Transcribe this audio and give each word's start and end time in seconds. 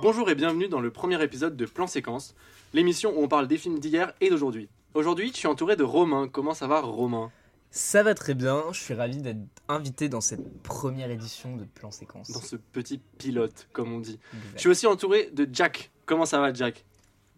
Bonjour 0.00 0.30
et 0.30 0.34
bienvenue 0.34 0.68
dans 0.68 0.80
le 0.80 0.90
premier 0.90 1.22
épisode 1.22 1.56
de 1.56 1.66
Plan 1.66 1.86
Séquence, 1.86 2.34
l'émission 2.72 3.12
où 3.16 3.22
on 3.22 3.28
parle 3.28 3.46
des 3.46 3.58
films 3.58 3.78
d'hier 3.78 4.12
et 4.20 4.30
d'aujourd'hui. 4.30 4.68
Aujourd'hui, 4.94 5.30
je 5.32 5.36
suis 5.36 5.48
entouré 5.48 5.76
de 5.76 5.84
Romain. 5.84 6.28
Comment 6.28 6.54
ça 6.54 6.66
va, 6.66 6.80
Romain? 6.80 7.30
Ça 7.70 8.02
va 8.02 8.14
très 8.14 8.34
bien, 8.34 8.64
je 8.72 8.80
suis 8.80 8.94
ravi 8.94 9.22
d'être 9.22 9.38
invité 9.68 10.08
dans 10.08 10.20
cette 10.20 10.62
première 10.62 11.10
édition 11.10 11.56
de 11.56 11.64
Plan 11.64 11.90
Séquence. 11.90 12.30
Dans 12.30 12.40
ce 12.40 12.56
petit 12.56 12.98
pilote, 13.18 13.68
comme 13.72 13.92
on 13.92 14.00
dit. 14.00 14.18
Je 14.54 14.60
suis 14.60 14.68
aussi 14.68 14.86
entouré 14.86 15.30
de 15.32 15.48
Jack. 15.52 15.90
Comment 16.06 16.26
ça 16.26 16.40
va, 16.40 16.52
Jack? 16.52 16.84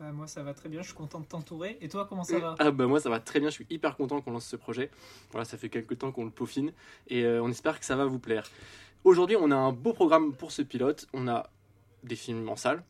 Bah, 0.00 0.12
moi 0.12 0.26
ça 0.26 0.42
va 0.42 0.54
très 0.54 0.70
bien, 0.70 0.80
je 0.80 0.86
suis 0.86 0.94
content 0.94 1.20
de 1.20 1.26
t'entourer. 1.26 1.76
Et 1.82 1.88
toi 1.90 2.06
comment 2.08 2.24
ça 2.24 2.38
va? 2.38 2.54
Ah 2.58 2.70
bah 2.70 2.86
moi 2.86 3.00
ça 3.00 3.10
va 3.10 3.20
très 3.20 3.38
bien, 3.38 3.50
je 3.50 3.54
suis 3.54 3.66
hyper 3.68 3.98
content 3.98 4.22
qu'on 4.22 4.30
lance 4.30 4.46
ce 4.46 4.56
projet. 4.56 4.90
Voilà, 5.30 5.44
ça 5.44 5.58
fait 5.58 5.68
quelques 5.68 5.98
temps 5.98 6.10
qu'on 6.10 6.24
le 6.24 6.30
peaufine 6.30 6.72
et 7.08 7.24
euh, 7.24 7.42
on 7.42 7.50
espère 7.50 7.78
que 7.78 7.84
ça 7.84 7.96
va 7.96 8.06
vous 8.06 8.18
plaire. 8.18 8.48
Aujourd'hui, 9.04 9.36
on 9.38 9.50
a 9.50 9.56
un 9.56 9.72
beau 9.72 9.92
programme 9.92 10.32
pour 10.32 10.52
ce 10.52 10.62
pilote. 10.62 11.06
On 11.12 11.28
a 11.28 11.50
des 12.02 12.16
films 12.16 12.48
en 12.48 12.56
salle, 12.56 12.82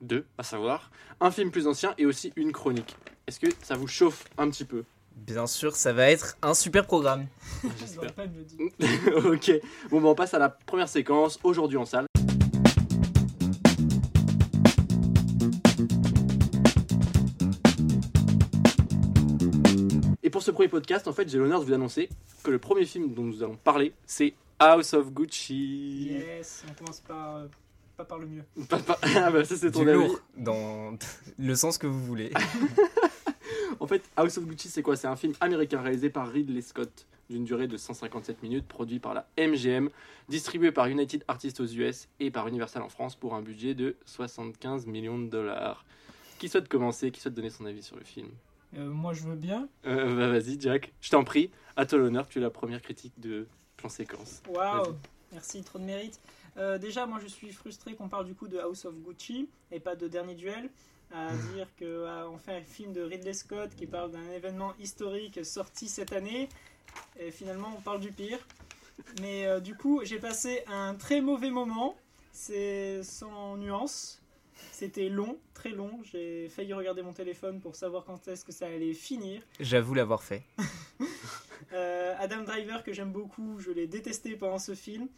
deux 0.00 0.24
à 0.38 0.42
savoir, 0.42 0.90
un 1.20 1.30
film 1.30 1.50
plus 1.50 1.66
ancien 1.66 1.92
et 1.98 2.06
aussi 2.06 2.32
une 2.36 2.52
chronique. 2.52 2.96
Est-ce 3.26 3.38
que 3.38 3.48
ça 3.62 3.76
vous 3.76 3.86
chauffe 3.86 4.24
un 4.38 4.48
petit 4.48 4.64
peu? 4.64 4.84
Bien 5.14 5.46
sûr, 5.46 5.76
ça 5.76 5.92
va 5.92 6.10
être 6.10 6.38
un 6.40 6.54
super 6.54 6.86
programme. 6.86 7.26
J'espère. 7.78 8.10
Ok, 9.26 9.52
bon 9.90 10.00
bah 10.00 10.08
on 10.08 10.14
passe 10.14 10.32
à 10.32 10.38
la 10.38 10.48
première 10.48 10.88
séquence, 10.88 11.38
aujourd'hui 11.42 11.76
en 11.76 11.84
salle. 11.84 12.06
Pour 20.42 20.46
ce 20.46 20.50
premier 20.50 20.68
podcast, 20.68 21.06
en 21.06 21.12
fait, 21.12 21.28
j'ai 21.28 21.38
l'honneur 21.38 21.60
de 21.60 21.66
vous 21.66 21.72
annoncer 21.72 22.08
que 22.42 22.50
le 22.50 22.58
premier 22.58 22.84
film 22.84 23.14
dont 23.14 23.22
nous 23.22 23.44
allons 23.44 23.54
parler, 23.54 23.92
c'est 24.06 24.34
House 24.58 24.92
of 24.92 25.12
Gucci. 25.12 26.08
Yes, 26.14 26.64
on 26.68 26.74
commence 26.74 26.98
par 26.98 27.36
euh, 27.36 27.46
pas 27.96 28.04
par 28.04 28.18
le 28.18 28.26
mieux. 28.26 28.42
Pas- 28.68 28.80
pas- 28.80 28.98
Ah 29.14 29.30
bah 29.30 29.44
ça 29.44 29.54
c'est 29.56 29.70
ton 29.70 29.84
Du 29.84 29.90
avis. 29.90 29.98
lourd, 30.00 30.18
dans 30.36 30.98
le 31.38 31.54
sens 31.54 31.78
que 31.78 31.86
vous 31.86 32.04
voulez. 32.04 32.32
En 33.80 33.86
fait, 33.86 34.02
House 34.16 34.36
of 34.38 34.44
Gucci, 34.46 34.68
c'est 34.68 34.82
quoi? 34.82 34.96
C'est 34.96 35.06
un 35.08 35.14
film 35.16 35.32
américain 35.40 35.80
réalisé 35.80 36.10
par 36.10 36.28
Ridley 36.28 36.60
Scott, 36.60 37.06
d'une 37.30 37.44
durée 37.44 37.66
de 37.68 37.76
157 37.76 38.42
minutes, 38.42 38.66
produit 38.66 38.98
par 39.00 39.14
la 39.14 39.26
MGM, 39.38 39.90
distribué 40.28 40.70
par 40.72 40.86
United 40.88 41.24
Artists 41.28 41.58
aux 41.60 41.66
US 41.66 42.08
et 42.20 42.30
par 42.32 42.46
Universal 42.48 42.82
en 42.82 42.88
France 42.88 43.14
pour 43.16 43.34
un 43.34 43.42
budget 43.42 43.74
de 43.74 43.96
75 44.06 44.86
millions 44.86 45.18
de 45.18 45.28
dollars. 45.28 45.84
Qui 46.38 46.48
souhaite 46.48 46.68
commencer? 46.68 47.10
Qui 47.12 47.20
souhaite 47.20 47.34
donner 47.34 47.50
son 47.50 47.64
avis 47.64 47.82
sur 47.82 47.96
le 47.96 48.04
film? 48.04 48.28
Euh, 48.76 48.88
moi 48.88 49.12
je 49.12 49.22
veux 49.22 49.36
bien. 49.36 49.68
euh, 49.86 50.16
bah, 50.16 50.28
Vas-y, 50.28 50.60
Jack, 50.60 50.92
je 51.00 51.10
t'en 51.10 51.24
prie. 51.24 51.50
À 51.76 51.86
toi 51.86 51.98
l'honneur, 51.98 52.28
tu 52.28 52.38
es 52.38 52.42
la 52.42 52.50
première 52.50 52.80
critique 52.82 53.12
de 53.18 53.46
plan 53.76 53.88
séquence. 53.88 54.42
Waouh, 54.48 54.94
merci, 55.32 55.62
trop 55.62 55.78
de 55.78 55.84
mérite. 55.84 56.20
Euh, 56.56 56.78
déjà, 56.78 57.06
moi 57.06 57.18
je 57.22 57.26
suis 57.26 57.52
frustré 57.52 57.94
qu'on 57.94 58.08
parle 58.08 58.26
du 58.26 58.34
coup 58.34 58.48
de 58.48 58.58
House 58.58 58.84
of 58.84 58.94
Gucci 58.96 59.48
et 59.70 59.80
pas 59.80 59.96
de 59.96 60.08
Dernier 60.08 60.34
Duel. 60.34 60.70
À 61.14 61.28
dire 61.54 61.66
qu'on 61.78 62.38
fait 62.38 62.56
un 62.56 62.62
film 62.62 62.94
de 62.94 63.02
Ridley 63.02 63.34
Scott 63.34 63.70
qui 63.76 63.86
parle 63.86 64.12
d'un 64.12 64.30
événement 64.30 64.72
historique 64.80 65.44
sorti 65.44 65.86
cette 65.86 66.14
année. 66.14 66.48
Et 67.20 67.30
finalement, 67.30 67.70
on 67.76 67.82
parle 67.82 68.00
du 68.00 68.10
pire. 68.12 68.38
Mais 69.20 69.60
du 69.60 69.74
coup, 69.74 70.00
j'ai 70.04 70.18
passé 70.18 70.64
un 70.68 70.94
très 70.94 71.20
mauvais 71.20 71.50
moment. 71.50 71.96
C'est 72.32 73.02
sans 73.02 73.58
nuance. 73.58 74.21
C'était 74.72 75.10
long, 75.10 75.38
très 75.52 75.70
long. 75.70 76.00
J'ai 76.02 76.48
failli 76.48 76.72
regarder 76.72 77.02
mon 77.02 77.12
téléphone 77.12 77.60
pour 77.60 77.76
savoir 77.76 78.04
quand 78.04 78.26
est-ce 78.26 78.42
que 78.44 78.52
ça 78.52 78.66
allait 78.66 78.94
finir. 78.94 79.42
J'avoue 79.60 79.94
l'avoir 79.94 80.22
fait. 80.22 80.42
Euh, 81.72 82.14
Adam 82.18 82.42
Driver, 82.42 82.82
que 82.82 82.92
j'aime 82.92 83.12
beaucoup, 83.12 83.58
je 83.58 83.70
l'ai 83.70 83.86
détesté 83.86 84.36
pendant 84.36 84.58
ce 84.58 84.74
film. 84.74 85.08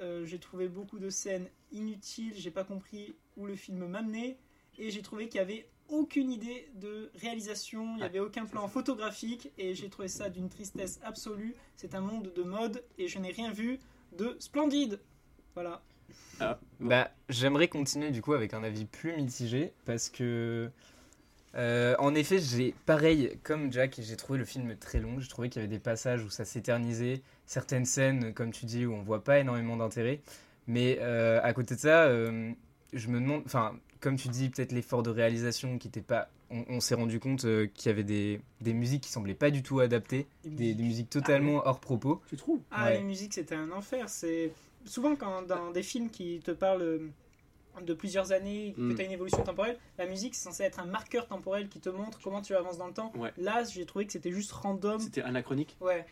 Euh, 0.00 0.24
j'ai 0.24 0.38
trouvé 0.38 0.68
beaucoup 0.68 0.98
de 0.98 1.10
scènes 1.10 1.48
inutiles, 1.70 2.32
j'ai 2.34 2.52
pas 2.52 2.64
compris 2.64 3.14
où 3.36 3.44
le 3.44 3.56
film 3.56 3.86
m'amenait, 3.86 4.38
et 4.78 4.90
j'ai 4.90 5.02
trouvé 5.02 5.28
qu'il 5.28 5.38
y 5.38 5.42
avait 5.42 5.68
aucune 5.90 6.30
idée 6.30 6.70
de 6.76 7.10
réalisation, 7.16 7.96
il 7.96 7.98
n'y 7.98 8.04
avait 8.04 8.20
aucun 8.20 8.46
plan 8.46 8.68
photographique, 8.68 9.50
et 9.58 9.74
j'ai 9.74 9.90
trouvé 9.90 10.08
ça 10.08 10.30
d'une 10.30 10.48
tristesse 10.48 10.98
absolue. 11.02 11.54
C'est 11.76 11.94
un 11.94 12.00
monde 12.00 12.32
de 12.34 12.42
mode, 12.42 12.82
et 12.96 13.08
je 13.08 13.18
n'ai 13.18 13.32
rien 13.32 13.50
vu 13.50 13.78
de 14.16 14.36
splendide. 14.38 14.98
Voilà. 15.54 15.82
Bah, 16.80 17.10
j'aimerais 17.28 17.68
continuer 17.68 18.10
du 18.10 18.20
coup 18.22 18.32
avec 18.32 18.52
un 18.54 18.64
avis 18.64 18.84
plus 18.84 19.14
mitigé 19.16 19.72
parce 19.84 20.08
que, 20.08 20.70
euh, 21.54 21.94
en 21.98 22.14
effet, 22.14 22.38
j'ai 22.40 22.74
pareil 22.86 23.38
comme 23.44 23.72
Jack, 23.72 24.00
j'ai 24.02 24.16
trouvé 24.16 24.38
le 24.38 24.44
film 24.44 24.76
très 24.76 24.98
long. 24.98 25.20
J'ai 25.20 25.28
trouvé 25.28 25.48
qu'il 25.48 25.62
y 25.62 25.64
avait 25.64 25.72
des 25.72 25.78
passages 25.78 26.24
où 26.24 26.30
ça 26.30 26.44
s'éternisait, 26.44 27.22
certaines 27.46 27.84
scènes, 27.84 28.32
comme 28.34 28.50
tu 28.50 28.66
dis, 28.66 28.86
où 28.86 28.92
on 28.92 29.02
voit 29.02 29.22
pas 29.22 29.38
énormément 29.38 29.76
d'intérêt. 29.76 30.20
Mais 30.66 30.98
euh, 31.00 31.40
à 31.42 31.52
côté 31.52 31.74
de 31.76 31.80
ça, 31.80 32.04
euh, 32.04 32.50
je 32.92 33.08
me 33.08 33.20
demande, 33.20 33.42
enfin, 33.46 33.76
comme 34.00 34.16
tu 34.16 34.28
dis, 34.28 34.48
peut-être 34.48 34.72
l'effort 34.72 35.02
de 35.04 35.10
réalisation 35.10 35.78
qui 35.78 35.88
était 35.88 36.00
pas. 36.00 36.28
On, 36.50 36.64
on 36.68 36.80
s'est 36.80 36.94
rendu 36.96 37.18
compte 37.20 37.44
euh, 37.44 37.66
qu'il 37.72 37.88
y 37.88 37.92
avait 37.92 38.02
des, 38.04 38.40
des 38.60 38.74
musiques 38.74 39.02
qui 39.02 39.10
semblaient 39.10 39.34
pas 39.34 39.50
du 39.50 39.62
tout 39.62 39.80
adaptées, 39.80 40.26
des, 40.44 40.74
des 40.74 40.82
musiques 40.82 41.08
totalement 41.10 41.62
hors 41.66 41.80
propos. 41.80 42.20
Tu 42.28 42.36
trouves? 42.36 42.60
Ah, 42.70 42.86
Ouais. 42.86 42.98
les 42.98 43.04
musiques, 43.04 43.34
c'était 43.34 43.54
un 43.54 43.70
enfer. 43.70 44.08
C'est 44.08 44.52
souvent 44.84 45.16
quand 45.16 45.42
dans 45.42 45.70
des 45.70 45.82
films 45.82 46.10
qui 46.10 46.40
te 46.40 46.50
parlent 46.50 46.82
euh, 46.82 47.08
de 47.82 47.94
plusieurs 47.94 48.32
années, 48.32 48.74
Mm. 48.76 48.90
que 48.90 48.96
tu 48.96 49.02
as 49.02 49.04
une 49.06 49.12
évolution 49.12 49.42
temporelle, 49.42 49.78
la 49.98 50.06
musique 50.06 50.34
c'est 50.34 50.44
censé 50.44 50.62
être 50.62 50.78
un 50.80 50.84
marqueur 50.86 51.26
temporel 51.26 51.68
qui 51.68 51.80
te 51.80 51.88
montre 51.88 52.20
comment 52.22 52.42
tu 52.42 52.54
avances 52.54 52.76
dans 52.78 52.86
le 52.88 52.92
temps. 52.92 53.12
Ouais. 53.16 53.32
Là, 53.38 53.64
j'ai 53.64 53.86
trouvé 53.86 54.04
que 54.06 54.12
c'était 54.12 54.30
juste 54.32 54.52
random. 54.52 54.98
C'était 55.00 55.22
anachronique 55.22 55.76
Ouais. 55.80 56.04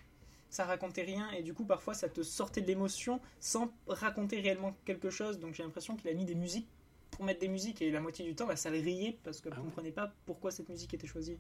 Ça 0.48 0.64
racontait 0.64 1.03
rien 1.03 1.31
et 1.31 1.42
du 1.44 1.54
coup 1.54 1.64
parfois 1.64 1.94
ça 1.94 2.08
te 2.08 2.22
sortait 2.22 2.60
de 2.60 2.66
l'émotion 2.66 3.20
sans 3.38 3.72
raconter 3.86 4.41
réellement 4.41 4.75
quelque 4.84 5.08
chose. 5.10 5.38
Donc 5.38 5.54
j'ai 5.54 5.62
l'impression 5.62 5.94
qu'il 5.97 6.08
a 6.10 6.14
mis 6.14 6.25
des 6.25 6.34
musiques 6.34 6.66
pour 7.12 7.25
mettre 7.25 7.41
des 7.41 7.48
musiques 7.48 7.82
et 7.82 7.91
la 7.92 8.00
moitié 8.00 8.25
du 8.25 8.34
temps 8.34 8.47
bah, 8.47 8.56
ça 8.56 8.69
le 8.70 8.78
riait 8.78 9.16
parce 9.22 9.41
que 9.41 9.48
Ah 9.52 9.56
ouais. 9.58 9.62
comprenais 9.64 9.92
pas 9.92 10.12
pourquoi 10.26 10.50
cette 10.50 10.69
musique 10.69 10.92
était 10.94 11.06
choisie. 11.06 11.37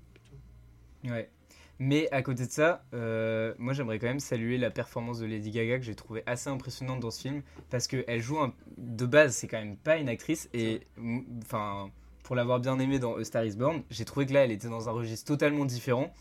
Ouais. 1.04 1.28
Mais 1.82 2.08
à 2.12 2.20
côté 2.22 2.46
de 2.46 2.50
ça, 2.52 2.84
euh, 2.92 3.54
moi 3.58 3.72
j'aimerais 3.72 3.98
quand 3.98 4.06
même 4.06 4.20
saluer 4.20 4.58
la 4.58 4.70
performance 4.70 5.18
de 5.18 5.26
Lady 5.26 5.50
Gaga 5.50 5.78
que 5.78 5.84
j'ai 5.84 5.94
trouvé 5.94 6.22
assez 6.26 6.50
impressionnante 6.50 7.00
dans 7.00 7.10
ce 7.10 7.22
film 7.22 7.42
parce 7.70 7.86
qu'elle 7.86 8.20
joue 8.20 8.38
un- 8.38 8.52
de 8.76 9.06
base, 9.06 9.34
c'est 9.34 9.48
quand 9.48 9.58
même 9.58 9.76
pas 9.78 9.96
une 9.96 10.10
actrice 10.10 10.50
et 10.52 10.82
enfin 11.42 11.90
pour 12.22 12.36
l'avoir 12.36 12.60
bien 12.60 12.78
aimée 12.78 12.98
dans 12.98 13.16
A 13.16 13.24
Star 13.24 13.44
Is 13.46 13.56
Born, 13.56 13.82
j'ai 13.90 14.04
trouvé 14.04 14.26
que 14.26 14.34
là 14.34 14.44
elle 14.44 14.52
était 14.52 14.68
dans 14.68 14.90
un 14.90 14.92
registre 14.92 15.26
totalement 15.26 15.64
différent 15.64 16.12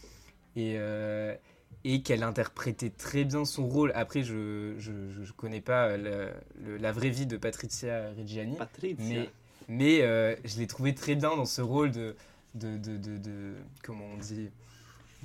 et 0.56 0.76
euh, 0.78 1.36
et 1.84 2.02
qu'elle 2.04 2.24
interprétait 2.24 2.90
très 2.90 3.24
bien 3.26 3.44
son 3.46 3.68
rôle. 3.68 3.92
Après, 3.96 4.24
je 4.24 4.76
je, 4.78 4.92
je- 5.24 5.32
connais 5.34 5.62
pas 5.62 5.96
la, 5.98 6.28
le- 6.64 6.78
la 6.78 6.92
vraie 6.92 7.10
vie 7.10 7.26
de 7.26 7.38
Patricia 7.38 8.10
Reggiani, 8.18 8.56
Patricia. 8.58 8.96
mais, 9.08 9.30
mais 9.68 10.02
euh, 10.02 10.36
je 10.46 10.58
l'ai 10.58 10.68
trouvé 10.68 10.96
très 10.96 11.16
bien 11.16 11.36
dans 11.36 11.46
ce 11.46 11.62
rôle 11.62 11.92
de, 11.92 12.16
de, 12.56 12.78
de, 12.78 12.98
de, 12.98 13.18
de- 13.18 13.54
comment 13.84 14.06
on 14.14 14.18
dit, 14.18 14.50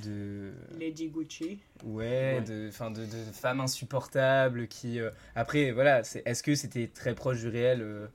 de, 0.02 0.52
Lady 0.80 1.08
Gucci. 1.08 1.58
ouais, 1.84 2.36
Ouais. 2.38 2.40
de, 2.42 2.68
enfin, 2.68 2.90
de, 2.90 3.04
de 3.04 3.22
femme 3.32 3.60
insupportable 3.60 4.66
qui, 4.68 4.98
euh, 5.00 5.10
après, 5.34 5.70
voilà, 5.72 6.02
c'est, 6.04 6.22
est-ce 6.26 6.42
que 6.42 6.54
c'était 6.54 6.88
très 6.88 7.14
proche 7.14 7.40
du 7.40 7.48
réel 7.48 7.80
euh, 7.80 8.06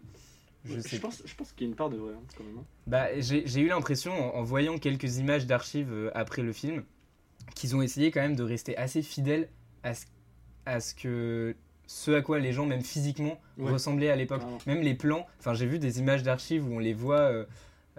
Je 0.65 0.75
Je, 0.75 0.79
sais 0.81 0.97
pas. 0.99 1.07
pense, 1.07 1.21
je 1.25 1.35
pense 1.35 1.51
qu'il 1.53 1.67
y 1.67 1.69
a 1.69 1.71
une 1.71 1.75
part 1.75 1.89
de 1.89 1.97
vrai 1.97 2.13
hein, 2.13 2.21
quand 2.37 2.43
même. 2.43 2.57
hein. 2.59 2.65
Bah, 2.87 3.07
j'ai, 3.19 3.43
j'ai 3.47 3.61
eu 3.61 3.67
l'impression, 3.69 4.11
en, 4.13 4.39
en 4.39 4.43
voyant 4.43 4.77
quelques 4.77 5.17
images 5.17 5.45
d'archives 5.45 5.91
euh, 5.93 6.11
après 6.13 6.41
le 6.41 6.51
film, 6.53 6.83
qu'ils 7.55 7.75
ont 7.75 7.81
essayé 7.81 8.11
quand 8.11 8.21
même 8.21 8.35
de 8.35 8.43
rester 8.43 8.75
assez 8.77 9.01
fidèles 9.01 9.47
à 9.83 9.93
ce, 9.93 10.05
à 10.65 10.79
ce 10.81 10.93
que 10.93 11.55
ce 11.87 12.11
à 12.11 12.21
quoi 12.21 12.37
les 12.39 12.53
gens, 12.53 12.65
même 12.67 12.83
physiquement, 12.83 13.39
Ouais. 13.57 13.71
ressemblaient 13.71 14.11
à 14.11 14.15
l'époque. 14.15 14.43
Même 14.67 14.81
les 14.81 14.93
plans, 14.93 15.25
enfin 15.39 15.53
j'ai 15.55 15.65
vu 15.65 15.79
des 15.79 15.99
images 15.99 16.21
d'archives 16.23 16.63
où 16.67 16.73
on 16.75 16.79
les 16.79 16.93
voit 16.93 17.17
euh, 17.21 17.45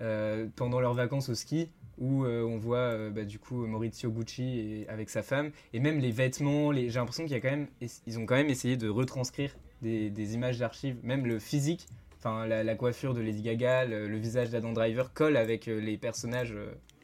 euh, 0.00 0.46
pendant 0.54 0.80
leurs 0.80 0.94
vacances 0.94 1.28
au 1.28 1.34
ski, 1.34 1.70
où 2.00 2.24
euh, 2.24 2.42
on 2.42 2.58
voit 2.58 2.78
euh, 2.78 3.10
bah, 3.10 3.24
du 3.24 3.38
coup 3.38 3.66
Maurizio 3.66 4.10
Gucci 4.10 4.84
avec 4.88 5.10
sa 5.10 5.22
femme, 5.22 5.50
et 5.72 5.80
même 5.80 6.00
les 6.00 6.10
vêtements, 6.10 6.72
les... 6.72 6.90
j'ai 6.90 6.98
l'impression 6.98 7.24
qu'il 7.24 7.32
y 7.32 7.36
a 7.36 7.40
quand 7.40 8.18
ont 8.18 8.26
quand 8.26 8.34
même 8.34 8.48
essayé 8.48 8.76
de 8.76 8.88
retranscrire 8.88 9.54
des, 9.82 10.34
images 10.34 10.58
d'archives, 10.58 10.96
même 11.02 11.26
le 11.26 11.38
physique, 11.38 11.86
enfin 12.18 12.46
la, 12.46 12.74
coiffure 12.74 13.14
de 13.14 13.20
Lady 13.20 13.42
Gaga, 13.42 13.84
le, 13.84 14.16
visage 14.16 14.50
d'Adam 14.50 14.72
Driver 14.72 15.12
colle 15.12 15.36
avec 15.36 15.68
euh, 15.68 15.80
les 15.80 15.96
personnages 15.96 16.54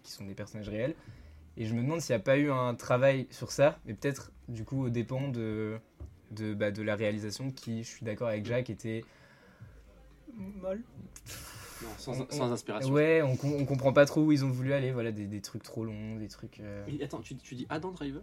qui 0.03 0.13
sont 0.13 0.25
des 0.25 0.35
personnages 0.35 0.69
réels. 0.69 0.95
Et 1.59 1.65
je 1.65 1.75
me 1.75 1.81
demande 1.81 2.01
s'il 2.01 2.15
n'y 2.15 2.21
a 2.21 2.25
pas 2.25 2.37
eu 2.37 2.51
un 2.51 2.75
travail 2.75 3.27
sur 3.31 3.51
ça, 3.51 3.79
mais 3.87 3.95
peut-être 3.95 4.31
du 4.49 4.65
coup 4.65 4.85
au 4.85 4.91
dépend 4.91 5.29
de, 5.29 5.79
de, 6.33 6.53
bah, 6.53 6.71
de 6.71 6.83
la 6.83 6.97
réalisation 6.97 7.51
qui, 7.51 7.83
je 7.83 7.89
suis 7.89 8.05
d'accord 8.05 8.29
avec 8.29 8.45
Jacques, 8.45 8.71
était 8.71 9.05
Molle. 10.37 10.83
Non, 11.83 11.89
sans, 11.99 12.21
On- 12.21 12.31
sans 12.31 12.53
inspiration. 12.53 12.93
Ouais, 12.93 13.23
on, 13.23 13.37
on 13.45 13.65
comprend 13.67 13.93
pas 13.93 14.07
trop 14.07 14.23
où 14.23 14.33
ils 14.33 14.45
ont 14.45 14.51
voulu 14.51 14.73
aller. 14.73 14.93
Voilà, 14.93 15.13
des, 15.13 15.27
des 15.27 15.41
trucs 15.41 15.63
trop 15.63 15.85
longs, 15.85 16.17
des 16.17 16.29
trucs. 16.29 16.61
euh, 16.61 16.85
Mais 16.87 17.03
attends, 17.05 17.21
tu, 17.21 17.37
tu 17.37 17.55
dis 17.55 17.67
Adam 17.69 17.91
Driver? 17.93 18.23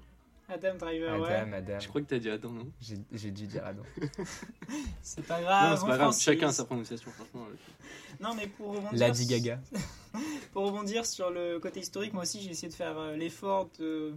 Adam 0.50 0.76
Driver, 0.78 1.22
ouais. 1.22 1.34
Adam, 1.34 1.54
Adam. 1.54 1.80
Je 1.80 1.88
crois 1.88 2.02
que 2.02 2.08
t'as 2.08 2.18
dit 2.20 2.30
Adam, 2.30 2.50
non? 2.50 2.68
J'ai 2.82 2.98
j'ai 3.14 3.32
dû 3.32 3.48
dire 3.48 3.66
Adam. 3.66 3.84
C'est 5.02 5.26
pas 5.26 5.38
Non, 5.40 5.44
grave. 5.46 5.80
c'est 5.80 5.88
pas 5.88 5.98
grave, 5.98 6.20
chacun 6.20 6.48
a 6.50 6.52
sa 6.52 6.66
prononciation, 6.66 7.12
franchement. 7.12 7.46
Non, 8.20 8.34
mais 8.36 8.48
pour 8.48 8.76
rebondir, 8.76 8.92
Lady 9.00 9.26
Gaga. 9.26 9.60
pour 10.54 10.66
rebondir 10.66 11.06
sur 11.06 11.30
le 11.30 11.60
côté 11.60 11.80
historique, 11.80 12.14
moi 12.14 12.24
aussi 12.24 12.42
j'ai 12.42 12.52
essayé 12.52 12.68
de 12.70 12.74
faire 12.74 12.98
euh, 12.98 13.16
l'effort 13.16 13.70
de 13.80 14.14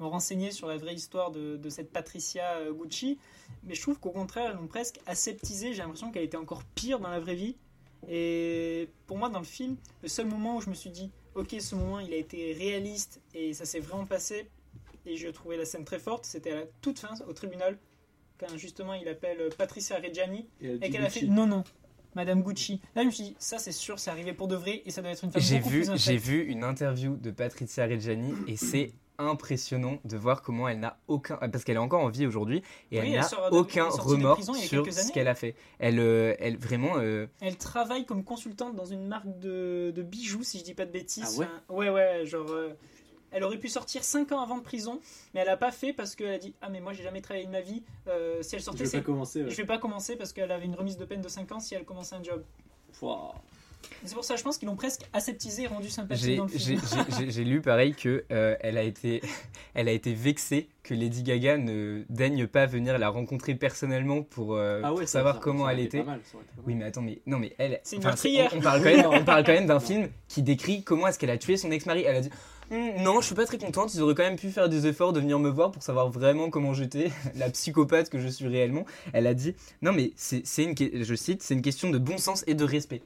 me 0.00 0.06
renseigner 0.06 0.50
sur 0.50 0.66
la 0.68 0.76
vraie 0.76 0.94
histoire 0.94 1.30
de, 1.30 1.56
de 1.56 1.70
cette 1.70 1.92
Patricia 1.92 2.56
euh, 2.58 2.72
Gucci, 2.72 3.18
mais 3.64 3.74
je 3.74 3.80
trouve 3.82 3.98
qu'au 3.98 4.10
contraire, 4.10 4.50
elles 4.50 4.56
l'ont 4.56 4.66
presque 4.66 4.98
aseptisée. 5.06 5.72
J'ai 5.74 5.82
l'impression 5.82 6.10
qu'elle 6.10 6.24
était 6.24 6.36
encore 6.36 6.62
pire 6.74 6.98
dans 7.00 7.08
la 7.10 7.20
vraie 7.20 7.34
vie. 7.36 7.56
Et 8.08 8.88
pour 9.06 9.18
moi, 9.18 9.28
dans 9.28 9.38
le 9.38 9.44
film, 9.44 9.76
le 10.02 10.08
seul 10.08 10.26
moment 10.26 10.56
où 10.56 10.60
je 10.60 10.70
me 10.70 10.74
suis 10.74 10.90
dit, 10.90 11.10
ok, 11.34 11.56
ce 11.60 11.74
moment, 11.74 12.00
il 12.00 12.12
a 12.12 12.16
été 12.16 12.52
réaliste 12.52 13.20
et 13.34 13.54
ça 13.54 13.64
s'est 13.64 13.80
vraiment 13.80 14.06
passé, 14.06 14.48
et 15.06 15.16
je 15.16 15.28
trouvais 15.28 15.56
la 15.56 15.64
scène 15.64 15.84
très 15.84 15.98
forte, 15.98 16.24
c'était 16.24 16.52
à 16.52 16.56
la 16.56 16.66
toute 16.80 16.98
fin, 16.98 17.14
au 17.28 17.32
tribunal, 17.32 17.78
quand 18.38 18.56
justement 18.56 18.94
il 18.94 19.08
appelle 19.08 19.48
Patricia 19.56 19.96
Reggiani, 19.96 20.48
et 20.60 20.90
qu'elle 20.90 21.04
a 21.04 21.10
fait 21.10 21.26
non, 21.26 21.46
non. 21.46 21.64
Madame 22.14 22.42
Gucci. 22.42 22.80
Là, 22.94 23.02
je 23.02 23.06
me 23.06 23.12
suis 23.12 23.24
dit, 23.24 23.36
ça 23.38 23.58
c'est 23.58 23.72
sûr, 23.72 23.98
c'est 23.98 24.10
arrivé 24.10 24.32
pour 24.32 24.48
de 24.48 24.56
vrai 24.56 24.82
et 24.84 24.90
ça 24.90 25.02
doit 25.02 25.10
être 25.10 25.24
une 25.24 25.30
femme 25.30 25.42
J'ai 25.42 25.60
vu, 25.60 25.84
j'ai 25.94 26.16
vu 26.16 26.44
une 26.44 26.64
interview 26.64 27.16
de 27.16 27.30
Patricia 27.30 27.86
Reggiani 27.86 28.32
et 28.46 28.56
c'est 28.56 28.92
impressionnant 29.18 29.98
de 30.04 30.16
voir 30.16 30.42
comment 30.42 30.68
elle 30.68 30.78
n'a 30.80 30.96
aucun 31.08 31.36
parce 31.36 31.64
qu'elle 31.64 31.76
est 31.76 31.80
encore 31.80 32.02
en 32.02 32.08
vie 32.08 32.26
aujourd'hui 32.26 32.58
et 32.90 33.00
Oui, 33.00 33.08
elle 33.12 33.14
elle 33.14 33.20
n'a 33.20 33.52
aucun 33.52 33.88
remords 33.88 34.42
sur 34.54 34.86
ce 34.92 35.12
qu'elle 35.12 35.28
a 35.28 35.34
fait. 35.34 35.54
Elle, 35.78 35.98
euh, 35.98 36.34
elle 36.38 36.56
vraiment 36.56 36.98
euh, 36.98 37.26
Elle 37.40 37.56
travaille 37.56 38.06
comme 38.06 38.22
consultante 38.24 38.74
dans 38.76 38.84
une 38.86 39.06
marque 39.06 39.38
de, 39.40 39.92
de 39.94 40.02
bijoux, 40.02 40.42
si 40.44 40.58
je 40.60 40.64
dis 40.64 40.74
pas 40.74 40.86
de 40.86 40.92
bêtises. 40.92 41.34
Ah 41.36 41.40
ouais? 41.40 41.46
Enfin, 41.68 41.78
ouais, 41.80 41.90
ouais, 41.90 42.26
genre. 42.26 42.48
euh, 42.50 42.70
elle 43.30 43.44
aurait 43.44 43.58
pu 43.58 43.68
sortir 43.68 44.04
5 44.04 44.32
ans 44.32 44.40
avant 44.40 44.56
de 44.56 44.62
prison, 44.62 45.00
mais 45.34 45.40
elle 45.40 45.48
a 45.50 45.56
pas 45.58 45.70
fait 45.72 45.92
parce 45.92 46.14
qu'elle 46.14 46.32
a 46.32 46.38
dit 46.38 46.54
Ah, 46.62 46.70
mais 46.70 46.80
moi 46.80 46.92
j'ai 46.94 47.02
jamais 47.02 47.20
travaillé 47.20 47.44
de 47.46 47.50
ma 47.52 47.60
vie. 47.60 47.82
Euh, 48.06 48.40
si 48.42 48.54
elle 48.54 48.60
Je 48.60 48.64
sortait, 48.64 48.84
vais 48.84 48.88
c'est. 48.88 48.98
pas 48.98 49.04
commencer. 49.04 49.44
Je 49.50 49.54
vais 49.56 49.66
pas 49.66 49.78
commencer 49.78 50.16
parce 50.16 50.32
qu'elle 50.32 50.50
avait 50.52 50.64
une 50.64 50.74
remise 50.76 50.96
de 50.96 51.04
peine 51.04 51.20
de 51.20 51.28
5 51.28 51.52
ans 51.52 51.60
si 51.60 51.74
elle 51.74 51.84
commençait 51.84 52.14
un 52.14 52.22
job. 52.22 52.42
Pouah. 52.98 53.34
C'est 54.04 54.14
pour 54.14 54.24
ça, 54.24 54.36
je 54.36 54.42
pense 54.42 54.58
qu'ils 54.58 54.68
l'ont 54.68 54.76
presque 54.76 55.02
aseptisé 55.12 55.64
et 55.64 55.66
rendu 55.66 55.88
sympathique 55.88 56.24
j'ai 56.24 56.36
dans 56.36 56.44
le 56.44 56.50
film. 56.50 56.80
j'ai- 56.80 57.16
j'ai- 57.26 57.30
j'ai 57.30 57.44
lu 57.44 57.60
pareil 57.60 57.94
que 57.94 58.24
euh, 58.30 58.54
elle 58.60 58.78
a 58.78 58.82
été 58.82 59.20
elle 59.74 59.88
a 59.88 59.92
été 59.92 60.14
vexée 60.14 60.68
que 60.84 60.94
Lady 60.94 61.22
Gaga 61.22 61.56
ne 61.58 62.02
daigne 62.08 62.46
pas 62.46 62.66
venir 62.66 62.96
la 62.98 63.08
rencontrer 63.08 63.54
personnellement 63.54 64.22
pour, 64.22 64.54
euh, 64.54 64.80
Ah 64.84 64.90
ouais, 64.92 65.00
pour 65.00 65.08
ça- 65.08 65.18
savoir 65.18 65.34
ça- 65.36 65.40
comment 65.42 65.66
ça 65.66 65.72
elle 65.72 65.80
était. 65.80 66.02
mal, 66.04 66.20
ça 66.24 66.36
aurait 66.36 66.44
été 66.44 66.52
pas 66.54 66.62
mal. 66.62 66.64
Oui, 66.66 66.74
mais 66.76 66.84
attends, 66.84 67.02
mais 67.02 67.18
non, 67.26 67.38
mais 67.38 67.54
elle. 67.58 67.80
C'est 67.82 67.96
une 67.96 68.04
meurtrière. 68.04 68.50
On, 68.54 68.58
on 68.58 68.60
parle 68.60 68.82
quand 68.82 68.90
même, 68.90 69.06
on 69.22 69.24
parle 69.24 69.44
quand 69.44 69.52
même 69.52 69.66
d'un 69.66 69.80
film 69.80 70.08
qui 70.28 70.42
décrit 70.42 70.82
comment 70.82 71.06
est-ce 71.08 71.18
qu'elle 71.18 71.30
a 71.30 71.38
tué 71.38 71.56
son 71.56 71.70
ex-mari. 71.70 72.04
Elle 72.06 72.16
a 72.16 72.20
dit 72.20 72.30
Hum, 72.70 73.02
non, 73.02 73.20
je 73.22 73.26
suis 73.26 73.34
pas 73.34 73.46
très 73.46 73.56
contente. 73.58 73.94
Ils 73.94 74.02
auraient 74.02 74.14
quand 74.14 74.22
même 74.24 74.36
pu 74.36 74.50
faire 74.50 74.68
des 74.68 74.86
efforts 74.86 75.12
de 75.14 75.20
venir 75.20 75.38
me 75.38 75.48
voir 75.48 75.70
pour 75.72 75.82
savoir 75.82 76.10
vraiment 76.10 76.50
comment 76.50 76.74
j'étais, 76.74 77.10
la 77.36 77.48
psychopathe 77.50 78.10
que 78.10 78.18
je 78.18 78.28
suis 78.28 78.46
réellement. 78.46 78.84
Elle 79.14 79.26
a 79.26 79.34
dit 79.34 79.54
non, 79.82 79.92
mais 79.92 80.12
c'est 80.16 80.46
c'est 80.46 80.64
une, 80.64 80.74
je 81.04 81.14
cite, 81.14 81.42
c'est 81.42 81.54
une 81.54 81.62
question 81.62 81.90
de 81.90 81.98
bon 81.98 82.18
sens 82.18 82.44
et 82.46 82.54
de 82.54 82.64
respect. 82.64 83.00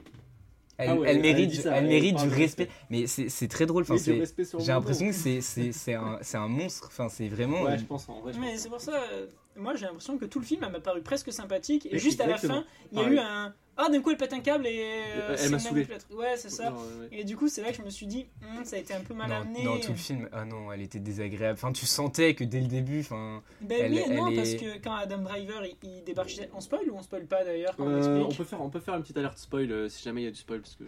Elle, 0.82 0.90
Ah 0.90 0.96
ouais, 0.96 1.08
elle 1.11 1.20
mérite, 1.20 1.55
ça, 1.55 1.76
elle 1.76 1.87
mérite 1.87 2.17
du 2.17 2.29
respect. 2.29 2.43
respect. 2.43 2.69
Mais 2.90 3.06
c'est 3.06 3.29
c'est 3.29 3.49
très 3.49 3.67
drôle. 3.67 3.82
Enfin, 3.82 3.96
j'ai 3.96 4.73
l'impression 4.73 5.06
que 5.08 5.12
c'est 5.12 5.94
un, 5.94 6.19
c'est 6.23 6.37
un 6.37 6.49
monstre. 6.49 6.88
Enfin, 6.88 7.08
c'est 7.08 7.29
vraiment. 7.29 7.62
Ouais, 7.62 7.79
je 7.79 7.84
pense 7.84 8.08
en 8.08 8.20
vrai. 8.20 8.32
je 8.32 8.38
Mais 8.38 8.56
c'est 8.56 8.69
pour 8.69 8.81
ça, 8.81 8.93
euh, 9.12 9.26
moi 9.56 9.75
j'ai 9.75 9.87
l'impression 9.87 10.19
que 10.19 10.25
tout 10.25 10.38
le 10.40 10.44
film 10.46 10.62
elle 10.64 10.72
m'a 10.72 10.81
paru 10.81 11.02
presque 11.02 11.32
sympathique 11.32 11.87
et 11.90 11.99
juste 11.99 12.20
à 12.20 12.26
la 12.26 12.38
fin, 12.38 12.64
il 12.93 12.99
y 12.99 13.02
a 13.02 13.08
eu 13.08 13.19
un 13.19 13.54
Ah, 13.78 13.88
d'un 13.88 14.02
coup 14.02 14.10
elle 14.10 14.19
pète 14.19 14.34
un 14.34 14.40
câble 14.40 14.66
et. 14.66 14.82
euh, 15.16 15.37
Elle 15.40 15.50
m'a 15.50 15.58
saoulé. 15.58 15.87
Ouais, 16.10 16.37
c'est 16.37 16.50
ça. 16.50 16.72
Ouais. 16.72 17.08
Et 17.10 17.25
du 17.25 17.38
coup, 17.38 17.49
c'est 17.49 17.62
là 17.62 17.70
que 17.70 17.76
je 17.78 17.82
me 17.82 17.88
suis 17.88 18.04
dit, 18.06 18.26
Hum, 18.43 18.64
ça 18.66 18.76
a 18.76 18.78
été 18.78 18.93
un 18.93 19.00
peu 19.00 19.14
mal 19.14 19.31
Dans, 19.31 19.37
amené. 19.40 19.64
dans 19.64 19.78
tout 19.81 19.93
le 19.93 19.96
film, 19.96 20.28
ah 20.31 20.44
non, 20.44 20.70
elle 20.70 20.82
était 20.82 20.99
désagréable. 21.00 21.54
Enfin, 21.54 21.72
tu 21.72 21.87
sentais 21.87 22.34
que 22.34 22.44
dès 22.44 22.60
le 22.60 22.66
début, 22.66 23.00
enfin, 23.00 23.43
Ben 23.62 23.78
Elle- 23.81 23.93
oui 23.93 23.99
et 24.06 24.14
non, 24.14 24.28
elle 24.28 24.37
parce 24.37 24.50
est- 24.50 24.56
que 24.58 24.78
quand 24.84 24.93
Adam 24.93 25.22
Driver 25.22 25.64
il, 25.64 25.76
il 25.88 26.05
débarque 26.05 26.28
chez 26.28 26.50
on 26.55 26.60
spoil 26.60 26.90
ou 26.90 26.96
on 26.98 27.02
spoil 27.02 27.25
pas 27.25 27.44
d'ailleurs 27.44 27.75
quand 27.75 27.84
on 27.84 27.88
Euh, 27.88 27.94
on 27.94 28.19
explique 28.28 28.37
peut 28.38 28.44
faire, 28.44 28.60
on 28.60 28.69
peut 28.69 28.81
faire 28.81 28.94
une 28.94 29.02
petite 29.02 29.16
alerte 29.16 29.38
spoil 29.38 29.72
euh, 29.72 29.88
si 29.88 30.02
jamais 30.02 30.20
il 30.20 30.25
y 30.25 30.28
a 30.28 30.32
du 30.32 30.37
spoil 30.38 30.60
parce 30.60 30.75
que. 30.76 30.84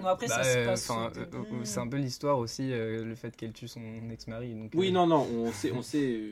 Bon, 0.00 0.06
après, 0.06 0.26
bah, 0.26 0.42
ça 0.42 0.44
se 0.44 0.56
euh, 0.58 0.64
passe. 0.64 0.90
euh, 0.90 0.94
euh, 1.34 1.44
c'est 1.64 1.80
un 1.80 1.86
peu 1.88 1.98
l'histoire 1.98 2.38
aussi, 2.38 2.72
euh, 2.72 3.04
le 3.04 3.14
fait 3.14 3.36
qu'elle 3.36 3.52
tue 3.52 3.68
son 3.68 3.82
ex-mari. 4.10 4.54
donc, 4.54 4.70
Oui, 4.74 4.88
euh, 4.88 4.92
non, 4.92 5.06
non, 5.06 5.26
on 5.30 5.52
sait, 5.52 5.70
on 5.70 5.82
sait. 5.82 6.30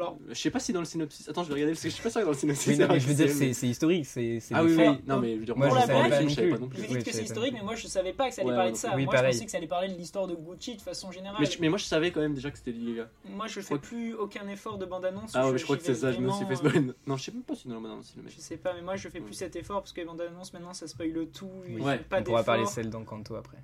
Euh, 0.00 0.04
Alors- 0.04 0.18
je 0.28 0.34
sais 0.34 0.50
pas 0.50 0.60
si 0.60 0.72
dans 0.72 0.80
le 0.80 0.84
synopsis. 0.86 1.28
Attends, 1.28 1.42
je 1.42 1.48
vais 1.48 1.54
regarder 1.54 1.72
parce 1.72 1.82
que 1.82 1.88
je 1.88 1.94
suis 1.94 2.02
pas 2.02 2.10
sûr 2.10 2.20
que 2.20 2.24
dans 2.26 2.32
le 2.32 2.36
synopsis. 2.36 2.66
Oui, 2.68 2.76
c'est 2.76 2.86
non, 2.86 2.94
mais 2.94 3.00
je 3.00 3.08
veux 3.08 3.14
dire, 3.14 3.30
c'est- 3.30 3.66
historique, 3.68 4.06
c'est 4.06 4.40
c'est 4.40 4.54
Ah 4.54 4.62
oui, 4.64 4.74
oui, 4.76 4.84
non, 5.06 5.18
mais 5.20 5.34
je 5.34 5.38
veux 5.40 5.44
dire, 5.44 5.56
Moi, 5.56 5.68
je 5.68 5.74
je 5.74 5.80
savais 5.80 5.92
pas 5.92 6.22
je 6.22 6.28
savais 6.28 6.48
pas 6.50 6.56
plus. 6.56 6.62
non 6.62 6.68
plus. 6.68 6.76
Vous 6.78 6.82
Oui, 6.82 6.88
dites 6.96 7.04
que 7.04 7.10
je 7.10 7.16
c'est 7.16 7.22
historique, 7.24 7.52
mais 7.54 7.62
moi 7.62 7.74
je 7.74 7.86
savais 7.86 8.12
pas 8.12 8.28
que 8.28 8.34
ça 8.34 8.42
allait 8.42 8.50
Ouais, 8.50 8.56
parler 8.56 8.72
de 8.72 8.76
ça. 8.76 8.94
oui, 8.96 9.04
moi 9.04 9.14
je 9.14 9.18
pareil. 9.18 9.32
pensais 9.32 9.44
que 9.44 9.50
ça 9.50 9.56
allait 9.58 9.66
parler 9.66 9.88
de 9.88 9.94
l'histoire 9.94 10.26
de 10.26 10.34
Gucci 10.34 10.76
de 10.76 10.82
façon 10.82 11.10
générale. 11.12 11.36
Mais, 11.40 11.46
je- 11.46 11.60
mais 11.60 11.68
moi 11.68 11.78
je 11.78 11.84
savais 11.84 12.10
quand 12.10 12.20
même 12.20 12.34
déjà 12.34 12.50
que 12.50 12.58
c'était 12.58 12.72
Gaga. 12.72 13.08
Moi 13.28 13.46
je 13.46 13.60
je 13.60 13.66
fais 13.66 13.78
plus 13.78 14.14
aucun 14.14 14.46
effort 14.48 14.78
de 14.78 14.86
bande-annonce. 14.86 15.32
Ah 15.34 15.50
ouais, 15.50 15.58
je 15.58 15.64
crois 15.64 15.76
que 15.76 15.82
c'est 15.82 15.94
ça, 15.94 16.12
je 16.12 16.20
me 16.20 16.30
suis 16.30 16.46
fait 16.46 16.54
vraiment, 16.54 16.68
euh, 16.68 16.80
spoil. 16.92 16.94
Non, 17.06 17.16
je 17.16 17.24
sais 17.24 17.32
même 17.32 17.42
pas 17.42 17.54
si 17.54 17.66
dans 17.68 17.74
la 17.74 17.80
bande-annonce 17.80 18.12
il 18.14 18.18
le 18.18 18.24
met. 18.24 18.30
Je 18.30 18.40
sais 18.40 18.56
pas, 18.56 18.74
mais 18.74 18.82
moi 18.82 18.96
je 18.96 19.08
fais 19.08 19.20
plus 19.20 19.34
cet 19.34 19.56
effort 19.56 19.80
parce 19.82 19.92
que 19.92 20.00
les 20.00 20.06
bandes-annonces 20.06 20.52
maintenant 20.52 20.74
ça 20.74 20.86
spoil 20.86 21.10
le 21.12 21.26
tout. 21.26 21.50
Ouais, 21.80 22.00
On 22.18 22.22
pourra 22.22 22.44
parler 22.44 22.66
celle 22.66 22.90
d'Encanto 22.90 23.34
après. 23.34 23.58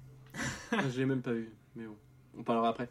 Ah, 0.73 0.79
je 0.93 0.99
l'ai 0.99 1.07
même 1.07 1.23
pas 1.23 1.33
vu, 1.33 1.53
mais 1.77 1.85
bon, 1.85 1.95
on 2.39 2.43
parlera 2.43 2.69
après. 2.71 2.89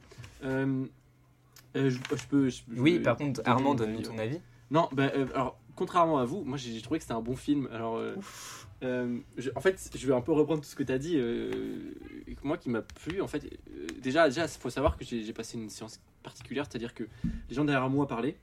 Euh, 1.75 1.89
je, 1.89 1.97
je 1.97 2.27
peux. 2.27 2.49
je- 2.49 2.61
je- 2.71 2.79
Oui, 2.81 2.99
par 2.99 3.17
contre, 3.17 3.41
Armand, 3.45 3.73
donne-nous 3.75 4.01
ton 4.01 4.17
avis. 4.17 4.39
Non, 4.71 4.89
bah, 4.91 5.11
euh, 5.15 5.27
alors, 5.33 5.59
contrairement 5.75 6.19
à 6.19 6.25
vous, 6.25 6.43
moi 6.43 6.57
j'ai 6.57 6.81
trouvé 6.81 6.99
que 6.99 7.03
c'était 7.03 7.13
un 7.13 7.21
bon 7.21 7.35
film. 7.35 7.67
Alors, 7.71 7.97
euh, 7.97 8.15
je- 9.37 9.49
en 9.55 9.61
fait, 9.61 9.91
je 9.95 10.07
vais 10.07 10.13
un 10.13 10.21
peu 10.21 10.31
reprendre 10.31 10.61
tout 10.61 10.67
ce 10.69 10.75
que 10.75 10.83
tu 10.83 10.91
as 10.91 10.97
dit. 10.97 11.17
moi 12.43 12.57
qui 12.57 12.69
m'a 12.69 12.81
plu, 12.81 13.21
en 13.21 13.27
fait, 13.27 13.47
déjà, 14.01 14.27
déjà, 14.27 14.43
il 14.45 14.49
faut 14.49 14.69
savoir 14.69 14.97
que 14.97 15.05
j'ai 15.05 15.33
passé 15.33 15.57
une 15.57 15.69
séance 15.69 15.99
particulière, 16.23 16.65
c'est-à-dire 16.69 16.93
que 16.93 17.03
les 17.49 17.55
gens 17.55 17.65
derrière 17.65 17.89
moi 17.89 18.07
parlaient. 18.07 18.37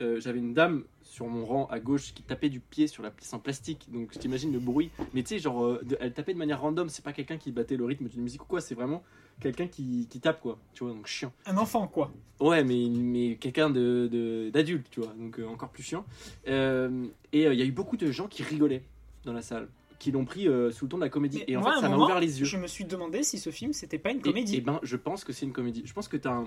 J'avais 0.00 0.38
une 0.38 0.54
dame 0.54 0.84
sur 1.02 1.26
mon 1.26 1.44
rang 1.44 1.66
à 1.66 1.78
gauche 1.78 2.14
qui 2.14 2.22
tapait 2.22 2.48
du 2.48 2.58
pied 2.60 2.86
sur 2.86 3.02
la 3.02 3.10
pièce 3.10 3.32
en 3.34 3.38
plastique, 3.38 3.86
donc 3.92 4.10
je 4.14 4.18
t'imagine 4.18 4.50
le 4.52 4.58
bruit. 4.58 4.90
Mais 5.12 5.22
tu 5.22 5.28
sais, 5.30 5.38
genre, 5.38 5.78
de- 5.82 5.98
elle 6.00 6.14
tapait 6.14 6.32
de 6.32 6.38
manière 6.38 6.60
random, 6.62 6.88
c'est 6.88 7.04
pas 7.04 7.12
quelqu'un 7.12 7.36
qui 7.36 7.52
battait 7.52 7.76
le 7.76 7.84
rythme 7.84 8.08
d'une 8.08 8.22
musique 8.22 8.42
ou 8.42 8.46
quoi, 8.46 8.60
c'est 8.62 8.74
vraiment 8.74 9.02
quelqu'un 9.40 9.66
qui, 9.66 10.06
qui 10.10 10.20
tape 10.20 10.40
quoi, 10.40 10.58
tu 10.74 10.84
vois, 10.84 10.92
donc 10.92 11.06
chiant. 11.06 11.32
Un 11.46 11.56
enfant 11.56 11.86
quoi. 11.88 12.12
Ouais, 12.40 12.64
mais, 12.64 12.88
mais 12.90 13.36
quelqu'un 13.36 13.68
de, 13.70 14.08
de- 14.10 14.50
d'adulte, 14.50 14.86
tu 14.90 15.00
vois, 15.00 15.12
donc 15.18 15.38
euh, 15.38 15.46
encore 15.46 15.68
plus 15.70 15.82
chiant. 15.82 16.04
Euh, 16.48 17.06
et 17.32 17.44
il 17.46 17.54
y 17.58 17.62
a 17.62 17.64
eu 17.64 17.72
beaucoup 17.72 17.96
de 17.96 18.10
gens 18.10 18.28
qui 18.28 18.42
rigolaient 18.42 18.82
dans 19.24 19.32
la 19.34 19.42
salle, 19.42 19.68
qui 19.98 20.10
l'ont 20.10 20.24
pris 20.24 20.48
euh, 20.48 20.70
sous 20.70 20.86
le 20.86 20.88
ton 20.90 20.96
de 20.96 21.02
la 21.02 21.10
comédie. 21.10 21.38
Mais 21.46 21.52
et 21.52 21.56
en 21.56 21.60
moi, 21.60 21.74
fait, 21.74 21.80
ça 21.80 21.88
m'a 21.90 21.98
ouvert 21.98 22.20
les 22.20 22.40
yeux. 22.40 22.46
Je 22.46 22.56
me 22.56 22.66
suis 22.66 22.84
demandé 22.86 23.22
si 23.22 23.38
ce 23.38 23.50
film 23.50 23.72
c'était 23.74 23.98
pas 23.98 24.10
une 24.10 24.18
Et- 24.18 24.22
comédie. 24.22 24.56
Et, 24.56 24.60
ben, 24.62 24.80
je 24.82 24.96
pense 24.96 25.24
que 25.24 25.32
c'est 25.34 25.44
une 25.44 25.52
comédie. 25.52 25.82
Je 25.84 25.92
pense 25.92 26.08
que 26.08 26.16
t'as 26.16 26.32
un, 26.32 26.44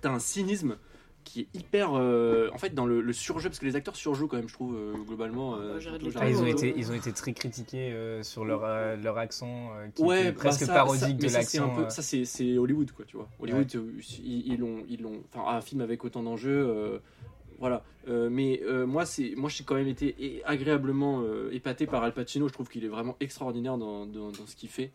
t'as 0.00 0.10
un 0.10 0.18
cynisme 0.18 0.76
qui 1.26 1.40
est 1.40 1.48
hyper. 1.58 1.90
euh, 1.94 2.48
en 2.54 2.58
fait, 2.58 2.72
dans 2.72 2.86
le, 2.86 3.00
le 3.02 3.12
surjeu, 3.12 3.48
parce 3.50 3.58
que 3.58 3.66
les 3.66 3.76
acteurs 3.76 3.96
surjouent 3.96 4.28
quand 4.28 4.36
même, 4.36 4.48
je 4.48 4.54
trouve, 4.54 4.74
euh, 4.76 4.94
globalement. 5.06 5.56
euh, 5.56 5.78
surtout. 5.80 6.06
Ah, 6.18 6.30
ils, 6.30 6.38
ont 6.40 6.46
été, 6.46 6.72
ils 6.76 6.90
ont 6.90 6.94
été 6.94 7.12
très 7.12 7.32
critiqués 7.34 7.92
euh, 7.92 8.22
sur 8.22 8.44
leur, 8.44 8.62
euh, 8.64 8.96
leur 8.96 9.18
accent 9.18 9.70
euh, 9.76 9.88
qui 9.94 10.02
Ouais, 10.02 10.20
était 10.22 10.32
bah, 10.32 10.38
presque 10.38 10.64
ça- 10.64 10.72
parodique 10.72 11.18
de 11.18 11.28
ça, 11.28 11.42
c'est 11.42 11.58
un 11.58 11.66
l'accent. 11.66 11.74
peu- 11.76 11.86
euh, 11.86 11.90
Ça, 11.90 12.02
c'est 12.02 12.56
Hollywood, 12.58 12.92
quoi, 12.92 13.04
tu 13.04 13.16
vois. 13.16 13.28
Hollywood, 13.40 13.70
ils 14.24 14.52
ils 14.52 14.58
l'ont. 14.58 14.84
Ils 14.88 15.02
l'ont 15.02 15.20
enfin, 15.34 15.56
un 15.56 15.60
film 15.60 15.80
avec 15.80 16.04
autant 16.04 16.22
d'enjeux. 16.22 17.00
Voilà. 17.58 17.82
Euh, 18.08 18.28
mais 18.30 18.60
euh, 18.64 18.86
moi, 18.86 19.04
c'est 19.06 19.34
moi, 19.36 19.48
j'ai 19.48 19.64
quand 19.64 19.74
même 19.74 19.88
été 19.88 20.42
agréablement 20.44 21.22
euh, 21.22 21.50
épaté 21.52 21.86
par 21.86 22.02
Al 22.02 22.12
Pacino. 22.12 22.48
Je 22.48 22.52
trouve 22.52 22.68
qu'il 22.68 22.84
est 22.84 22.88
vraiment 22.88 23.16
extraordinaire 23.20 23.78
dans, 23.78 24.06
dans, 24.06 24.32
ce 24.32 24.54
qu'il 24.56 24.68
fait. 24.68 24.90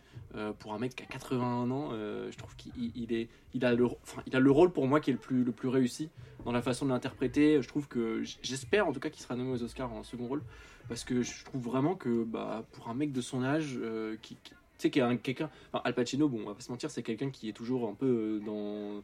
Pour 0.60 0.74
un 0.74 0.80
mec 0.80 0.96
qui 0.96 1.03
a 1.03 1.06
81 1.08 1.72
ans, 1.72 1.89
je 1.91 2.38
trouve 2.38 2.56
qu'il 2.56 2.72
il 2.96 3.13
est, 3.13 3.27
il 3.53 3.65
a 3.65 3.74
le, 3.74 3.86
enfin, 3.86 4.24
il 4.27 4.36
a 4.36 4.39
le 4.39 4.51
rôle 4.51 4.72
pour 4.72 4.88
moi 4.88 5.01
qui 5.01 5.10
est 5.10 5.13
le 5.13 5.20
plus, 5.20 5.44
le 5.44 5.51
plus 5.51 5.68
réussi 5.68 6.10
dans 6.46 6.53
la 6.53 6.62
façon 6.62 6.86
de 6.86 6.91
l'interpréter. 6.91 7.62
Je 7.62 7.68
trouve 7.68 7.88
que 7.88 8.24
j'espère 8.41 8.88
en 8.88 8.94
tout 8.94 9.01
cas 9.01 9.10
qu'il 9.10 9.22
sera 9.22 9.36
nommé 9.36 9.51
aux 9.51 9.63
Oscars 9.63 9.91
en 9.91 10.03
second 10.03 10.27
rôle 10.27 10.41
parce 10.88 11.03
que 11.03 11.22
je 11.22 11.44
trouve 11.44 11.62
vraiment 11.62 11.96
que 11.96 12.24
bah, 12.24 12.63
pour 12.72 12.88
un 12.88 12.94
mec 12.94 13.12
de 13.12 13.22
son 13.22 13.44
âge, 13.44 13.77
qui, 14.22 14.36
tu 14.36 14.53
sais, 14.77 14.89
qui 14.89 15.00
est 15.00 15.03
un- 15.03 15.18
quelqu'un, 15.18 15.50
Al 15.74 15.94
Pacino, 15.94 16.30
bon, 16.30 16.44
on 16.44 16.48
va 16.48 16.56
pas 16.56 16.62
se 16.62 16.72
mentir, 16.72 16.89
c'est 16.89 17.03
quelqu'un 17.03 17.30
qui 17.30 17.50
est 17.50 17.53
toujours 17.53 17.89
un 17.89 17.94
peu 17.94 18.41
dans 18.46 19.03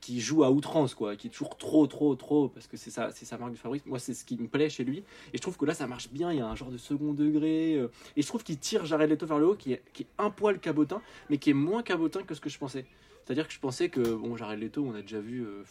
qui 0.00 0.20
joue 0.20 0.44
à 0.44 0.50
outrance 0.50 0.94
quoi 0.94 1.14
qui 1.16 1.26
est 1.26 1.30
toujours 1.30 1.56
trop 1.56 1.86
trop 1.86 2.14
trop 2.14 2.48
parce 2.48 2.66
que 2.66 2.76
c'est 2.76 2.90
ça 2.90 3.10
c'est 3.12 3.24
sa 3.24 3.38
marque 3.38 3.52
de 3.52 3.58
fabrique. 3.58 3.86
Moi 3.86 3.98
c'est 3.98 4.14
ce 4.14 4.24
qui 4.24 4.36
me 4.36 4.48
plaît 4.48 4.70
chez 4.70 4.84
lui. 4.84 4.98
Et 5.32 5.36
je 5.36 5.42
trouve 5.42 5.56
que 5.56 5.64
là 5.64 5.74
ça 5.74 5.86
marche 5.86 6.10
bien. 6.10 6.32
Il 6.32 6.38
y 6.38 6.42
a 6.42 6.46
un 6.46 6.54
genre 6.56 6.70
de 6.70 6.78
second 6.78 7.12
degré 7.12 7.74
euh, 7.76 7.88
et 8.16 8.22
je 8.22 8.26
trouve 8.26 8.42
qu'il 8.42 8.58
tire 8.58 8.84
Jared 8.86 9.10
Leto 9.10 9.26
vers 9.26 9.38
le 9.38 9.46
haut 9.48 9.54
qui 9.56 9.72
est, 9.74 9.82
qui 9.92 10.04
est 10.04 10.08
un 10.18 10.30
poil 10.30 10.58
cabotin 10.58 11.02
mais 11.28 11.38
qui 11.38 11.50
est 11.50 11.54
moins 11.54 11.82
cabotin 11.82 12.22
que 12.22 12.34
ce 12.34 12.40
que 12.40 12.50
je 12.50 12.58
pensais. 12.58 12.86
C'est 13.24 13.32
à 13.32 13.34
dire 13.34 13.46
que 13.46 13.52
je 13.52 13.60
pensais 13.60 13.88
que 13.88 14.00
bon 14.00 14.36
Jared 14.36 14.58
Leto 14.60 14.82
on 14.84 14.94
a 14.94 15.02
déjà 15.02 15.20
vu 15.20 15.42
euh, 15.44 15.62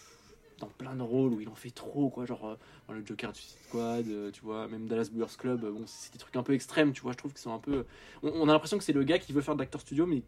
dans 0.60 0.68
plein 0.68 0.96
de 0.96 1.02
rôles 1.02 1.34
où 1.34 1.42
il 1.42 1.50
en 1.50 1.56
fait 1.56 1.72
trop 1.72 2.10
quoi 2.10 2.26
genre 2.26 2.46
euh, 2.90 2.94
le 2.94 3.06
Joker 3.06 3.32
du 3.32 3.40
Suicide 3.40 3.60
Squad 3.68 4.08
euh, 4.10 4.30
tu 4.32 4.42
vois 4.42 4.68
même 4.68 4.88
Dallas 4.88 5.10
Buyers 5.12 5.26
Club 5.38 5.64
euh, 5.64 5.72
bon 5.72 5.84
c'est 5.86 6.12
des 6.14 6.20
trucs 6.20 6.36
un 6.36 6.44
peu 6.44 6.54
extrêmes 6.54 6.92
tu 6.92 7.02
vois 7.02 7.14
je 7.14 7.18
trouve 7.18 7.32
qu'ils 7.32 7.42
sont 7.42 7.54
un 7.54 7.60
peu 7.60 7.86
on, 8.24 8.30
on 8.30 8.50
a 8.50 8.54
l'impression 8.54 8.78
que 8.78 8.84
c'est 8.84 8.94
le 8.94 9.04
gars 9.04 9.20
qui 9.20 9.32
veut 9.34 9.42
faire 9.42 9.56
de 9.56 9.60
l'acteur 9.62 9.82
studio 9.82 10.06
mais 10.06 10.22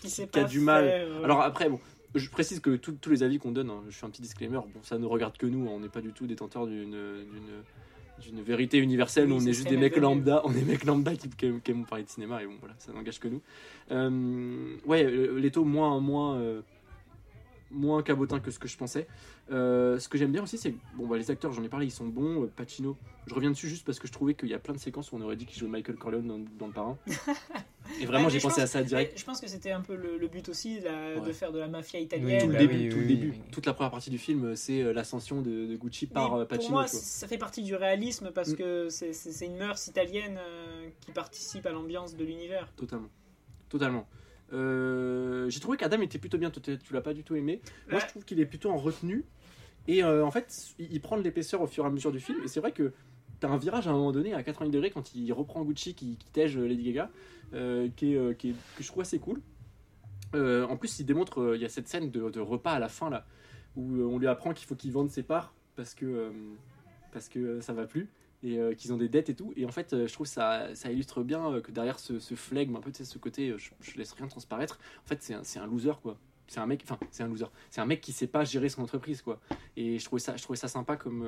Qui 0.00 0.22
a 0.34 0.44
du 0.44 0.60
mal. 0.60 0.84
faire, 0.84 1.24
alors 1.24 1.42
après, 1.42 1.68
bon, 1.68 1.80
je 2.14 2.30
précise 2.30 2.60
que 2.60 2.76
tous 2.76 2.92
tous 2.92 3.10
les 3.10 3.22
avis 3.22 3.38
qu'on 3.38 3.52
donne, 3.52 3.70
hein, 3.70 3.82
je 3.88 3.96
fais 3.96 4.06
un 4.06 4.10
petit 4.10 4.22
disclaimer, 4.22 4.58
bon, 4.58 4.82
ça 4.82 4.98
ne 4.98 5.06
regarde 5.06 5.36
que 5.36 5.46
nous, 5.46 5.68
hein, 5.68 5.72
on 5.74 5.80
n'est 5.80 5.88
pas 5.88 6.00
du 6.00 6.12
tout 6.12 6.26
détenteur 6.26 6.66
d'une 6.66 6.94
vérité 8.42 8.78
universelle, 8.78 9.30
Oui, 9.30 9.38
on 9.40 9.46
est 9.46 9.52
juste 9.52 9.68
des 9.68 9.76
mecs 9.76 9.96
lambda, 9.96 10.42
on 10.44 10.54
est 10.54 10.62
mecs 10.62 10.84
lambda 10.84 11.14
qui, 11.16 11.28
qui, 11.30 11.50
qui 11.62 11.70
aiment 11.70 11.86
parler 11.86 12.04
de 12.04 12.08
cinéma 12.08 12.42
et 12.42 12.46
bon 12.46 12.54
voilà, 12.60 12.74
ça 12.78 12.92
n'engage 12.92 13.18
que 13.18 13.28
nous. 13.28 13.40
Euh, 13.90 14.76
ouais, 14.86 15.04
euh, 15.04 15.38
Leto 15.38 15.64
moins 15.64 15.98
moins 16.00 16.36
euh, 16.36 16.62
moins 17.72 18.02
cabotin 18.02 18.38
que 18.40 18.50
ce 18.50 18.58
que 18.58 18.68
je 18.68 18.76
pensais. 18.76 19.06
Euh, 19.50 19.98
ce 19.98 20.08
que 20.08 20.18
j'aime 20.18 20.30
bien 20.32 20.42
aussi, 20.42 20.58
c'est 20.58 20.72
que 20.72 20.78
bon, 20.96 21.06
bah, 21.06 21.16
les 21.16 21.30
acteurs, 21.30 21.52
j'en 21.52 21.62
ai 21.64 21.68
parlé, 21.68 21.86
ils 21.86 21.90
sont 21.90 22.06
bons. 22.06 22.44
Euh, 22.44 22.52
Pacino, 22.54 22.96
je 23.26 23.34
reviens 23.34 23.50
dessus 23.50 23.68
juste 23.68 23.84
parce 23.84 23.98
que 23.98 24.06
je 24.06 24.12
trouvais 24.12 24.34
qu'il 24.34 24.48
y 24.48 24.54
a 24.54 24.58
plein 24.58 24.74
de 24.74 24.78
séquences 24.78 25.10
où 25.12 25.16
on 25.16 25.20
aurait 25.22 25.36
dit 25.36 25.46
qu'il 25.46 25.58
jouait 25.58 25.68
Michael 25.68 25.96
Corleone 25.96 26.26
dans, 26.26 26.38
dans 26.58 26.66
Le 26.66 26.72
Parrain. 26.72 26.98
Et 28.00 28.06
vraiment, 28.06 28.26
Ouais, 28.26 28.30
j'ai 28.30 28.38
pensé 28.38 28.54
pense- 28.56 28.64
à 28.64 28.66
ça 28.68 28.82
direct. 28.82 29.18
Je 29.18 29.24
pense 29.24 29.40
que 29.40 29.48
c'était 29.48 29.72
un 29.72 29.80
peu 29.80 29.96
le, 29.96 30.16
le 30.16 30.28
but 30.28 30.48
aussi 30.48 30.80
la- 30.80 31.18
de 31.20 31.32
faire 31.32 31.50
de 31.52 31.58
la 31.58 31.66
mafia 31.68 31.98
Oui, 31.98 32.06
Tout 32.08 32.16
italienne. 32.16 32.46
le 32.48 32.52
bah 32.52 32.58
début, 32.60 32.74
oui, 32.76 32.88
tout 32.88 32.96
le 32.96 33.02
oui, 33.02 33.08
début, 33.16 33.30
oui. 33.30 33.40
toute 33.50 33.66
la 33.66 33.74
première 33.74 33.90
partie 33.90 34.10
du 34.10 34.18
film, 34.18 34.54
c'est 34.54 34.82
euh, 34.82 34.92
l'ascension 34.92 35.42
de, 35.42 35.66
de 35.66 35.76
Gucci 35.76 36.06
par 36.06 36.36
Mais 36.38 36.46
Pacino. 36.46 36.68
pour 36.68 36.72
moi, 36.78 36.86
ça 36.86 37.26
fait 37.26 37.38
partie 37.38 37.62
du 37.62 37.74
réalisme 37.74 38.30
parce 38.32 38.50
Mm. 38.50 38.56
que 38.56 38.88
c'est- 38.88 39.12
c'est 39.12 39.32
c'est 39.32 39.46
une 39.46 39.56
mœurs 39.56 39.86
italienne 39.88 40.38
euh, 40.38 40.88
qui 41.00 41.10
participe 41.12 41.66
à 41.66 41.72
l'ambiance 41.72 42.16
de 42.16 42.24
l'univers. 42.24 42.72
Totalement. 42.76 43.08
Totalement. 43.68 44.06
Euh, 44.52 45.48
j'ai 45.50 45.60
trouvé 45.60 45.76
qu'Adam 45.76 46.00
était 46.02 46.18
plutôt 46.18 46.38
bien. 46.38 46.50
Tu 46.50 46.78
l'as 46.92 47.00
pas 47.00 47.14
du 47.14 47.24
tout 47.24 47.34
aimé. 47.36 47.60
Moi, 47.90 48.00
je 48.00 48.06
trouve 48.06 48.24
qu'il 48.24 48.38
est 48.40 48.46
plutôt 48.46 48.70
en 48.70 48.76
retenue. 48.76 49.24
Et 49.88 50.04
euh, 50.04 50.24
en 50.24 50.30
fait, 50.30 50.74
il 50.78 51.00
prend 51.00 51.16
de 51.16 51.22
l'épaisseur 51.22 51.60
au 51.62 51.66
fur 51.66 51.84
et 51.84 51.86
à 51.86 51.90
mesure 51.90 52.12
du 52.12 52.20
film. 52.20 52.38
Et 52.44 52.48
c'est 52.48 52.60
vrai 52.60 52.72
que 52.72 52.92
t'as 53.40 53.48
un 53.48 53.56
virage 53.56 53.88
à 53.88 53.90
un 53.90 53.94
moment 53.94 54.12
donné 54.12 54.34
à 54.34 54.42
80 54.42 54.70
degrés 54.70 54.90
quand 54.90 55.14
il 55.14 55.32
reprend 55.32 55.64
Gucci 55.64 55.94
qui, 55.94 56.16
qui 56.16 56.30
tège 56.30 56.56
Lady 56.58 56.84
Gaga, 56.92 57.10
euh, 57.54 57.88
qui 57.96 58.12
est, 58.12 58.16
euh, 58.16 58.34
qui 58.34 58.50
est- 58.50 58.56
que 58.76 58.82
je 58.82 58.86
trouve 58.88 59.00
assez 59.02 59.18
cool. 59.18 59.40
Euh, 60.34 60.64
en 60.66 60.76
plus, 60.76 61.00
il 61.00 61.04
démontre, 61.06 61.40
euh, 61.40 61.56
il 61.56 61.62
y 61.62 61.64
a 61.64 61.68
cette 61.68 61.88
scène 61.88 62.10
de, 62.10 62.30
de 62.30 62.40
repas 62.40 62.72
à 62.72 62.78
la 62.78 62.88
fin 62.88 63.10
là, 63.10 63.26
où 63.76 63.96
euh, 63.96 64.04
on 64.04 64.18
lui 64.18 64.28
apprend 64.28 64.52
qu'il 64.54 64.66
faut 64.66 64.76
qu'il 64.76 64.92
vende 64.92 65.10
ses 65.10 65.22
parts 65.24 65.52
parce 65.76 65.94
que, 65.94 66.06
euh, 66.06 66.30
parce 67.12 67.28
que 67.28 67.38
euh, 67.38 67.60
ça 67.60 67.72
va 67.72 67.86
plus 67.86 68.08
et 68.42 68.58
euh, 68.58 68.74
qu'ils 68.74 68.92
ont 68.92 68.96
des 68.96 69.08
dettes 69.08 69.28
et 69.30 69.34
tout. 69.34 69.52
Et 69.56 69.64
en 69.64 69.70
fait, 69.70 69.92
euh, 69.92 70.06
je 70.06 70.12
trouve 70.12 70.26
ça, 70.26 70.74
ça 70.74 70.90
illustre 70.90 71.22
bien 71.22 71.52
euh, 71.52 71.60
que 71.60 71.70
derrière 71.70 71.98
ce, 71.98 72.18
ce 72.18 72.34
flegme, 72.34 72.76
un 72.76 72.80
peu 72.80 72.90
sais, 72.92 73.04
ce 73.04 73.18
côté, 73.18 73.54
je, 73.56 73.70
je 73.80 73.96
laisse 73.96 74.12
rien 74.12 74.26
transparaître. 74.26 74.78
En 75.04 75.08
fait, 75.08 75.22
c'est 75.22 75.58
un, 75.58 75.66
loser 75.66 75.92
quoi. 76.02 76.18
C'est 76.48 76.60
un 76.60 76.66
mec, 76.66 76.82
enfin, 76.84 76.98
c'est 77.10 77.22
un 77.22 77.28
loser. 77.28 77.46
C'est 77.70 77.80
un 77.80 77.86
mec 77.86 78.00
qui 78.00 78.12
sait 78.12 78.26
pas 78.26 78.44
gérer 78.44 78.68
son 78.68 78.82
entreprise 78.82 79.22
quoi. 79.22 79.40
Et 79.76 79.98
je 79.98 80.04
trouvais 80.04 80.20
ça, 80.20 80.36
je 80.36 80.42
trouvais 80.42 80.56
ça 80.58 80.68
sympa 80.68 80.96
comme, 80.96 81.26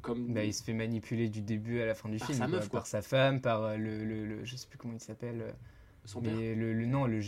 comme. 0.00 0.32
Bah, 0.32 0.44
il 0.44 0.54
se 0.54 0.62
fait 0.62 0.72
manipuler 0.72 1.28
du 1.28 1.42
début 1.42 1.80
à 1.80 1.86
la 1.86 1.94
fin 1.94 2.08
du 2.08 2.16
Par 2.18 2.28
film. 2.28 2.38
sa 2.38 2.46
meuf, 2.46 2.68
quoi. 2.68 2.80
Par 2.80 2.86
sa 2.86 3.02
femme, 3.02 3.40
par 3.40 3.76
le, 3.76 4.04
le, 4.04 4.24
le- 4.24 4.44
Je 4.44 4.56
sais 4.56 4.66
plus 4.68 4.78
comment 4.78 4.94
il 4.94 5.00
s'appelle. 5.00 5.54
son 6.06 6.22
père. 6.22 6.32
mais 6.34 6.54
le, 6.54 6.72
le- 6.72 6.86
non, 6.86 7.06
le, 7.06 7.20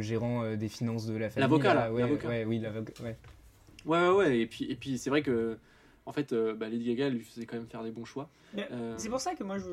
gérant 0.00 0.56
des 0.56 0.68
finances 0.68 1.06
de 1.06 1.14
la 1.16 1.30
famille. 1.30 1.42
L'avocat, 1.48 1.74
là, 1.74 1.92
ouais, 1.92 2.00
l'avocat. 2.02 2.28
ouais, 2.28 2.44
oui, 2.44 2.58
l'avocat. 2.58 3.02
Ouais. 3.02 3.16
Ouais, 3.86 4.08
ouais, 4.08 4.14
ouais. 4.16 4.38
Et 4.40 4.46
puis, 4.46 4.64
et 4.70 4.74
puis 4.76 4.98
c'est 4.98 5.10
vrai 5.10 5.22
que, 5.22 5.56
en 6.06 6.12
fait, 6.12 6.32
euh, 6.32 6.54
bah, 6.54 6.68
Lady 6.68 6.84
Gaga 6.84 7.06
elle 7.06 7.14
lui 7.14 7.24
faisait 7.24 7.46
quand 7.46 7.56
même 7.56 7.66
faire 7.66 7.82
des 7.82 7.90
bons 7.90 8.04
choix. 8.04 8.28
Euh, 8.58 8.94
C'est 8.98 9.08
pour 9.08 9.20
ça 9.20 9.34
que 9.34 9.42
moi 9.44 9.58
je, 9.58 9.66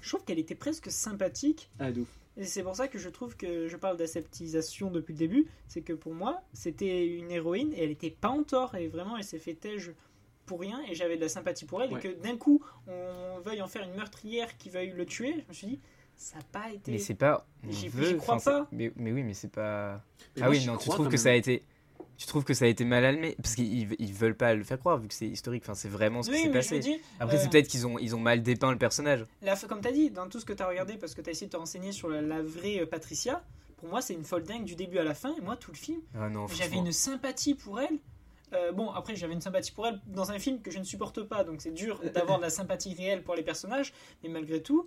je 0.00 0.08
trouve 0.08 0.24
qu'elle 0.24 0.38
était 0.38 0.54
presque 0.54 0.90
sympathique. 0.90 1.70
Ah, 1.78 1.90
ouf. 1.90 2.08
Et 2.36 2.44
c'est 2.44 2.62
pour 2.62 2.76
ça 2.76 2.88
que 2.88 2.98
je 2.98 3.08
trouve 3.08 3.36
que 3.36 3.68
je 3.68 3.76
parle 3.76 3.96
d'aseptisation 3.96 4.90
depuis 4.90 5.12
le 5.12 5.18
début. 5.18 5.46
C'est 5.68 5.82
que 5.82 5.92
pour 5.92 6.14
moi, 6.14 6.40
c'était 6.52 7.06
une 7.06 7.30
héroïne 7.30 7.72
et 7.74 7.84
elle 7.84 7.90
était 7.90 8.10
pas 8.10 8.28
en 8.28 8.42
tort. 8.44 8.74
Et 8.76 8.88
vraiment, 8.88 9.16
elle 9.16 9.24
s'est 9.24 9.38
fait 9.40 9.54
têche 9.54 9.90
pour 10.46 10.60
rien. 10.60 10.80
Et 10.88 10.94
j'avais 10.94 11.16
de 11.16 11.22
la 11.22 11.28
sympathie 11.28 11.66
pour 11.66 11.82
elle. 11.82 11.92
Ouais. 11.92 11.98
Et 11.98 12.02
que 12.02 12.22
d'un 12.22 12.36
coup, 12.36 12.62
on 12.86 13.40
veuille 13.40 13.60
en 13.60 13.66
faire 13.68 13.82
une 13.82 13.94
meurtrière 13.94 14.56
qui 14.56 14.70
veuille 14.70 14.90
le 14.90 15.04
tuer. 15.04 15.34
Je 15.44 15.48
me 15.48 15.52
suis 15.52 15.66
dit, 15.66 15.80
ça 16.16 16.36
n'a 16.36 16.44
pas 16.52 16.72
été. 16.72 16.92
Mais 16.92 16.98
c'est 16.98 17.14
pas. 17.14 17.46
J'y- 17.68 17.90
crois 18.16 18.36
enfin, 18.36 18.62
pas. 18.62 18.68
Mais, 18.72 18.92
mais 18.96 19.12
oui, 19.12 19.22
mais 19.22 19.34
c'est 19.34 19.50
pas. 19.50 20.02
Mais 20.36 20.42
ah 20.42 20.46
moi, 20.46 20.50
oui, 20.50 20.64
non, 20.64 20.76
tu 20.76 20.88
trouves 20.88 21.06
que 21.06 21.10
même. 21.12 21.18
ça 21.18 21.30
a 21.30 21.34
été. 21.34 21.64
Tu 22.20 22.26
trouves 22.26 22.44
que 22.44 22.52
ça 22.52 22.66
a 22.66 22.68
été 22.68 22.84
mal 22.84 23.02
allumé 23.02 23.34
Parce 23.42 23.54
qu'ils 23.54 23.96
ils 23.98 24.12
veulent 24.12 24.36
pas 24.36 24.52
le 24.52 24.62
faire 24.62 24.78
croire, 24.78 24.98
vu 24.98 25.08
que 25.08 25.14
c'est 25.14 25.26
historique. 25.26 25.62
Enfin, 25.64 25.72
c'est 25.72 25.88
vraiment 25.88 26.22
ce 26.22 26.30
qui 26.30 26.36
s'est 26.36 26.50
passé. 26.50 27.00
Après, 27.18 27.36
euh, 27.36 27.40
c'est 27.40 27.48
peut-être 27.48 27.66
qu'ils 27.66 27.86
ont, 27.86 27.98
ils 27.98 28.14
ont 28.14 28.18
mal 28.18 28.42
dépeint 28.42 28.70
le 28.70 28.76
personnage. 28.76 29.24
La, 29.40 29.56
comme 29.56 29.80
tu 29.80 29.88
as 29.88 29.92
dit, 29.92 30.10
dans 30.10 30.28
tout 30.28 30.38
ce 30.38 30.44
que 30.44 30.52
tu 30.52 30.62
as 30.62 30.68
regardé, 30.68 30.98
parce 30.98 31.14
que 31.14 31.22
tu 31.22 31.30
as 31.30 31.32
essayé 31.32 31.46
de 31.46 31.52
te 31.52 31.56
renseigner 31.56 31.92
sur 31.92 32.10
la, 32.10 32.20
la 32.20 32.42
vraie 32.42 32.80
euh, 32.80 32.86
Patricia, 32.86 33.42
pour 33.78 33.88
moi, 33.88 34.02
c'est 34.02 34.12
une 34.12 34.24
folle 34.24 34.42
dingue 34.42 34.64
du 34.64 34.76
début 34.76 34.98
à 34.98 35.02
la 35.02 35.14
fin. 35.14 35.34
Et 35.38 35.40
moi, 35.40 35.56
tout 35.56 35.70
le 35.70 35.78
film, 35.78 36.02
Ah 36.14 36.28
non, 36.28 36.46
j'avais 36.48 36.76
une 36.76 36.92
sympathie 36.92 37.54
pour 37.54 37.80
elle. 37.80 37.98
Euh, 38.52 38.72
bon, 38.72 38.90
après, 38.90 39.16
j'avais 39.16 39.32
une 39.32 39.40
sympathie 39.40 39.72
pour 39.72 39.86
elle 39.86 39.98
dans 40.06 40.30
un 40.30 40.38
film 40.38 40.60
que 40.60 40.70
je 40.70 40.78
ne 40.78 40.84
supporte 40.84 41.22
pas, 41.22 41.42
donc 41.42 41.62
c'est 41.62 41.72
dur 41.72 42.00
d'avoir 42.12 42.36
de 42.36 42.42
la 42.42 42.50
sympathie 42.50 42.94
réelle 42.94 43.22
pour 43.22 43.34
les 43.34 43.42
personnages. 43.42 43.94
Mais 44.22 44.28
malgré 44.28 44.60
tout, 44.60 44.86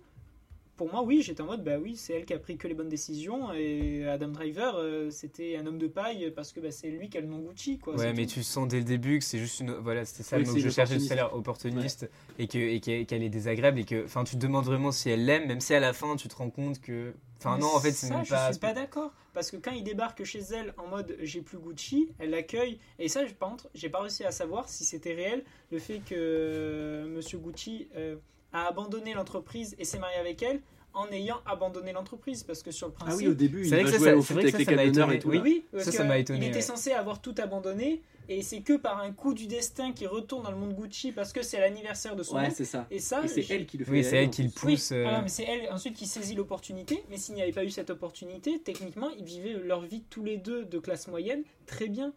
pour 0.75 0.91
moi, 0.91 1.03
oui, 1.03 1.21
j'étais 1.21 1.41
en 1.41 1.45
mode, 1.45 1.63
bah 1.63 1.77
oui, 1.79 1.95
c'est 1.95 2.13
elle 2.13 2.25
qui 2.25 2.33
a 2.33 2.39
pris 2.39 2.57
que 2.57 2.67
les 2.67 2.73
bonnes 2.73 2.89
décisions. 2.89 3.53
Et 3.53 4.07
Adam 4.07 4.29
Driver, 4.29 4.75
euh, 4.75 5.09
c'était 5.11 5.55
un 5.55 5.65
homme 5.67 5.77
de 5.77 5.87
paille 5.87 6.31
parce 6.35 6.51
que 6.51 6.59
bah, 6.59 6.71
c'est 6.71 6.89
lui 6.89 7.09
qui 7.09 7.17
a 7.17 7.21
le 7.21 7.27
nom 7.27 7.39
Gucci. 7.39 7.77
Quoi, 7.77 7.95
Ouais, 7.95 8.13
mais 8.13 8.25
tout. 8.25 8.33
tu 8.33 8.43
sens 8.43 8.67
dès 8.67 8.77
le 8.77 8.83
début 8.83 9.19
que 9.19 9.25
c'est 9.25 9.37
juste 9.37 9.59
une. 9.59 9.71
Voilà, 9.73 10.03
c'était 10.05 10.23
ça 10.23 10.37
Oui, 10.37 10.43
le 10.43 10.47
mot 10.49 10.55
c'est 10.55 10.63
que 10.63 10.69
je 10.69 10.73
cherchais 10.73 10.97
tout 10.97 11.03
opportuniste. 11.03 11.11
à 11.11 11.15
l'heure, 11.15 11.35
opportuniste, 11.35 12.09
et 12.39 12.47
que 12.47 12.57
et 12.57 12.79
qu'elle 12.79 13.05
qu'elle 13.05 13.23
est 13.23 13.29
désagréable, 13.29 13.79
et 13.79 13.85
que. 13.85 14.03
Enfin, 14.05 14.23
tu 14.23 14.35
te 14.35 14.41
demandes 14.41 14.65
vraiment 14.65 14.91
si 14.91 15.09
elle 15.09 15.25
l'aime, 15.25 15.47
même 15.47 15.59
si 15.61 15.73
à 15.75 15.79
la 15.79 15.93
fin 15.93 16.15
tu 16.15 16.27
te 16.27 16.35
rends 16.35 16.49
compte 16.49 16.81
que. 16.81 17.13
Enfin, 17.39 17.57
non, 17.57 17.67
en 17.75 17.79
fait, 17.79 17.91
c'est 17.91 18.07
ça, 18.07 18.15
même 18.15 18.25
je 18.25 18.29
pas. 18.31 18.51
suis 18.51 18.59
pas 18.59 18.73
d'accord. 18.73 19.11
Parce 19.33 19.51
que 19.51 19.57
quand 19.57 19.71
il 19.71 19.83
débarque 19.83 20.23
chez 20.23 20.39
elle 20.53 20.73
en 20.77 20.87
mode 20.87 21.17
j'ai 21.21 21.41
plus 21.41 21.57
Gucci, 21.57 22.09
elle 22.19 22.29
l'accueille. 22.29 22.79
Et 22.99 23.09
ça, 23.09 23.25
je- 23.25 23.33
par 23.33 23.49
contre, 23.49 23.67
j'ai 23.75 23.89
pas 23.89 23.99
réussi 23.99 24.23
à 24.23 24.31
savoir 24.31 24.69
si 24.69 24.85
c'était 24.85 25.13
réel 25.13 25.43
le 25.71 25.79
fait 25.79 25.99
que 25.99 26.13
euh, 26.15 27.05
Monsieur 27.07 27.37
Gucci 27.39 27.87
euh, 27.95 28.15
a 28.53 28.67
abandonné 28.67 29.13
l'entreprise 29.13 29.75
et 29.79 29.85
s'est 29.85 29.99
marié 29.99 30.17
avec 30.17 30.41
elle 30.43 30.61
en 30.93 31.07
ayant 31.11 31.41
abandonné 31.45 31.91
l'entreprise. 31.91 32.43
Parce 32.43 32.61
que 32.63 32.71
sur 32.71 32.87
le 32.87 32.93
Ah 32.99 33.05
principe. 33.05 33.21
oui, 33.25 33.27
au 33.31 33.33
début, 33.33 33.61
il 33.61 33.69
C'est 33.69 33.75
vrai 33.75 33.83
va 33.83 33.85
que 33.85 33.91
ça, 33.91 33.97
jouer 33.97 34.09
ça- 34.11 34.15
au 34.17 34.21
c'est 34.21 34.27
foot 34.27 34.33
vrai 34.35 34.51
que 34.51 34.55
avec 34.55 34.65
ça, 34.95 35.07
les 35.07 35.15
et 35.15 35.19
tout. 35.19 35.29
Oui, 35.29 35.37
là. 35.37 35.41
Oui, 35.43 35.65
parce 35.71 35.83
Ça, 35.85 35.91
ça 35.91 36.03
m'a 36.03 36.17
étonné, 36.19 36.45
Il 36.45 36.49
était 36.49 36.61
censé 36.61 36.91
avoir 36.91 37.19
tout 37.21 37.33
abandonné 37.39 38.01
et 38.29 38.41
c'est 38.41 38.61
que 38.61 38.77
par 38.77 38.99
un 38.99 39.11
coup 39.11 39.33
du 39.33 39.47
destin 39.47 39.91
qu'il 39.91 40.07
retourne 40.07 40.43
dans 40.43 40.51
le 40.51 40.55
monde 40.57 40.73
Gucci 40.75 41.11
parce 41.11 41.33
que 41.33 41.41
c'est 41.41 41.59
l'anniversaire 41.59 42.15
de 42.15 42.21
son 42.23 42.35
Ouais, 42.37 42.51
c'est 42.51 42.63
ça. 42.63 42.85
Et 42.91 42.99
ça, 42.99 43.21
Et 43.23 43.27
c'est 43.27 43.45
elle 43.49 43.65
qui 43.65 43.77
le 43.79 43.85
fait. 43.85 43.91
Oui, 43.91 44.03
c'est 44.03 44.17
elle 44.17 44.29
qui 44.29 44.43
le. 44.43 44.49
Oui, 44.49 44.53
pousse. 44.75 44.91
euh, 44.91 45.19
mais 45.23 45.27
c'est 45.29 45.43
elle 45.43 45.71
ensuite 45.73 45.95
qui 45.95 46.05
saisit 46.05 46.35
l'opportunité. 46.35 47.03
Mais 47.09 47.17
s'il 47.17 47.33
n'y 47.35 47.41
avait 47.41 47.51
pas 47.51 47.65
eu 47.65 47.69
cette 47.71 47.89
opportunité, 47.89 48.59
techniquement, 48.63 49.09
ils 49.17 49.25
vivaient 49.25 49.53
leur 49.65 49.81
vie 49.81 50.03
tous 50.11 50.23
les 50.23 50.37
deux 50.37 50.63
de 50.63 50.77
classe 50.79 51.07
moyenne 51.07 51.43
très 51.65 51.87
bien. 51.87 52.13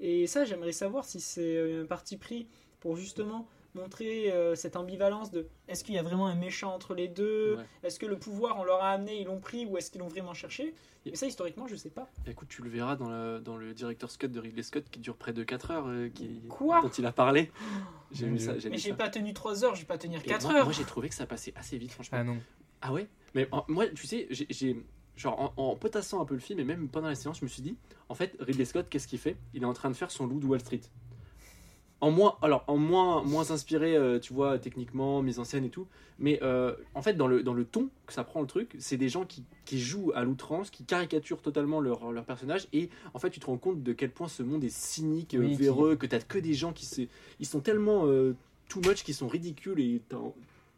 Et 0.00 0.26
ça, 0.28 0.44
j'aimerais 0.44 0.70
savoir 0.72 1.04
si 1.06 1.18
c'est 1.18 1.56
euh, 1.56 1.82
un 1.82 1.86
parti 1.86 2.18
pris 2.18 2.46
pour 2.78 2.96
justement 2.96 3.48
montrer 3.78 4.32
euh, 4.32 4.54
cette 4.54 4.76
ambivalence 4.76 5.30
de 5.30 5.46
est-ce 5.68 5.84
qu'il 5.84 5.94
y 5.94 5.98
a 5.98 6.02
vraiment 6.02 6.26
un 6.26 6.34
méchant 6.34 6.74
entre 6.74 6.94
les 6.94 7.08
deux? 7.08 7.56
Ouais. 7.56 7.64
Est-ce 7.82 7.98
que 7.98 8.06
le 8.06 8.18
pouvoir, 8.18 8.58
on 8.58 8.64
leur 8.64 8.82
a 8.82 8.90
amené, 8.90 9.20
ils 9.20 9.24
l'ont 9.26 9.40
pris 9.40 9.64
ou 9.66 9.76
est-ce 9.78 9.90
qu'ils 9.90 10.00
l'ont 10.00 10.08
vraiment 10.08 10.34
cherché? 10.34 10.74
Mais 11.06 11.14
ça, 11.14 11.26
historiquement, 11.26 11.66
je 11.66 11.76
sais 11.76 11.88
pas. 11.90 12.10
Écoute, 12.26 12.48
tu 12.48 12.60
le 12.62 12.68
verras 12.68 12.96
dans, 12.96 13.08
la- 13.08 13.38
dans 13.40 13.56
le 13.56 13.72
director's 13.72 14.16
cut 14.18 14.28
de 14.28 14.38
Ridley 14.40 14.62
Scott 14.62 14.84
qui 14.90 14.98
dure 15.00 15.16
près 15.16 15.32
de 15.32 15.42
4 15.42 15.70
heures, 15.70 15.86
euh, 15.88 16.08
qui, 16.10 16.42
Quoi? 16.50 16.82
dont 16.82 16.88
il 16.90 17.06
a 17.06 17.12
parlé. 17.12 17.50
J'ai 18.12 18.26
vu 18.28 18.38
ça. 18.38 18.52
Mais 18.70 18.78
j'ai 18.78 18.92
pas 18.94 19.08
tenu 19.08 19.32
3 19.32 19.64
heures, 19.64 19.74
je 19.74 19.80
vais 19.80 19.86
pas 19.86 19.98
tenir 19.98 20.20
Et 20.20 20.24
4 20.28 20.42
moi, 20.46 20.54
heures. 20.58 20.64
Moi, 20.64 20.72
j'ai 20.72 20.84
trouvé 20.84 21.08
que 21.08 21.14
ça 21.14 21.26
passait 21.26 21.52
assez 21.56 21.76
vite, 21.78 21.92
franchement. 21.92 22.18
Ah 22.20 22.24
non. 22.24 22.38
Ah 22.80 22.92
ouais? 22.92 23.06
Mais 23.34 23.48
en- 23.52 23.64
moi, 23.68 23.86
tu 23.88 24.06
sais, 24.06 24.26
j'ai- 24.30 24.46
j'ai. 24.50 24.82
Genre, 25.16 25.52
en, 25.56 25.62
en 25.70 25.74
potassant 25.76 26.20
un 26.22 26.24
peu 26.24 26.34
le 26.34 26.40
film 26.40 26.60
et 26.60 26.64
même 26.64 26.88
pendant 26.88 27.08
la 27.08 27.14
séance, 27.16 27.40
je 27.40 27.44
me 27.44 27.48
suis 27.48 27.60
dit, 27.62 27.76
en 28.08 28.14
fait, 28.14 28.36
Ridley 28.38 28.64
Scott, 28.64 28.86
qu'est-ce 28.88 29.08
qu'il 29.08 29.18
fait? 29.18 29.36
Il 29.52 29.62
est 29.62 29.66
en 29.66 29.72
train 29.72 29.90
de 29.90 29.96
faire 29.96 30.10
son 30.12 30.26
loup 30.28 30.38
de 30.38 30.46
Wall 30.46 30.60
Street. 30.60 30.80
En 32.00 32.10
moins, 32.12 32.36
alors, 32.42 32.62
en 32.68 32.76
moins, 32.76 33.22
moins 33.24 33.50
inspiré, 33.50 33.96
euh, 33.96 34.20
tu 34.20 34.32
vois, 34.32 34.58
techniquement, 34.58 35.20
mise 35.20 35.40
en 35.40 35.44
scène 35.44 35.64
et 35.64 35.68
tout. 35.70 35.86
Mais 36.20 36.38
euh, 36.42 36.74
en 36.94 37.02
fait, 37.02 37.14
dans 37.14 37.26
le, 37.26 37.42
dans 37.42 37.54
le 37.54 37.64
ton 37.64 37.88
que 38.06 38.12
ça 38.12 38.22
prend 38.24 38.40
le 38.40 38.46
truc, 38.46 38.76
c'est 38.78 38.96
des 38.96 39.08
gens 39.08 39.24
qui, 39.24 39.42
qui 39.64 39.80
jouent 39.80 40.12
à 40.14 40.22
l'outrance, 40.22 40.70
qui 40.70 40.84
caricaturent 40.84 41.42
totalement 41.42 41.80
leur, 41.80 42.12
leur 42.12 42.24
personnage. 42.24 42.68
Et 42.72 42.88
en 43.14 43.18
fait, 43.18 43.30
tu 43.30 43.40
te 43.40 43.46
rends 43.46 43.56
compte 43.56 43.82
de 43.82 43.92
quel 43.92 44.10
point 44.10 44.28
ce 44.28 44.42
monde 44.44 44.62
est 44.62 44.72
cynique, 44.72 45.34
euh, 45.34 45.40
qui- 45.48 45.56
véreux, 45.56 45.96
que 45.96 46.06
t'as 46.06 46.20
que 46.20 46.38
des 46.38 46.54
gens 46.54 46.72
qui 46.72 46.86
se, 46.86 47.02
ils 47.40 47.46
sont 47.46 47.60
tellement 47.60 48.06
euh, 48.06 48.34
too 48.68 48.80
much, 48.86 49.02
qui 49.02 49.12
sont 49.12 49.26
ridicules 49.28 49.80
et 49.80 50.00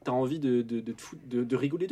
t'as 0.04 0.12
envie 0.12 0.38
de, 0.38 0.62
de, 0.62 0.80
de, 0.80 0.94
de, 1.26 1.44
de 1.44 1.56
rigoler. 1.56 1.86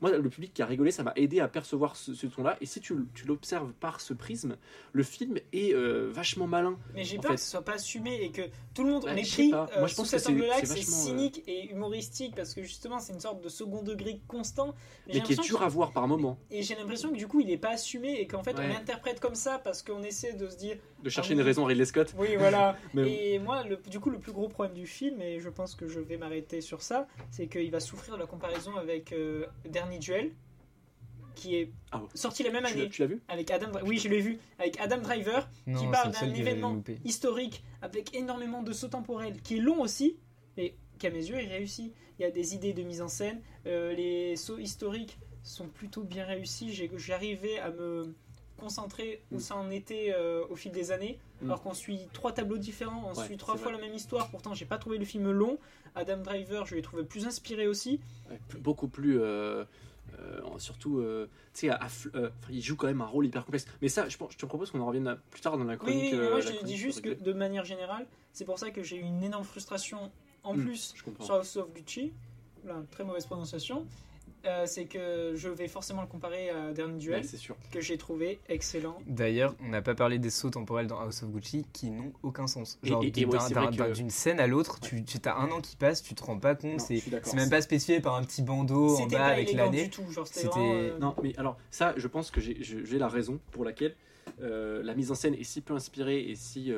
Moi, 0.00 0.16
le 0.16 0.28
public 0.28 0.52
qui 0.54 0.62
a 0.62 0.66
rigolé, 0.66 0.90
ça 0.90 1.02
m'a 1.02 1.12
aidé 1.16 1.40
à 1.40 1.48
percevoir 1.48 1.96
ce, 1.96 2.14
ce 2.14 2.26
ton-là. 2.26 2.56
Et 2.60 2.66
si 2.66 2.80
tu, 2.80 2.94
tu 3.14 3.26
l'observes 3.26 3.72
par 3.72 4.00
ce 4.00 4.14
prisme, 4.14 4.56
le 4.92 5.02
film 5.02 5.38
est 5.52 5.74
euh, 5.74 6.08
vachement 6.12 6.46
malin. 6.46 6.78
Mais 6.94 7.04
j'ai 7.04 7.16
peur 7.18 7.30
fait. 7.30 7.36
que 7.36 7.40
ce 7.42 7.50
soit 7.50 7.64
pas 7.64 7.74
assumé 7.74 8.22
et 8.22 8.30
que 8.30 8.42
tout 8.74 8.84
le 8.84 8.90
monde 8.90 9.04
on 9.06 9.16
est 9.16 9.28
pris 9.28 9.50
pas. 9.50 9.68
euh, 9.74 9.78
Moi, 9.80 9.88
je 9.88 9.94
sous 9.94 10.02
pense 10.02 10.10
que 10.10 10.18
cet 10.18 10.28
angle-là, 10.28 10.54
c'est 10.62 10.78
euh, 10.78 10.82
cynique 10.82 11.42
et 11.46 11.70
humoristique 11.70 12.34
parce 12.36 12.54
que 12.54 12.62
justement 12.62 13.00
c'est 13.00 13.12
une 13.12 13.20
sorte 13.20 13.42
de 13.42 13.48
second 13.48 13.82
degré 13.82 14.20
constant. 14.28 14.74
Mais 15.06 15.20
qui 15.20 15.32
est 15.32 15.42
dur 15.42 15.62
à 15.62 15.68
voir 15.68 15.92
par 15.92 16.06
moment. 16.06 16.38
Et 16.50 16.62
j'ai 16.62 16.74
l'impression 16.74 17.10
que 17.10 17.16
du 17.16 17.26
coup 17.26 17.40
il 17.40 17.50
est 17.50 17.56
pas 17.58 17.70
assumé 17.70 18.20
et 18.20 18.26
qu'en 18.26 18.42
fait 18.42 18.56
on 18.58 18.62
l'interprète 18.66 19.20
comme 19.20 19.34
ça 19.34 19.58
parce 19.58 19.82
qu'on 19.82 20.02
essaie 20.02 20.34
de 20.34 20.48
se 20.48 20.56
dire 20.56 20.76
De 21.02 21.10
chercher 21.10 21.32
Ah 21.32 21.36
oui. 21.36 21.40
une 21.40 21.46
raison 21.46 21.64
à 21.64 21.68
Ridley 21.68 21.84
Scott. 21.84 22.14
oui 22.18 22.36
voilà. 22.36 22.76
Mais- 22.94 23.34
et 23.34 23.38
moi 23.38 23.62
le, 23.64 23.76
du 23.88 24.00
coup 24.00 24.10
le 24.10 24.18
plus 24.18 24.32
gros 24.32 24.48
problème 24.48 24.74
du 24.74 24.86
film 24.86 25.20
et 25.22 25.38
je 25.40 25.48
pense 25.48 25.74
que 25.74 25.86
je 25.88 26.00
vais 26.00 26.16
m'arrêter 26.16 26.60
sur 26.60 26.82
ça 26.82 27.06
c'est 27.30 27.46
qu'il 27.46 27.70
va 27.70 27.80
souffrir 27.80 28.14
de 28.14 28.20
la 28.20 28.26
comparaison 28.26 28.76
avec 28.76 29.12
euh, 29.12 29.46
Dernier 29.68 29.98
Duel 29.98 30.32
qui 31.34 31.54
est 31.54 31.70
Ah 31.92 31.98
ouais. 31.98 32.08
sorti 32.14 32.42
la 32.42 32.50
même 32.50 32.64
année 32.64 32.88
tu 32.88 33.00
l'as 33.02 33.06
vu? 33.06 33.22
Avec 33.28 33.50
Adam 33.52 33.68
oui 33.84 33.98
je 33.98 34.08
l'ai 34.08 34.20
vu 34.20 34.38
avec 34.58 34.80
Adam 34.80 34.98
Driver 34.98 35.48
Non, 35.68 35.78
qui 35.78 35.86
parle 35.86 36.10
d'un 36.12 36.34
événement 36.34 36.82
historique 37.04 37.62
avec 37.80 38.14
énormément 38.16 38.62
de 38.64 38.72
sauts 38.72 38.88
temporels, 38.88 39.40
qui 39.40 39.58
est 39.58 39.60
long 39.60 39.80
aussi, 39.80 40.16
mais 40.56 40.74
qui 40.98 41.06
à 41.06 41.10
mes 41.10 41.24
yeux 41.28 41.36
est 41.36 41.46
réussi. 41.46 41.92
Il 42.18 42.22
y 42.22 42.24
a 42.24 42.32
des 42.32 42.56
idées 42.56 42.72
de 42.72 42.82
mise 42.82 43.00
en 43.02 43.06
scène, 43.06 43.40
euh, 43.66 43.92
les 43.92 44.34
sauts 44.34 44.58
historiques 44.58 45.16
sont 45.44 45.68
plutôt 45.68 46.02
bien 46.02 46.24
réussis. 46.24 46.72
J'ai- 46.72 46.90
J'arrivais 46.96 47.60
à 47.60 47.70
me 47.70 48.12
concentrer 48.58 49.22
où 49.32 49.36
Mm. 49.36 49.40
ça 49.40 49.56
en 49.56 49.70
était 49.70 50.12
euh, 50.16 50.44
au 50.50 50.56
fil 50.56 50.72
des 50.72 50.90
années, 50.92 51.18
Mm. 51.40 51.46
alors 51.46 51.62
qu'on 51.62 51.74
suit 51.74 52.08
trois 52.12 52.32
tableaux 52.32 52.58
différents, 52.58 53.10
on 53.10 53.18
Ouais, 53.18 53.24
suit 53.24 53.36
trois 53.38 53.56
fois 53.56 53.70
vrai. 53.72 53.80
la 53.80 53.86
même 53.86 53.94
histoire. 53.94 54.28
Pourtant, 54.30 54.52
j'ai 54.54 54.66
pas 54.66 54.78
trouvé 54.78 54.98
le 54.98 55.04
film 55.04 55.30
long. 55.30 55.58
Adam 55.94 56.18
Driver, 56.18 56.66
je 56.66 56.74
l'ai 56.74 56.82
trouvé 56.82 57.04
plus 57.04 57.26
inspiré 57.26 57.66
aussi. 57.66 58.00
Ouais, 58.30 58.38
plus- 58.48 58.58
Beaucoup 58.60 58.88
plus. 58.88 59.18
euh, 59.20 59.64
euh, 60.20 60.40
surtout, 60.58 61.02
tu 61.54 61.68
sais, 61.68 61.70
il 62.50 62.60
joue 62.62 62.76
quand 62.76 62.86
même 62.86 63.00
un 63.00 63.06
rôle 63.06 63.26
hyper 63.26 63.44
complexe. 63.44 63.66
Mais 63.82 63.88
ça, 63.88 64.08
je, 64.08 64.16
pense, 64.16 64.32
je 64.32 64.38
te 64.38 64.46
propose 64.46 64.70
qu'on 64.70 64.80
en 64.80 64.86
revienne 64.86 65.16
plus 65.30 65.40
tard 65.40 65.56
dans 65.58 65.64
la 65.64 65.74
Oui, 65.74 65.78
chronique. 65.78 66.14
euh, 66.14 66.30
moi 66.30 66.40
je 66.40 66.64
dis 66.64 66.76
juste 66.76 67.02
que 67.02 67.10
de 67.10 67.32
manière 67.32 67.64
générale, 67.64 68.06
c'est 68.32 68.44
pour 68.44 68.58
ça 68.58 68.70
que 68.70 68.82
j'ai 68.82 68.96
eu 68.96 69.02
une 69.02 69.22
énorme 69.22 69.44
frustration 69.44 70.10
en 70.44 70.54
Hmm, 70.54 70.62
plus 70.64 70.94
sur 71.18 71.34
House 71.34 71.56
of 71.56 71.72
Gucci. 71.74 72.12
Là, 72.64 72.82
très 72.90 73.04
mauvaise 73.04 73.26
prononciation. 73.26 73.86
Euh, 74.44 74.64
c'est 74.66 74.84
que 74.84 75.32
je 75.34 75.48
vais 75.48 75.66
forcément 75.68 76.00
le 76.00 76.06
comparer 76.06 76.50
à 76.50 76.72
Dernier 76.72 76.98
Duel, 76.98 77.20
Ouais, 77.22 77.26
c'est 77.26 77.36
sûr. 77.36 77.56
que 77.72 77.80
j'ai 77.80 77.98
trouvé 77.98 78.38
excellent. 78.48 78.96
D'ailleurs, 79.06 79.54
on 79.60 79.68
n'a 79.68 79.82
pas 79.82 79.94
parlé 79.96 80.18
des 80.18 80.30
sauts 80.30 80.50
temporels 80.50 80.86
dans 80.86 81.00
House 81.00 81.22
of 81.24 81.30
Gucci 81.30 81.66
qui 81.72 81.90
n'ont 81.90 82.12
aucun 82.22 82.46
sens. 82.46 82.78
Et- 82.84 82.88
Genre, 82.88 83.00
ouais, 83.00 83.10
que- 83.10 83.92
d'une 83.94 84.10
scène 84.10 84.38
à 84.38 84.46
l'autre, 84.46 84.78
tu, 84.80 85.04
tu 85.04 85.18
as 85.24 85.36
un 85.36 85.50
an 85.50 85.60
qui 85.60 85.74
passe, 85.76 86.02
tu 86.02 86.14
te 86.14 86.22
rends 86.22 86.38
pas 86.38 86.54
compte. 86.54 86.80
C'est 86.80 87.02
même 87.34 87.50
pas 87.50 87.60
spécifié 87.62 88.00
par 88.00 88.14
un 88.14 88.22
petit 88.22 88.42
bandeau 88.42 88.96
en 88.96 89.06
bas 89.06 89.18
pas 89.18 89.24
avec 89.26 89.52
l'année. 89.52 89.90
c'était 90.24 90.48
euh, 90.58 90.98
Non, 90.98 91.14
mais 91.22 91.36
alors, 91.36 91.56
ça, 91.70 91.94
je 91.96 92.06
pense 92.06 92.30
que 92.30 92.40
j'ai- 92.40 92.62
la 92.98 93.08
raison 93.08 93.40
pour 93.50 93.64
laquelle 93.64 93.94
euh, 94.42 94.82
la 94.84 94.94
mise 94.94 95.10
en 95.10 95.14
scène 95.14 95.34
est 95.34 95.42
si 95.44 95.60
peu 95.62 95.74
inspirée 95.74 96.20
et 96.30 96.34
si. 96.36 96.70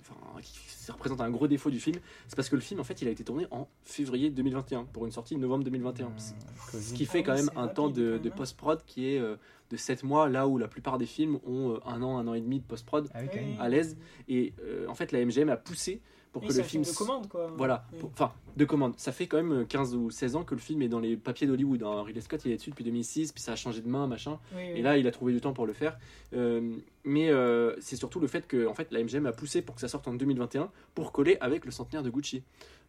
Enfin, 0.00 0.40
qui 0.42 0.90
représente 0.90 1.20
un 1.20 1.30
gros 1.30 1.46
défaut 1.46 1.70
du 1.70 1.78
film. 1.80 1.98
C'est 2.26 2.36
parce 2.36 2.48
que 2.48 2.56
le 2.56 2.62
film, 2.62 2.80
en 2.80 2.84
fait, 2.84 3.00
il 3.02 3.08
a 3.08 3.10
été 3.10 3.22
tourné 3.24 3.46
en 3.50 3.68
février 3.84 4.30
2021 4.30 4.84
pour 4.84 5.04
une 5.06 5.12
sortie 5.12 5.36
novembre 5.36 5.64
2021. 5.64 6.06
Hum, 6.06 6.12
Ce 6.18 6.94
qui 6.94 7.06
fait 7.06 7.18
Ah 7.20 7.22
quand 7.22 7.34
oui, 7.34 7.42
même 7.42 7.50
un 7.56 7.68
temps 7.68 7.88
de, 7.88 8.18
quand 8.18 8.36
post-prod 8.36 8.82
qui 8.86 9.14
est 9.14 9.18
euh, 9.18 9.36
de 9.70 9.76
7 9.76 10.02
mois, 10.02 10.28
là 10.28 10.48
où 10.48 10.58
la 10.58 10.68
plupart 10.68 10.98
des 10.98 11.06
films 11.06 11.38
ont 11.46 11.74
euh, 11.74 11.78
un 11.86 12.02
an, 12.02 12.18
un 12.18 12.26
an 12.26 12.34
et 12.34 12.40
demi 12.40 12.58
de 12.60 12.64
post-prod. 12.64 13.08
Ah 13.14 13.22
quand 13.24 13.38
à 13.60 13.68
l'aise. 13.68 13.96
Et 14.28 14.54
euh, 14.62 14.86
en 14.88 14.94
fait, 14.94 15.12
la 15.12 15.24
MGM 15.24 15.48
a 15.50 15.56
poussé 15.56 16.00
pour 16.32 16.42
oui, 16.42 16.48
que 16.48 16.54
le 16.54 16.62
film. 16.62 16.82
de 16.84 16.90
commande 16.90 17.28
quoi. 17.28 17.52
Voilà, 17.56 17.86
enfin, 18.12 18.32
de 18.56 18.64
commande. 18.64 18.94
Ça 18.96 19.12
fait 19.12 19.26
quand 19.26 19.42
même 19.42 19.66
15 19.66 19.94
ou 19.94 20.10
16 20.10 20.36
ans 20.36 20.44
que 20.44 20.54
le 20.54 20.60
film 20.60 20.82
est 20.82 20.88
dans 20.88 21.00
les 21.00 21.16
papiers 21.16 21.46
d'Hollywood. 21.46 21.82
hein. 21.82 22.02
Ridley 22.02 22.20
Scott, 22.20 22.40
il 22.44 22.52
est 22.52 22.56
dessus 22.56 22.70
depuis 22.70 22.84
2006, 22.84 23.32
puis 23.32 23.42
ça 23.42 23.52
a 23.52 23.56
changé 23.56 23.80
de 23.80 23.88
main, 23.88 24.06
machin. 24.06 24.38
Oui, 24.54 24.62
oui. 24.72 24.78
Et 24.78 24.82
là, 24.82 24.96
il 24.98 25.06
a 25.06 25.10
trouvé 25.10 25.32
du 25.32 25.40
temps 25.40 25.52
pour 25.52 25.66
le 25.66 25.72
faire. 25.72 25.98
Euh, 26.34 26.76
mais 27.04 27.30
euh, 27.30 27.74
c'est 27.80 27.96
surtout 27.96 28.20
le 28.20 28.26
fait 28.26 28.46
que 28.46 28.66
en 28.66 28.74
fait, 28.74 28.90
la 28.92 29.02
MGM 29.02 29.26
a 29.26 29.32
poussé 29.32 29.62
pour 29.62 29.74
que 29.74 29.80
ça 29.80 29.88
sorte 29.88 30.06
en 30.08 30.14
2021 30.14 30.70
pour 30.94 31.12
coller 31.12 31.36
avec 31.40 31.64
le 31.64 31.70
centenaire 31.70 32.02
de 32.02 32.10
Gucci. 32.10 32.42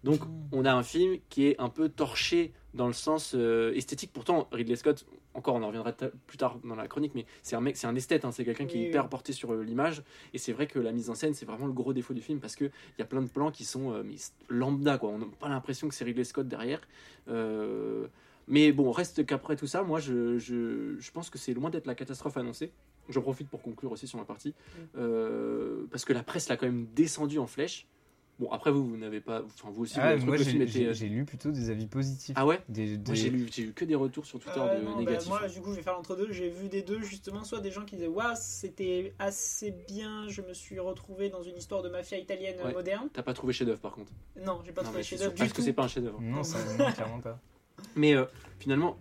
Donc, 0.04 0.20
Mm. 0.22 0.28
on 0.54 0.66
a 0.66 0.74
un 0.74 0.82
film 0.84 1.18
qui 1.30 1.46
est 1.48 1.60
un 1.60 1.70
peu 1.70 1.88
torché 1.88 2.54
dans 2.74 2.88
le 2.88 2.94
sens 2.94 3.34
euh, 3.36 3.72
esthétique. 3.76 4.12
Pourtant, 4.12 4.48
Ridley 4.52 4.76
Scott, 4.76 5.06
encore, 5.36 5.54
on 5.56 5.62
en 5.62 5.68
reviendra 5.68 5.94
plus 5.94 6.38
tard 6.38 6.58
dans 6.64 6.76
la 6.76 6.88
chronique, 6.88 7.12
mais 7.14 7.26
c'est 7.44 7.56
un 7.56 7.62
mec, 7.62 7.78
c'est 7.78 7.86
un 7.86 7.96
esthète. 7.96 8.26
hein. 8.26 8.32
c'est 8.32 8.44
quelqu'un 8.44 8.66
qui 8.66 8.80
est 8.80 8.88
hyper 8.90 9.08
porté 9.10 9.32
sur 9.32 9.54
euh, 9.54 9.62
l'image. 9.64 10.02
Et 10.34 10.40
c'est 10.40 10.54
vrai 10.54 10.66
que 10.68 10.80
la 10.80 10.92
mise 10.92 11.10
en 11.12 11.16
scène, 11.16 11.34
c'est 11.36 11.46
vraiment 11.46 11.68
le 11.68 11.74
gros 11.74 11.94
défaut 11.94 12.14
du 12.16 12.22
film 12.22 12.40
parce 12.40 12.56
que 12.56 12.66
il 12.66 13.00
y 13.00 13.02
a 13.04 13.06
plein 13.06 13.22
de 13.22 13.28
plans 13.30 13.52
qui 13.52 13.64
sont 13.64 13.94
euh, 13.94 14.02
mais 14.04 14.16
lambda, 14.50 14.98
quoi. 14.98 15.10
On 15.12 15.20
n'a 15.20 15.26
pas 15.40 15.48
l'impression 15.52 15.88
que 15.88 15.94
c'est 15.94 16.04
Ridley 16.04 16.24
Scott 16.24 16.48
derrière. 16.48 16.82
Euh, 17.28 18.08
mais 18.48 18.72
bon, 18.72 18.92
reste 18.92 19.26
qu'après 19.26 19.56
tout 19.56 19.68
ça, 19.68 19.84
moi, 19.84 20.00
je, 20.00 20.38
je, 20.38 20.98
je 21.00 21.12
pense 21.12 21.30
que 21.30 21.38
c'est 21.38 21.54
loin 21.54 21.70
d'être 21.70 21.86
la 21.86 21.96
catastrophe 21.96 22.38
annoncée. 22.38 22.72
J'en 23.10 23.22
profite 23.22 23.50
pour 23.50 23.62
conclure 23.62 23.92
aussi 23.92 24.08
sur 24.08 24.18
ma 24.20 24.26
partie. 24.26 24.54
Euh, 24.98 25.86
parce 25.92 26.06
que 26.06 26.14
la 26.14 26.24
presse 26.24 26.50
l'a 26.50 26.58
quand 26.58 26.66
même 26.66 26.88
descendu 26.96 27.40
en 27.40 27.48
flèche. 27.48 27.88
Bon, 28.42 28.50
après, 28.52 28.72
vous, 28.72 28.84
vous 28.86 28.98
n'avez 28.98 29.22
pas. 29.22 29.44
Enfin, 29.46 29.70
vous 29.72 29.84
aussi, 29.84 29.94
vous 29.94 30.00
Ah, 30.04 30.08
avez 30.10 30.18
trouvé 30.18 30.30
moi, 30.32 30.38
que 30.40 30.44
film 30.44 30.58
j'ai 30.58 30.64
était. 30.64 30.88
j'ai- 30.88 30.94
j'ai 30.96 31.08
lu 31.10 31.26
plutôt 31.26 31.52
des 31.52 31.70
avis 31.70 31.86
positifs. 31.86 32.34
Ah 32.36 32.48
ouais 32.48 32.60
Des- 32.70 32.98
Moi, 32.98 33.14
j'ai 33.14 33.30
lu, 33.30 33.48
j'ai 33.52 33.62
eu 33.66 33.72
que 33.72 33.86
des 33.86 33.94
retours 33.94 34.26
sur 34.26 34.40
Twitter 34.40 34.60
Euh, 34.60 34.80
de 34.80 34.84
non, 34.84 34.94
bah, 34.94 35.00
négatifs. 35.00 35.30
moi, 35.30 35.48
du 35.48 35.62
coup, 35.62 35.70
je 35.72 35.76
vais 35.78 35.84
faire 35.84 35.94
l'entre-deux. 35.94 36.32
J'ai 36.32 36.50
vu 36.50 36.68
des 36.68 36.82
deux, 36.82 37.02
justement, 37.04 37.44
soit 37.44 37.62
des 37.62 37.70
gens 37.70 37.86
qui 37.86 37.98
disaient 37.98 38.08
Waouh, 38.08 38.34
c'était 38.36 39.14
assez 39.20 39.70
bien, 39.88 40.28
je 40.28 40.42
me 40.42 40.56
suis 40.56 40.80
retrouvé 40.80 41.30
dans 41.30 41.44
une 41.44 41.56
histoire 41.56 41.84
de 41.84 41.90
mafia 41.90 42.18
italienne 42.18 42.56
euh, 42.62 42.66
Ouais. 42.66 42.74
moderne. 42.74 43.10
T'as 43.14 43.22
pas 43.22 43.36
trouvé 43.36 43.54
chef-d'œuvre 43.54 43.80
par 43.80 43.92
contre. 43.94 44.12
Non, 44.44 44.60
j'ai 44.66 44.72
pas 44.72 44.82
Non, 44.82 44.88
trouvé 44.90 45.04
chef-d'œuvre 45.04 45.36
parce 45.36 45.52
que 45.52 45.58
tout. 45.58 45.62
c'est 45.62 45.74
pas 45.74 45.84
un 45.84 45.88
chef-d'œuvre. 45.88 46.20
Non, 46.20 46.44
ça, 46.44 46.58
non, 46.80 46.92
clairement 46.94 47.20
pas. 47.22 47.40
Mais 47.96 48.16
euh, 48.16 48.26
finalement, 48.60 48.98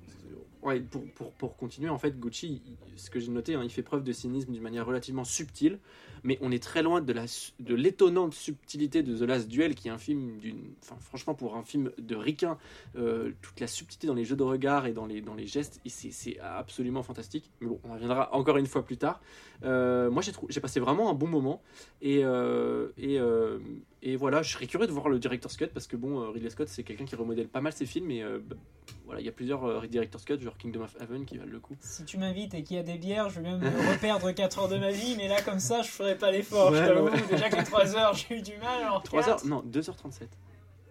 ouais, 0.63 0.81
pour, 0.81 1.03
pour, 1.15 1.33
pour 1.33 1.57
continuer, 1.57 1.89
en 1.89 1.97
fait, 1.99 2.21
Gucci, 2.21 2.61
ce 2.97 3.09
que 3.09 3.19
j'ai 3.21 3.31
noté, 3.31 3.55
hein, 3.55 3.63
il 3.65 3.71
fait 3.71 3.83
preuve 3.83 4.03
de 4.05 4.13
cynisme 4.13 4.53
d'une 4.53 4.63
manière 4.63 4.85
relativement 4.85 5.25
subtile, 5.25 5.79
mais 6.23 6.39
on 6.41 6.51
est 6.53 6.63
très 6.63 6.83
loin 6.83 7.01
de 7.01 7.13
la 7.13 7.25
de 7.61 7.75
l'étonnante 7.75 8.35
subtilité 8.35 9.03
de 9.03 9.17
The 9.17 9.23
Last 9.23 9.49
Duel, 9.49 9.75
qui 9.75 9.89
est 9.89 9.91
un 9.91 9.99
film 9.99 10.39
d'une. 10.39 10.75
Enfin, 10.83 10.97
franchement, 11.01 11.35
pour 11.35 11.57
un 11.57 11.63
film 11.63 11.91
de 11.99 12.17
ricain, 12.17 12.59
euh, 12.97 13.33
toute 13.43 13.61
la 13.61 13.67
subtilité 13.67 14.07
dans 14.07 14.15
les 14.15 14.25
jeux 14.25 14.37
de 14.37 14.43
regard 14.43 14.87
et 14.87 14.93
dans 14.93 15.07
les, 15.07 15.21
dans 15.21 15.35
les 15.35 15.47
gestes, 15.47 15.81
c'est 15.87 16.39
absolument 16.41 17.03
fantastique. 17.03 17.51
Mais 17.61 17.69
bon, 17.69 17.81
on 17.85 17.91
en 17.91 17.95
reviendra 17.95 18.35
encore 18.35 18.57
une 18.57 18.67
fois 18.67 18.85
plus 18.85 18.97
tard. 18.97 19.21
Euh, 19.65 20.11
moi, 20.11 20.23
j'ai 20.23 20.33
trou- 20.33 20.47
j'ai 20.49 20.61
passé 20.61 20.81
vraiment 20.81 21.11
un 21.11 21.15
bon 21.15 21.27
moment, 21.27 21.63
et, 22.03 22.25
euh, 22.25 22.89
euh, 22.99 23.59
et 24.03 24.17
voilà, 24.17 24.43
je 24.43 24.53
serais 24.53 24.67
curieux 24.67 24.87
de 24.87 24.93
voir 24.93 25.09
le 25.09 25.19
director's 25.19 25.57
cut, 25.57 25.67
parce 25.69 25.87
que 25.87 25.97
bon, 25.97 26.21
euh, 26.23 26.31
Ridley 26.31 26.49
Scott, 26.51 26.69
c'est 26.69 26.83
quelqu'un 26.85 27.05
qui 27.05 27.17
remodèle 27.17 27.49
pas 27.49 27.61
mal 27.61 27.73
ses 27.73 27.85
films, 27.87 28.11
et 28.11 28.23
euh, 28.23 28.39
bah, 28.43 28.57
voilà, 29.05 29.21
il 29.21 29.27
y 29.27 29.29
a 29.29 29.33
plusieurs 29.33 29.65
euh, 29.65 29.87
director's 29.87 30.25
cut, 30.25 30.41
genre 30.41 30.57
Kingdom 30.57 30.83
of 30.83 30.97
Heaven, 31.01 31.27
qui 31.27 31.37
valent 31.37 31.53
le 31.53 31.61
coup. 31.61 31.77
Si 31.81 32.05
tu 32.05 32.17
m'invites 32.17 32.55
et 32.55 32.63
qu'il 32.63 32.77
y 32.77 32.81
a 32.81 32.83
des 32.83 32.97
bières, 32.97 33.29
je 33.29 33.41
vais 33.41 33.51
même 33.51 33.59
me 33.61 33.93
reperdre 33.93 34.31
4 34.35 34.59
heures 34.61 34.69
de 34.69 34.79
ma 34.79 34.91
vie, 34.91 35.17
mais 35.17 35.29
là, 35.29 35.43
comme 35.43 35.59
ça, 35.61 35.83
je 35.83 35.89
ferai 35.91 36.17
pas 36.17 36.31
l'effort. 36.31 36.73
Ouais, 36.73 36.79
je 36.79 36.87
t'avoue. 36.87 37.09
ouais. 37.09 37.23
Déjà 37.31 37.51
que 37.51 37.57
les 37.57 37.65
3 37.65 37.97
heures, 37.97 38.15
j'ai 38.15 38.39
eu 38.39 38.43
du 38.43 38.57
mal. 38.57 38.83
Alors 38.85 39.03
3 39.03 39.23
quatre. 39.23 39.31
heures, 39.31 39.47
non, 39.47 39.63
2h37. 39.71 40.23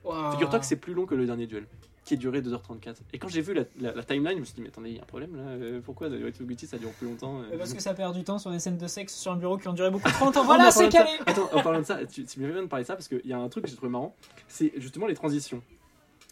Waouh. 0.03 0.31
Figure-toi 0.33 0.59
que 0.59 0.65
c'est 0.65 0.75
plus 0.77 0.93
long 0.93 1.05
que 1.05 1.15
le 1.15 1.25
dernier 1.25 1.47
duel, 1.47 1.67
qui 2.09 2.17
duré 2.17 2.41
2h34. 2.41 2.95
Et 3.13 3.19
quand 3.19 3.27
j'ai 3.27 3.41
vu 3.41 3.53
la, 3.53 3.63
la- 3.79 3.93
la 3.93 4.03
timeline, 4.03 4.33
je 4.35 4.39
me 4.39 4.45
suis 4.45 4.55
dit, 4.55 4.61
mais 4.61 4.69
attendez, 4.69 4.89
il 4.89 4.95
y 4.95 4.99
a 4.99 5.03
un 5.03 5.05
problème 5.05 5.35
là, 5.35 5.43
euh, 5.43 5.79
pourquoi 5.83 6.09
The 6.09 6.13
White 6.13 6.41
Gucci 6.41 6.65
ça 6.67 6.77
dure 6.77 6.89
plus 6.93 7.07
longtemps 7.07 7.39
euh 7.41 7.53
Euh, 7.53 7.57
Parce 7.57 7.73
que 7.75 7.81
ça 7.81 7.93
perd 7.93 8.15
du 8.15 8.23
temps 8.23 8.39
sur 8.39 8.49
des 8.51 8.59
scènes 8.59 8.77
de 8.77 8.87
sexe 8.87 9.15
sur 9.15 9.31
un 9.31 9.35
bureau 9.35 9.57
qui 9.57 9.67
ont 9.67 9.73
duré 9.73 9.91
beaucoup 9.91 10.09
trop 10.09 10.25
longtemps. 10.25 10.43
Voilà, 10.49 10.71
c'est 10.71 10.89
calé. 10.89 11.11
Attends, 11.27 11.49
en 11.53 11.61
parlant 11.61 11.79
de 11.79 11.85
ça, 11.85 12.03
tu, 12.05 12.23
tu 12.25 12.39
me 12.39 12.51
viens 12.51 12.61
de 12.63 12.67
parler 12.67 12.83
de 12.83 12.87
ça 12.87 12.95
parce 12.95 13.07
qu'il 13.07 13.21
y 13.25 13.33
a 13.33 13.37
un 13.37 13.47
truc 13.49 13.65
que 13.65 13.69
j'ai 13.69 13.75
trouvé 13.75 13.91
marrant, 13.91 14.15
c'est 14.47 14.73
justement 14.77 15.05
les 15.07 15.13
transitions. 15.13 15.61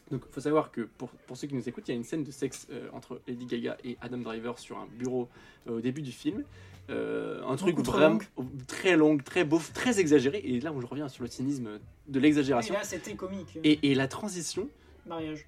Donc, 0.09 0.21
faut 0.31 0.39
savoir 0.41 0.71
que 0.71 0.81
pour, 0.97 1.09
pour 1.09 1.35
ceux 1.37 1.47
qui 1.47 1.53
nous 1.55 1.67
écoutent, 1.67 1.87
il 1.87 1.91
y 1.91 1.93
a 1.93 1.97
une 1.97 2.03
scène 2.05 2.23
de 2.23 2.31
sexe 2.31 2.65
euh, 2.71 2.87
entre 2.93 3.19
Lady 3.27 3.45
Gaga 3.45 3.77
et 3.83 3.97
Adam 4.01 4.17
Driver 4.19 4.57
sur 4.57 4.77
un 4.77 4.87
bureau 4.97 5.27
au 5.69 5.81
début 5.81 6.01
du 6.01 6.13
film. 6.13 6.43
Euh, 6.89 7.43
un 7.45 7.57
truc 7.57 7.77
vraiment 7.79 8.17
très 8.67 8.95
long, 8.95 9.17
très 9.17 9.43
beau, 9.43 9.61
très 9.73 9.99
exagéré. 9.99 10.37
Et 10.45 10.61
là 10.61 10.71
où 10.71 10.79
je 10.79 10.87
reviens 10.87 11.09
sur 11.09 11.23
le 11.23 11.29
cynisme 11.29 11.79
de 12.07 12.19
Et 12.19 12.21
l'exagération. 12.21 12.73
là, 12.73 12.83
c'était 12.83 13.15
comique. 13.15 13.59
Et, 13.65 13.91
et 13.91 13.95
la 13.95 14.07
transition, 14.07 14.69
Mariage. 15.07 15.45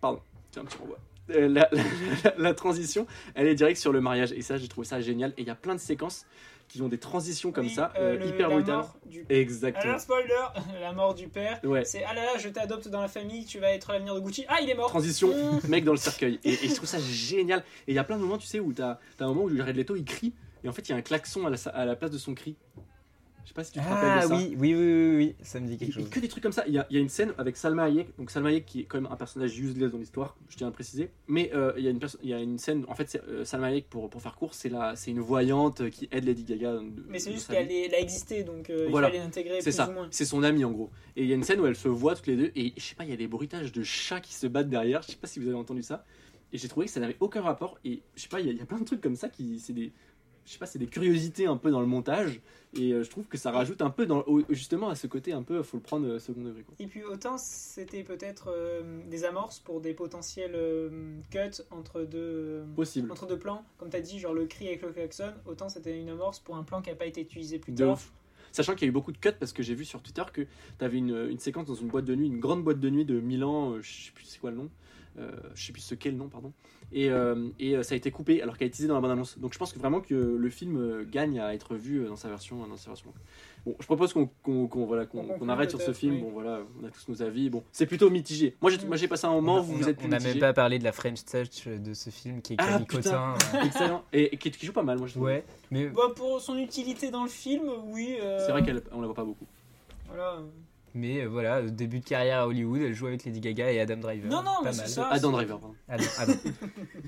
Tiens, 0.52 0.64
un 0.64 0.66
petit 0.66 0.78
renvoi. 0.78 0.98
Euh, 1.32 1.48
la, 1.48 1.70
la- 1.72 2.34
la 2.38 2.54
transition, 2.56 3.06
elle 3.36 3.48
est 3.48 3.56
directe 3.56 3.80
sur 3.80 3.92
le 3.92 4.02
mariage. 4.02 4.32
Et 4.32 4.42
ça, 4.42 4.58
j'ai 4.58 4.68
trouvé 4.68 4.88
ça 4.88 5.00
génial. 5.00 5.32
Et 5.38 5.42
il 5.42 5.48
y 5.48 5.52
a 5.52 5.56
plein 5.56 5.76
de 5.76 5.80
séquences 5.80 6.26
qui 6.68 6.82
ont 6.82 6.88
des 6.88 6.98
transitions 7.00 7.52
comme 7.52 7.66
Oui, 7.66 7.74
ça, 7.74 7.92
euh, 7.98 8.14
euh, 8.14 8.18
le- 8.18 8.26
hyper 8.28 8.50
la 8.50 8.56
brutales. 8.56 8.76
mort 8.78 8.96
du 9.06 9.26
Exactement. 9.30 9.84
Alors, 9.84 10.00
spoiler, 10.00 10.34
la 10.82 10.92
mort 10.94 11.14
du 11.14 11.28
père. 11.28 11.60
Ouais. 11.64 11.84
C'est 11.86 12.04
ah 12.04 12.14
là 12.16 12.26
là, 12.26 12.32
je 12.40 12.50
t'adopte 12.50 12.88
dans 12.88 13.02
la 13.02 13.08
famille, 13.08 13.46
tu 13.46 13.60
vas 13.60 13.72
être 13.74 13.92
l'avenir 13.92 14.16
de 14.16 14.20
Gucci. 14.20 14.46
Ah, 14.48 14.58
il 14.62 14.70
est 14.70 14.76
mort. 14.76 14.90
Transition, 14.90 15.30
mec 15.68 15.84
dans 15.84 15.92
le 15.94 15.98
cercueil. 15.98 16.40
Et, 16.44 16.54
et 16.54 16.68
je 16.68 16.74
trouve 16.76 16.88
ça 16.90 17.00
génial. 17.00 17.60
Et 17.88 17.92
il 17.92 17.96
y 17.96 18.00
a 18.00 18.04
plein 18.04 18.18
de 18.18 18.22
moments, 18.24 18.38
tu 18.40 18.48
sais, 18.48 18.60
où 18.60 18.74
t'as 18.74 18.98
as 19.20 19.24
un 19.24 19.28
moment 19.28 19.44
où 19.44 19.56
Jared 19.56 19.76
Leto 19.76 19.96
il 19.96 20.06
crie. 20.06 20.34
Et 20.64 20.70
en 20.70 20.74
fait, 20.74 20.88
il 20.90 20.92
y 20.92 20.96
a 20.96 20.98
un 20.98 21.02
klaxon 21.02 21.46
à 21.46 21.50
la, 21.52 21.58
à 21.74 21.86
la 21.86 21.96
place 21.96 22.12
de 22.12 22.18
son 22.18 22.34
cri. 22.34 22.56
Je 23.50 23.52
sais 23.52 23.56
pas 23.56 23.64
si 23.64 23.72
tu 23.72 23.80
te 23.80 23.84
rappelles 23.84 24.10
Ah 24.12 24.22
de 24.26 24.28
ça. 24.30 24.36
oui, 24.36 24.56
oui, 24.60 24.76
oui, 24.76 24.76
oui, 24.76 25.16
oui, 25.18 25.36
ça 25.42 25.60
me 25.60 25.66
dit 25.66 25.74
Et, 25.74 25.78
quelque 25.78 25.90
et 25.90 25.94
chose. 25.94 26.10
que 26.12 26.20
des 26.20 26.28
trucs 26.28 26.44
comme 26.44 26.52
ça. 26.52 26.66
Il 26.68 26.74
y, 26.76 26.78
a, 26.78 26.86
il 26.92 26.96
y 26.98 27.00
a 27.00 27.02
une 27.02 27.10
scène 27.10 27.34
avec 27.40 27.58
Salma 27.58 27.86
Hayek. 27.86 28.16
Donc 28.20 28.30
Salma 28.30 28.50
Hayek 28.50 28.64
qui 28.68 28.82
est 28.82 28.84
quand 28.84 29.02
même 29.02 29.12
un 29.12 29.16
personnage 29.16 29.58
useless 29.58 29.92
dans 29.92 29.98
l'histoire, 29.98 30.38
je 30.50 30.56
tiens 30.58 30.68
à 30.68 30.72
préciser. 30.72 31.10
Mais 31.28 31.50
euh, 31.56 31.74
il, 31.76 31.84
y 31.84 31.88
a 31.88 31.90
une 31.90 32.00
il 32.22 32.30
y 32.30 32.34
a 32.36 32.40
une 32.40 32.60
scène, 32.60 32.86
en 32.88 32.94
fait, 32.94 33.20
euh, 33.28 33.44
Salma 33.46 33.68
Hayek, 33.70 33.90
pour, 33.90 34.08
pour 34.12 34.22
faire 34.22 34.36
court, 34.36 34.54
c'est 34.54 34.70
une 35.08 35.20
voyante 35.20 35.90
qui 35.90 36.08
aide 36.12 36.26
Lady 36.26 36.44
Gaga. 36.44 36.74
de- 36.74 37.04
Mais 37.08 37.18
c'est 37.18 37.32
juste 37.32 37.50
qu'elle 37.50 37.68
a 37.96 38.00
existé, 38.00 38.44
donc 38.44 38.70
euh, 38.70 38.86
Voilà. 38.92 39.08
il 39.08 39.12
fallait 39.14 39.24
l'intégrer 39.24 39.58
plus 39.58 39.72
ça, 39.72 39.90
ou 39.90 39.94
moins. 39.94 40.08
c'est 40.12 40.26
son 40.26 40.44
ami 40.44 40.64
en 40.64 40.72
gros. 40.72 40.92
Et 41.16 41.24
il 41.24 41.28
y 41.28 41.32
a 41.32 41.36
une 41.36 41.44
scène 41.44 41.60
où 41.60 41.66
elles 41.66 41.76
se 41.76 41.88
voient 41.88 42.14
toutes 42.16 42.28
les 42.28 42.36
deux. 42.38 42.52
Et 42.56 42.74
je 42.78 42.84
sais 42.84 42.94
pas, 42.94 43.04
il 43.06 43.10
y 43.10 43.14
a 43.14 43.18
des 43.18 43.28
bruitages 43.28 43.72
de 43.72 43.82
chats 43.82 44.20
qui 44.22 44.36
se 44.36 44.46
battent 44.46 44.70
derrière. 44.70 45.02
Je 45.02 45.08
sais 45.08 45.18
pas 45.18 45.26
si 45.26 45.40
vous 45.40 45.48
avez 45.48 45.58
entendu 45.58 45.82
ça. 45.82 46.06
Et 46.54 46.60
j'ai 46.60 46.68
trouvé 46.68 46.86
que 46.86 46.92
ça 46.92 47.00
n'avait 47.00 47.18
aucun 47.20 47.42
rapport. 47.42 47.80
Et 47.84 48.02
je 48.16 48.22
sais 48.22 48.28
pas, 48.28 48.40
il 48.42 48.46
y, 48.46 48.50
a- 48.50 48.52
il 48.54 48.60
y 48.60 48.62
a 48.62 48.66
plein 48.68 48.80
de 48.80 48.86
trucs 48.86 49.02
comme 49.02 49.16
ça 49.16 49.28
qui. 49.30 49.60
C'est 49.60 49.74
des. 49.74 49.92
Je 50.50 50.54
sais 50.54 50.60
pas, 50.60 50.66
c'est 50.66 50.80
des 50.80 50.88
curiosités 50.88 51.46
un 51.46 51.58
peu 51.58 51.70
dans 51.70 51.80
le 51.80 51.86
montage. 51.86 52.42
Et 52.74 52.92
euh, 52.92 53.04
je 53.04 53.10
trouve 53.12 53.26
que 53.28 53.38
ça 53.38 53.52
rajoute 53.52 53.84
un 53.84 53.92
peu 53.92 54.08
dans, 54.08 54.26
justement 54.50 54.90
à 54.90 54.96
ce 54.96 55.06
côté 55.06 55.32
un 55.32 55.44
peu, 55.44 55.62
faut 55.62 55.78
le 55.78 55.84
prendre 55.84 56.08
euh, 56.08 56.18
second 56.18 56.42
degré. 56.42 56.64
Quoi. 56.64 56.74
Et 56.80 56.88
puis 56.88 57.04
autant 57.04 57.38
c'était 57.38 58.04
peut-être 58.04 58.48
euh, 58.52 59.00
des 59.12 59.26
amorces 59.26 59.60
pour 59.60 59.80
des 59.80 59.94
potentiels 59.94 60.54
euh, 60.56 61.20
cuts 61.30 61.62
entre 61.70 62.02
deux, 62.02 62.18
euh, 62.20 62.66
Possible. 62.76 63.12
entre 63.12 63.28
deux 63.28 63.38
plans, 63.38 63.64
comme 63.78 63.92
tu 63.92 63.98
as 63.98 64.02
dit, 64.02 64.18
genre 64.18 64.34
le 64.34 64.48
cri 64.48 64.68
avec 64.68 64.82
le 64.82 64.92
klaxon, 64.92 65.34
autant 65.46 65.70
c'était 65.70 66.00
une 66.00 66.10
amorce 66.10 66.40
pour 66.40 66.56
un 66.56 66.64
plan 66.64 66.82
qui 66.82 66.90
n'a 66.90 66.96
pas 66.96 67.06
été 67.06 67.22
utilisé 67.22 67.60
plus 67.60 67.72
De 67.74 67.78
tard. 67.86 67.94
ouf. 67.94 68.12
Sachant 68.52 68.74
qu'il 68.74 68.84
y 68.84 68.86
a 68.86 68.90
eu 68.90 68.92
beaucoup 68.92 69.12
de 69.12 69.20
cuts 69.20 69.30
parce 69.40 69.54
que 69.54 69.62
j'ai 69.62 69.76
vu 69.76 69.86
sur 69.86 70.02
Twitter 70.02 70.24
que 70.34 70.42
tu 70.80 70.84
avais 70.86 70.98
une, 70.98 71.28
une 71.30 71.38
séquence 71.38 71.68
dans 71.68 71.76
une 71.76 71.90
boîte 71.90 72.06
de 72.06 72.16
nuit, 72.16 72.26
une 72.26 72.40
grande 72.40 72.64
boîte 72.64 72.80
de 72.80 72.90
nuit 72.90 73.06
de 73.06 73.20
Milan, 73.20 73.74
euh, 73.74 73.82
je 73.82 74.06
sais 74.06 74.12
plus 74.12 74.26
c'est 74.26 74.40
quoi 74.40 74.50
le 74.50 74.58
nom, 74.58 74.64
euh, 74.64 74.68
je 75.18 75.66
sais 75.66 75.74
plus 75.74 75.82
ce 75.82 75.96
qu'est 75.96 76.12
le 76.12 76.18
nom, 76.18 76.28
pardon. 76.30 76.54
Et, 76.92 77.10
euh, 77.12 77.50
et 77.60 77.76
euh, 77.76 77.84
ça 77.84 77.94
a 77.94 77.98
été 77.98 78.10
coupé 78.10 78.42
alors 78.42 78.58
qu'elle 78.58 78.66
est 78.66 78.70
utilisé 78.70 78.88
dans 78.88 78.96
la 78.96 79.02
bande 79.02 79.12
annonce. 79.12 79.38
Donc 79.38 79.54
je 79.54 79.60
pense 79.60 79.74
que 79.74 79.78
vraiment 79.80 80.02
que 80.02 80.16
le 80.16 80.50
film 80.50 80.78
euh, 80.78 81.06
gagne 81.08 81.40
à 81.40 81.54
être 81.54 81.76
vu 81.76 82.00
euh, 82.02 82.08
dans 82.08 82.16
sa 82.16 82.30
version. 82.30 82.66
Dans 82.68 82.78
sa 82.78 82.90
version. 82.90 83.14
Bon, 83.66 83.76
je 83.80 83.86
propose 83.86 84.12
qu'on 84.14 84.28
qu'on- 84.42 84.68
qu'on- 84.68 84.86
voilà, 84.86 85.06
arrête 85.50 85.70
sur 85.70 85.82
ce 85.82 85.92
film. 85.94 86.16
oui. 86.16 86.22
Bon 86.22 86.32
voilà, 86.32 86.62
on 86.82 86.88
a 86.88 86.90
tous 86.90 87.08
nos 87.10 87.22
avis. 87.22 87.50
Bon, 87.52 87.64
c'est 87.72 87.86
plutôt 87.86 88.10
mitigé. 88.10 88.56
Moi 88.62 88.72
j'ai 88.72 88.78
j'ai 88.94 89.08
passé 89.08 89.26
un 89.28 89.32
moment, 89.34 89.58
on 89.58 89.62
vous 89.62 89.74
on 89.74 89.78
vous 89.78 89.90
êtes 89.90 89.98
plus 89.98 90.06
on 90.08 90.10
n'a 90.10 90.20
même 90.20 90.40
pas 90.40 90.54
parlé 90.54 90.80
de 90.80 90.84
la 90.84 90.92
French 90.92 91.24
Touch 91.26 91.68
de 91.68 91.94
ce 91.94 92.10
film 92.10 92.42
qui 92.42 92.54
est 92.54 92.58
Ah, 92.60 92.66
Camille 92.66 92.88
Cotin. 92.88 93.36
euh, 93.54 93.62
Excellent. 93.66 94.04
Et, 94.14 94.34
et 94.34 94.38
qui, 94.38 94.50
qui 94.50 94.66
joue 94.66 94.74
pas 94.74 94.82
mal, 94.84 94.98
moi 94.98 95.06
je 95.08 95.14
trouve. 95.14 95.26
Ouais, 95.26 95.44
mais 95.70 95.88
Bah, 95.90 96.04
pour 96.16 96.40
son 96.42 96.58
utilité 96.58 97.12
dans 97.12 97.24
le 97.24 97.30
film, 97.30 97.70
oui. 97.88 98.16
euh, 98.22 98.40
C'est 98.46 98.52
vrai 98.52 98.64
qu'on 98.64 99.02
la 99.02 99.06
voit 99.08 99.16
pas 99.16 99.26
beaucoup. 99.26 99.46
Voilà. 100.08 100.40
Mais 100.94 101.22
euh, 101.22 101.28
voilà, 101.28 101.62
début 101.62 102.00
de 102.00 102.06
carrière 102.06 102.40
à 102.42 102.48
Hollywood, 102.48 102.82
elle 102.82 102.94
joue 102.94 103.08
avec 103.08 103.24
Lady 103.26 103.40
Gaga 103.40 103.72
et 103.72 103.80
Adam 103.80 103.98
Driver. 103.98 104.30
Non, 104.30 104.42
non, 104.44 104.56
pas 104.64 104.66
mais 104.66 104.72
c'est 104.74 104.78
mal. 104.82 104.90
ça. 104.90 105.08
Adam 105.10 105.28
c'est- 105.30 105.34
Driver, 105.36 105.60
pardon. 105.60 105.76
Adam, 105.88 106.06
Adam. 106.18 106.34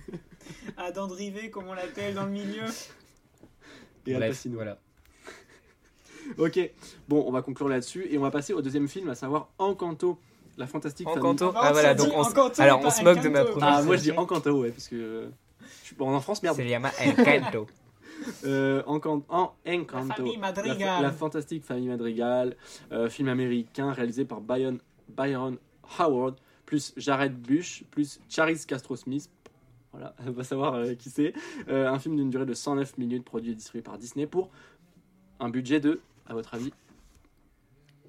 Adam 0.77 1.07
Drivé, 1.07 1.49
comme 1.49 1.67
on 1.67 1.73
l'appelle 1.73 2.13
dans 2.13 2.25
le 2.25 2.31
milieu. 2.31 2.63
Et 4.07 4.15
Al 4.15 4.27
Pacino. 4.29 4.55
voilà. 4.55 4.77
Ok, 6.37 6.59
bon, 7.09 7.23
on 7.27 7.31
va 7.31 7.41
conclure 7.41 7.67
là-dessus 7.67 8.07
et 8.09 8.17
on 8.17 8.21
va 8.21 8.31
passer 8.31 8.53
au 8.53 8.61
deuxième 8.61 8.87
film, 8.87 9.09
à 9.09 9.15
savoir 9.15 9.49
Encanto, 9.57 10.17
la 10.57 10.67
fantastique 10.67 11.07
famille. 11.07 11.19
Encanto. 11.19 11.51
Par 11.51 11.63
Ah 11.63 11.67
contre, 11.69 11.73
voilà, 11.81 11.95
donc 11.95 12.07
on, 12.15 12.61
alors 12.61 12.79
on 12.83 12.89
se 12.89 13.03
moque 13.03 13.21
de 13.21 13.29
ma 13.29 13.41
Encanto. 13.41 13.59
Ah, 13.61 13.81
moi 13.81 13.97
je 13.97 14.01
dis 14.03 14.11
prononciation. 14.11 14.21
Encanto, 14.21 14.61
ouais, 14.61 14.69
parce 14.69 14.87
que 14.87 15.29
je 15.81 15.85
suis 15.87 15.95
bon, 15.95 16.13
en 16.15 16.21
France, 16.21 16.41
merde. 16.43 16.57
Llama 16.59 16.91
Encanto. 17.05 17.67
Euh, 18.45 18.83
en 18.85 18.95
La 18.95 19.73
Encanto. 19.73 20.13
famille 20.13 20.33
La, 20.35 20.39
Madrigal. 20.39 21.01
la 21.01 21.11
fantastique 21.11 21.63
famille 21.63 21.87
Madrigal, 21.87 22.55
euh, 22.91 23.09
film 23.09 23.27
américain 23.29 23.91
réalisé 23.91 24.25
par 24.25 24.41
Byron, 24.41 24.79
Byron 25.09 25.57
Howard, 25.99 26.35
plus 26.65 26.93
Jared 26.97 27.33
Bush, 27.41 27.83
plus 27.91 28.19
Charis 28.29 28.63
Castro-Smith. 28.67 29.29
Voilà, 29.91 30.15
on 30.25 30.31
va 30.31 30.43
savoir 30.43 30.75
euh, 30.75 30.93
qui 30.95 31.09
c'est. 31.09 31.33
Euh, 31.67 31.89
un 31.89 31.99
film 31.99 32.15
d'une 32.15 32.29
durée 32.29 32.45
de 32.45 32.53
109 32.53 32.97
minutes, 32.97 33.25
produit 33.25 33.51
et 33.51 33.55
distribué 33.55 33.81
par 33.81 33.97
Disney 33.97 34.25
pour 34.25 34.49
un 35.39 35.49
budget 35.49 35.79
de, 35.79 35.99
à 36.27 36.33
votre 36.33 36.53
avis? 36.53 36.71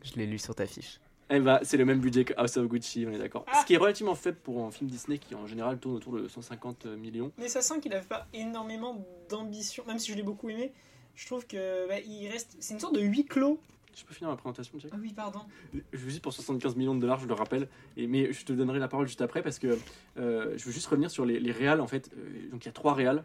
Je 0.03 0.15
l'ai 0.15 0.27
lu 0.27 0.39
sur 0.39 0.55
ta 0.55 0.67
fiche. 0.67 1.01
Eh 1.35 1.41
ben, 1.41 1.59
c'est 1.63 1.79
le 1.79 1.85
même 1.85 1.99
budget 1.99 2.25
que 2.25 2.35
House 2.37 2.57
of 2.59 2.69
Gucci, 2.69 3.07
on 3.09 3.13
est 3.13 3.19
d'accord. 3.19 3.45
Ah. 3.49 3.61
Ce 3.63 3.67
qui 3.67 3.75
est 3.75 3.79
relativement 3.79 4.15
faible 4.15 4.37
pour 4.43 4.65
un 4.65 4.71
film 4.71 4.91
Disney 4.91 5.19
qui 5.19 5.35
en 5.35 5.47
général 5.47 5.79
tourne 5.79 5.97
autour 5.97 6.13
de 6.13 6.29
150 6.29 6.87
millions. 6.87 7.33
Mais 7.39 7.49
ça 7.49 7.63
sent 7.63 7.81
qu'il 7.81 7.91
n'avait 7.91 8.07
pas 8.07 8.27
énormément 8.35 9.05
d'ambition, 9.31 9.83
même 9.87 9.99
si 9.99 10.13
je 10.13 10.17
l'ai 10.17 10.23
beaucoup 10.23 10.51
aimé. 10.51 10.73
Je 11.15 11.27
trouve 11.27 11.47
que 11.47 11.89
bah, 11.89 12.01
il 12.01 12.29
reste. 12.29 12.57
C'est 12.61 12.75
une 12.75 12.81
sorte 12.81 12.95
de 12.95 13.01
huis 13.01 13.25
clos. 13.25 13.59
Je 13.95 14.05
peux 14.05 14.15
finir 14.15 14.31
ma 14.31 14.37
présentation, 14.37 14.79
Jack? 14.79 14.91
Ah 14.95 14.99
oui, 15.01 15.13
pardon. 15.13 15.41
Je 15.75 15.99
veux 15.99 16.11
juste 16.11 16.23
pour 16.23 16.33
75 16.33 16.77
millions 16.77 16.95
de 16.95 17.01
dollars, 17.01 17.21
je 17.21 17.27
le 17.27 17.35
rappelle. 17.35 17.69
Et, 17.97 18.07
mais 18.07 18.33
je 18.33 18.45
te 18.45 18.53
donnerai 18.53 18.79
la 18.79 18.89
parole 18.89 19.07
juste 19.07 19.21
après 19.21 19.43
parce 19.43 19.59
que 19.59 19.79
euh, 20.19 20.55
je 20.57 20.65
veux 20.65 20.73
juste 20.73 20.87
revenir 20.87 21.11
sur 21.11 21.27
les, 21.27 21.39
les 21.39 21.53
réals 21.53 21.81
en 21.81 21.87
fait. 21.87 22.11
Euh, 22.17 22.51
donc 22.51 22.65
il 22.65 22.67
y 22.67 22.71
a 22.71 22.73
trois 22.73 22.95
réals 22.95 23.25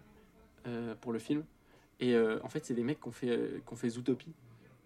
euh, 0.68 0.94
pour 1.00 1.14
le 1.14 1.20
film. 1.20 1.44
Et 2.00 2.14
euh, 2.14 2.40
en 2.44 2.50
fait, 2.50 2.66
c'est 2.66 2.74
des 2.74 2.84
mecs 2.84 3.02
qui 3.02 3.08
ont 3.08 3.12
fait, 3.12 3.62
ont 3.72 3.76
fait 3.76 3.90
Zootopie. 3.90 4.34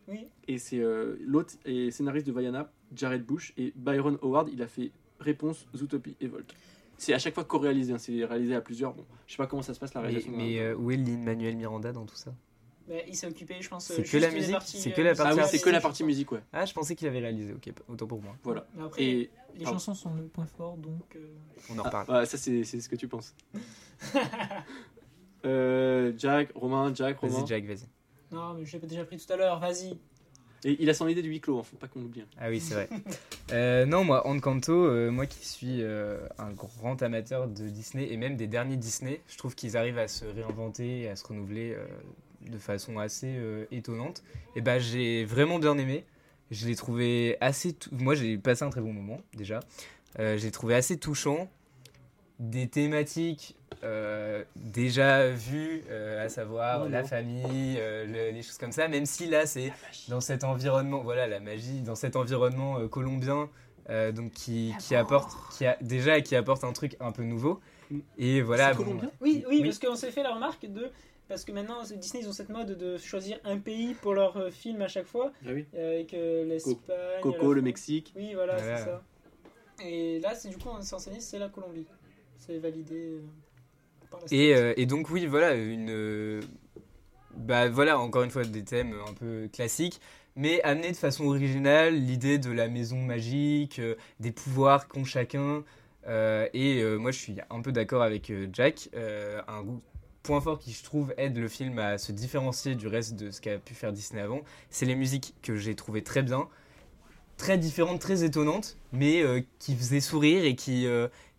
Oui. 0.08 0.28
Et 0.48 0.58
c'est 0.58 0.80
euh, 0.80 1.18
l'autre 1.22 1.54
est 1.66 1.92
scénariste 1.92 2.28
de 2.28 2.32
Vaiana, 2.32 2.72
Jared 2.96 3.24
Bush. 3.26 3.54
Et 3.58 3.72
Byron 3.76 4.18
Howard, 4.22 4.50
il 4.52 4.62
a 4.62 4.68
fait 4.68 4.92
Réponse, 5.20 5.68
Zootopie 5.76 6.16
et 6.20 6.28
Volt. 6.28 6.54
C'est 6.98 7.14
à 7.14 7.20
chaque 7.20 7.34
fois 7.34 7.44
co-réalisé, 7.46 7.94
hein, 7.94 7.98
c'est 7.98 8.26
réalisé 8.26 8.56
à 8.56 8.62
plusieurs. 8.62 8.94
Bon, 8.94 9.06
je 9.28 9.32
sais 9.34 9.38
pas 9.38 9.48
comment 9.48 9.62
ça 9.62 9.74
se 9.74 9.80
passe 9.80 9.94
la 9.94 10.02
réalisation. 10.02 10.32
mais, 10.36 10.60
euh, 10.60 10.76
où 10.76 10.92
est 10.92 10.98
Lin-Manuel 10.98 11.56
Miranda 11.56 11.92
dans 11.92 12.06
tout 12.06 12.16
ça 12.16 12.32
Bah, 12.88 12.96
il 13.08 13.16
s'est 13.16 13.28
occupé, 13.28 13.56
je 13.60 13.70
pense. 13.70 13.86
C'est 13.86 14.02
euh, 14.02 14.04
que 14.04 14.18
la 14.18 14.30
musique 14.32 14.56
C'est 14.66 14.92
que 14.92 15.02
la 15.02 15.12
ah 15.12 15.16
partie 15.16 15.32
oui, 15.34 15.40
musicales 15.40 15.50
c'est 15.60 15.66
que 15.66 15.70
la 15.72 15.82
partie 15.82 16.04
musique, 16.04 16.32
ouais. 16.32 16.42
Ah, 16.54 16.66
je 16.66 16.74
pensais 16.74 16.96
qu'il 16.96 17.08
avait 17.08 17.20
réalisé, 17.20 17.54
ok, 17.54 17.72
autant 17.88 18.06
pour 18.08 18.22
moi. 18.22 18.36
Voilà. 18.44 18.68
Mais 18.76 18.84
après, 18.84 19.04
Et 19.04 19.30
les 19.56 19.64
pardon. 19.64 19.80
chansons 19.80 19.94
sont 19.96 20.14
le 20.14 20.24
point 20.28 20.46
fort, 20.46 20.78
donc. 20.78 21.16
euh, 21.16 21.20
On 21.72 21.78
en 21.80 21.84
Ah, 21.84 21.88
reparle. 21.88 22.18
ouais, 22.20 22.26
ça, 22.26 22.38
c'est 22.38 22.64
c'est 22.64 22.80
ce 22.82 22.90
que 22.90 22.96
tu 22.96 23.08
penses. 23.08 23.34
Euh, 25.44 26.14
Jack, 26.18 26.52
Romain, 26.54 26.94
Jack, 26.94 27.18
Romain. 27.20 27.34
Vas-y, 27.40 27.48
Jack, 27.48 27.66
vas-y. 27.66 27.88
Non, 28.32 28.54
mais 28.54 28.66
je 28.66 28.78
l'ai 28.78 28.88
déjà 28.88 29.06
pris 29.06 29.18
tout 29.18 29.32
à 29.32 29.36
l'heure, 29.36 29.60
vas-y. 29.60 29.98
Et 30.64 30.78
il 30.80 30.90
a 30.90 30.94
son 30.94 31.08
idée 31.08 31.24
du 31.24 31.30
huis 31.30 31.42
clos, 31.42 31.60
hein, 31.60 31.64
faut 31.64 31.78
pas 31.78 31.88
qu'on 31.88 32.02
l'oublie. 32.02 32.24
Ah 32.40 32.50
oui, 32.50 32.60
c'est 32.60 32.74
vrai. 32.76 32.90
Euh, 33.52 33.86
non, 33.86 34.06
moi, 34.06 34.26
Encanto, 34.28 34.72
euh, 34.72 35.12
moi 35.12 35.26
qui 35.26 35.46
suis 35.46 35.82
euh, 35.82 36.26
un 36.38 36.52
grand 36.52 37.02
amateur 37.02 37.50
de 37.50 37.68
Disney 37.68 38.08
et 38.10 38.16
même 38.16 38.38
des 38.38 38.48
derniers 38.48 38.78
Disney, 38.78 39.20
je 39.28 39.38
trouve 39.38 39.56
qu'ils 39.56 39.76
arrivent 39.76 39.98
à 39.98 40.08
se 40.08 40.24
réinventer 40.24 41.02
et 41.02 41.10
à 41.10 41.18
se 41.18 41.28
renouveler 41.28 41.74
euh, 41.74 41.86
de 42.50 42.58
façon 42.58 42.98
assez 42.98 43.36
euh, 43.36 43.66
étonnante. 43.72 44.24
Et 44.56 44.62
bah, 44.62 44.80
j'ai 44.80 45.26
vraiment 45.26 45.60
bien 45.60 45.78
aimé. 45.78 46.06
Je 46.50 46.68
l'ai 46.68 46.76
trouvé 46.76 47.38
assez. 47.42 47.76
Moi, 47.92 48.16
j'ai 48.16 48.38
passé 48.38 48.64
un 48.64 48.70
très 48.70 48.82
bon 48.82 48.94
moment 48.94 49.20
déjà. 49.34 49.60
Euh, 50.20 50.38
j'ai 50.38 50.52
trouvé 50.52 50.76
assez 50.76 50.98
touchant. 50.98 51.50
Des 52.42 52.68
thématiques 52.68 53.56
euh, 53.84 54.44
déjà 54.56 55.30
vues, 55.30 55.84
euh, 55.92 56.26
à 56.26 56.28
savoir 56.28 56.84
Oh 56.86 56.90
la 56.90 57.04
famille, 57.04 57.78
euh, 57.78 58.06
le- 58.08 58.32
les 58.36 58.42
choses 58.42 58.58
comme 58.58 58.72
ça, 58.72 58.88
même 58.88 59.06
si 59.06 59.28
là, 59.28 59.46
c'est 59.46 59.72
dans 60.08 60.22
cet 60.22 60.44
environnement, 60.44 61.02
voilà 61.04 61.28
la 61.28 61.40
magie, 61.40 61.82
dans 61.82 61.94
cet 61.94 62.16
environnement 62.16 62.80
euh, 62.80 62.88
colombien, 62.88 63.48
euh, 63.92 64.12
donc 64.12 64.32
qui, 64.32 64.74
qui 64.80 64.96
apporte, 64.96 65.32
qui 65.56 65.68
a 65.68 65.78
déjà 65.82 66.20
qui 66.22 66.36
apporte 66.36 66.64
un 66.64 66.74
truc 66.74 66.96
un 67.00 67.12
peu 67.12 67.22
nouveau. 67.24 67.60
Mm. 67.92 68.00
Et 68.18 68.42
voilà. 68.42 68.72
C'est 68.72 68.78
bon, 68.80 68.84
colombien 68.86 69.12
Oui, 69.22 69.44
oui, 69.48 69.58
Oui. 69.62 69.64
parce 69.66 69.78
qu'on 69.78 69.96
s'est 69.96 70.12
fait 70.12 70.24
la 70.24 70.34
remarque 70.34 70.66
de. 70.66 70.90
Parce 71.28 71.46
que 71.46 71.52
maintenant, 71.52 71.84
Disney, 71.84 72.24
ils 72.24 72.28
ont 72.28 72.34
cette 72.34 72.50
mode 72.50 72.76
de 72.76 72.98
choisir 72.98 73.40
un 73.46 73.58
pays 73.60 73.94
pour 73.94 74.16
leur 74.16 74.36
euh, 74.38 74.50
film 74.50 74.82
à 74.82 74.88
chaque 74.88 75.06
fois, 75.06 75.32
Ah 75.46 75.50
oui. 75.54 75.66
avec 75.78 76.14
euh, 76.16 76.44
l'Espagne. 76.46 76.76
Coco, 77.22 77.50
la 77.54 77.56
le. 77.58 77.62
Mexique. 77.62 78.12
Oui, 78.16 78.34
voilà, 78.34 78.58
Voilà. 78.58 78.78
c'est 78.78 78.84
ça. 78.86 79.04
Et 79.84 80.20
là, 80.20 80.34
c'est 80.36 80.50
du 80.50 80.58
coup, 80.58 80.70
on 80.70 80.82
s'est 80.82 80.94
enseigné, 80.96 81.20
c'est 81.20 81.40
la 81.40 81.48
Colombie. 81.50 81.86
C'est 82.46 82.58
validé 82.60 82.96
euh, 82.96 83.22
par 84.10 84.22
la 84.22 84.28
Et, 84.32 84.54
state. 84.54 84.58
euh, 84.58 84.74
et 84.78 84.86
donc 84.86 85.10
oui, 85.10 85.26
voilà 85.26 85.54
une, 85.56 85.90
euh, 85.90 86.42
bah 87.36 87.70
voilà 87.70 88.00
encore 88.00 88.24
une 88.24 88.32
fois 88.32 88.44
des 88.46 88.64
thèmes 88.64 88.96
un 89.08 89.14
peu 89.14 89.50
classiques, 89.54 90.02
mais 90.36 90.62
amenés 90.64 90.92
de 90.92 90.98
façon 90.98 91.26
originale, 91.26 91.96
l'idée 91.96 92.38
de 92.40 92.52
la 92.52 92.68
maison 92.68 92.98
magique, 93.02 93.80
euh, 93.80 93.96
des 94.20 94.32
pouvoirs 94.32 94.88
qu'ont 94.88 95.06
chacun. 95.06 95.64
euh, 96.08 96.48
et 96.54 96.82
euh, 96.82 96.98
moi, 96.98 97.12
je 97.12 97.20
suis 97.20 97.38
un 97.50 97.62
peu 97.62 97.72
d'accord 97.72 98.02
avec 98.04 98.32
Jack. 98.54 98.90
un 99.48 99.66
point 100.24 100.42
fort 100.42 100.60
qui, 100.60 100.72
je 100.74 100.84
trouve, 100.84 101.14
aide 101.18 101.38
le 101.38 101.48
film 101.48 101.80
à 101.80 101.98
se 101.98 102.12
différencier 102.12 102.76
du 102.76 102.88
reste 102.88 103.16
de 103.16 103.32
ce 103.32 103.42
qu'a 103.42 103.58
pu 103.60 103.74
faire 103.76 103.92
Disney 103.94 104.22
avant, 104.22 104.42
c'est 104.70 104.86
les 104.86 104.96
musiques 104.96 105.36
que 105.44 105.56
j'ai 105.58 105.76
trouvées 105.76 106.04
très 106.04 106.24
bien, 106.24 106.48
très 107.38 107.58
différentes, 107.58 108.00
très 108.02 108.24
étonnantes, 108.24 108.78
mais 108.94 109.24
qui 109.60 109.76
faisaient 109.76 110.00
sourire 110.02 110.46
et 110.46 110.56
qui, 110.56 110.88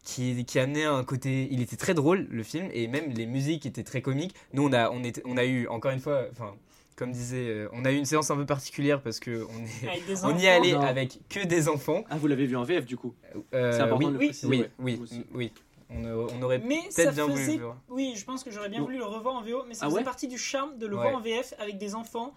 qui, 0.02 0.44
qui 0.44 0.58
amenait 0.58 0.84
un 0.84 1.04
côté. 1.04 1.48
Il 1.50 1.60
était 1.60 1.76
très 1.76 1.94
drôle 1.94 2.26
le 2.30 2.42
film 2.42 2.68
et 2.72 2.86
même 2.88 3.10
les 3.10 3.26
musiques 3.26 3.66
étaient 3.66 3.84
très 3.84 4.02
comiques. 4.02 4.34
Nous, 4.52 4.66
on 4.66 4.72
a, 4.72 4.90
on 4.90 5.02
était, 5.04 5.22
on 5.24 5.36
a 5.36 5.44
eu 5.44 5.66
encore 5.68 5.90
une 5.92 6.00
fois, 6.00 6.26
enfin, 6.32 6.54
comme 6.96 7.12
disait, 7.12 7.48
euh, 7.48 7.68
on 7.72 7.84
a 7.84 7.92
eu 7.92 7.96
une 7.96 8.04
séance 8.04 8.30
un 8.30 8.36
peu 8.36 8.46
particulière 8.46 9.00
parce 9.00 9.18
que 9.20 9.46
on 9.48 9.64
est, 9.64 10.02
on 10.24 10.36
y 10.38 10.46
est 10.46 10.48
allé 10.50 10.72
Non. 10.72 10.80
avec 10.80 11.18
que 11.28 11.44
des 11.46 11.68
enfants. 11.68 12.04
Ah, 12.10 12.16
vous 12.18 12.26
l'avez 12.26 12.46
vu 12.46 12.56
en 12.56 12.64
VF 12.64 12.84
du 12.84 12.96
coup 12.96 13.14
Euh, 13.54 13.72
C'est 13.72 13.80
important 13.82 14.06
oui, 14.08 14.12
de 14.12 14.12
le 14.12 14.18
oui, 14.18 14.26
préciser. 14.28 14.70
oui, 14.78 15.00
oui. 15.34 15.52
On, 15.94 16.04
on 16.06 16.42
aurait 16.42 16.58
Mais 16.66 16.78
ça 16.88 17.02
peut-être 17.02 17.14
bien 17.16 17.26
voulu 17.26 17.36
faisait. 17.44 17.56
le 17.58 17.64
voir. 17.64 17.76
Oui, 17.90 18.14
je 18.16 18.24
pense 18.24 18.42
que 18.44 18.50
j'aurais 18.50 18.70
bien 18.70 18.78
Non. 18.78 18.86
voulu 18.86 18.96
le 18.98 19.04
revoir 19.04 19.34
en 19.36 19.42
VO, 19.42 19.64
mais 19.68 19.74
ça 19.74 19.80
Ah 19.82 19.88
faisait 19.88 19.98
ouais? 19.98 20.04
partie 20.04 20.26
du 20.26 20.38
charme 20.38 20.78
de 20.78 20.86
le 20.86 20.96
Ouais. 20.96 21.02
voir 21.02 21.16
en 21.16 21.20
VF 21.20 21.52
avec 21.58 21.76
des 21.78 21.94
enfants. 21.94 22.32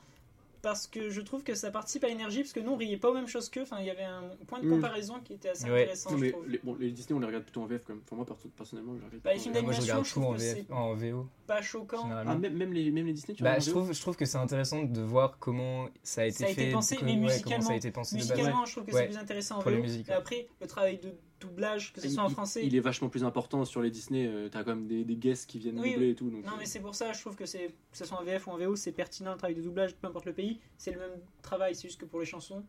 Parce 0.66 0.88
que 0.88 1.12
je 1.12 1.22
trouve 1.22 1.44
que 1.44 1.54
ça 1.54 1.70
participe 1.70 2.04
à 2.06 2.08
l'énergie, 2.08 2.40
parce 2.42 2.52
que 2.52 2.60
nous 2.60 2.72
on 2.72 2.76
riait 2.76 2.98
pas 2.98 3.12
aux 3.12 3.14
mêmes 3.14 3.28
choses 3.28 3.50
qu'eux. 3.50 3.62
Enfin, 3.62 3.78
il 3.82 3.86
y 3.86 3.92
avait 3.92 4.02
un 4.04 4.24
point 4.48 4.60
de 4.60 4.66
Mm. 4.66 4.72
comparaison 4.72 5.20
qui 5.24 5.34
était 5.34 5.50
assez 5.50 5.66
Ouais. 5.70 5.84
intéressant, 5.84 6.14
Non, 6.14 6.18
je 6.18 6.30
trouve. 6.32 6.48
les, 6.48 6.58
bon, 6.64 6.76
les 6.80 6.90
Disney, 6.90 7.16
on 7.16 7.20
les 7.20 7.28
regarde 7.28 7.44
plutôt 7.44 7.62
en 7.62 7.68
VF 7.68 7.84
quand 7.86 7.94
même. 7.94 8.02
Enfin, 8.04 8.16
moi, 8.16 8.26
perso- 8.26 8.50
personnellement, 8.58 8.94
je 8.96 9.00
les 9.02 9.06
regarde 9.06 9.22
Bah, 9.24 9.34
les 9.34 9.40
films 9.40 9.54
d'animation, 9.54 9.84
regarde 9.84 10.06
je 10.06 10.14
tout 10.14 10.22
en, 10.24 10.32
VF, 10.32 10.72
en 10.72 10.94
VO. 10.96 11.28
Pas 11.46 11.62
choquant. 11.62 12.10
Ah, 12.12 12.34
même, 12.34 12.58
même 12.58 12.74
les, 12.74 12.90
même 12.90 13.06
les 13.06 13.14
Disney, 13.14 13.36
tu 13.36 13.44
Bah, 13.44 13.50
regardes 13.52 13.64
je 13.64 13.70
trouve, 13.70 13.94
je 13.94 14.02
trouve 14.02 14.16
que 14.16 14.26
c'est 14.26 14.40
intéressant 14.40 14.82
de 14.82 15.02
voir 15.02 15.38
comment 15.38 15.88
ça 16.02 16.22
a 16.22 16.26
été 16.26 16.38
Ça 16.40 16.46
a 16.48 16.50
été 16.50 16.66
fait, 16.66 16.72
pensé, 16.72 16.98
mais 17.04 17.12
ouais, 17.12 17.18
musicalement- 17.18 17.68
ça 17.68 17.74
a 17.74 17.76
été 17.76 17.92
pensé 17.92 18.16
de 18.16 18.22
base. 18.22 18.32
Musicalement, 18.32 18.66
je 18.66 18.72
trouve 18.72 18.86
que 18.86 18.92
Ouais. 18.92 19.02
c'est 19.02 19.08
plus 19.10 19.18
intéressant 19.18 19.58
en 19.58 19.62
Pour 19.62 19.70
les 19.70 19.78
VO. 19.78 19.84
musiques, 19.84 20.08
Et 20.08 20.12
ouais. 20.14 20.18
après, 20.18 20.48
le 20.62 20.66
travail 20.66 20.98
de 20.98 21.14
doublage, 21.46 21.94
que 21.94 22.02
ce 22.02 22.08
Il- 22.08 22.12
soit 22.14 22.24
en 22.24 22.28
il- 22.30 22.34
français. 22.34 22.66
Il 22.66 22.76
est 22.76 22.80
vachement 22.80 23.10
plus 23.10 23.24
important 23.24 23.64
sur 23.66 23.82
les 23.82 23.90
Disney. 23.92 24.28
euh, 24.28 24.50
T'as 24.50 24.64
quand 24.64 24.76
même 24.76 24.88
des, 24.88 25.04
des 25.04 25.16
guests 25.16 25.50
qui 25.50 25.60
viennent 25.60 25.80
Oui, 25.80 25.94
doubler 25.94 26.10
et 26.12 26.16
tout. 26.16 26.30
Donc, 26.30 26.44
Non, 26.46 26.54
euh, 26.54 26.56
mais 26.60 26.66
c'est 26.66 26.80
pour 26.80 26.96
ça, 26.96 27.14
je 27.14 27.22
trouve 27.22 27.36
que 27.36 27.46
c'est 27.46 27.68
que 27.92 27.98
ce 27.98 28.06
soit 28.06 28.20
en 28.20 28.24
VF 28.24 28.48
ou 28.48 28.52
en 28.52 28.58
VO, 28.58 28.76
c'est 28.76 28.92
pertinent 28.92 29.32
le 29.32 29.38
travail 29.38 29.56
de 29.56 29.62
doublage, 29.62 29.96
peu 29.96 30.08
importe 30.08 30.26
le 30.26 30.34
pays. 30.34 30.60
C'est 30.78 30.92
le 30.92 31.00
même 31.00 31.20
travail, 31.42 31.76
c'est 31.76 31.88
juste 31.88 32.00
que 32.02 32.06
pour 32.06 32.20
les 32.20 32.26
chansons, 32.26 32.64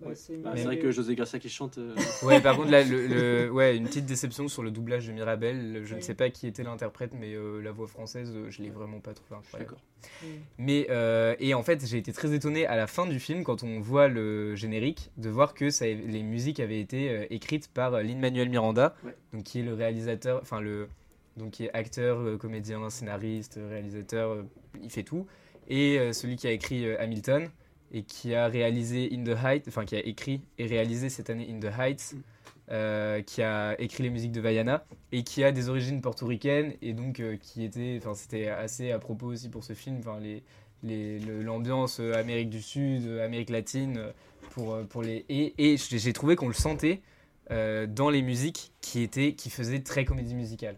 bah, 0.00 0.08
ouais. 0.08 0.14
c'est 0.14 0.36
Bah, 0.36 0.52
vrai 0.54 0.78
que 0.78 0.90
José 0.90 1.14
Garcia 1.14 1.38
qui 1.38 1.48
chante. 1.48 1.78
euh, 1.78 1.94
Ouais, 2.22 2.40
par 2.40 2.56
contre, 2.56 2.70
là, 2.70 2.82
le, 2.84 3.06
le- 3.06 3.50
ouais, 3.50 3.76
une 3.76 3.84
petite 3.84 4.06
déception 4.06 4.48
sur 4.48 4.62
le 4.62 4.70
doublage 4.70 5.06
de 5.06 5.12
Mirabel. 5.12 5.82
Je 5.84 5.94
ne 5.94 6.00
sais 6.00 6.14
pas 6.14 6.30
qui 6.30 6.46
était 6.46 6.62
l'interprète, 6.62 7.12
mais 7.18 7.34
euh, 7.34 7.60
la 7.62 7.72
voix 7.72 7.86
française, 7.86 8.32
euh, 8.34 8.50
je 8.50 8.62
l'ai 8.62 8.70
vraiment 8.70 9.00
pas 9.00 9.14
trouvé 9.14 9.36
incroyable. 9.38 9.70
d'accord. 9.70 9.82
Mais 10.58 10.86
euh, 10.90 11.34
et 11.38 11.54
en 11.54 11.62
fait, 11.62 11.84
j'ai 11.86 11.98
été 11.98 12.12
très 12.12 12.34
étonné 12.34 12.66
à 12.66 12.76
la 12.76 12.86
fin 12.86 13.06
du 13.06 13.18
film 13.20 13.42
quand 13.44 13.62
on 13.62 13.80
voit 13.80 14.08
le 14.08 14.54
générique 14.54 15.10
de 15.16 15.30
voir 15.30 15.54
que 15.54 15.70
ça, 15.70 15.86
les 15.86 16.22
musiques 16.22 16.60
avaient 16.60 16.80
été 16.80 17.08
euh, 17.10 17.26
écrites 17.30 17.68
par 17.68 17.92
Lin 18.02 18.16
Manuel 18.18 18.48
Miranda, 18.50 18.94
Ouais. 19.04 19.14
donc 19.32 19.44
qui 19.44 19.60
est 19.60 19.62
le 19.62 19.74
réalisateur, 19.74 20.40
enfin 20.42 20.60
le 20.60 20.88
donc 21.36 21.52
qui 21.52 21.64
est 21.64 21.70
acteur, 21.74 22.38
comédien, 22.38 22.88
scénariste, 22.90 23.58
réalisateur, 23.68 24.44
il 24.82 24.90
fait 24.90 25.02
tout. 25.02 25.26
Et 25.68 25.98
euh, 25.98 26.12
celui 26.12 26.36
qui 26.36 26.46
a 26.46 26.52
écrit 26.52 26.84
euh, 26.86 26.96
Hamilton 27.00 27.48
et 27.94 28.02
qui 28.02 28.34
a 28.34 28.46
réalisé 28.48 29.08
In 29.12 29.24
the 29.24 29.36
Heights, 29.42 29.64
enfin 29.68 29.84
qui 29.86 29.96
a 29.96 30.04
écrit 30.04 30.42
et 30.58 30.66
réalisé 30.66 31.08
cette 31.08 31.30
année 31.30 31.48
In 31.50 31.58
the 31.60 31.72
Heights, 31.78 32.12
Mm. 32.14 32.20
euh, 32.72 33.20
qui 33.22 33.42
a 33.42 33.74
écrit 33.80 34.02
les 34.04 34.10
musiques 34.10 34.32
de 34.32 34.40
Vaiana 34.40 34.84
et 35.12 35.22
qui 35.22 35.44
a 35.44 35.52
des 35.52 35.68
origines 35.68 36.00
portoricaines 36.00 36.72
et 36.82 36.92
donc 36.94 37.20
euh, 37.20 37.36
qui 37.36 37.62
était, 37.64 37.98
enfin 38.00 38.14
c'était 38.14 38.48
assez 38.48 38.90
à 38.90 38.98
propos 38.98 39.26
aussi 39.26 39.48
pour 39.50 39.64
ce 39.64 39.72
film, 39.74 39.98
enfin 40.00 40.18
les 40.20 40.42
les- 40.82 41.18
le- 41.20 41.42
l'ambiance 41.42 42.00
euh, 42.00 42.14
Amérique 42.14 42.48
du 42.50 42.60
Sud, 42.62 43.06
Amérique 43.22 43.50
latine 43.50 44.00
pour 44.50 44.78
pour 44.88 45.02
les 45.02 45.24
et, 45.28 45.54
et 45.58 45.76
j'ai 45.76 45.98
j'ai 45.98 46.12
trouvé 46.14 46.36
qu'on 46.36 46.48
le 46.48 46.54
sentait 46.54 47.02
euh, 47.50 47.86
dans 47.86 48.08
les 48.10 48.22
musiques 48.22 48.72
qui 48.80 49.02
étaient 49.02 49.34
qui 49.34 49.50
faisaient 49.50 49.80
très 49.82 50.04
comédie 50.06 50.34
musicale. 50.34 50.76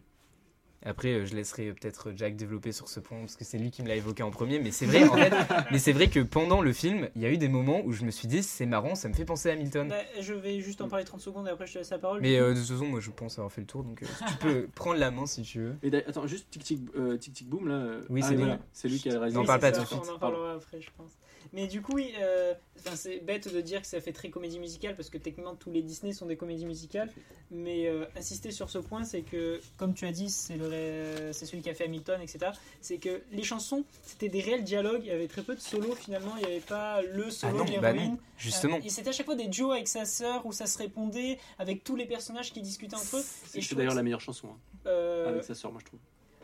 Après, 0.84 1.14
euh, 1.14 1.26
je 1.26 1.34
laisserai 1.34 1.72
peut-être 1.72 2.12
Jack 2.14 2.36
développer 2.36 2.72
sur 2.72 2.88
ce 2.88 3.00
point 3.00 3.18
parce 3.20 3.36
que 3.36 3.44
c'est 3.44 3.58
lui 3.58 3.70
qui 3.70 3.82
me 3.82 3.88
l'a 3.88 3.96
évoqué 3.96 4.22
en 4.22 4.30
premier. 4.30 4.58
Mais 4.60 4.70
c'est 4.70 4.86
vrai, 4.86 5.04
en 5.08 5.16
fait, 5.16 5.32
mais 5.72 5.78
c'est 5.78 5.92
vrai 5.92 6.08
que 6.08 6.20
pendant 6.20 6.60
le 6.60 6.72
film, 6.72 7.08
il 7.16 7.22
y 7.22 7.26
a 7.26 7.30
eu 7.30 7.38
des 7.38 7.48
moments 7.48 7.80
où 7.84 7.92
je 7.92 8.04
me 8.04 8.10
suis 8.10 8.28
dit 8.28 8.42
c'est 8.42 8.66
marrant, 8.66 8.94
ça 8.94 9.08
me 9.08 9.14
fait 9.14 9.24
penser 9.24 9.50
à 9.50 9.52
Hamilton. 9.54 9.88
Bah, 9.88 9.96
je 10.20 10.34
vais 10.34 10.60
juste 10.60 10.80
en 10.80 10.88
parler 10.88 11.04
30 11.04 11.20
secondes 11.20 11.46
et 11.48 11.50
après 11.50 11.66
je 11.66 11.72
te 11.74 11.78
laisse 11.78 11.90
la 11.90 11.98
parole. 11.98 12.20
Mais 12.20 12.38
euh, 12.38 12.54
de 12.54 12.60
toute 12.60 12.68
façon, 12.68 12.86
moi 12.86 13.00
je 13.00 13.10
pense 13.10 13.38
avoir 13.38 13.50
fait 13.52 13.60
le 13.62 13.66
tour, 13.66 13.82
donc 13.82 14.02
euh, 14.02 14.06
tu 14.28 14.34
peux 14.36 14.66
prendre 14.74 14.98
la 14.98 15.10
main 15.10 15.26
si 15.26 15.42
tu 15.42 15.60
veux. 15.60 15.76
Et 15.82 15.90
d'ailleurs, 15.90 16.08
attends, 16.08 16.26
juste 16.26 16.50
tic 16.50 16.62
tic, 16.62 16.80
euh, 16.96 17.16
tic 17.16 17.32
tic 17.34 17.48
boom 17.48 17.68
là. 17.68 17.86
Oui, 18.08 18.20
ah, 18.22 18.26
c'est 18.28 18.34
lui. 18.34 18.42
voilà, 18.42 18.58
C'est 18.72 18.88
lui 18.88 18.98
qui 18.98 19.08
a 19.10 19.18
réalisé. 19.18 19.36
On 19.36 19.40
en 19.40 19.42
Oui, 19.42 19.46
parle 19.46 19.60
pas 19.60 19.72
ça, 19.72 19.78
tout 19.78 19.82
de 19.82 19.86
suite. 19.88 20.00
On 20.10 20.14
en 20.14 20.18
parlera 20.18 20.52
après, 20.54 20.80
je 20.80 20.88
pense. 20.96 21.10
Mais 21.52 21.66
du 21.66 21.82
coup, 21.82 21.92
oui, 21.94 22.12
euh, 22.20 22.54
c'est 22.94 23.18
bête 23.20 23.52
de 23.52 23.60
dire 23.60 23.80
que 23.80 23.86
ça 23.86 24.00
fait 24.00 24.12
très 24.12 24.30
comédie 24.30 24.58
musicale 24.58 24.96
parce 24.96 25.10
que 25.10 25.18
techniquement 25.18 25.54
tous 25.54 25.70
les 25.70 25.82
Disney 25.82 26.12
sont 26.12 26.26
des 26.26 26.36
comédies 26.36 26.66
musicales. 26.66 27.10
Mais 27.50 27.86
euh, 27.86 28.04
insister 28.16 28.50
sur 28.50 28.70
ce 28.70 28.78
point, 28.78 29.04
c'est 29.04 29.22
que, 29.22 29.60
comme 29.76 29.94
tu 29.94 30.04
as 30.06 30.12
dit, 30.12 30.28
c'est 30.30 30.56
le 30.56 30.66
ré- 30.66 31.32
c'est 31.32 31.46
celui 31.46 31.62
qui 31.62 31.70
a 31.70 31.74
fait 31.74 31.84
Hamilton, 31.84 32.20
etc. 32.20 32.50
C'est 32.80 32.98
que 32.98 33.22
les 33.32 33.42
chansons, 33.44 33.84
c'était 34.02 34.28
des 34.28 34.40
réels 34.40 34.64
dialogues. 34.64 35.02
Il 35.02 35.08
y 35.08 35.12
avait 35.12 35.28
très 35.28 35.42
peu 35.42 35.54
de 35.54 35.60
solos 35.60 35.94
finalement. 35.94 36.32
Il 36.38 36.40
n'y 36.46 36.52
avait 36.52 36.60
pas 36.60 37.02
le 37.02 37.26
Ah 37.26 37.30
solo 37.30 37.58
non, 37.58 37.64
de 37.64 37.78
bah 37.80 37.92
non, 37.92 38.18
justement. 38.36 38.76
Euh, 38.76 38.80
et 38.84 38.88
c'était 38.88 39.10
à 39.10 39.12
chaque 39.12 39.26
fois 39.26 39.36
des 39.36 39.48
duos 39.48 39.72
avec 39.72 39.86
sa 39.88 40.04
sœur 40.04 40.44
où 40.46 40.52
ça 40.52 40.66
se 40.66 40.76
répondait 40.78 41.38
avec 41.58 41.84
tous 41.84 41.96
les 41.96 42.06
personnages 42.06 42.52
qui 42.52 42.62
discutaient 42.62 42.96
entre 42.96 43.18
eux. 43.18 43.24
C'est 43.46 43.74
d'ailleurs 43.74 43.94
la 43.94 44.02
meilleure 44.02 44.20
chanson 44.20 44.48
hein, 44.48 44.58
Euh, 44.86 45.28
avec 45.30 45.44
sa 45.44 45.54
sœur, 45.54 45.70
moi 45.72 45.80
je 45.80 45.86
trouve. 45.86 46.00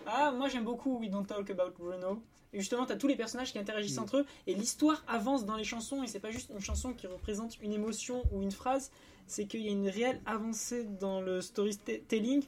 Ah, 0.06 0.32
moi 0.32 0.48
j'aime 0.48 0.64
beaucoup 0.64 0.98
We 0.98 1.10
Don't 1.10 1.24
Talk 1.26 1.48
About 1.50 1.72
Bruno. 1.78 2.22
Et 2.52 2.60
justement, 2.60 2.84
t'as 2.84 2.96
tous 2.96 3.06
les 3.06 3.16
personnages 3.16 3.52
qui 3.52 3.58
interagissent 3.58 3.96
Mm. 3.96 4.02
entre 4.02 4.16
eux 4.18 4.26
et 4.46 4.54
l'histoire 4.54 5.02
avance 5.08 5.46
dans 5.46 5.56
les 5.56 5.64
chansons. 5.64 6.02
Et 6.02 6.06
c'est 6.06 6.20
pas 6.20 6.30
juste 6.30 6.50
une 6.50 6.60
chanson 6.60 6.92
qui 6.92 7.06
représente 7.06 7.58
une 7.62 7.72
émotion 7.72 8.22
ou 8.30 8.42
une 8.42 8.52
phrase, 8.52 8.90
c'est 9.26 9.46
qu'il 9.46 9.60
y 9.60 9.68
a 9.68 9.72
une 9.72 9.88
réelle 9.88 10.20
avancée 10.26 10.84
dans 10.84 11.20
le 11.20 11.40
storytelling 11.40 12.44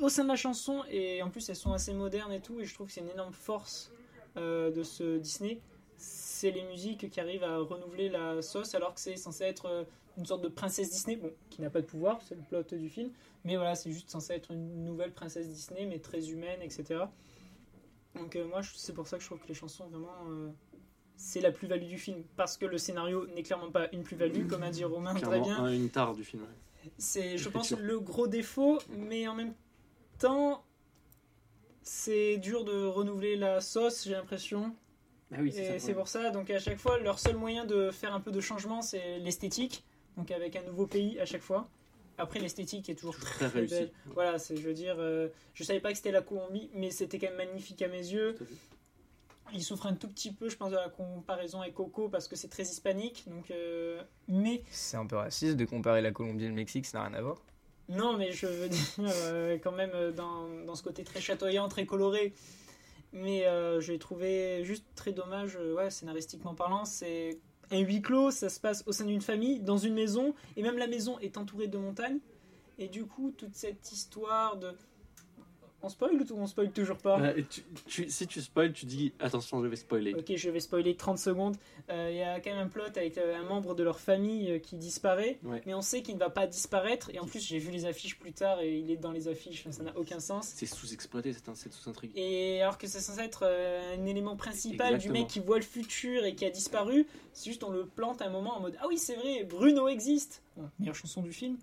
au 0.00 0.08
sein 0.08 0.22
de 0.22 0.28
la 0.28 0.36
chanson. 0.36 0.82
Et 0.90 1.22
en 1.22 1.28
plus, 1.28 1.46
elles 1.50 1.56
sont 1.56 1.72
assez 1.72 1.92
modernes 1.92 2.32
et 2.32 2.40
tout. 2.40 2.58
Et 2.60 2.64
je 2.64 2.72
trouve 2.74 2.86
que 2.86 2.92
c'est 2.94 3.00
une 3.02 3.10
énorme 3.10 3.34
force 3.34 3.90
euh, 4.38 4.70
de 4.70 4.82
ce 4.82 5.18
Disney. 5.18 5.60
C'est 5.98 6.50
les 6.50 6.62
musiques 6.64 7.10
qui 7.10 7.20
arrivent 7.20 7.44
à 7.44 7.58
renouveler 7.58 8.08
la 8.08 8.40
sauce 8.40 8.74
alors 8.74 8.94
que 8.94 9.00
c'est 9.00 9.16
censé 9.16 9.44
être 9.44 9.66
euh, 9.66 9.84
une 10.18 10.26
sorte 10.26 10.42
de 10.42 10.48
princesse 10.48 10.90
Disney, 10.90 11.16
bon, 11.16 11.30
qui 11.50 11.60
n'a 11.62 11.70
pas 11.70 11.80
de 11.80 11.86
pouvoir, 11.86 12.20
c'est 12.22 12.34
le 12.34 12.42
plot 12.42 12.62
du 12.76 12.88
film. 12.88 13.10
Mais 13.44 13.56
voilà, 13.56 13.74
c'est 13.74 13.90
juste 13.92 14.10
censé 14.10 14.34
être 14.34 14.50
une 14.52 14.84
nouvelle 14.84 15.12
princesse 15.12 15.48
Disney, 15.48 15.86
mais 15.86 15.98
très 15.98 16.30
humaine, 16.30 16.60
etc. 16.62 17.04
Donc 18.14 18.36
euh, 18.36 18.46
moi, 18.46 18.60
c'est 18.74 18.92
pour 18.92 19.06
ça 19.06 19.16
que 19.16 19.22
je 19.22 19.28
trouve 19.28 19.40
que 19.40 19.48
les 19.48 19.54
chansons, 19.54 19.86
vraiment, 19.88 20.08
euh, 20.28 20.50
c'est 21.16 21.40
la 21.40 21.50
plus-value 21.50 21.86
du 21.86 21.98
film. 21.98 22.22
Parce 22.36 22.56
que 22.58 22.66
le 22.66 22.76
scénario 22.78 23.26
n'est 23.28 23.42
clairement 23.42 23.70
pas 23.70 23.88
une 23.92 24.02
plus-value, 24.02 24.46
comme 24.46 24.62
a 24.62 24.70
dit 24.70 24.84
Romain 24.84 25.14
très 25.14 25.40
bien. 25.40 25.64
un- 25.64 25.72
une 25.72 25.88
tare 25.88 26.14
du 26.14 26.24
film. 26.24 26.42
ouais. 26.42 26.90
C'est, 26.98 27.38
je 27.38 27.48
pense, 27.48 27.70
le 27.72 28.00
gros 28.00 28.26
défaut, 28.26 28.78
mais 28.90 29.26
en 29.28 29.34
même 29.34 29.54
temps, 30.18 30.64
c'est 31.82 32.36
dur 32.38 32.64
de 32.64 32.84
renouveler 32.84 33.36
la 33.36 33.60
sauce, 33.60 34.04
j'ai 34.04 34.12
l'impression. 34.12 34.74
Ah 35.34 35.38
oui, 35.40 35.52
c'est 35.52 35.94
pour 35.94 36.08
ça, 36.08 36.30
donc 36.30 36.50
à 36.50 36.58
chaque 36.58 36.78
fois, 36.78 36.98
leur 36.98 37.18
seul 37.18 37.36
moyen 37.36 37.64
de 37.64 37.90
faire 37.90 38.14
un 38.14 38.20
peu 38.20 38.30
de 38.30 38.40
changement, 38.40 38.82
c'est 38.82 39.18
l'esthétique. 39.20 39.84
Donc 40.16 40.30
avec 40.30 40.56
un 40.56 40.62
nouveau 40.62 40.86
pays 40.86 41.18
à 41.20 41.24
chaque 41.24 41.42
fois. 41.42 41.68
Après, 42.18 42.38
l'esthétique 42.40 42.88
est 42.90 42.94
toujours 42.94 43.16
Très 43.16 43.48
belle. 43.48 43.90
Voilà, 44.06 44.38
c'est, 44.38 44.56
je 44.56 44.62
veux 44.62 44.74
dire, 44.74 44.96
euh, 44.98 45.28
je 45.54 45.64
savais 45.64 45.80
pas 45.80 45.90
que 45.90 45.96
c'était 45.96 46.12
la 46.12 46.20
Colombie, 46.20 46.70
mais 46.74 46.90
c'était 46.90 47.18
quand 47.18 47.28
même 47.28 47.48
magnifique 47.48 47.80
à 47.82 47.88
mes 47.88 47.96
yeux. 47.98 48.36
Il 49.54 49.62
souffre 49.62 49.86
un 49.86 49.94
tout 49.94 50.08
petit 50.08 50.32
peu, 50.32 50.48
je 50.48 50.56
pense, 50.56 50.70
de 50.70 50.76
la 50.76 50.88
comparaison 50.88 51.60
avec 51.60 51.74
Coco 51.74 52.08
parce 52.08 52.28
que 52.28 52.36
c'est 52.36 52.48
très 52.48 52.62
hispanique. 52.62 53.24
Donc, 53.26 53.50
euh, 53.50 54.02
mais 54.28 54.62
C'est 54.70 54.96
un 54.96 55.06
peu 55.06 55.16
raciste 55.16 55.56
de 55.56 55.64
comparer 55.64 56.00
la 56.00 56.10
Colombie 56.10 56.44
et 56.44 56.48
le 56.48 56.54
Mexique, 56.54 56.86
ça 56.86 56.98
n'a 56.98 57.04
rien 57.08 57.14
à 57.14 57.22
voir. 57.22 57.42
non, 57.88 58.16
mais 58.16 58.32
je 58.32 58.46
veux 58.46 58.68
dire 58.68 58.86
euh, 59.00 59.58
quand 59.62 59.72
même 59.72 59.90
euh, 59.94 60.12
dans, 60.12 60.48
dans 60.66 60.74
ce 60.74 60.82
côté 60.82 61.04
très 61.04 61.20
chatoyant, 61.20 61.68
très 61.68 61.86
coloré. 61.86 62.34
Mais 63.12 63.46
euh, 63.46 63.80
j'ai 63.80 63.98
trouvé 63.98 64.64
juste 64.64 64.86
très 64.94 65.12
dommage, 65.12 65.56
euh, 65.56 65.74
ouais, 65.74 65.90
scénaristiquement 65.90 66.54
parlant, 66.54 66.86
c'est 66.86 67.38
un 67.72 67.80
huis 67.80 68.02
clos, 68.02 68.30
ça 68.30 68.48
se 68.48 68.60
passe 68.60 68.84
au 68.86 68.92
sein 68.92 69.06
d'une 69.06 69.22
famille, 69.22 69.58
dans 69.60 69.78
une 69.78 69.94
maison, 69.94 70.34
et 70.56 70.62
même 70.62 70.78
la 70.78 70.86
maison 70.86 71.18
est 71.18 71.36
entourée 71.36 71.68
de 71.68 71.78
montagnes. 71.78 72.18
Et 72.78 72.88
du 72.88 73.04
coup, 73.04 73.32
toute 73.36 73.54
cette 73.54 73.90
histoire 73.92 74.56
de... 74.56 74.72
On 75.84 75.88
spoil 75.88 76.12
ou 76.14 76.34
on 76.38 76.46
spoil 76.46 76.70
toujours 76.70 76.96
pas 76.98 77.20
Euh, 77.20 77.42
tu- 77.50 77.62
tu- 77.86 78.08
si 78.08 78.26
tu 78.28 78.40
spoil, 78.40 78.72
tu 78.72 78.86
dis 78.86 79.12
attention, 79.18 79.60
je 79.62 79.66
vais 79.66 79.74
spoiler. 79.76 80.14
Ok, 80.14 80.32
je 80.36 80.48
vais 80.50 80.60
spoiler 80.60 80.94
30 80.96 81.18
secondes. 81.18 81.56
Euh, 81.90 82.08
Il 82.12 82.16
y 82.18 82.22
a 82.22 82.38
quand 82.40 82.50
même 82.50 82.60
un 82.60 82.68
plot 82.68 82.84
avec 82.96 83.18
euh, 83.18 83.36
un 83.36 83.42
membre 83.42 83.74
de 83.74 83.82
leur 83.82 83.98
famille 83.98 84.52
euh, 84.52 84.58
qui 84.60 84.76
disparaît, 84.76 85.38
Ouais. 85.42 85.60
mais 85.66 85.74
on 85.74 85.82
sait 85.82 86.02
qu'il 86.02 86.14
ne 86.14 86.20
va 86.20 86.30
pas 86.30 86.46
disparaître. 86.46 87.10
Et 87.12 87.18
en 87.18 87.26
plus, 87.26 87.44
j'ai 87.44 87.58
vu 87.58 87.70
les 87.72 87.84
affiches 87.84 88.16
plus 88.18 88.32
tard 88.32 88.60
et 88.60 88.78
il 88.78 88.90
est 88.92 88.96
dans 88.96 89.10
les 89.10 89.26
affiches, 89.28 89.66
ça 89.70 89.82
n'a 89.82 89.96
aucun 89.98 90.20
sens. 90.20 90.52
C'est 90.54 90.66
sous-exploité, 90.66 91.32
c'est 91.32 91.48
un- 91.48 91.54
cette 91.56 91.72
sous-intrigue. 91.72 92.12
Et 92.14 92.62
alors 92.62 92.78
que 92.78 92.86
c'est 92.86 93.00
censé 93.00 93.20
être 93.20 93.42
euh, 93.44 93.96
un 93.98 94.06
élément 94.06 94.36
principal 94.36 94.94
Exactement. 94.94 95.14
du 95.14 95.20
mec 95.20 95.28
qui 95.28 95.40
voit 95.40 95.56
le 95.58 95.64
futur 95.64 96.24
et 96.24 96.34
qui 96.36 96.44
a 96.44 96.50
disparu, 96.50 97.06
c'est 97.32 97.50
juste 97.50 97.64
on 97.64 97.70
le 97.70 97.86
plante 97.86 98.22
à 98.22 98.26
un 98.26 98.30
moment 98.30 98.56
en 98.56 98.60
mode 98.60 98.76
Ah 98.80 98.86
oui, 98.88 98.98
c'est 98.98 99.16
vrai, 99.16 99.42
Bruno 99.44 99.88
existe 99.88 100.42
Bon, 100.56 100.68
Meilleure 100.78 100.94
chanson 100.94 101.22
du 101.22 101.32
film. 101.32 101.56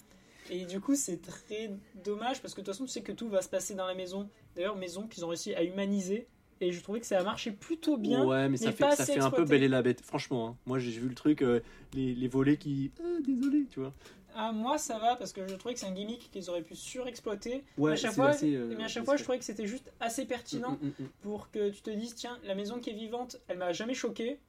Et 0.49 0.65
du 0.65 0.79
coup, 0.79 0.95
c'est 0.95 1.21
très 1.21 1.71
dommage 2.03 2.41
parce 2.41 2.53
que 2.53 2.61
de 2.61 2.65
toute 2.65 2.73
façon, 2.73 2.85
tu 2.85 2.91
sais 2.91 3.01
que 3.01 3.11
tout 3.11 3.29
va 3.29 3.41
se 3.41 3.49
passer 3.49 3.75
dans 3.75 3.87
la 3.87 3.95
maison. 3.95 4.29
D'ailleurs, 4.55 4.75
maison 4.75 5.07
qu'ils 5.07 5.25
ont 5.25 5.29
réussi 5.29 5.53
à 5.55 5.63
humaniser. 5.63 6.27
Et 6.61 6.73
je 6.73 6.81
trouvais 6.81 6.99
que 6.99 7.05
ça 7.05 7.17
a 7.17 7.23
marché 7.23 7.51
plutôt 7.51 7.97
bien. 7.97 8.25
ouais, 8.25 8.49
mais 8.49 8.57
ça 8.57 8.65
mais 8.65 8.71
fait, 8.73 8.95
ça 8.95 9.05
fait 9.05 9.19
un 9.19 9.31
peu 9.31 9.45
belle 9.45 9.63
et 9.63 9.69
la 9.69 9.81
bête. 9.81 10.01
Franchement, 10.01 10.49
hein. 10.49 10.57
moi 10.65 10.77
j'ai 10.77 10.91
vu 10.91 11.07
le 11.07 11.15
truc, 11.15 11.41
euh, 11.41 11.61
les, 11.93 12.13
les 12.13 12.27
volets 12.27 12.57
qui. 12.57 12.91
Ah, 13.01 13.19
désolé, 13.25 13.65
tu 13.71 13.79
vois. 13.79 13.93
Ah, 14.35 14.51
moi, 14.51 14.77
ça 14.77 14.99
va 14.99 15.15
parce 15.15 15.33
que 15.33 15.47
je 15.47 15.55
trouvais 15.55 15.73
que 15.73 15.79
c'est 15.79 15.87
un 15.87 15.93
gimmick 15.93 16.29
qu'ils 16.31 16.49
auraient 16.49 16.61
pu 16.61 16.75
surexploiter. 16.75 17.63
Ouais, 17.77 17.93
à 17.93 17.95
chaque 17.95 18.13
fois, 18.13 18.29
assez, 18.29 18.55
euh, 18.55 18.73
mais 18.77 18.83
à 18.83 18.87
chaque 18.87 19.05
fois, 19.05 19.15
je 19.15 19.23
trouvais 19.23 19.39
que 19.39 19.45
c'était 19.45 19.67
juste 19.67 19.91
assez 19.99 20.25
pertinent. 20.25 20.77
Mm, 20.81 20.87
mm, 20.87 20.93
mm. 20.99 21.07
pour 21.21 21.49
que 21.49 21.69
tu 21.69 21.81
te 21.81 21.89
dises 21.89 22.15
tiens 22.15 22.37
la 22.43 22.55
maison 22.55 22.79
qui 22.79 22.89
est 22.89 22.93
vivante 22.93 23.37
elle 23.47 23.57
m'a 23.57 23.73
jamais 23.73 23.93
choqué 23.93 24.39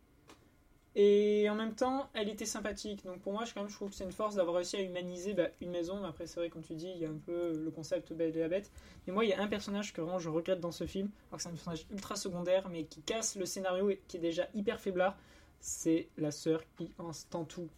et 0.96 1.48
en 1.48 1.54
même 1.54 1.74
temps 1.74 2.08
elle 2.14 2.28
était 2.28 2.46
sympathique. 2.46 3.04
Donc 3.04 3.20
pour 3.20 3.32
moi 3.32 3.44
je, 3.44 3.54
quand 3.54 3.60
même, 3.60 3.70
je 3.70 3.74
trouve 3.74 3.90
que 3.90 3.94
c'est 3.96 4.04
une 4.04 4.12
force 4.12 4.34
d'avoir 4.34 4.56
réussi 4.56 4.76
à 4.76 4.82
humaniser 4.82 5.34
bah, 5.34 5.48
une 5.60 5.70
maison. 5.70 6.00
Mais 6.00 6.08
après 6.08 6.26
c'est 6.26 6.40
vrai 6.40 6.50
comme 6.50 6.62
tu 6.62 6.74
dis 6.74 6.88
il 6.94 7.00
y 7.00 7.06
a 7.06 7.08
un 7.08 7.18
peu 7.24 7.56
le 7.62 7.70
concept 7.70 8.12
belle 8.12 8.36
et 8.36 8.40
la 8.40 8.48
bête. 8.48 8.70
Mais 9.06 9.12
moi 9.12 9.24
il 9.24 9.30
y 9.30 9.32
a 9.34 9.40
un 9.40 9.46
personnage 9.48 9.92
que 9.92 10.00
vraiment 10.00 10.18
je 10.18 10.28
regrette 10.28 10.60
dans 10.60 10.72
ce 10.72 10.86
film. 10.86 11.10
Alors 11.30 11.38
que 11.38 11.42
c'est 11.42 11.48
un 11.48 11.52
personnage 11.52 11.86
ultra 11.90 12.16
secondaire 12.16 12.68
mais 12.70 12.84
qui 12.84 13.02
casse 13.02 13.36
le 13.36 13.46
scénario 13.46 13.90
et 13.90 14.00
qui 14.08 14.16
est 14.16 14.20
déjà 14.20 14.48
hyper 14.54 14.80
faiblard. 14.80 15.16
C'est 15.60 16.08
la 16.16 16.30
sœur 16.30 16.62
qui 16.76 16.90
entend 16.98 17.44
tout 17.44 17.68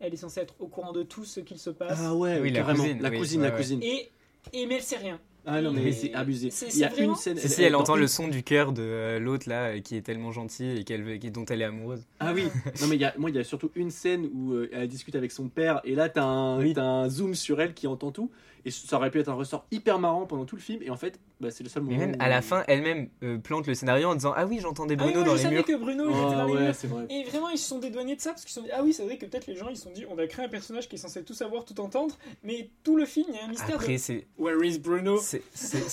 elle 0.00 0.14
est 0.14 0.18
censée 0.18 0.40
être 0.40 0.54
au 0.60 0.68
courant 0.68 0.92
de 0.92 1.02
tout 1.02 1.24
ce 1.24 1.40
qu'il 1.40 1.58
se 1.58 1.70
passe. 1.70 1.98
Ah 2.00 2.14
ouais, 2.14 2.38
Oui, 2.38 2.52
la 2.52 2.62
cousine, 2.62 3.02
la 3.02 3.10
oui, 3.10 3.18
cousine, 3.18 3.40
ouais, 3.40 3.48
la 3.48 3.52
ouais. 3.52 3.60
cousine. 3.60 3.82
et, 3.82 4.12
et 4.52 4.66
mais 4.66 4.76
elle 4.76 4.82
sait 4.82 4.96
rien 4.96 5.20
Ah 5.46 5.62
non, 5.62 5.72
mais 5.72 5.92
c'est 5.92 6.12
abusé. 6.12 6.50
c'est- 6.50 6.68
Il 6.74 6.80
y 6.80 6.84
a 6.84 6.94
une 6.98 7.14
scène. 7.14 7.38
Si, 7.38 7.48
si, 7.48 7.62
elle 7.62 7.74
entend 7.74 7.94
une- 7.94 8.02
le 8.02 8.06
son 8.06 8.28
du 8.28 8.42
cœur 8.42 8.72
de 8.72 8.82
euh, 8.82 9.18
l'autre 9.18 9.48
là, 9.48 9.68
euh, 9.76 9.80
qui 9.80 9.96
est 9.96 10.02
tellement 10.02 10.30
gentil 10.30 10.70
et 10.78 10.84
qu'elle 10.84 11.02
veut- 11.02 11.16
qui- 11.16 11.30
dont 11.30 11.44
elle 11.46 11.62
est 11.62 11.64
amoureuse. 11.64 12.04
Ah 12.20 12.32
oui, 12.34 12.44
non 12.82 12.86
mais 12.88 12.96
il 12.96 13.00
y 13.00 13.04
a, 13.06 13.14
moi 13.16 13.30
il 13.30 13.36
y 13.36 13.38
a 13.38 13.44
surtout 13.44 13.70
une 13.74 13.90
scène 13.90 14.28
où 14.34 14.52
euh, 14.52 14.68
elle 14.72 14.88
discute 14.88 15.14
avec 15.14 15.32
son 15.32 15.48
père 15.48 15.80
et 15.84 15.94
là 15.94 16.08
t'as 16.10 16.24
un, 16.24 16.58
Oui. 16.58 16.74
t'as 16.74 16.82
un 16.84 17.08
zoom 17.08 17.34
sur 17.34 17.60
elle 17.62 17.72
qui 17.72 17.86
entend 17.86 18.10
tout 18.12 18.30
et 18.64 18.70
ça 18.70 18.96
aurait 18.96 19.10
pu 19.10 19.20
être 19.20 19.28
un 19.28 19.34
ressort 19.34 19.66
hyper 19.70 19.98
marrant 19.98 20.26
pendant 20.26 20.44
tout 20.44 20.56
le 20.56 20.62
film 20.62 20.82
et 20.82 20.90
en 20.90 20.96
fait 20.96 21.18
bah, 21.40 21.50
c'est 21.50 21.62
le 21.64 21.68
seul 21.70 21.82
Mais 21.84 21.94
moment. 21.94 22.06
même 22.08 22.16
où- 22.18 22.22
à 22.22 22.28
la 22.28 22.42
fin, 22.42 22.64
elle-même 22.68 23.08
euh, 23.22 23.38
plante 23.38 23.66
le 23.66 23.74
scénario 23.74 24.08
en 24.08 24.14
disant 24.14 24.32
Ah 24.36 24.46
oui, 24.46 24.58
j'entendais 24.60 24.96
ah 24.98 25.04
oui, 25.04 25.12
Bruno 25.12 25.20
moi, 25.20 25.24
dans 25.24 25.32
je 25.32 25.36
les 25.38 25.42
savais 25.44 25.56
murs. 25.56 25.64
que 25.64 25.76
Bruno 25.76 26.08
était 26.10 26.18
Ah 26.20 26.36
dans 26.36 26.46
les 26.46 26.52
murs 26.64 26.74
vrai. 26.84 27.06
Et 27.10 27.24
vraiment, 27.24 27.48
ils 27.50 27.58
se 27.58 27.68
sont 27.68 27.78
dédouanés 27.78 28.16
de 28.16 28.20
ça 28.20 28.30
parce 28.30 28.42
qu'ils 28.42 28.52
se 28.52 28.60
sont 28.60 28.66
dit 28.66 28.72
Ah 28.72 28.82
oui, 28.82 28.92
c'est 28.92 29.04
vrai 29.04 29.18
que 29.18 29.26
peut-être 29.26 29.46
les 29.46 29.54
gens 29.56 29.68
ils 29.68 29.76
se 29.76 29.84
sont 29.84 29.90
dit 29.92 30.04
On 30.10 30.18
a 30.18 30.26
créé 30.26 30.44
un 30.44 30.48
personnage 30.48 30.88
qui 30.88 30.96
est 30.96 30.98
censé 30.98 31.22
tout 31.24 31.34
savoir, 31.34 31.64
tout 31.64 31.78
entendre, 31.80 32.16
mais 32.42 32.70
tout 32.84 32.96
le 32.96 33.04
film, 33.06 33.26
il 33.30 33.36
y 33.36 33.38
a 33.38 33.44
un 33.44 33.48
mystère 33.48 33.76
Après, 33.76 33.92
de 33.94 33.98
c'est 33.98 34.26
Where 34.38 34.62
is 34.64 34.78
Bruno? 34.78 35.18
c'est 35.18 35.42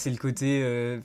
le 0.10 0.18
côté. 0.18 0.62
euh, 0.64 1.00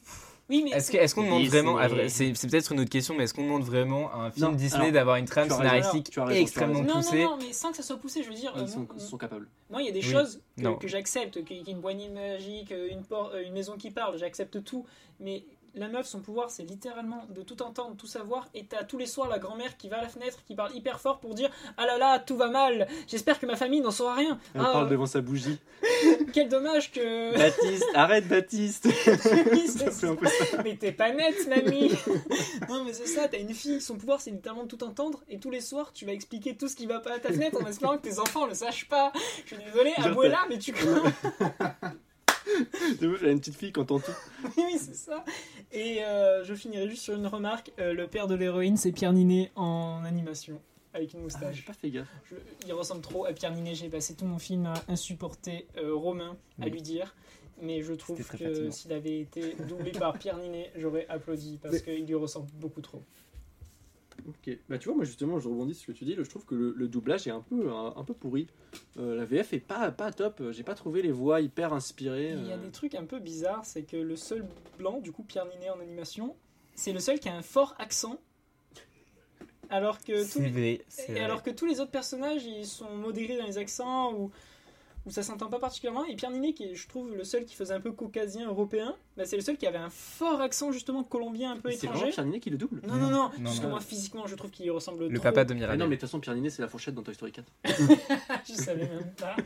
Oui, 0.50 0.62
mais 0.64 0.70
Est-ce 0.72 0.90
que- 0.90 0.96
est-ce 0.96 1.14
qu'on 1.14 1.22
demande 1.22 1.44
vraiment. 1.44 1.78
à 1.78 1.86
vrai- 1.86 2.08
C'est 2.08 2.34
c'est 2.34 2.48
peut-être 2.50 2.72
une 2.72 2.80
autre 2.80 2.90
question, 2.90 3.14
mais 3.16 3.22
est-ce 3.24 3.32
qu'on 3.34 3.44
demande 3.44 3.62
vraiment 3.62 4.12
à 4.12 4.16
un 4.16 4.30
film 4.32 4.46
Non, 4.48 4.52
Disney 4.52 4.80
alors, 4.82 4.92
d'avoir 4.92 5.16
une 5.16 5.24
trame 5.26 5.46
tu 5.46 5.52
as 5.54 5.56
raison, 5.56 5.70
scénaristique 5.70 6.10
tu 6.10 6.18
as 6.20 6.24
raison, 6.24 6.34
tu 6.34 6.38
as 6.38 6.42
extrêmement 6.42 6.82
non, 6.82 6.88
non, 6.88 6.94
poussée 6.96 7.22
non, 7.24 7.36
mais 7.38 7.52
sans 7.52 7.70
que 7.70 7.76
ça 7.76 7.82
soit 7.84 7.96
poussé, 7.98 8.22
je 8.24 8.28
veux 8.28 8.34
dire, 8.34 8.52
euh, 8.56 8.62
Ils 8.62 8.68
sont, 8.68 8.86
ils 8.96 9.00
sont 9.00 9.16
capables. 9.16 9.46
moi, 9.70 9.80
il 9.80 9.86
y 9.86 9.88
a 9.88 9.92
des 9.92 10.00
Oui. 10.00 10.12
choses 10.12 10.40
Non. 10.58 10.74
que, 10.74 10.82
que 10.82 10.88
j'accepte, 10.88 11.44
qu'il 11.44 11.58
y 11.58 11.60
ait 11.70 11.72
une 11.72 11.80
poignée 11.80 12.08
magique, 12.08 12.72
euh, 12.72 12.88
une, 12.90 13.04
por- 13.04 13.30
euh, 13.32 13.44
une 13.44 13.52
maison 13.52 13.76
qui 13.78 13.92
parle, 13.92 14.18
j'accepte 14.18 14.64
tout, 14.64 14.84
mais 15.20 15.44
la 15.74 15.88
meuf, 15.88 16.06
son 16.06 16.20
pouvoir, 16.20 16.50
c'est 16.50 16.64
littéralement 16.64 17.24
de 17.30 17.42
tout 17.42 17.62
entendre, 17.62 17.96
tout 17.96 18.06
savoir, 18.06 18.48
et 18.54 18.64
t'as 18.64 18.84
tous 18.84 18.98
les 18.98 19.06
soirs 19.06 19.28
la 19.28 19.38
grand-mère 19.38 19.76
qui 19.76 19.88
va 19.88 19.98
à 19.98 20.02
la 20.02 20.08
fenêtre, 20.08 20.38
qui 20.46 20.54
parle 20.54 20.74
hyper 20.74 21.00
fort 21.00 21.20
pour 21.20 21.34
dire 21.34 21.50
Ah 21.76 21.86
là 21.86 21.98
là, 21.98 22.18
tout 22.18 22.36
va 22.36 22.48
mal, 22.48 22.88
j'espère 23.06 23.38
que 23.38 23.46
ma 23.46 23.56
famille 23.56 23.80
n'en 23.80 23.90
saura 23.90 24.14
rien. 24.14 24.38
Elle 24.54 24.60
Ah, 24.62 24.72
parle 24.72 24.88
devant 24.88 25.06
sa 25.06 25.20
bougie. 25.20 25.58
quel 26.32 26.48
dommage 26.48 26.92
que. 26.92 27.36
Baptiste, 27.38 27.86
arrête 27.94 28.28
Baptiste 28.28 28.86
Oui, 29.52 29.66
c'est 29.66 29.84
Ça 29.84 29.90
fait 29.90 30.06
un 30.08 30.16
peu 30.16 30.26
ça. 30.26 30.62
Mais 30.62 30.76
t'es 30.76 30.92
pas 30.92 31.12
nette, 31.12 31.46
mamie 31.48 31.92
Non, 32.68 32.84
mais 32.84 32.92
c'est 32.92 33.06
ça, 33.06 33.28
t'as 33.28 33.38
une 33.38 33.54
fille, 33.54 33.80
son 33.80 33.96
pouvoir 33.96 34.20
c'est 34.20 34.30
littéralement 34.30 34.64
de 34.64 34.68
tout 34.68 34.82
entendre, 34.84 35.20
et 35.28 35.38
tous 35.38 35.50
les 35.50 35.60
soirs 35.60 35.92
tu 35.92 36.04
vas 36.06 36.12
expliquer 36.12 36.56
tout 36.56 36.68
ce 36.68 36.76
qui 36.76 36.86
va 36.86 37.00
pas 37.00 37.14
à 37.14 37.18
ta 37.18 37.30
fenêtre 37.32 37.58
en 37.62 37.66
espérant 37.66 37.96
que 37.96 38.02
tes 38.02 38.18
enfants 38.18 38.46
le 38.46 38.54
sachent 38.54 38.88
pas. 38.88 39.12
Je 39.46 39.54
suis 39.54 39.64
désolé, 39.64 39.92
Genre, 39.96 40.06
Abuela, 40.06 40.38
mais 40.48 40.58
tu 40.58 40.72
crois 40.72 41.02
J'ai 43.00 43.30
une 43.30 43.38
petite 43.40 43.56
fille 43.56 43.72
qui 43.72 43.80
entend 43.80 43.98
tout. 44.00 44.12
Oui, 44.56 44.76
c'est 44.78 44.94
ça. 44.94 45.24
Et 45.72 46.02
euh, 46.04 46.44
je 46.44 46.54
finirai 46.54 46.88
juste 46.88 47.02
sur 47.02 47.14
une 47.14 47.26
remarque 47.26 47.72
euh, 47.78 47.92
le 47.92 48.06
père 48.06 48.26
de 48.26 48.34
l'héroïne, 48.34 48.76
c'est 48.76 48.92
Pierre 48.92 49.12
Ninet 49.12 49.50
en 49.56 50.02
animation, 50.04 50.60
avec 50.94 51.12
une 51.12 51.20
Ah, 51.20 51.22
moustache. 51.24 51.56
J'ai 51.56 51.62
pas 51.62 51.72
fait 51.72 51.90
gaffe. 51.90 52.08
Je- 52.24 52.34
il 52.66 52.72
ressemble 52.72 53.00
trop 53.02 53.24
à 53.26 53.32
Pierre 53.32 53.52
Ninet. 53.52 53.74
J'ai 53.74 53.88
passé 53.88 54.14
tout 54.14 54.24
mon 54.24 54.38
film 54.38 54.66
à 54.66 54.74
insupporter 54.88 55.66
euh, 55.76 55.94
Romain, 55.94 56.36
à 56.60 56.64
Oui. 56.64 56.70
lui 56.70 56.82
dire. 56.82 57.14
Mais 57.62 57.82
je 57.82 57.92
trouve 57.92 58.24
que 58.24 58.70
s'il 58.70 58.92
avait 58.92 59.20
été 59.20 59.54
doublé 59.68 59.90
par 59.92 60.18
Pierre 60.18 60.38
Ninet, 60.38 60.72
j'aurais 60.76 61.06
applaudi 61.10 61.58
parce 61.62 61.74
Mais- 61.74 61.82
qu'il 61.82 62.06
lui 62.06 62.14
ressemble 62.14 62.46
beaucoup 62.54 62.80
trop. 62.80 63.02
Ok, 64.30 64.58
bah 64.68 64.78
tu 64.78 64.88
vois, 64.88 64.96
moi 64.96 65.04
justement, 65.04 65.38
je 65.38 65.48
rebondis 65.48 65.74
sur 65.74 65.86
ce 65.86 65.92
que 65.92 65.98
tu 65.98 66.04
dis. 66.04 66.14
Je 66.16 66.22
trouve 66.28 66.44
que 66.44 66.54
le, 66.54 66.74
le 66.76 66.88
doublage 66.88 67.26
est 67.26 67.30
un 67.30 67.40
peu, 67.40 67.70
un, 67.72 67.94
un 67.96 68.04
peu 68.04 68.14
pourri. 68.14 68.46
Euh, 68.98 69.16
la 69.16 69.24
VF 69.24 69.52
est 69.52 69.58
pas, 69.60 69.90
pas 69.90 70.12
top. 70.12 70.42
J'ai 70.50 70.62
pas 70.62 70.74
trouvé 70.74 71.02
les 71.02 71.12
voix 71.12 71.40
hyper 71.40 71.72
inspirées. 71.72 72.32
Il 72.36 72.46
y 72.46 72.52
a 72.52 72.56
euh. 72.56 72.64
des 72.64 72.70
trucs 72.70 72.94
un 72.94 73.04
peu 73.04 73.18
bizarres, 73.18 73.64
c'est 73.64 73.82
que 73.82 73.96
le 73.96 74.16
seul 74.16 74.46
blanc, 74.78 75.00
du 75.00 75.12
coup 75.12 75.22
Pierre 75.22 75.46
Ninet 75.46 75.70
en 75.70 75.80
animation, 75.80 76.36
c'est 76.74 76.92
le 76.92 77.00
seul 77.00 77.18
qui 77.18 77.28
a 77.28 77.34
un 77.36 77.42
fort 77.42 77.74
accent. 77.78 78.18
Alors 79.68 79.98
que, 80.00 80.22
tous 80.22 80.28
C'est 80.28 80.40
les... 80.40 80.50
vrai. 80.50 80.80
vrai. 81.08 81.20
alors 81.20 81.42
que 81.42 81.50
tous 81.50 81.66
les 81.66 81.80
autres 81.80 81.92
personnages, 81.92 82.44
ils 82.44 82.66
sont 82.66 82.90
modérés 82.96 83.36
dans 83.36 83.46
les 83.46 83.56
accents 83.58 84.12
ou, 84.14 84.30
ça 85.10 85.22
s'entend 85.22 85.48
pas 85.48 85.58
particulièrement. 85.58 86.04
Et 86.06 86.14
Pierre 86.16 86.30
Ninet, 86.30 86.52
qui 86.54 86.64
est, 86.64 86.74
je 86.74 86.88
trouve, 86.88 87.14
le 87.14 87.24
seul 87.24 87.44
qui 87.44 87.54
faisait 87.54 87.74
un 87.74 87.80
peu 87.80 87.92
caucasien, 87.92 88.48
européen, 88.48 88.96
bah, 89.16 89.24
c'est 89.24 89.36
le 89.36 89.42
seul 89.42 89.56
qui 89.56 89.66
avait 89.66 89.78
un 89.78 89.90
fort 89.90 90.40
accent 90.40 90.72
justement 90.72 91.02
colombien 91.04 91.52
un 91.52 91.56
peu 91.56 91.70
C'est 91.70 91.86
vraiment 91.86 91.94
étranger. 91.96 92.12
Pierre 92.12 92.26
Ninet 92.26 92.40
qui 92.40 92.50
le 92.50 92.58
double 92.58 92.80
Non, 92.86 92.94
non, 92.94 93.10
non, 93.10 93.30
Non, 93.38 93.44
parce 93.44 93.60
que 93.60 93.66
moi 93.66 93.80
physiquement, 93.80 94.26
je 94.26 94.34
trouve 94.36 94.50
qu'il 94.50 94.70
ressemble 94.70 95.06
Le 95.08 95.14
trop. 95.14 95.22
papa 95.24 95.44
de 95.44 95.52
Ah 95.52 95.54
Mirabel. 95.56 95.78
non, 95.78 95.86
mais 95.86 95.96
de 95.96 96.00
toute 96.00 96.08
façon, 96.08 96.20
Pierre 96.20 96.34
Ninet, 96.36 96.50
c'est 96.50 96.62
la 96.62 96.68
fourchette 96.68 96.94
dans 96.94 97.02
Toy 97.02 97.14
Story 97.14 97.32
4. 97.32 97.46
je 98.48 98.52
savais 98.54 98.88
même 98.88 99.12
pas. 99.18 99.36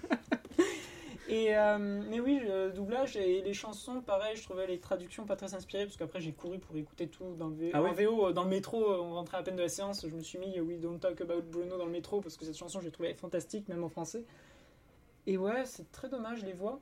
Et 1.27 1.57
euh, 1.57 1.79
mais 2.11 2.20
oui, 2.20 2.38
le 2.46 2.70
doublage 2.70 3.16
et 3.16 3.40
les 3.40 3.55
chansons, 3.55 4.03
pareil, 4.03 4.37
je 4.37 4.42
trouvais 4.42 4.66
les 4.66 4.79
traductions 4.79 5.24
pas 5.24 5.37
très 5.37 5.55
inspirées 5.55 5.87
parce 5.87 5.96
qu'après 5.96 6.20
j'ai 6.20 6.33
couru 6.33 6.59
pour 6.59 6.77
écouter 6.77 7.09
tout 7.09 7.35
dans 7.38 7.48
le 7.48 7.55
V- 7.57 7.70
Ah 7.72 7.83
ouais 7.83 7.88
en 7.88 7.92
VO 7.94 8.33
dans 8.33 8.44
le 8.44 8.50
métro. 8.50 8.85
On 9.03 9.14
rentrait 9.14 9.38
à 9.38 9.42
peine 9.42 9.57
de 9.57 9.62
la 9.62 9.70
séance, 9.70 10.05
je 10.07 10.14
me 10.14 10.20
suis 10.22 10.38
mis 10.38 10.59
euh, 10.59 10.62
We 10.62 10.79
Don't 10.79 10.98
Talk 10.98 11.18
About 11.22 11.40
Bruno 11.50 11.79
dans 11.79 11.87
le 11.87 11.90
métro 11.92 12.20
parce 12.20 12.37
que 12.37 12.44
cette 12.44 12.59
chanson 12.59 12.79
je 12.81 12.85
l'ai 12.85 12.90
trouvée 12.92 13.14
fantastique 13.14 13.68
même 13.68 13.83
en 13.83 13.88
français. 13.88 14.27
Et 15.27 15.37
ouais, 15.39 15.65
c'est 15.65 15.91
très 15.93 16.09
dommage 16.09 16.43
les 16.45 16.53
voix. 16.53 16.81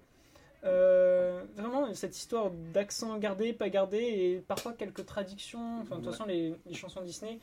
Euh, 0.65 1.43
vraiment 1.57 1.93
cette 1.95 2.17
histoire 2.17 2.51
d'accent 2.73 3.17
gardé, 3.19 3.53
pas 3.53 3.69
gardé 3.69 3.99
et 3.99 4.45
parfois 4.47 4.73
quelques 4.73 5.05
traductions. 5.07 5.81
Enfin 5.81 5.97
de 5.97 6.01
toute 6.01 6.07
Ouais. 6.07 6.13
façon 6.13 6.25
les, 6.27 6.55
les 6.67 6.75
chansons 6.75 7.03
Disney. 7.03 7.39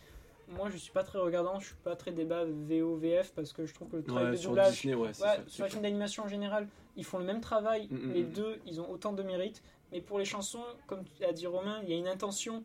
Moi, 0.48 0.70
je 0.72 0.78
suis 0.78 0.92
pas 0.92 1.04
très 1.04 1.20
regardant, 1.20 1.60
je 1.60 1.68
suis 1.68 1.76
pas 1.84 1.96
très 1.96 2.12
débat 2.12 2.44
VO 2.44 2.96
VF 2.96 3.34
parce 3.36 3.54
que 3.54 3.66
je 3.68 3.74
trouve 3.74 3.90
que 3.90 3.98
le 3.98 4.04
travail 4.04 4.26
Ouais, 4.26 4.32
de 4.32 4.36
sur 4.38 4.50
doublage 4.50 4.72
Disney, 4.74 4.96
ouais, 4.96 5.14
ça, 5.14 5.38
sur 5.48 5.64
les 5.66 5.70
films 5.70 5.84
d'animation 5.84 6.24
en 6.24 6.28
général, 6.28 6.68
ils 6.96 7.06
font 7.06 7.20
le 7.20 7.26
même 7.26 7.40
travail. 7.42 7.88
Mm, 7.92 7.96
mm, 7.98 8.14
les 8.14 8.24
mm. 8.24 8.32
deux, 8.32 8.60
ils 8.66 8.82
ont 8.82 8.90
autant 8.90 9.14
de 9.14 9.22
mérite. 9.22 9.62
Mais 9.92 10.02
pour 10.02 10.18
les 10.18 10.26
chansons, 10.26 10.64
comme 10.88 11.04
a 11.28 11.34
dit 11.34 11.46
Romain, 11.46 11.82
il 11.84 11.90
y 11.90 11.94
a 11.94 11.98
une 11.98 12.08
intention 12.08 12.64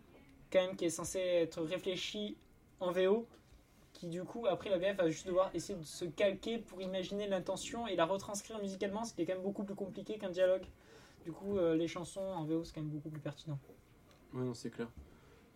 quand 0.50 0.60
même 0.60 0.76
qui 0.76 0.86
est 0.86 0.90
censée 0.90 1.18
être 1.18 1.60
réfléchie 1.62 2.36
en 2.80 2.90
VO. 2.90 3.26
Qui 3.94 4.08
du 4.08 4.22
coup, 4.24 4.46
après 4.46 4.68
la 4.70 4.78
VF 4.78 4.96
va 4.98 5.08
juste 5.08 5.26
devoir 5.26 5.50
essayer 5.54 5.78
de 5.78 5.84
se 5.84 6.04
calquer 6.04 6.58
pour 6.58 6.82
imaginer 6.82 7.28
l'intention 7.28 7.86
et 7.86 7.96
la 7.96 8.04
retranscrire 8.04 8.60
musicalement, 8.60 9.04
ce 9.04 9.14
qui 9.14 9.22
est 9.22 9.24
quand 9.26 9.34
même 9.34 9.42
beaucoup 9.42 9.64
plus 9.64 9.74
compliqué 9.76 10.18
qu'un 10.18 10.30
dialogue. 10.30 10.64
Du 11.24 11.32
coup, 11.32 11.56
euh, 11.56 11.74
les 11.76 11.86
chansons 11.88 12.20
en 12.20 12.44
VO, 12.44 12.64
c'est 12.64 12.74
quand 12.74 12.82
même 12.82 12.90
beaucoup 12.90 13.08
plus 13.08 13.20
pertinent. 13.20 13.58
Ouais, 14.34 14.42
non, 14.44 14.52
c'est 14.52 14.70
clair. 14.70 14.88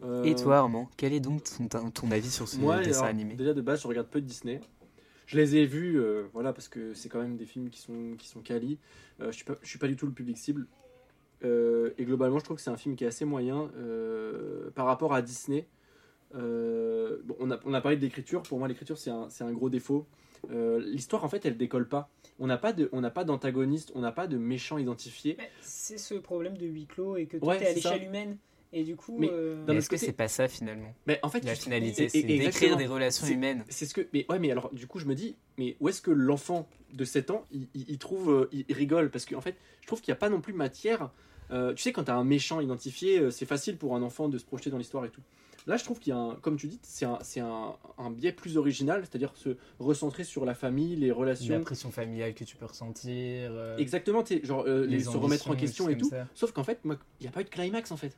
Euh, 0.02 0.22
Et 0.22 0.34
toi, 0.36 0.58
Armand, 0.58 0.88
quel 0.96 1.12
est 1.12 1.20
donc 1.20 1.42
ton, 1.68 1.90
ton 1.90 2.10
avis 2.12 2.30
sur 2.30 2.48
ce 2.48 2.56
Moi, 2.58 2.78
dessin 2.78 3.00
alors, 3.00 3.10
animé? 3.10 3.34
déjà 3.34 3.52
de 3.52 3.60
base, 3.60 3.82
je 3.82 3.88
regarde 3.88 4.06
peu 4.06 4.20
de 4.20 4.26
Disney. 4.26 4.60
Je 5.26 5.36
les 5.36 5.56
ai 5.56 5.66
vus, 5.66 6.00
euh, 6.00 6.28
voilà, 6.32 6.52
parce 6.54 6.68
que 6.68 6.94
c'est 6.94 7.08
quand 7.10 7.20
même 7.20 7.36
des 7.36 7.44
films 7.44 7.68
qui 7.68 7.80
sont, 7.80 8.14
qui 8.16 8.28
sont 8.28 8.40
quali. 8.40 8.78
Euh, 9.20 9.26
je 9.32 9.36
suis 9.36 9.44
pas, 9.44 9.56
je 9.60 9.68
suis 9.68 9.78
pas 9.78 9.88
du 9.88 9.96
tout 9.96 10.06
le 10.06 10.12
public 10.12 10.38
cible. 10.38 10.66
Euh, 11.44 11.90
et 11.98 12.04
globalement, 12.04 12.38
je 12.38 12.44
trouve 12.44 12.56
que 12.56 12.62
c'est 12.62 12.70
un 12.70 12.76
film 12.76 12.96
qui 12.96 13.04
est 13.04 13.08
assez 13.08 13.24
moyen 13.24 13.68
euh, 13.76 14.70
par 14.70 14.86
rapport 14.86 15.12
à 15.12 15.20
Disney. 15.20 15.66
Euh, 16.34 17.18
bon, 17.24 17.36
on, 17.40 17.50
a, 17.50 17.58
on 17.64 17.74
a 17.74 17.80
parlé 17.80 17.96
de 17.96 18.02
l'écriture. 18.02 18.42
Pour 18.42 18.58
moi, 18.58 18.68
l'écriture, 18.68 18.98
c'est 18.98 19.10
un, 19.10 19.52
gros 19.52 19.70
défaut. 19.70 20.06
Euh, 20.50 20.80
L'histoire, 20.80 21.24
en 21.24 21.28
fait, 21.28 21.44
elle 21.46 21.56
décolle 21.56 21.88
pas. 21.88 22.10
On 22.38 22.46
n'a 22.46 22.58
pas 22.58 22.72
de- 22.72 22.88
on 22.92 23.00
n'a 23.00 23.10
pas 23.10 23.24
d'antagoniste, 23.24 23.90
on 23.94 24.00
n'a 24.00 24.12
pas 24.12 24.26
de 24.26 24.36
méchant 24.36 24.78
identifié. 24.78 25.36
C'est 25.60 25.98
ce 25.98 26.14
problème 26.14 26.56
de 26.56 26.66
huis 26.66 26.86
clos 26.86 27.16
et 27.16 27.26
que 27.26 27.36
tout 27.38 27.44
Ouais, 27.46 27.60
est 27.62 27.66
à 27.66 27.72
l'échelle 27.72 28.04
humaine. 28.04 28.36
Et 28.72 28.84
du 28.84 28.96
coup, 28.96 29.16
Mais 29.18 29.30
euh, 29.32 29.64
Mais 29.66 29.76
Est-ce 29.76 29.88
que 29.88 29.96
c'est 29.96 30.12
pas 30.12 30.28
ça 30.28 30.46
finalement? 30.46 30.94
Mais 31.06 31.18
en 31.22 31.30
fait, 31.30 31.42
La 31.44 31.54
finalité, 31.54 32.08
c'est 32.10 32.22
d'écrire 32.22 32.76
des 32.76 32.86
relations 32.86 33.26
humaines. 33.26 33.64
C'est 33.70 33.86
ce 33.86 33.94
que. 33.94 34.06
Mais 34.12 34.26
ouais, 34.28 34.38
mais 34.38 34.50
alors, 34.50 34.72
du 34.74 34.86
coup, 34.86 34.98
je 34.98 35.06
me 35.06 35.14
dis, 35.14 35.36
mais 35.56 35.76
où 35.80 35.88
est-ce 35.88 36.02
que 36.02 36.10
l'enfant 36.10 36.68
de 36.92 37.04
7 37.04 37.30
ans, 37.30 37.44
il, 37.50 37.66
il- 37.74 37.86
il 37.88 37.98
trouve. 37.98 38.46
il, 38.52 38.66
rigole? 38.72 39.10
Parce 39.10 39.24
qu'en 39.24 39.40
fait, 39.40 39.56
je 39.80 39.86
trouve 39.86 40.02
qu'il 40.02 40.12
n'y 40.12 40.16
a 40.16 40.20
pas 40.20 40.28
non 40.28 40.40
plus 40.42 40.52
matière. 40.52 41.10
euh, 41.50 41.72
tu 41.72 41.82
sais, 41.82 41.92
quand 41.92 42.04
tu 42.04 42.10
as 42.10 42.16
un 42.16 42.24
méchant 42.24 42.60
identifié, 42.60 43.30
c'est 43.30 43.46
facile 43.46 43.78
pour 43.78 43.96
un 43.96 44.02
enfant 44.02 44.28
de 44.28 44.36
se 44.36 44.44
projeter 44.44 44.68
dans 44.68 44.76
l'histoire 44.78 45.06
et 45.06 45.10
tout. 45.10 45.22
Là, 45.68 45.76
je 45.76 45.84
trouve 45.84 45.98
qu'il 46.00 46.12
y 46.12 46.16
a 46.16 46.18
un. 46.18 46.34
Comme 46.36 46.56
tu 46.56 46.66
dis, 46.66 46.80
c'est 46.82 47.04
un, 47.04 47.18
c'est 47.22 47.40
un, 47.40 47.74
un 47.98 48.10
biais 48.10 48.32
plus 48.32 48.56
original, 48.56 49.02
c'est-à-dire 49.02 49.32
se 49.36 49.50
recentrer 49.78 50.24
sur 50.24 50.44
la 50.44 50.54
famille, 50.54 50.96
les 50.96 51.08
La 51.08 51.14
relations. 51.14 51.60
pression 51.60 51.90
familiale 51.92 52.34
que 52.34 52.42
tu 52.44 52.56
peux 52.56 52.66
ressentir. 52.66 53.50
euh, 53.52 53.76
Exactement, 53.76 54.22
tu 54.22 54.38
sais, 54.40 54.44
genre 54.46 54.64
euh, 54.66 54.84
les, 54.86 55.00
se 55.04 55.10
remettre 55.10 55.50
en 55.50 55.54
question 55.54 55.88
et 55.88 55.96
tout. 55.96 56.08
ça. 56.08 56.26
Sauf 56.34 56.52
qu'en 56.52 56.64
fait, 56.64 56.84
moi, 56.84 56.96
il 57.20 57.24
n'y 57.24 57.28
a 57.28 57.32
pas 57.32 57.42
eu 57.42 57.44
de 57.44 57.50
climax 57.50 57.92
en 57.92 57.96
fait. 57.96 58.16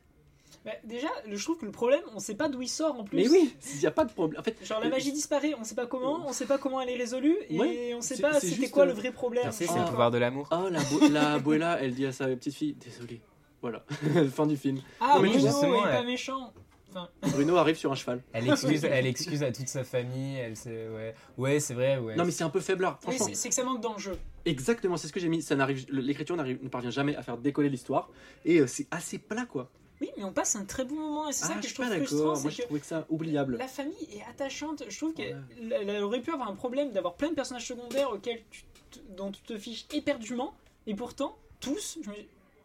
bah, 0.63 0.71
déjà, 0.85 1.09
je 1.29 1.43
trouve 1.43 1.57
que 1.57 1.65
le 1.65 1.71
problème, 1.71 2.01
on 2.15 2.19
sait 2.19 2.35
pas 2.35 2.47
d'où 2.47 2.61
il 2.61 2.69
sort 2.69 2.97
en 2.99 3.03
plus. 3.03 3.17
Mais 3.17 3.27
oui, 3.27 3.53
il 3.73 3.79
n'y 3.79 3.85
a 3.85 3.91
pas 3.91 4.05
de 4.05 4.13
problème. 4.13 4.39
En 4.39 4.43
fait, 4.43 4.55
Genre 4.65 4.79
la 4.79 4.87
magie 4.89 5.11
disparaît, 5.11 5.53
on 5.59 5.63
sait 5.65 5.75
pas 5.75 5.87
comment, 5.87 6.25
on 6.25 6.31
sait 6.33 6.45
pas 6.45 6.57
comment 6.57 6.79
elle 6.79 6.89
est 6.89 6.95
résolue 6.97 7.35
et 7.49 7.59
Ouais, 7.59 7.93
on 7.97 8.01
sait 8.01 8.21
pas 8.21 8.39
c'est 8.39 8.47
c'était 8.47 8.69
quoi 8.69 8.83
euh, 8.83 8.87
le 8.87 8.93
vrai 8.93 9.11
problème. 9.11 9.51
C'est 9.51 9.67
Ah. 9.69 9.79
le 9.79 9.89
pouvoir 9.89 10.09
de 10.11 10.17
l'amour. 10.19 10.47
oh, 10.51 10.69
la, 10.69 10.79
bo- 10.83 11.09
la 11.11 11.33
abuela, 11.33 11.81
elle 11.81 11.93
dit 11.95 12.05
à 12.05 12.13
sa 12.13 12.27
petite 12.27 12.53
fille, 12.53 12.75
désolé. 12.75 13.19
Voilà, 13.61 13.83
fin 14.31 14.47
du 14.47 14.55
film. 14.55 14.79
Ah, 15.01 15.15
Non, 15.17 15.21
mais 15.23 15.33
justement, 15.33 15.83
il 15.85 15.89
est 15.89 15.91
pas 15.91 16.03
méchant. 16.03 16.53
Enfin, 16.91 17.09
Bruno 17.31 17.55
arrive 17.55 17.75
sur 17.77 17.91
un 17.91 17.95
cheval. 17.95 18.21
Elle 18.33 18.49
excuse, 18.51 18.83
elle 18.85 19.07
excuse 19.07 19.43
à 19.43 19.51
toute 19.51 19.67
sa 19.67 19.83
famille. 19.83 20.37
Elle 20.37 20.55
sait, 20.55 20.87
ouais, 20.89 21.15
ouais, 21.37 21.59
c'est 21.59 21.73
vrai, 21.73 21.97
ouais. 21.97 22.15
Non 22.15 22.25
mais 22.25 22.31
c'est 22.31 22.43
un 22.43 22.49
peu 22.49 22.59
faiblard, 22.59 22.99
franchement. 23.01 23.25
c'est 23.27 23.35
c'est 23.35 23.49
que 23.49 23.55
ça 23.55 23.63
manque 23.63 23.81
d'enjeu. 23.81 24.17
Exactement, 24.45 24.97
c'est 24.97 25.07
ce 25.07 25.13
que 25.13 25.19
j'ai 25.19 25.29
mis. 25.29 25.41
Ça 25.41 25.55
n'arrive, 25.55 25.85
l'écriture 25.91 26.35
n'arrive, 26.35 26.61
ne 26.63 26.69
parvient 26.69 26.89
jamais 26.91 27.15
à 27.15 27.23
faire 27.23 27.37
décoller 27.37 27.69
l'histoire 27.69 28.09
et 28.45 28.59
euh, 28.59 28.67
c'est 28.67 28.87
assez 28.91 29.17
plat 29.17 29.45
quoi. 29.45 29.69
Oui, 30.01 30.09
mais 30.17 30.23
on 30.23 30.33
passe 30.33 30.55
un 30.55 30.65
très 30.65 30.83
bon 30.83 30.95
moment 30.95 31.29
et 31.29 31.31
c'est 31.31 31.45
ça 31.45 31.53
Ah, 31.55 31.59
que 31.59 31.63
je 31.63 31.69
je 31.69 31.75
trouve 31.75 31.85
frustrant. 31.95 32.39
Moi, 32.41 32.49
je 32.49 32.61
trouvais 32.63 32.79
que 32.79 32.85
ça 32.87 33.05
oubliable. 33.09 33.57
La 33.57 33.67
famille 33.67 33.93
est 34.11 34.23
attachante. 34.27 34.83
Je 34.89 34.97
trouve 34.97 35.13
Ouais. 35.15 35.35
qu'elle 35.59 35.71
elle 35.87 36.01
aurait 36.03 36.21
pu 36.21 36.31
avoir 36.31 36.49
un 36.49 36.55
problème 36.55 36.91
d'avoir 36.91 37.13
plein 37.13 37.29
de 37.29 37.35
personnages 37.35 37.67
secondaires 37.67 38.11
auxquels 38.11 38.41
tu 38.49 38.63
te- 38.89 38.99
dont 39.15 39.31
tu 39.31 39.43
te 39.43 39.55
fiches 39.59 39.85
éperdument. 39.93 40.55
Et 40.87 40.95
pourtant, 40.95 41.37
tous, 41.59 41.99
je, 42.03 42.09
me- 42.09 42.15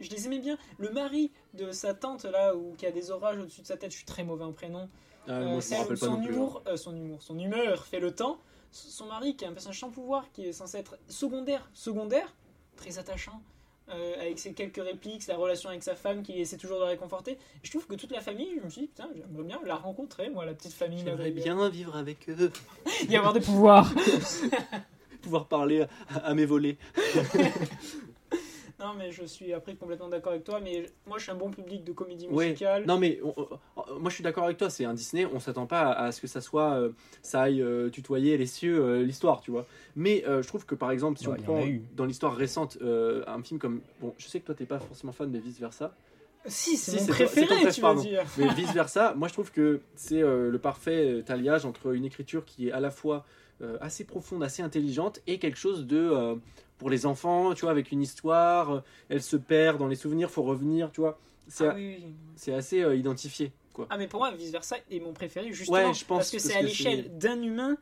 je 0.00 0.10
les 0.10 0.26
aimais 0.26 0.38
bien. 0.38 0.58
Le 0.78 0.90
mari 0.90 1.30
de 1.54 1.70
sa 1.72 1.94
tante, 1.94 2.24
là, 2.24 2.54
où, 2.54 2.74
qui 2.76 2.86
a 2.86 2.90
des 2.90 3.10
orages 3.10 3.38
au-dessus 3.38 3.62
de 3.62 3.66
sa 3.66 3.76
tête, 3.76 3.90
je 3.90 3.96
suis 3.96 4.06
très 4.06 4.24
mauvais 4.24 4.44
en 4.44 4.52
prénom. 4.52 4.88
Ah, 5.28 5.40
moi, 5.40 5.60
je 5.60 5.66
son, 5.66 5.84
plus. 5.86 6.04
hein. 6.04 6.22
humour, 6.28 6.62
son 6.76 6.94
humour, 6.96 7.22
son 7.22 7.38
humeur 7.38 7.84
fait 7.84 8.00
le 8.00 8.14
temps. 8.14 8.38
Son 8.72 9.06
mari, 9.06 9.36
qui 9.36 9.44
est 9.44 9.48
un 9.48 9.52
personnage 9.52 9.80
sans 9.80 9.90
pouvoir, 9.90 10.30
qui 10.32 10.46
est 10.46 10.52
censé 10.52 10.78
être 10.78 10.98
secondaire, 11.08 11.68
secondaire, 11.72 12.34
très 12.76 12.98
attachant, 12.98 13.40
euh, 13.88 14.20
avec 14.20 14.38
ses 14.38 14.52
quelques 14.52 14.82
répliques, 14.82 15.22
sa 15.22 15.36
relation 15.36 15.70
avec 15.70 15.82
sa 15.82 15.94
femme, 15.94 16.22
qui 16.22 16.40
essaie 16.40 16.56
toujours 16.58 16.78
de 16.78 16.82
la 16.82 16.90
réconforter. 16.90 17.38
Je 17.62 17.70
trouve 17.70 17.86
que 17.86 17.94
toute 17.94 18.12
la 18.12 18.20
famille, 18.20 18.50
je 18.58 18.64
me 18.64 18.68
suis 18.68 18.82
dit, 18.82 18.86
putain, 18.88 19.08
j'aimerais 19.14 19.44
bien 19.44 19.60
la 19.64 19.76
rencontrer, 19.76 20.28
moi, 20.28 20.44
la 20.44 20.52
petite 20.54 20.74
famille. 20.74 20.98
la 21.04 21.12
J'aimerais 21.12 21.30
bien 21.30 21.68
vivre 21.70 21.96
avec 21.96 22.28
eux, 22.28 22.52
y 23.08 23.16
avoir 23.16 23.32
des 23.32 23.40
pouvoirs. 23.40 23.90
pouvoir 25.22 25.46
parler 25.46 25.86
à, 26.10 26.16
à 26.18 26.34
mes 26.34 26.44
volets. 26.44 26.76
non, 28.78 28.92
mais 28.98 29.10
je 29.10 29.24
suis 29.24 29.52
après 29.52 29.74
complètement 29.74 30.08
d'accord 30.08 30.32
avec 30.32 30.44
toi. 30.44 30.60
Mais 30.60 30.86
moi, 31.06 31.16
je 31.18 31.22
suis 31.24 31.32
un 31.32 31.36
bon 31.36 31.50
public 31.50 31.82
de 31.84 31.92
comédie 31.92 32.26
Ouais. 32.28 32.48
musicale. 32.48 32.84
Non 32.86 32.98
mais 32.98 33.18
on- 33.24 33.34
on- 33.76 33.98
moi 33.98 34.10
je 34.10 34.14
suis 34.16 34.22
d'accord 34.24 34.44
avec 34.44 34.56
toi, 34.58 34.68
c'est 34.68 34.84
un 34.84 34.94
Disney, 34.94 35.24
on 35.26 35.40
s'attend 35.40 35.66
pas 35.66 35.82
à, 35.92 36.04
à 36.06 36.12
ce 36.12 36.20
que 36.20 36.26
ça 36.26 36.40
soit 36.40 36.74
euh, 36.74 36.90
ça 37.22 37.42
aille 37.42 37.62
euh, 37.62 37.88
tutoyer 37.88 38.36
les 38.36 38.46
cieux 38.46 38.78
euh, 38.84 39.02
l'histoire, 39.02 39.40
tu 39.40 39.50
vois. 39.50 39.66
Mais 39.94 40.24
euh, 40.26 40.42
je 40.42 40.48
trouve 40.48 40.66
que 40.66 40.74
par 40.74 40.90
exemple 40.90 41.18
si 41.18 41.26
Ouais, 41.28 41.34
on 41.34 41.36
y 41.36 41.40
en 41.40 41.42
prend 41.44 41.66
dans 41.96 42.04
l'histoire 42.04 42.34
récente 42.36 42.76
euh, 42.82 43.22
un 43.26 43.42
film 43.42 43.58
comme 43.58 43.80
bon, 44.00 44.14
je 44.18 44.26
sais 44.26 44.40
que 44.40 44.46
toi 44.46 44.54
t'es 44.54 44.66
pas 44.66 44.78
forcément 44.78 45.12
fan 45.12 45.30
mais 45.30 45.38
vice 45.38 45.58
versa. 45.58 45.94
Si, 46.48 46.76
c'est 46.76 46.92
Si, 46.92 46.96
mon 46.98 47.06
ton- 47.06 47.12
ton 47.12 47.14
préféré, 47.24 47.46
préf, 47.62 47.74
tu 47.74 47.80
vas 47.80 47.86
pardon. 47.88 48.02
dire. 48.02 48.24
Mais 48.38 48.48
vice 48.54 48.72
versa, 48.72 49.14
moi 49.16 49.26
je 49.28 49.32
trouve 49.32 49.50
que 49.50 49.80
c'est 49.96 50.22
euh, 50.22 50.50
le 50.50 50.58
parfait 50.58 51.10
euh, 51.26 51.32
alliage 51.32 51.64
entre 51.64 51.92
une 51.94 52.04
écriture 52.04 52.44
qui 52.44 52.68
est 52.68 52.72
à 52.72 52.78
la 52.80 52.90
fois 52.90 53.24
euh, 53.62 53.78
assez 53.80 54.04
profonde, 54.04 54.42
assez 54.44 54.62
intelligente 54.62 55.20
et 55.26 55.38
quelque 55.38 55.56
chose 55.58 55.86
de 55.86 55.96
euh, 55.98 56.34
pour 56.78 56.90
les 56.90 57.06
enfants, 57.06 57.54
tu 57.54 57.62
vois, 57.62 57.70
avec 57.70 57.90
une 57.92 58.02
histoire, 58.02 58.70
euh, 58.76 58.80
elle 59.08 59.22
se 59.22 59.36
perd 59.36 59.78
dans 59.78 59.86
les 59.88 59.96
souvenirs, 59.96 60.30
faut 60.30 60.42
revenir, 60.42 60.90
tu 60.92 61.00
vois. 61.00 61.18
C'est 61.48 61.68
Ah, 61.68 61.74
oui, 61.74 61.96
oui. 61.98 62.14
c'est 62.36 62.52
assez 62.54 62.82
euh, 62.82 62.96
identifié, 62.96 63.52
quoi. 63.72 63.86
Ah 63.90 63.96
mais 63.98 64.08
pour 64.08 64.20
moi 64.20 64.32
vice 64.32 64.50
versa 64.50 64.76
est 64.90 64.98
mon 65.00 65.12
préféré 65.12 65.52
justement 65.52 65.76
Ouais, 65.88 65.94
je 65.94 66.04
pense 66.04 66.18
parce 66.18 66.30
que 66.30 66.38
c'est 66.38 66.56
à 66.56 66.62
l'échelle 66.62 67.16
d'un 67.18 67.40
humain 67.40 67.76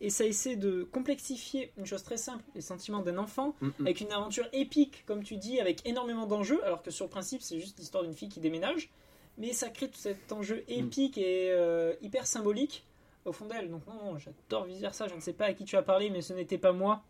et 0.00 0.08
ça 0.10 0.24
essaie 0.24 0.56
de 0.56 0.82
complexifier 0.82 1.70
une 1.78 1.84
chose 1.86 2.02
très 2.02 2.16
simple, 2.16 2.42
les 2.54 2.60
sentiments 2.62 3.02
d'un 3.02 3.18
enfant 3.18 3.54
Mm, 3.60 3.66
mm. 3.66 3.72
avec 3.86 4.00
une 4.00 4.12
aventure 4.12 4.48
épique 4.54 5.04
comme 5.06 5.22
tu 5.22 5.36
dis 5.36 5.60
avec 5.60 5.86
énormément 5.86 6.26
d'enjeux 6.26 6.64
alors 6.64 6.82
que 6.82 6.90
sur 6.90 7.04
le 7.04 7.10
principe 7.10 7.42
c'est 7.42 7.60
juste 7.60 7.78
l'histoire 7.78 8.02
d'une 8.02 8.14
fille 8.14 8.28
qui 8.30 8.40
déménage 8.40 8.90
mais 9.38 9.52
ça 9.52 9.68
crée 9.68 9.88
tout 9.88 9.98
cet 9.98 10.32
enjeu 10.32 10.64
Mm. 10.68 10.72
épique 10.72 11.18
et 11.18 11.50
euh, 11.52 11.92
hyper 12.00 12.26
symbolique 12.26 12.84
au 13.26 13.32
fond 13.32 13.44
d'elle 13.46 13.70
donc 13.70 13.86
non, 13.86 14.12
non 14.12 14.18
j'adore 14.18 14.64
vice 14.64 14.80
versa 14.80 15.06
je 15.06 15.14
ne 15.14 15.20
sais 15.20 15.34
pas 15.34 15.44
à 15.44 15.52
qui 15.52 15.64
tu 15.64 15.76
as 15.76 15.82
parlé 15.82 16.08
mais 16.08 16.22
ce 16.22 16.32
n'était 16.32 16.58
pas 16.58 16.72
moi 16.72 17.02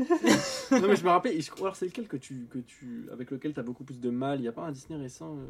non 0.00 0.88
mais 0.88 0.96
je 0.96 1.04
me 1.04 1.40
je 1.40 1.50
crois- 1.50 1.66
alors 1.66 1.76
c'est 1.76 1.86
lequel 1.86 2.08
que 2.08 2.16
tu, 2.16 2.46
que 2.50 2.58
tu, 2.58 3.08
avec 3.12 3.30
lequel 3.30 3.52
tu 3.54 3.60
as 3.60 3.62
beaucoup 3.62 3.84
plus 3.84 4.00
de 4.00 4.10
mal? 4.10 4.38
Il 4.38 4.42
n'y 4.42 4.48
a 4.48 4.52
pas 4.52 4.62
un 4.62 4.72
Disney 4.72 4.98
récent 5.00 5.36
euh? 5.36 5.46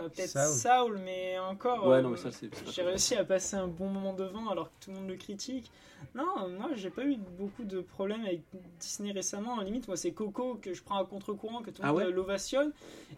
Euh, 0.00 0.08
Peut-être 0.08 0.30
Saul. 0.30 0.54
Saul. 0.96 0.98
mais 1.04 1.38
encore. 1.38 1.86
Ouais, 1.86 1.98
euh, 1.98 2.02
non, 2.02 2.10
mais 2.10 2.16
ça, 2.16 2.32
c'est. 2.32 2.50
J'ai 2.72 2.82
réussi 2.82 3.14
à 3.14 3.24
passer 3.24 3.54
un 3.54 3.68
bon 3.68 3.88
moment 3.88 4.12
devant 4.12 4.48
alors 4.48 4.68
que 4.70 4.84
tout 4.84 4.90
le 4.90 4.96
monde 4.96 5.08
le 5.08 5.14
critique. 5.14 5.70
Non, 6.16 6.48
moi 6.48 6.70
j'ai 6.74 6.90
pas 6.90 7.04
eu 7.04 7.16
beaucoup 7.38 7.64
de 7.64 7.80
problèmes 7.80 8.22
avec 8.22 8.42
Disney 8.80 9.12
récemment. 9.12 9.60
Limite, 9.60 9.86
moi 9.86 9.96
c'est 9.96 10.12
Coco 10.12 10.56
que 10.56 10.74
je 10.74 10.82
prends 10.82 10.98
à 10.98 11.04
contre-courant, 11.04 11.62
que 11.62 11.70
tout 11.70 11.82
le 11.82 11.88
Ah 11.88 11.92
monde 11.92 11.98
ouais? 12.02 12.06
euh, 12.06 12.10
l'ovationne. 12.10 12.72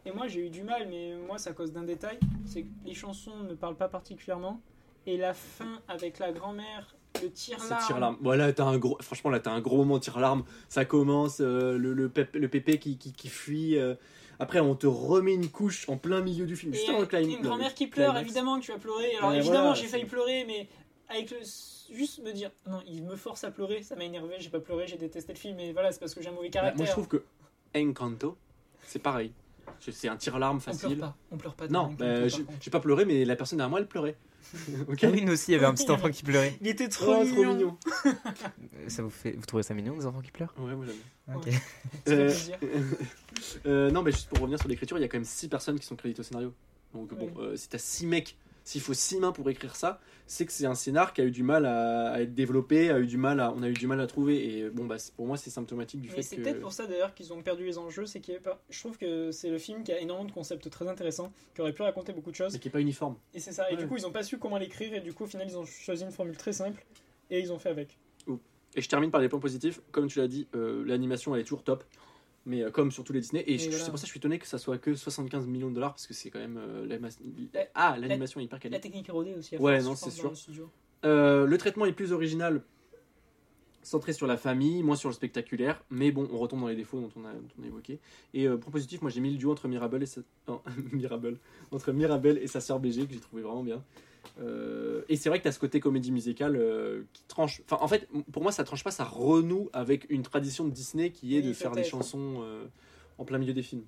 Et 0.05 0.13
moi 0.13 0.29
j'ai 0.29 0.47
eu 0.47 0.51
du 0.51 0.63
mal, 0.63 0.87
mais 0.89 1.15
moi 1.27 1.39
c'est 1.39 1.51
à 1.51 1.53
cause 1.55 1.73
d'un 1.73 1.83
détail 1.83 2.19
c'est 2.45 2.63
que 2.63 2.69
les 2.85 2.95
chansons 2.95 3.37
ne 3.39 3.55
parlent 3.55 3.77
pas 3.77 3.89
particulièrement. 3.89 4.61
Et 5.07 5.17
la 5.17 5.35
fin 5.35 5.81
avec 5.89 6.19
la 6.19 6.33
grand-mère, 6.33 6.95
le 7.23 7.31
tir 7.31 7.59
C'est 7.61 7.71
là. 7.71 7.79
tire 7.87 7.99
larme. 7.99 8.17
Voilà, 8.21 8.53
t'as 8.53 8.65
un 8.65 8.79
gros. 8.79 8.97
Franchement, 9.01 9.31
là, 9.31 9.41
t'as 9.41 9.53
un 9.53 9.61
gros 9.61 9.77
moment 9.79 9.99
tire 9.99 10.19
larme. 10.19 10.45
Ça 10.69 10.85
commence, 10.85 11.39
euh, 11.41 11.77
le, 11.79 11.93
le, 11.93 12.09
pép- 12.09 12.37
le 12.39 12.49
pépé 12.49 12.79
qui, 12.79 12.99
qui, 12.99 13.13
qui 13.13 13.29
fuit. 13.29 13.79
euh, 13.79 13.95
Après, 14.39 14.61
on 14.61 14.75
te 14.75 14.87
remet 14.87 15.35
une 15.35 15.49
couche 15.49 15.89
en 15.89 15.97
plein 15.97 16.21
milieu 16.21 16.47
du 16.47 16.57
film. 16.57 16.73
Et 16.75 16.77
Juste 16.77 16.89
avant 16.91 17.01
le 17.01 17.07
clim- 17.07 17.29
une 17.37 17.43
grand-mère 17.43 17.75
qui 17.75 17.87
pleure, 17.87 18.11
climax. 18.13 18.27
évidemment 18.27 18.59
que 18.61 18.65
tu 18.65 18.73
vas 18.73 18.79
pleurer. 18.79 19.15
Alors 19.17 19.31
Ouais, 19.31 19.39
évidemment, 19.39 19.61
voilà, 19.69 19.75
j'ai 19.75 19.87
failli 19.87 20.05
pleurer, 20.05 20.45
mais 20.47 20.69
avec 21.09 21.31
le 21.31 21.37
juste 21.95 22.21
me 22.23 22.33
dire 22.33 22.51
non, 22.69 22.81
il 22.87 23.05
me 23.05 23.15
force 23.17 23.45
à 23.45 23.51
pleurer, 23.53 23.83
ça 23.83 23.95
m'a 23.95 24.03
énervé, 24.05 24.35
j'ai 24.41 24.51
pas 24.51 24.59
pleuré, 24.59 24.87
j'ai 24.89 24.97
détesté 24.97 25.33
le 25.33 25.39
film, 25.39 25.57
mais 25.57 25.73
voilà, 25.73 25.93
c'est 25.93 26.01
parce 26.01 26.15
que 26.15 26.21
j'ai 26.23 26.29
un 26.29 26.33
mauvais 26.33 26.49
Bah, 26.49 26.53
caractère. 26.55 26.77
moi, 26.79 26.87
je 26.87 26.91
trouve 26.91 27.07
que 27.09 27.23
Encanto, 27.77 28.37
c'est 28.85 28.99
pareil. 28.99 29.33
C'est- 29.81 30.09
un 30.09 30.17
tire 30.17 30.39
larme 30.39 30.57
on 30.57 30.61
pleure 30.61 30.75
facile. 30.81 30.99
pas, 30.99 31.17
on 31.31 31.37
pleure 31.37 31.55
pas. 31.55 31.69
Non, 31.69 31.95
bah, 31.99 32.27
j'ai 32.29 32.71
pas 32.71 32.81
pleuré, 32.81 33.05
mais 33.05 33.25
la 33.25 33.37
personne 33.37 33.59
derrière 33.59 33.71
moi, 33.71 33.79
elle 33.81 33.87
pleurait. 33.87 34.17
Ok 34.89 34.99
Ah 35.05 35.09
oui, 35.13 35.23
nous 35.25 35.33
aussi, 35.33 35.51
il 35.51 35.55
y 35.55 35.57
avait 35.57 35.67
un 35.67 35.75
petit 35.75 35.91
enfant 35.91 36.11
qui 36.11 36.23
pleurait. 36.23 36.57
Il 36.61 36.69
était 36.69 36.89
trop 36.89 37.15
Oh, 37.19 37.25
mignon. 37.25 37.35
trop 37.35 37.45
mignon. 37.55 37.79
Ça 38.89 39.03
vous 39.03 39.11
fait, 39.11 39.33
vous 39.33 39.45
trouvez 39.47 39.63
ça 39.63 39.75
mignon, 39.75 39.97
des 39.97 40.07
enfants 40.07 40.21
qui 40.21 40.31
pleurent? 40.31 40.55
Ouais, 40.59 40.75
moi 40.75 40.87
j'aime. 40.87 41.37
Ok. 41.37 41.49
Euh, 42.09 42.27
plaisir. 42.29 42.57
euh, 43.67 43.91
non, 43.91 44.03
mais 44.03 44.13
juste 44.13 44.29
pour 44.29 44.39
revenir 44.39 44.59
sur 44.61 44.69
l'écriture, 44.69 44.97
il 44.99 45.01
y 45.01 45.05
a 45.05 45.09
quand 45.09 45.17
même 45.19 45.25
6 45.25 45.49
personnes 45.49 45.79
qui 45.79 45.87
sont 45.87 45.97
créditées 45.97 46.21
au 46.21 46.25
scénario. 46.25 46.53
Donc 46.95 47.13
bon, 47.15 47.31
euh, 47.39 47.57
si 47.57 47.69
t'as 47.69 47.79
6 47.79 48.07
mecs, 48.07 48.37
s'il 48.67 48.81
faut 48.81 48.93
6 48.95 49.21
mains 49.21 49.31
pour 49.33 49.49
écrire 49.49 49.77
ça, 49.77 50.01
c'est 50.27 50.45
que 50.45 50.51
c'est 50.53 50.67
un 50.67 50.75
scénar 50.75 51.13
qui 51.13 51.21
a 51.21 51.25
eu 51.25 51.31
du 51.31 51.45
mal 51.45 51.65
à, 51.67 52.11
à 52.11 52.21
être 52.21 52.35
développé, 52.35 52.91
a 52.91 52.99
eu 52.99 53.07
du 53.07 53.17
mal 53.17 53.39
à, 53.39 53.53
on 53.53 53.63
a 53.63 53.69
eu 53.69 53.73
du 53.75 53.87
mal 53.87 54.01
à 54.01 54.09
trouver. 54.09 54.59
Et 54.59 54.69
bon, 54.71 54.85
bah, 54.87 54.99
c'est- 54.99 55.15
pour 55.15 55.25
moi, 55.27 55.37
c'est 55.37 55.51
symptomatique 55.51 56.01
du 56.01 56.09
Mais 56.09 56.17
fait 56.17 56.23
c'est 56.23 56.37
que. 56.37 56.43
peut-être 56.43 56.61
pour 56.61 56.73
ça 56.73 56.87
d'ailleurs 56.89 57.15
qu'ils 57.15 57.33
ont 57.33 57.41
perdu 57.43 57.65
les 57.65 57.79
enjeux, 57.79 58.07
c'est 58.07 58.21
qu'il 58.21 58.35
avait 58.35 58.43
pas. 58.43 58.61
Je 58.69 58.79
trouve 58.81 58.99
que 58.99 59.31
c'est 59.31 59.51
le 59.51 59.59
film 59.59 59.85
qui 59.85 59.93
a 59.93 60.01
énormément 60.01 60.29
de 60.29 60.33
concepts 60.33 60.69
très 60.69 60.89
intéressants, 60.89 61.33
qui 61.55 61.61
aurait 61.61 61.73
pu 61.73 61.83
raconter 61.83 62.13
beaucoup 62.13 62.33
de 62.33 62.37
choses. 62.37 62.53
Mais 62.55 62.59
qui 62.59 62.67
est 62.67 62.73
pas 62.73 62.81
uniforme. 62.81 63.17
Et 63.35 63.39
c'est 63.41 63.53
ça. 63.53 63.71
Et 63.71 63.75
Ouais. 63.77 63.83
du 63.83 63.87
coup, 63.87 63.97
ils 63.97 64.07
ont 64.07 64.11
pas 64.13 64.25
su 64.25 64.37
comment 64.39 64.59
l'écrire, 64.59 64.93
et 64.95 65.01
du 65.01 65.13
coup, 65.15 65.25
au 65.25 65.29
final, 65.29 65.47
ils 65.49 65.57
ont 65.57 65.65
choisi 65.65 66.03
une 66.03 66.11
formule 66.11 66.37
très 66.37 66.53
simple, 66.53 66.85
et 67.31 67.39
ils 67.41 67.53
ont 67.53 67.59
fait 67.61 67.69
avec. 67.71 67.97
Et 68.75 68.83
je 68.83 68.89
termine 68.91 69.11
par 69.11 69.21
les 69.23 69.29
points 69.31 69.39
positifs. 69.41 69.81
Comme 69.93 70.09
tu 70.09 70.19
l'as 70.19 70.29
dit, 70.29 70.49
euh, 70.55 70.85
l'animation 70.85 71.35
elle 71.35 71.41
est 71.41 71.45
toujours 71.45 71.63
top. 71.65 71.83
Mais 72.47 72.63
euh, 72.63 72.71
comme 72.71 72.91
sur 72.93 73.03
tous 73.05 73.13
les 73.13 73.21
Disney. 73.21 73.43
Et 73.47 73.53
Mais 73.53 73.59
je- 73.59 73.69
voilà. 73.71 73.85
c'est 73.85 73.91
pour 73.91 73.99
ça 73.99 74.03
que 74.05 74.07
je 74.07 74.13
suis 74.13 74.19
étonné 74.19 74.39
que 74.39 74.47
ça 74.47 74.59
soit 74.59 74.79
que 74.79 74.95
75 74.95 75.47
millions 75.49 75.69
de 75.69 75.75
dollars 75.75 75.91
parce 75.93 76.07
que 76.07 76.15
c'est 76.15 76.31
quand 76.31 76.39
même. 76.39 76.57
euh, 76.59 76.87
l'anima- 76.87 77.09
La- 77.53 77.67
ah, 77.75 77.97
l'animation 77.99 78.41
est 78.41 78.45
hyper 78.45 78.57
La 78.59 78.61
quali. 78.61 78.81
technique 78.81 79.09
est 79.09 79.13
rodée 79.13 79.35
aussi. 79.35 79.57
À 79.57 79.61
Ouais, 79.61 79.81
force, 79.81 79.85
non, 79.87 79.95
je 79.95 79.99
c'est 79.99 80.11
sûr. 80.11 80.25
dans 80.25 80.31
le 80.31 80.37
studio. 80.37 80.71
Euh, 81.05 81.45
le 81.47 81.59
traitement 81.59 81.87
est 81.87 81.93
plus 81.93 82.13
original, 82.13 82.63
centré 83.83 84.13
sur 84.13 84.27
la 84.27 84.37
famille, 84.37 84.83
moins 84.83 84.97
sur 84.97 85.09
le 85.09 85.15
spectaculaire. 85.15 85.83
Mais 85.91 86.11
bon, 86.11 86.29
on 86.33 86.39
retombe 86.39 86.61
dans 86.61 86.67
les 86.69 86.75
défauts 86.77 87.01
dont 87.01 87.11
on 87.17 87.25
a, 87.25 87.33
dont 87.33 87.43
on 87.59 87.63
a 87.63 87.67
évoqué. 87.67 88.01
Et 88.35 88.47
euh, 88.49 88.57
point 88.57 88.73
positif, 88.73 89.01
moi 89.03 89.11
j'ai 89.11 89.21
mis 89.21 89.31
le 89.31 89.37
duo 89.39 89.51
entre 89.53 89.69
Mirabel 89.69 90.03
et 90.03 90.07
sa... 90.07 90.21
non, 90.49 90.61
Mirabel. 90.93 91.39
entre 91.71 91.93
Mirabel 91.93 92.39
et 92.39 92.47
sa 92.47 92.61
sœur 92.61 92.81
BG 92.81 93.07
que 93.07 93.13
j'ai 93.15 93.21
trouvé 93.21 93.43
vraiment 93.43 93.63
bien. 93.63 93.85
Euh, 94.41 95.03
et 95.09 95.17
c'est 95.17 95.29
vrai 95.29 95.39
que 95.39 95.43
tu 95.45 95.49
as 95.49 95.53
ce 95.53 95.59
côté 95.59 95.81
comédie 95.81 96.13
musicale 96.13 96.57
euh, 96.57 97.03
qui 97.13 97.23
tranche. 97.29 97.63
Enfin, 97.69 97.83
en 97.83 97.89
fait, 97.89 98.09
pour 98.33 98.43
moi, 98.43 98.53
ça 98.53 98.65
tranche 98.65 98.85
pas, 98.85 98.91
ça 98.91 99.05
renoue 99.05 99.69
avec 99.73 100.07
une 100.11 100.23
tradition 100.23 100.65
de 100.65 100.71
Disney 100.71 101.11
qui 101.11 101.37
est 101.37 101.41
Oui, 101.41 101.49
de 101.49 101.53
faire 101.53 101.73
des 101.73 101.85
chansons 101.85 102.37
euh, 102.43 102.65
en 103.19 103.25
plein 103.25 103.39
milieu 103.39 103.53
des 103.53 103.63
films. 103.63 103.85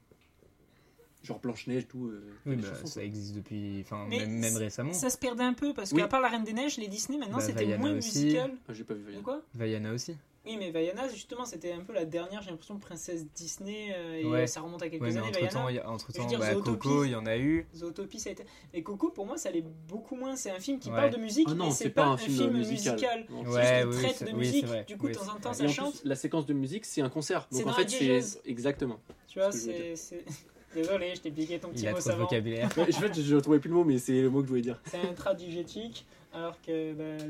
Genre 1.25 1.41
Blanche-Neige, 1.41 1.89
tout. 1.89 2.07
euh, 2.07 2.23
Oui, 2.47 2.57
bah, 2.57 2.69
chansons, 2.69 2.87
ça 2.87 3.03
existe 3.05 3.35
depuis. 3.35 3.81
Enfin, 3.85 4.07
Mais 4.09 4.19
même, 4.21 4.39
même 4.39 4.57
récemment. 4.57 4.93
Ça 4.93 5.11
se 5.11 5.19
perdait 5.19 5.43
un 5.43 5.53
peu 5.53 5.75
parce 5.75 5.91
Oui. 5.93 6.01
qu'à 6.01 6.09
part 6.09 6.21
La 6.21 6.29
Reine 6.29 6.45
des 6.45 6.53
Neiges, 6.53 6.77
les 6.79 6.87
Disney 6.89 7.19
maintenant 7.19 7.39
Bah, 7.39 7.45
c'était 7.45 7.77
moins 7.77 7.97
aussi. 7.97 8.25
musical. 8.25 8.53
Ah, 8.69 8.73
J'ai 8.73 8.85
pas 8.85 8.95
vu. 8.95 9.03
Vaiana. 9.03 9.23
quoi? 9.23 9.43
Vaiana 9.55 9.93
aussi. 9.93 10.15
Oui, 10.49 10.57
mais 10.59 10.71
Vaiana, 10.71 11.07
justement, 11.09 11.45
c'était 11.45 11.73
un 11.73 11.81
peu 11.81 11.93
la 11.93 12.07
dernière, 12.07 12.41
j'ai 12.43 12.49
l'impression, 12.51 12.79
princesse 12.79 13.27
Disney. 13.35 13.93
euh, 13.95 14.15
et 14.17 14.25
Ouais. 14.25 14.47
ça 14.47 14.61
remonte 14.63 14.83
à 14.83 14.89
quelques 14.89 15.03
Ouais, 15.03 15.11
mais 15.11 15.19
années, 15.19 15.29
entre 15.29 15.39
Vaiana. 15.41 15.53
temps, 15.53 15.69
il 15.69 15.77
y 15.77 15.79
a- 15.79 15.91
entre 15.91 16.11
temps 16.13 16.27
dire, 16.27 16.39
bah, 16.39 16.55
Zootopie. 16.55 16.79
Coco, 16.89 17.05
il 17.05 17.11
y 17.11 17.15
en 17.15 17.27
a 17.27 17.37
eu. 17.37 17.67
Zootopie, 17.75 18.19
ça 18.19 18.31
a 18.31 18.33
été. 18.33 18.45
Mais 18.73 18.83
Coco, 18.83 19.11
pour 19.11 19.27
moi, 19.27 19.37
ça 19.37 19.51
allait 19.51 19.65
beaucoup 19.89 20.17
moins. 20.17 20.37
C'est 20.37 20.51
un 20.51 20.59
film 20.59 20.79
qui 20.79 20.89
Ouais. 20.89 20.97
parle 20.97 21.11
de 21.11 21.19
musique, 21.19 21.47
Ah 21.51 21.55
non, 21.55 21.67
mais 21.67 21.71
c'est 21.73 21.91
pas 21.91 22.03
pas 22.05 22.09
un 22.09 22.13
un 22.13 22.17
film 22.17 22.51
musical. 22.53 22.95
musical. 22.95 23.27
Non, 23.29 23.43
C'est 23.45 23.51
Ouais, 23.51 23.83
juste 23.87 23.99
traite 24.03 24.17
c'est- 24.17 24.25
de 24.33 24.37
musique. 24.37 24.67
Du 24.87 24.97
coup, 24.97 25.07
Oui, 25.07 25.13
de 25.13 25.19
temps 25.19 25.29
en 25.35 25.39
temps, 25.39 25.53
ça 25.53 25.69
chante. 25.69 26.01
plus, 26.01 26.09
la 26.09 26.17
séquence 26.17 26.47
de 26.47 26.55
musique, 26.55 26.85
c'est 26.87 27.03
un 27.03 27.11
concert. 27.11 27.47
C'est 27.51 27.65
Donc 27.65 27.73
en 27.73 27.77
fait, 27.77 27.89
c'est 27.91 28.41
exactement. 28.47 28.99
Tu 29.27 29.39
vois, 29.39 29.53
c'est. 29.53 29.95
Désolé, 30.75 31.15
je 31.15 31.21
t'ai 31.23 31.31
piqué 31.31 31.59
ton 31.59 31.71
petit 31.71 31.83
Il 31.85 31.89
a 31.89 31.93
mot 31.93 31.99
trop 31.99 32.11
de 32.11 32.15
vocabulaire. 32.17 32.69
Ouais, 32.77 32.83
en 32.83 32.87
fait, 33.01 33.21
je 33.23 33.35
ne 33.35 33.41
trouvais 33.41 33.59
plus 33.59 33.69
le 33.71 33.75
mot, 33.75 33.85
mais 33.85 33.99
c'est 33.99 34.21
le 34.21 34.29
mot 34.31 34.41
que 34.41 34.45
je 34.47 34.51
voulais 34.51 34.61
dire. 34.63 34.81
C'est 34.85 35.01
intradigétique, 35.01 36.07
alors 36.33 36.61
que 36.61 36.93
bah, 36.93 37.25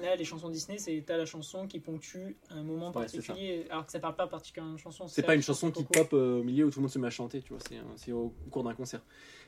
là, 0.00 0.16
les 0.16 0.24
chansons 0.24 0.48
Disney, 0.48 0.78
c'est 0.78 1.02
t'as 1.06 1.16
la 1.16 1.26
chanson 1.26 1.66
qui 1.66 1.80
ponctue 1.80 2.36
un 2.50 2.62
moment 2.62 2.88
Ouais, 2.88 2.92
particulier, 2.92 3.66
alors 3.70 3.86
que 3.86 3.92
ça 3.92 3.98
parle 4.00 4.16
pas 4.16 4.26
particulièrement 4.26 4.74
de 4.74 4.78
chanson. 4.78 5.06
C'est 5.08 5.22
pas 5.22 5.34
une 5.34 5.42
chanson 5.42 5.70
qui 5.70 5.84
pop 5.84 6.12
euh, 6.12 6.40
au 6.40 6.42
milieu 6.42 6.66
où 6.66 6.70
tout 6.70 6.78
le 6.78 6.82
monde 6.82 6.90
se 6.90 6.98
met 6.98 7.06
à 7.06 7.10
chanter, 7.10 7.42
tu 7.42 7.52
vois. 7.52 7.62
C'est 7.96 8.12
au, 8.12 8.32
cours 8.50 8.64
d'un 8.64 8.74
concert. 8.74 9.02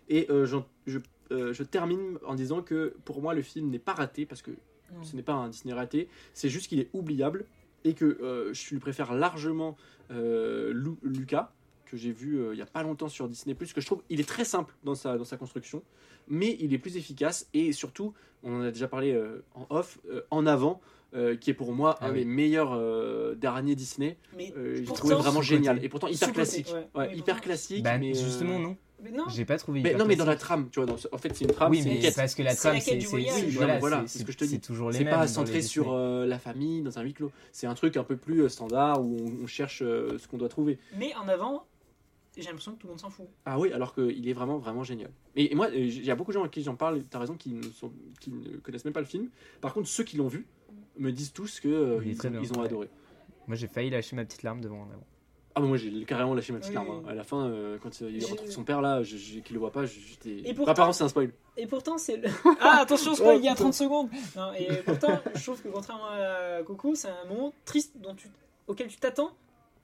Et 0.09 0.27
euh, 0.31 0.45
je, 0.47 0.99
euh, 1.31 1.53
je 1.53 1.63
termine 1.63 2.19
en 2.27 2.35
disant 2.35 2.63
que 2.63 2.97
pour 3.05 3.23
moi, 3.23 3.35
le 3.35 3.43
film 3.43 3.71
n'est 3.71 3.79
pas 3.79 3.95
raté 3.95 4.27
parce 4.27 4.43
que 4.43 4.51
Non. 4.93 5.03
ce 5.03 5.17
n'est 5.17 5.23
pas 5.23 5.33
un 5.35 5.49
Disney 5.49 5.73
raté. 5.75 6.09
C'est 6.35 6.49
juste 6.49 6.69
qu'il 6.69 6.81
est 6.81 6.91
oubliable 6.93 7.47
et 7.85 7.95
que 7.95 8.51
je 8.53 8.71
lui 8.71 8.79
préfère 8.81 9.15
largement 9.15 9.77
Lu- 10.11 10.97
Lucas 11.03 11.53
que 11.85 11.97
j'ai 11.97 12.13
vu 12.13 12.39
euh, 12.41 12.55
il 12.55 12.59
y 12.59 12.63
a 12.63 12.67
pas 12.67 12.83
longtemps 12.83 13.09
sur 13.09 13.29
Disney 13.29 13.55
que 13.55 13.81
je 13.81 13.87
trouve 13.87 14.03
il 14.11 14.21
est 14.21 14.29
très 14.29 14.45
simple 14.45 14.75
dans 14.85 14.95
sa 14.95 15.17
dans 15.19 15.25
sa 15.25 15.37
construction 15.37 15.83
mais 16.29 16.57
il 16.61 16.73
est 16.73 16.79
plus 16.79 16.97
efficace 16.97 17.49
et 17.55 17.73
surtout 17.73 18.13
on 18.43 18.57
en 18.57 18.63
a 18.63 18.71
déjà 18.71 18.89
parlé 18.89 19.13
euh, 19.13 19.43
en 19.55 19.67
off 19.71 19.99
euh, 20.11 20.23
en 20.31 20.47
avant 20.47 20.81
euh, 21.15 21.37
qui 21.37 21.51
est 21.51 21.55
pour 21.55 21.73
moi 21.73 21.97
Ah 22.01 22.07
un 22.07 22.13
oui. 22.13 22.19
des 22.21 22.25
meilleurs 22.25 22.73
euh, 22.73 23.37
derniers 23.37 23.77
Disney. 23.77 24.17
Euh, 24.57 24.77
j'ai 24.85 24.85
trouvé 24.93 25.15
vraiment 25.15 25.43
génial. 25.43 25.83
Et 25.85 25.89
pourtant 25.89 26.09
hyper 26.09 26.33
classique. 26.33 26.67
ouais. 26.75 26.89
Ouais, 26.95 27.07
Mais 27.09 27.17
hyper 27.17 27.37
pourtant- 27.37 27.41
classique 27.41 27.85
Bah, 27.85 27.99
mais 27.99 28.11
euh, 28.11 28.15
justement, 28.15 28.59
non. 28.59 28.77
Mais 29.01 29.11
non, 29.13 29.25
J'ai 29.29 29.45
pas 29.45 29.57
trouvé. 29.59 29.81
mais 29.83 29.93
non 29.95 30.07
mais 30.07 30.17
dans 30.17 30.25
la 30.25 30.35
trame 30.35 30.71
tu 30.73 30.81
vois 30.81 30.87
dans 30.87 30.97
ce- 30.97 31.09
en 31.13 31.19
fait 31.19 31.37
c'est 31.37 31.45
une 31.45 31.51
trame 31.53 31.71
Oui, 31.71 31.83
c'est 31.83 31.89
une 31.91 31.95
mais 31.97 32.01
quête. 32.01 32.17
parce 32.17 32.35
que 32.35 32.43
la 32.43 32.51
C'est 32.53 32.69
trame, 32.69 32.81
c'est 32.81 33.01
c'est- 33.01 33.07
c'est- 33.29 33.51
voilà, 33.51 33.79
voilà, 33.79 34.01
c'est- 34.03 34.07
c'est 34.15 34.19
ce 34.21 34.25
que 34.25 34.33
je 34.33 34.39
te 34.39 34.45
c'est 34.45 34.51
dis. 34.57 34.61
toujours 34.61 34.91
les 34.91 34.99
c'est 34.99 35.05
pas 35.05 35.27
centré 35.29 35.61
sur 35.63 35.93
euh, 35.93 36.25
la 36.27 36.39
famille 36.39 36.81
dans 36.81 36.99
un 36.99 37.03
huis 37.03 37.13
clos. 37.13 37.31
C'est 37.53 37.67
un 37.67 37.75
truc 37.75 37.97
un 37.99 38.03
peu 38.05 38.17
plus 38.17 38.43
euh, 38.43 38.49
standard 38.49 39.03
où 39.03 39.17
on, 39.21 39.45
on 39.45 39.47
cherche 39.47 39.83
euh, 39.83 40.17
ce 40.19 40.27
qu'on 40.27 40.39
doit 40.39 40.49
trouver. 40.49 40.79
Mais 40.99 41.13
en 41.17 41.29
avant, 41.29 41.67
j'ai 42.43 42.49
l'impression 42.49 42.73
que 42.75 42.79
tout 42.81 42.87
le 42.87 42.93
monde 42.93 43.01
s'en 43.01 43.11
fout. 43.11 43.27
Ah 43.45 43.59
oui, 43.59 43.73
alors 43.73 43.95
qu'il 43.95 44.29
est 44.29 44.33
vraiment, 44.33 44.59
vraiment 44.59 44.83
génial. 44.85 45.11
Et, 45.37 45.53
et 45.53 45.55
moi, 45.55 45.67
euh, 45.69 45.77
il 45.77 46.05
y 46.05 46.11
a 46.11 46.17
beaucoup 46.17 46.31
de 46.33 46.35
gens 46.39 46.45
à 46.45 46.49
qui 46.49 46.63
j'en 46.63 46.77
parle, 46.77 47.03
t'as 47.05 47.19
raison, 47.19 47.35
qui 47.37 47.51
ne, 47.51 47.63
sont, 47.63 47.93
qui 48.21 48.31
ne 48.31 48.57
connaissent 48.59 48.85
même 48.85 48.95
pas 48.95 49.01
le 49.01 49.07
film. 49.07 49.29
Par 49.61 49.73
contre, 49.75 49.89
ceux 49.89 50.05
qui 50.05 50.17
l'ont 50.17 50.29
vu 50.29 50.47
me 50.99 51.11
disent 51.13 51.33
tous 51.33 51.61
que 51.61 51.69
euh, 51.69 52.01
ils, 52.05 52.27
ont 52.53 52.61
ouais. 52.61 52.67
adoré. 52.67 52.89
Moi, 53.47 53.57
j'ai 53.57 53.69
failli 53.69 53.91
lâcher 53.91 54.17
ma 54.17 54.25
petite 54.25 54.43
larme 54.43 54.61
devant 54.61 54.81
en 54.83 54.91
avant. 54.91 55.07
Ah, 55.57 55.61
bah 55.61 55.69
moi, 55.69 55.77
j'ai 55.77 56.05
carrément 56.05 56.35
lâché 56.35 56.53
ma 56.53 56.59
petite 56.59 56.71
Oui, 56.71 56.75
larme. 56.75 56.89
oui. 56.89 57.03
hein. 57.07 57.11
À 57.11 57.15
la 57.15 57.23
fin, 57.23 57.47
euh, 57.47 57.79
quand 57.81 58.03
euh, 58.03 58.11
il 58.11 58.25
retrouve 58.25 58.51
son 58.51 58.65
père 58.65 58.81
là, 58.81 59.05
je, 59.05 59.17
je- 59.17 59.39
qu'il 59.39 59.55
le 59.55 59.61
voit 59.61 59.71
pas, 59.71 59.85
j'étais. 59.87 60.39
Et 60.49 60.53
pourtant- 60.53 60.73
Apparemment, 60.73 60.93
c'est 60.93 61.05
un 61.05 61.09
spoil. 61.09 61.31
Et 61.57 61.69
pourtant, 61.69 61.97
c'est 61.97 62.17
le. 62.17 62.29
Ah, 62.61 62.79
attention, 62.81 63.15
spoil, 63.15 63.39
il 63.39 63.45
y 63.45 63.49
a 63.49 63.53
Oh, 63.53 63.57
30 63.57 63.73
secondes 63.75 64.09
Non, 64.35 64.53
et 64.55 64.67
pourtant, 64.85 65.21
je 65.37 65.43
trouve 65.45 65.63
que 65.63 65.69
contrairement 65.69 66.07
à 66.09 66.63
Coco, 66.65 66.97
c'est 66.97 67.09
un 67.09 67.25
moment 67.29 67.55
triste 67.65 67.93
dont 68.01 68.17
tu... 68.17 68.29
auquel 68.67 68.89
tu 68.89 68.97
t'attends, 68.99 69.31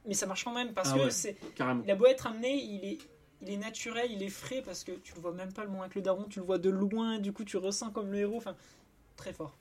mais 0.07 0.15
ça 0.15 0.27
marche 0.27 0.45
quand 0.45 0.55
même 0.55 0.73
parce 0.73 0.91
Ah 0.93 0.99
que 0.99 1.05
ouais. 1.05 1.11
c'est. 1.11 1.37
Carrément. 1.55 1.83
Il 1.85 1.91
a 1.91 1.95
beau 1.95 2.07
être 2.07 2.27
amené, 2.27 2.55
il 2.55 2.85
est, 2.85 2.99
il 3.43 3.51
est 3.51 3.57
naturel, 3.57 4.11
il 4.11 4.23
est 4.23 4.29
frais 4.29 4.63
parce 4.65 4.85
que 4.85 4.93
tu 4.93 5.15
le 5.15 5.21
vois 5.21 5.33
même 5.33 5.53
pas 5.53 5.63
le 5.65 5.71
moment 5.71 5.83
avec 5.83 5.95
le 5.95 6.03
daron, 6.03 6.25
tu 6.29 6.39
le 6.41 6.45
vois 6.45 6.59
de 6.59 6.71
loin, 6.71 7.19
du 7.19 7.33
coup 7.33 7.45
tu 7.45 7.57
ressens 7.57 7.91
comme 7.91 8.11
le 8.11 8.19
héros, 8.19 8.37
enfin 8.37 8.55
très 9.17 9.33
fort. 9.33 9.57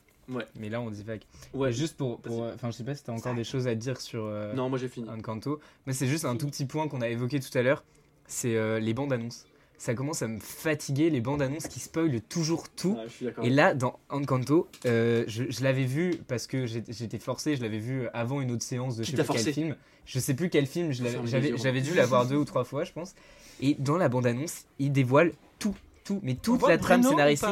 Mais 0.56 0.70
là, 0.70 0.80
on 0.80 0.92
divague. 0.92 1.24
Ouais, 1.56 1.72
juste 1.72 1.98
pour. 1.98 2.22
pour, 2.22 2.44
euh, 2.44 2.54
Enfin, 2.54 2.70
je 2.70 2.78
sais 2.78 2.84
pas 2.84 2.94
si 2.94 3.04
t'as 3.04 3.12
encore 3.14 3.34
des 3.34 3.44
choses 3.44 3.68
à 3.68 3.74
dire 3.74 4.00
sur 4.00 4.26
euh, 4.26 4.54
Non, 4.54 4.70
moi 4.70 4.78
j'ai 4.78 4.88
fini. 4.88 5.10
Encanto. 5.10 5.60
Mais 5.88 5.94
c'est 5.94 6.06
juste 6.06 6.24
un 6.24 6.36
tout 6.38 6.46
petit 6.48 6.66
point 6.66 6.88
qu'on 6.88 7.02
a 7.02 7.10
évoqué 7.10 7.40
tout 7.40 7.56
à 7.58 7.64
l'heure. 7.64 7.84
C'est 8.28 8.56
euh, 8.56 8.80
les 8.80 8.94
bandes 8.94 9.12
annonces. 9.12 9.48
Ça 9.80 9.94
commence 9.94 10.22
à 10.22 10.28
me 10.28 10.40
fatiguer, 10.42 11.10
les 11.10 11.22
bandes 11.22 11.42
annonces 11.42 11.68
qui 11.68 11.80
spoilent 11.80 12.20
toujours 12.20 12.68
tout. 12.68 12.98
Et 13.42 13.50
là, 13.50 13.74
dans 13.74 13.98
Encanto, 14.10 14.68
euh, 14.86 15.24
je, 15.28 15.46
je 15.50 15.64
l'avais 15.64 15.86
vu 15.86 16.16
parce 16.28 16.48
que 16.48 16.66
j'étais 16.66 17.18
forcé, 17.18 17.56
je 17.56 17.62
l'avais 17.62 17.80
vu 17.80 18.08
avant 18.14 18.42
une 18.42 18.52
autre 18.52 18.62
séance 18.62 18.98
de 18.98 19.04
je 19.04 19.16
sais 19.16 19.24
plus 19.24 19.44
quel 19.44 19.54
film. 19.54 19.76
Je 20.06 20.20
sais 20.20 20.34
plus 20.34 20.50
quel 20.50 20.66
film, 20.66 20.92
j'avais 20.92 21.58
j'avais 21.58 21.82
dû 21.82 21.94
l'avoir 21.94 22.28
deux 22.28 22.36
ou 22.36 22.44
trois 22.44 22.66
fois, 22.66 22.84
je 22.84 22.92
pense. 22.92 23.16
Et 23.62 23.76
dans 23.80 23.98
la 23.98 24.10
bande-annonce, 24.10 24.66
il 24.80 24.92
dévoile 24.92 25.32
tout, 25.60 25.76
tout, 26.04 26.20
mais 26.24 26.36
toute 26.36 26.68
la 26.68 26.78
trame 26.78 27.04
scénaristique. 27.04 27.50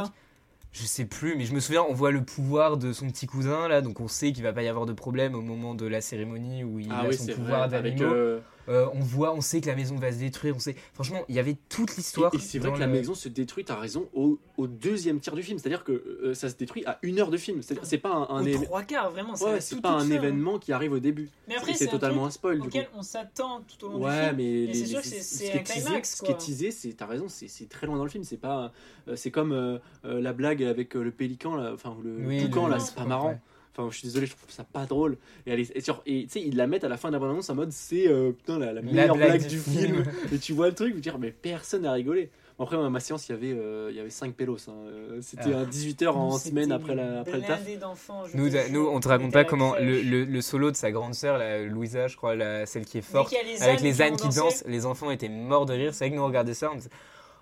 Je 0.74 0.86
sais 0.86 1.06
plus, 1.06 1.38
mais 1.38 1.46
je 1.46 1.54
me 1.54 1.62
souviens, 1.62 1.84
on 1.88 1.94
voit 1.94 2.12
le 2.12 2.24
pouvoir 2.24 2.78
de 2.78 2.92
son 2.92 3.08
petit 3.08 3.26
cousin 3.26 3.70
là, 3.70 3.82
donc 3.82 4.02
on 4.02 4.10
sait 4.10 4.34
qu'il 4.34 4.44
va 4.44 4.52
pas 4.52 4.64
y 4.64 4.68
avoir 4.68 4.86
de 4.86 4.94
problème 4.94 5.34
au 5.34 5.42
moment 5.42 5.76
de 5.76 5.88
la 5.88 6.02
cérémonie 6.02 6.64
où 6.66 6.78
il 6.78 6.92
ah 6.92 7.00
a 7.00 7.08
oui, 7.08 7.16
son 7.16 7.26
pouvoir 7.28 7.70
d'animaux. 7.70 8.42
Euh, 8.70 8.88
on 8.94 9.00
voit, 9.00 9.34
on 9.34 9.42
sait 9.42 9.62
que 9.62 9.68
la 9.68 9.76
maison 9.76 9.96
va 9.96 10.12
se 10.12 10.18
détruire, 10.20 10.56
on 10.56 10.60
sait. 10.60 10.76
Franchement, 10.94 11.22
il 11.30 11.36
y 11.36 11.40
avait 11.40 11.56
toute 11.70 11.96
l'histoire. 11.96 12.34
Et, 12.34 12.38
et 12.38 12.40
c'est 12.40 12.60
vrai 12.60 12.74
que 12.74 12.80
la 12.80 12.86
le- 12.88 12.92
maison 12.92 13.14
se 13.16 13.30
détruit, 13.30 13.64
t'as 13.66 13.76
raison, 13.80 14.08
au, 14.14 14.40
au 14.58 14.68
deuxième 14.68 15.20
tiers 15.20 15.36
du 15.36 15.44
film. 15.44 15.58
C'est-à-dire 15.60 15.84
que 15.84 15.92
euh, 15.92 16.34
ça 16.34 16.50
se 16.50 16.56
détruit 16.56 16.86
à 16.86 17.00
une 17.02 17.20
heure 17.20 17.30
de 17.30 17.38
film. 17.38 17.62
C'est-à-dire 17.62 17.86
c'est 17.86 17.98
pas 17.98 18.10
un, 18.14 18.28
un 18.36 18.44
Aux 18.44 18.46
éve- 18.48 18.64
trois 18.64 18.84
quarts, 18.84 19.12
vraiment. 19.12 19.34
Ouais, 19.36 19.62
c'est 19.62 19.82
pas 19.82 19.92
un 19.92 20.00
hein. 20.02 20.12
événement 20.12 20.60
qui 20.60 20.72
arrive 20.74 20.92
au 20.94 21.00
début. 21.00 21.30
Mais 21.48 21.56
après, 21.56 21.74
c'est 21.74 21.88
totalement 21.88 22.26
un 22.26 22.32
spoil 22.32 22.56
du 22.56 22.62
coup. 22.62 22.68
auquel 22.68 22.88
on 22.96 23.02
s'attend 23.04 23.62
tout 23.62 23.86
au 23.86 23.90
long 23.92 23.98
du 24.00 24.06
Ouais, 24.06 24.26
film. 24.28 24.38
mais 24.38 24.74
c'est 24.74 24.86
sûr 24.86 25.02
que 25.02 25.08
c'est- 25.08 25.54
un 25.54 25.64
climax, 25.64 26.16
ce 26.18 26.22
qui 26.24 26.32
est 26.32 26.36
quoi. 26.36 26.44
teasé, 26.44 26.72
c'est 26.72 26.94
t'as 26.94 27.06
raison, 27.06 27.28
c'est 27.30 27.70
très 27.70 27.88
loin 27.88 27.98
dans 27.98 28.04
le 28.04 28.10
film. 28.10 28.24
C'est 28.24 28.38
pas, 28.38 28.72
euh, 29.08 29.16
c'est 29.16 29.32
comme 29.32 29.80
la 30.04 30.34
blague 30.34 30.64
avec 30.64 30.94
le 30.94 31.12
pélican 31.12 31.58
enfin 31.74 31.96
le 32.04 32.42
toucan 32.46 32.68
là, 32.68 32.80
c'est 32.80 32.96
pas 32.96 33.06
marrant. 33.06 33.40
Enfin, 33.78 33.90
je 33.92 33.98
suis 33.98 34.08
désolé, 34.08 34.26
je 34.26 34.32
trouve 34.36 34.50
ça 34.50 34.64
pas 34.64 34.86
drôle. 34.86 35.18
Et, 35.46 35.54
est- 35.54 35.76
et 35.76 35.82
sur- 35.82 36.02
et 36.06 36.24
tu 36.24 36.30
sais, 36.30 36.42
ils 36.42 36.56
la 36.56 36.66
mettent 36.68 36.84
à 36.84 36.90
la 36.90 36.98
fin 36.98 37.10
de 37.10 37.14
la 37.14 37.20
bande-annonce 37.20 37.50
en 37.50 37.56
mode 37.56 37.72
c'est 37.72 38.08
euh, 38.08 38.32
putain 38.32 38.58
la, 38.58 38.74
la 38.74 38.82
meilleure 38.82 39.16
blague, 39.16 39.46
du 39.48 39.60
film. 39.60 40.04
et 40.34 40.40
tu 40.40 40.54
vois 40.54 40.68
le 40.70 40.74
truc, 40.76 40.94
vous 40.96 41.00
dire 41.00 41.20
mais 41.20 41.32
personne 41.32 41.84
n'a 41.84 41.92
rigolé. 41.94 42.30
Bon, 42.58 42.64
après, 42.64 42.76
moi, 42.78 42.90
ma 42.90 43.00
séance, 43.00 43.30
il 43.30 43.34
y 43.34 43.36
avait, 43.36 43.52
euh, 43.54 43.90
il 43.92 43.98
y 43.98 44.00
avait 44.00 44.10
5 44.10 44.34
pélos. 44.34 44.58
hein. 44.68 44.74
Euh, 44.88 45.20
C'était 45.22 45.54
Ah. 45.54 45.60
un 45.60 45.66
18h 45.66 46.08
en 46.08 46.32
Nous, 46.32 46.38
semaine 46.40 46.72
après, 46.72 46.96
la, 46.96 47.20
après 47.20 47.34
le 47.38 47.42
taf. 47.44 47.62
blindé 47.64 47.78
d'enfants, 47.78 48.24
je 48.26 48.36
Nous, 48.36 48.50
nous, 48.72 48.88
on 48.88 49.00
te 49.00 49.08
raconte 49.08 49.32
pas 49.32 49.42
à 49.42 49.44
comment 49.44 49.76
le, 49.80 50.02
le- 50.02 50.26
le 50.26 50.42
solo 50.42 50.72
de 50.72 50.76
sa 50.76 50.90
grande 50.90 51.14
sœur, 51.14 51.38
la 51.38 51.64
Louisa, 51.66 52.08
je 52.08 52.18
crois, 52.18 52.36
la, 52.36 52.66
celle 52.66 52.86
qui 52.86 52.98
est 52.98 53.02
forte, 53.04 53.32
les 53.32 53.62
avec 53.62 53.78
ânes 53.78 53.84
les 53.86 54.02
ânes 54.02 54.16
qui 54.18 54.30
dansent, 54.30 54.64
les 54.66 54.88
enfants 54.88 55.12
étaient 55.12 55.30
morts 55.30 55.68
de 55.68 55.74
rire. 55.74 55.94
C'est 55.94 56.06
vrai 56.06 56.10
que 56.10 56.16
nous 56.16 56.24
on 56.24 56.28
regardait 56.28 56.56
ça, 56.56 56.72
on 56.72 56.76
disait, 56.78 56.90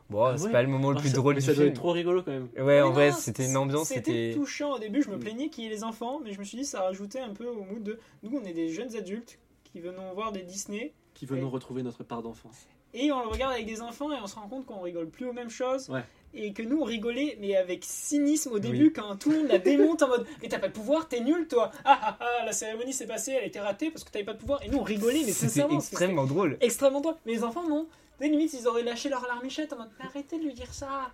bon, 0.10 0.24
Ah 0.24 0.38
c'est 0.38 0.46
ouais. 0.46 0.52
pas 0.52 0.62
le 0.62 0.68
moment 0.70 0.92
le 0.92 0.98
plus 0.98 1.10
ça- 1.10 1.16
drôle 1.16 1.36
mais 1.36 1.40
du 1.42 1.46
ça 1.46 1.54
doit 1.54 1.64
film. 1.64 1.70
être 1.70 1.76
trop 1.80 1.92
rigolo 1.92 2.22
quand 2.24 2.32
même. 2.32 2.48
Ouais, 2.58 2.82
en 2.82 2.92
vrai, 2.92 3.12
c'était 3.12 3.46
une 3.46 3.58
ambiance, 3.58 3.88
C'était 3.90 4.32
touchant 4.34 4.74
au 4.74 4.80
début. 4.80 5.02
Je 5.04 5.10
me 5.10 5.16
Mm. 5.18 5.20
plaignais 5.20 5.50
qu'il 5.50 5.64
y 5.64 5.68
ait 5.68 5.72
les 5.72 5.84
enfants, 5.84 6.20
mais 6.24 6.32
je 6.34 6.40
me 6.40 6.44
suis 6.44 6.58
dit 6.58 6.66
ça 6.66 6.82
rajoutait 6.82 7.20
un 7.20 7.34
peu 7.34 7.48
au 7.48 7.64
mood 7.64 7.84
de 7.84 8.00
nous, 8.24 8.40
on 8.42 8.46
est 8.46 8.54
des 8.54 8.70
jeunes 8.70 8.96
adultes 8.96 9.40
qui 9.64 9.80
venons 9.80 10.14
voir 10.14 10.32
des 10.32 10.42
Disney 10.44 10.94
Qui 11.14 11.28
nous 11.32 11.50
retrouver 11.50 11.84
notre 11.84 12.04
part 12.04 12.22
d'enfance. 12.22 12.68
et 12.94 13.12
on 13.12 13.22
le 13.22 13.28
regarde 13.28 13.54
avec 13.54 13.66
des 13.66 13.82
enfants 13.82 14.12
et 14.12 14.18
on 14.24 14.28
se 14.28 14.36
rend 14.36 14.48
compte 14.48 14.66
qu'on 14.66 14.80
rigole 14.80 15.08
plus 15.10 15.26
aux 15.28 15.34
mêmes 15.34 15.50
choses. 15.50 15.90
Ouais. 15.90 16.04
Et 16.38 16.52
que 16.52 16.62
nous 16.64 16.80
on 16.82 16.84
rigolait, 16.84 17.38
mais 17.40 17.56
avec 17.56 17.84
cynisme 17.86 18.52
au 18.52 18.60
début, 18.60 18.92
quand 18.92 19.16
tout 19.18 19.32
le 19.32 19.38
monde 19.40 19.48
la 19.48 19.58
démonte 19.58 20.04
en 20.04 20.10
mode 20.10 20.26
Mais 20.42 20.50
t'as 20.50 20.60
pas 20.60 20.68
de 20.68 20.74
pouvoir, 20.74 21.08
t'es 21.08 21.22
nul 21.22 21.48
toi 21.48 21.72
Ah 21.86 21.98
ah 22.02 22.18
ah, 22.20 22.46
la 22.46 22.52
cérémonie 22.52 22.92
s'est 22.92 23.08
passée, 23.08 23.32
elle 23.32 23.48
était 23.48 23.62
ratée 23.62 23.90
parce 23.90 24.04
que 24.04 24.12
t'avais 24.12 24.26
pas 24.26 24.34
de 24.34 24.38
pouvoir. 24.40 24.62
Et 24.64 24.68
nous 24.70 24.78
on 24.80 24.84
rigolait, 24.84 25.24
mais 25.26 25.32
sincèrement, 25.32 25.80
c'était 25.80 25.96
extrêmement 25.96 26.26
drôle. 26.26 26.58
extrêmement 26.60 27.00
drôle. 27.02 27.16
Mais 27.26 27.34
les 27.34 27.44
enfants, 27.46 27.68
non. 27.70 27.88
Des 28.20 28.30
limites, 28.30 28.54
ils 28.54 28.68
auraient 28.68 28.84
lâché 28.84 29.10
leur 29.10 29.26
larmichette 29.28 29.74
en 29.74 29.78
mode 29.78 29.90
Mais 30.00 30.06
arrêtez 30.06 30.40
de 30.40 30.44
lui 30.46 30.54
dire 30.54 30.74
ça 30.74 31.12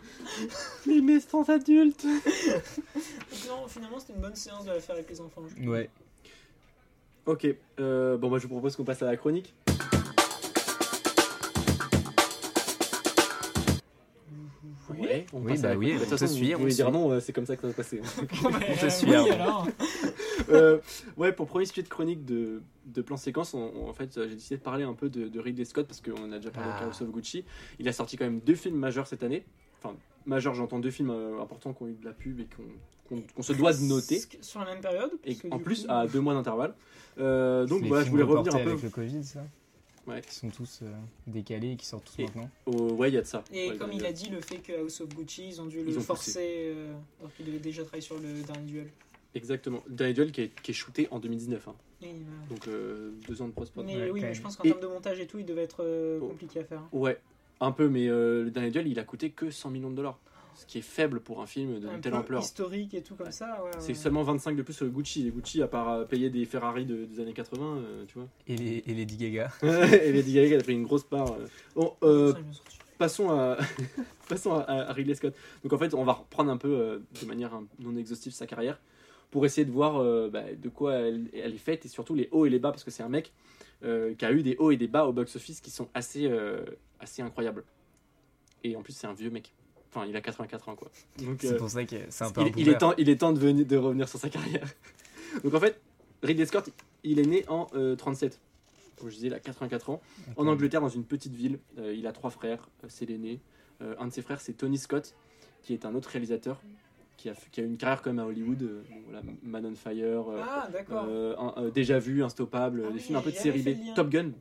Les 0.85 1.01
méchants 1.01 1.43
adultes 1.43 2.05
Donc, 2.05 2.23
non, 3.47 3.67
finalement, 3.67 3.99
c'était 3.99 4.13
une 4.13 4.21
bonne 4.21 4.35
séance 4.35 4.65
de 4.65 4.71
la 4.71 4.79
faire 4.79 4.95
avec 4.95 5.09
les 5.09 5.19
enfants. 5.19 5.41
je. 5.57 5.67
Ouais. 5.67 5.89
Ok, 7.25 7.47
euh, 7.79 8.17
bon, 8.17 8.29
moi 8.29 8.39
je 8.39 8.43
vous 8.43 8.49
propose 8.55 8.75
qu'on 8.75 8.83
passe 8.83 9.01
à 9.03 9.05
la 9.05 9.15
chronique. 9.17 9.53
Ouais, 14.89 15.25
on 15.31 15.39
Oui, 15.41 15.53
passe 15.53 15.61
bah 15.61 15.69
à 15.69 15.71
la 15.71 15.77
oui, 15.77 15.85
chronique. 15.91 16.07
On 16.07 16.09
toute 16.09 16.19
te 16.19 16.25
suit, 16.25 16.55
on 16.55 16.59
te 16.59 16.69
dire 16.69 16.91
non, 16.91 17.11
euh, 17.11 17.19
c'est 17.19 17.31
comme 17.33 17.45
ça 17.45 17.55
que 17.55 17.61
ça 17.61 17.67
va 17.67 17.73
se 17.73 17.77
passer. 17.77 18.01
Mais, 18.59 18.75
te 18.75 18.89
suit, 18.89 19.09
oui, 19.09 19.29
alors. 19.29 19.67
Euh, 20.61 20.79
ouais, 21.17 21.31
pour 21.31 21.47
premier 21.47 21.65
sujet 21.65 21.83
de 21.83 21.87
chronique 21.89 22.25
de, 22.25 22.61
de 22.85 23.01
plan 23.01 23.17
séquence, 23.17 23.53
on- 23.53 23.71
on- 23.75 23.89
en 23.89 23.93
fait, 23.93 24.13
j'ai 24.27 24.35
décidé 24.35 24.57
de 24.57 24.61
parler 24.63 24.83
un 24.83 24.93
peu 24.93 25.09
de, 25.09 25.27
de 25.27 25.39
Ridley 25.39 25.65
Scott 25.65 25.87
parce 25.87 26.01
qu'on 26.01 26.31
a 26.31 26.37
déjà 26.37 26.51
parlé 26.51 26.69
Ah. 26.71 26.77
avec 26.77 26.87
House 26.89 27.01
of 27.01 27.09
Gucci. 27.11 27.43
Il 27.79 27.87
a 27.87 27.93
sorti 27.93 28.17
quand 28.17 28.25
même 28.25 28.39
deux 28.39 28.55
films 28.55 28.75
majeurs 28.77 29.07
cette 29.07 29.23
année. 29.23 29.43
Enfin, 29.83 29.95
majeurs, 30.25 30.53
j'entends 30.53 30.79
deux 30.79 30.91
films 30.91 31.09
euh, 31.11 31.41
importants 31.41 31.73
qui 31.73 31.83
ont 31.83 31.87
eu 31.87 31.93
de 31.93 32.05
la 32.05 32.13
pub 32.13 32.39
et 32.39 32.47
qu'on 33.35 33.43
se 33.43 33.53
doit 33.53 33.73
de 33.73 33.81
noter. 33.81 34.21
Sur 34.41 34.59
la 34.61 34.67
même 34.67 34.81
période 34.81 35.11
Et 35.25 35.35
en 35.51 35.59
plus, 35.59 35.85
coup, 35.85 35.91
à 35.91 36.07
deux 36.07 36.19
mois 36.21 36.33
d'intervalle. 36.33 36.73
Euh, 37.19 37.65
donc 37.65 37.83
voilà, 37.85 38.03
je 38.05 38.09
voulais 38.09 38.23
revenir 38.23 38.55
un 38.55 38.59
peu. 38.63 38.69
avec 38.71 38.83
le 38.83 38.89
Covid, 38.89 39.23
ça. 39.23 39.43
Ouais. 40.07 40.21
Qui 40.21 40.33
sont 40.33 40.49
tous 40.49 40.79
euh, 40.81 40.91
décalés 41.27 41.73
et 41.73 41.75
qui 41.75 41.85
sortent 41.85 42.05
tous 42.05 42.19
Et- 42.21 42.25
maintenant. 42.25 42.49
au- 42.65 42.93
ouais, 42.93 43.09
il 43.09 43.13
y 43.13 43.17
a 43.17 43.21
de 43.21 43.27
ça. 43.27 43.43
Et 43.53 43.69
Ouais, 43.69 43.77
comme 43.77 43.91
il 43.93 44.03
a- 44.03 44.09
a 44.09 44.11
dit, 44.11 44.29
le 44.29 44.41
fait 44.41 44.57
que 44.57 44.71
House 44.81 44.99
of 45.01 45.09
Gucci, 45.09 45.49
ils 45.49 45.61
ont 45.61 45.65
dû 45.67 45.79
Ils 45.79 45.85
le 45.93 45.97
ont 45.97 46.01
forcer 46.01 46.71
euh, 46.75 46.93
alors 47.19 47.31
qu'il 47.35 47.45
devait 47.45 47.59
déjà 47.59 47.83
travailler 47.83 48.01
sur 48.01 48.17
le 48.19 48.41
dernier 48.41 48.65
duel. 48.65 48.87
Exactement. 49.35 49.81
Dernier 49.89 50.13
duel 50.13 50.31
qui 50.31 50.41
est, 50.41 50.61
qui 50.61 50.71
est 50.71 50.73
shooté 50.73 51.07
en 51.11 51.19
2019. 51.19 51.67
hein. 51.67 51.75
Et, 52.01 52.07
euh, 52.07 52.09
Donc 52.49 52.67
euh, 52.67 53.11
deux 53.27 53.41
ans 53.41 53.47
de 53.47 53.53
post-prod. 53.53 53.85
mais 53.85 53.95
Ouais, 53.95 54.09
oui, 54.11 54.21
mais 54.21 54.33
je 54.33 54.41
pense 54.41 54.55
qu'en 54.57 54.63
Et- 54.63 54.69
termes 54.69 54.81
de 54.81 54.87
montage 54.87 55.19
et 55.19 55.27
tout, 55.27 55.37
il 55.39 55.45
devait 55.45 55.63
être 55.63 55.83
euh, 55.83 56.19
Oh. 56.21 56.27
compliqué 56.29 56.59
à 56.59 56.63
faire. 56.63 56.81
Ouais, 56.91 57.19
un 57.59 57.71
peu, 57.71 57.87
mais 57.89 58.07
euh, 58.07 58.43
le 58.43 58.51
dernier 58.51 58.71
duel, 58.71 58.87
il 58.87 58.99
a 58.99 59.03
coûté 59.03 59.29
que 59.29 59.49
100 59.51 59.69
millions 59.69 59.89
de 59.91 59.95
dollars. 59.95 60.19
Ce 60.53 60.65
qui 60.65 60.79
est 60.79 60.83
faible 60.83 61.21
pour 61.21 61.41
un 61.41 61.45
film 61.47 61.79
d'une 61.79 61.87
Un 61.89 61.99
telle 61.99 62.11
peu 62.11 62.17
ampleur. 62.17 62.41
historique 62.41 62.93
et 62.93 63.01
tout 63.01 63.15
comme 63.15 63.27
Ouais. 63.27 63.31
ça. 63.31 63.63
ouais, 63.63 63.71
C'est 63.79 63.93
seulement 63.93 64.21
25 64.23 64.55
de 64.57 64.61
plus 64.63 64.73
sur 64.73 64.83
le 64.85 64.91
Gucci. 64.91 65.23
Les 65.23 65.31
Gucci, 65.31 65.61
à 65.61 65.67
part 65.67 66.05
payer 66.07 66.29
des 66.29 66.43
Ferrari 66.45 66.85
de- 66.85 67.05
des 67.05 67.19
années 67.21 67.33
80, 67.33 67.77
euh, 67.77 68.03
tu 68.05 68.15
vois. 68.19 68.27
Et, 68.47 68.57
les, 68.57 68.83
et 68.85 68.93
Lady 68.93 69.15
Gaga. 69.15 69.49
et 69.63 70.11
Lady 70.11 70.33
Gaga 70.33 70.57
a 70.57 70.61
pris 70.61 70.73
une 70.73 70.83
grosse 70.83 71.05
part. 71.05 71.31
euh. 71.31 71.47
Bon, 71.75 71.93
euh, 72.03 72.33
passons, 72.97 73.29
à... 73.29 73.57
passons 74.27 74.53
à, 74.55 74.63
à 74.89 74.91
Ridley 74.93 75.15
Scott. 75.15 75.33
Donc 75.63 75.71
en 75.71 75.77
fait, 75.77 75.93
on 75.93 76.03
va 76.03 76.13
reprendre 76.13 76.51
un 76.51 76.57
peu 76.57 76.67
euh, 76.69 76.99
de 77.21 77.25
manière 77.25 77.53
hein, 77.53 77.65
non 77.79 77.95
exhaustive 77.95 78.33
sa 78.33 78.45
carrière 78.45 78.79
pour 79.31 79.45
essayer 79.45 79.65
de 79.65 79.71
voir 79.71 79.97
euh, 79.97 80.29
bah, 80.29 80.43
de 80.53 80.69
quoi 80.69 80.93
elle, 80.93 81.29
elle 81.33 81.53
est 81.53 81.57
faite 81.57 81.85
et 81.85 81.89
surtout 81.89 82.13
les 82.13 82.27
hauts 82.31 82.45
et 82.45 82.49
les 82.49 82.59
bas 82.59 82.71
parce 82.71 82.83
que 82.83 82.91
c'est 82.91 83.03
un 83.03 83.09
mec 83.09 83.31
euh, 83.83 84.13
qui 84.13 84.25
a 84.25 84.31
eu 84.31 84.43
des 84.43 84.55
hauts 84.59 84.69
et 84.69 84.77
des 84.77 84.87
bas 84.87 85.07
au 85.07 85.13
box-office 85.13 85.59
qui 85.59 85.71
sont 85.71 85.89
assez, 85.95 86.27
euh, 86.27 86.63
assez 86.99 87.23
incroyables. 87.23 87.63
Et 88.63 88.75
en 88.75 88.83
plus, 88.83 88.93
c'est 88.93 89.07
un 89.07 89.13
vieux 89.13 89.31
mec. 89.31 89.53
Enfin, 89.89 90.05
il 90.05 90.15
a 90.15 90.21
84 90.21 90.69
ans 90.69 90.75
quoi. 90.75 90.91
Donc, 91.17 91.39
C'est 91.41 91.57
pour 91.57 91.69
ça 91.69 91.83
que 91.83 91.95
c'est 92.09 92.23
un 92.23 92.31
peu 92.31 92.41
il, 92.41 92.47
un 92.47 92.51
il 92.57 92.69
est 92.69 92.77
temps, 92.77 92.93
il 92.99 93.09
est 93.09 93.15
temps 93.17 93.33
de, 93.33 93.39
venir, 93.39 93.65
de 93.65 93.77
revenir 93.77 94.07
sur 94.07 94.19
sa 94.19 94.29
carrière. 94.29 94.67
Donc 95.43 95.55
en 95.55 95.59
fait, 95.59 95.81
Ridley 96.21 96.45
Scott, 96.45 96.69
il 97.03 97.17
est 97.17 97.25
né 97.25 97.43
en 97.47 97.67
euh, 97.73 97.95
37. 97.95 98.39
Comme 98.97 99.09
je 99.09 99.15
disais, 99.15 99.27
il 99.27 99.33
a 99.33 99.39
84 99.39 99.89
ans. 99.89 100.01
En 100.35 100.45
Angleterre, 100.45 100.81
dans 100.81 100.89
une 100.89 101.03
petite 101.03 101.33
ville. 101.33 101.57
Il 101.77 102.05
a 102.05 102.11
trois 102.11 102.29
frères, 102.29 102.69
c'est 102.87 103.07
l'aîné. 103.07 103.39
Un 103.79 104.05
de 104.05 104.13
ses 104.13 104.21
frères, 104.21 104.39
c'est 104.39 104.53
Tony 104.53 104.77
Scott, 104.77 105.15
qui 105.63 105.73
est 105.73 105.85
un 105.85 105.95
autre 105.95 106.09
réalisateur, 106.09 106.61
qui 107.21 107.29
a, 107.29 107.33
qui 107.51 107.61
a 107.61 107.63
une 107.63 107.77
carrière 107.77 108.01
quand 108.01 108.09
même 108.11 108.19
à 108.19 108.25
Hollywood. 108.27 108.63
euh, 108.63 108.81
voilà, 109.05 109.21
Man 109.43 109.65
on 109.67 109.75
Fire, 109.75 110.29
euh, 110.31 110.41
Ah, 110.43 110.69
euh, 110.91 111.35
un- 111.37 111.53
euh, 111.57 111.69
Déjà 111.71 111.99
Vu, 111.99 112.23
Instoppable, 112.23 112.83
Ah 112.85 112.87
des 112.89 112.95
oui, 112.95 112.99
films 112.99 113.19
un 113.19 113.21
peu 113.21 113.31
de 113.31 113.35
série 113.35 113.61
B. 113.61 113.93
Top 113.95 114.09
Gun, 114.09 114.31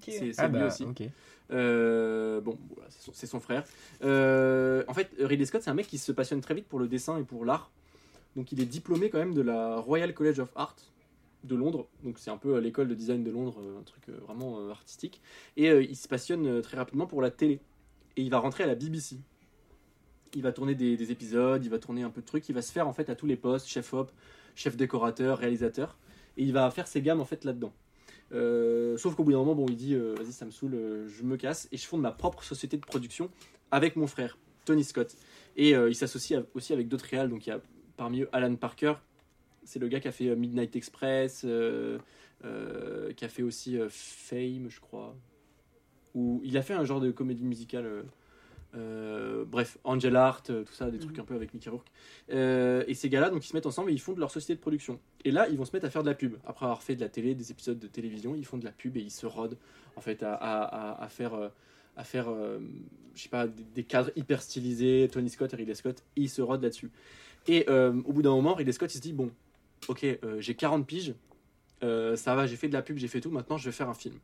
c'est 0.00 0.32
Ah 0.38 0.46
lui 0.48 0.58
bah, 0.60 0.66
aussi. 0.68 0.86
Euh, 1.50 2.40
bon, 2.40 2.56
voilà, 2.74 2.88
c'est 3.12 3.26
son, 3.26 3.40
frère. 3.40 3.64
Euh, 4.04 4.84
en 4.86 4.94
fait, 4.94 5.10
Ridley 5.18 5.44
Scott, 5.44 5.62
c'est 5.62 5.70
un 5.70 5.74
mec 5.74 5.88
qui 5.88 5.98
se 5.98 6.12
passionne 6.12 6.40
très 6.40 6.54
vite 6.54 6.66
pour 6.66 6.78
le 6.78 6.86
dessin 6.86 7.18
et 7.18 7.24
pour 7.24 7.44
l'art. 7.44 7.70
Donc, 8.36 8.52
il 8.52 8.60
est 8.60 8.66
diplômé 8.66 9.10
quand 9.10 9.18
même 9.18 9.34
de 9.34 9.42
la 9.42 9.76
Royal 9.76 10.14
College 10.14 10.38
of 10.38 10.50
Art 10.54 10.76
de 11.44 11.56
Londres. 11.56 11.88
Donc, 12.04 12.18
c'est 12.18 12.30
un 12.30 12.38
peu 12.38 12.56
l'école 12.58 12.88
de 12.88 12.94
design 12.94 13.24
de 13.24 13.30
Londres, 13.30 13.56
un 13.78 13.82
truc 13.82 14.08
vraiment 14.24 14.70
artistique. 14.70 15.20
Et 15.56 15.68
euh, 15.68 15.82
il 15.82 15.96
se 15.96 16.06
passionne 16.08 16.62
très 16.62 16.76
rapidement 16.76 17.06
pour 17.06 17.20
la 17.20 17.30
télé. 17.30 17.58
Et 18.16 18.22
il 18.22 18.30
va 18.30 18.38
rentrer 18.38 18.62
à 18.64 18.66
la 18.68 18.76
BBC. 18.76 19.16
Il 20.34 20.42
va 20.42 20.52
tourner 20.52 20.74
des, 20.74 20.96
des 20.96 21.12
épisodes, 21.12 21.64
il 21.64 21.70
va 21.70 21.78
tourner 21.78 22.02
un 22.02 22.10
peu 22.10 22.20
de 22.20 22.26
trucs. 22.26 22.48
Il 22.48 22.54
va 22.54 22.62
se 22.62 22.72
faire 22.72 22.88
en 22.88 22.92
fait 22.92 23.10
à 23.10 23.14
tous 23.14 23.26
les 23.26 23.36
postes, 23.36 23.68
chef 23.68 23.92
op, 23.92 24.10
chef 24.54 24.76
décorateur, 24.76 25.38
réalisateur. 25.38 25.98
Et 26.36 26.44
il 26.44 26.52
va 26.52 26.70
faire 26.70 26.86
ses 26.86 27.02
gammes 27.02 27.20
en 27.20 27.24
fait 27.24 27.44
là-dedans. 27.44 27.72
Euh, 28.34 28.96
sauf 28.96 29.14
qu'au 29.14 29.24
bout 29.24 29.32
d'un 29.32 29.38
moment, 29.38 29.54
bon, 29.54 29.66
il 29.68 29.76
dit 29.76 29.94
euh, 29.94 30.14
vas-y, 30.16 30.32
ça 30.32 30.44
me 30.46 30.50
saoule, 30.50 30.74
euh, 30.74 31.08
je 31.08 31.22
me 31.22 31.36
casse 31.36 31.68
et 31.70 31.76
je 31.76 31.86
fonde 31.86 32.00
ma 32.00 32.12
propre 32.12 32.42
société 32.42 32.76
de 32.76 32.84
production 32.84 33.30
avec 33.70 33.96
mon 33.96 34.06
frère, 34.06 34.38
Tony 34.64 34.84
Scott. 34.84 35.16
Et 35.56 35.70
il 35.70 35.94
s'associe 35.94 36.40
aussi 36.54 36.72
avec 36.72 36.88
d'autres 36.88 37.04
réals, 37.04 37.28
donc 37.28 37.46
il 37.46 37.50
y 37.50 37.52
a 37.52 37.60
parmi 37.98 38.22
eux 38.22 38.28
Alan 38.32 38.54
Parker, 38.56 38.94
c'est 39.64 39.78
le 39.78 39.88
gars 39.88 40.00
qui 40.00 40.08
a 40.08 40.12
fait 40.12 40.34
Midnight 40.34 40.74
Express, 40.76 41.40
qui 41.40 43.24
a 43.24 43.28
fait 43.28 43.42
aussi 43.42 43.78
Fame, 43.90 44.70
je 44.70 44.80
crois. 44.80 45.14
Ou 46.14 46.40
il 46.42 46.56
a 46.56 46.62
fait 46.62 46.72
un 46.72 46.84
genre 46.84 47.00
de 47.00 47.10
comédie 47.10 47.44
musicale. 47.44 48.04
Euh, 48.74 49.44
bref, 49.46 49.78
Angel 49.84 50.16
Art, 50.16 50.42
euh, 50.50 50.64
tout 50.64 50.72
ça, 50.72 50.90
des 50.90 50.98
trucs 50.98 51.16
Mhm. 51.16 51.22
un 51.22 51.24
peu 51.26 51.34
avec 51.34 51.52
Mickey 51.54 51.68
Rourke. 51.70 51.88
Euh, 52.30 52.84
et 52.86 52.94
ces 52.94 53.08
gars-là, 53.08 53.30
donc 53.30 53.44
ils 53.44 53.48
se 53.48 53.54
mettent 53.54 53.66
ensemble 53.66 53.90
et 53.90 53.94
ils 53.94 54.00
fondent 54.00 54.18
leur 54.18 54.30
société 54.30 54.54
de 54.54 54.60
production. 54.60 54.98
Et 55.24 55.30
là, 55.30 55.48
ils 55.48 55.56
vont 55.58 55.64
se 55.64 55.72
mettre 55.72 55.86
à 55.86 55.90
faire 55.90 56.02
de 56.02 56.08
la 56.08 56.14
pub. 56.14 56.36
Après 56.46 56.64
avoir 56.66 56.82
fait 56.82 56.94
de 56.96 57.00
la 57.00 57.08
télé, 57.08 57.34
des 57.34 57.50
épisodes 57.50 57.78
de 57.78 57.86
télévision, 57.86 58.34
ils 58.34 58.44
font 58.46 58.58
de 58.58 58.64
la 58.64 58.72
pub 58.72 58.96
et 58.96 59.00
ils 59.00 59.10
se 59.10 59.26
rodent 59.26 59.58
en 59.96 60.00
fait 60.00 60.22
à, 60.22 60.34
à- 60.34 60.62
à- 60.92 61.04
à 61.04 61.08
faire, 61.08 61.32
à 61.96 62.04
faire, 62.04 62.28
euh, 62.30 62.58
je 63.14 63.22
sais 63.22 63.28
pas, 63.28 63.46
des, 63.46 63.62
des 63.74 63.84
cadres 63.84 64.10
hyper 64.16 64.40
stylisés. 64.40 65.08
Tony 65.12 65.28
Scott 65.28 65.52
et 65.52 65.56
Ridley 65.56 65.74
Scott, 65.74 66.02
ils 66.16 66.30
se 66.30 66.40
rodent 66.40 66.62
là-dessus. 66.62 66.90
Et 67.48 67.68
au 67.68 68.12
bout 68.12 68.22
d'un 68.22 68.30
moment, 68.30 68.54
Ridley 68.54 68.72
Scott 68.72 68.92
il 68.94 68.98
se 68.98 69.02
dit 69.02 69.12
bon, 69.12 69.30
ok, 69.88 70.06
j'ai 70.38 70.54
40 70.54 70.86
piges, 70.86 71.14
ça 71.80 72.34
va, 72.34 72.46
j'ai 72.46 72.56
fait 72.56 72.68
de 72.68 72.72
la 72.72 72.82
pub, 72.82 72.96
j'ai 72.98 73.08
fait 73.08 73.20
tout. 73.20 73.30
Maintenant, 73.30 73.58
je 73.58 73.66
vais 73.66 73.72
faire 73.72 73.88
un 73.88 73.94
film. 73.94 74.14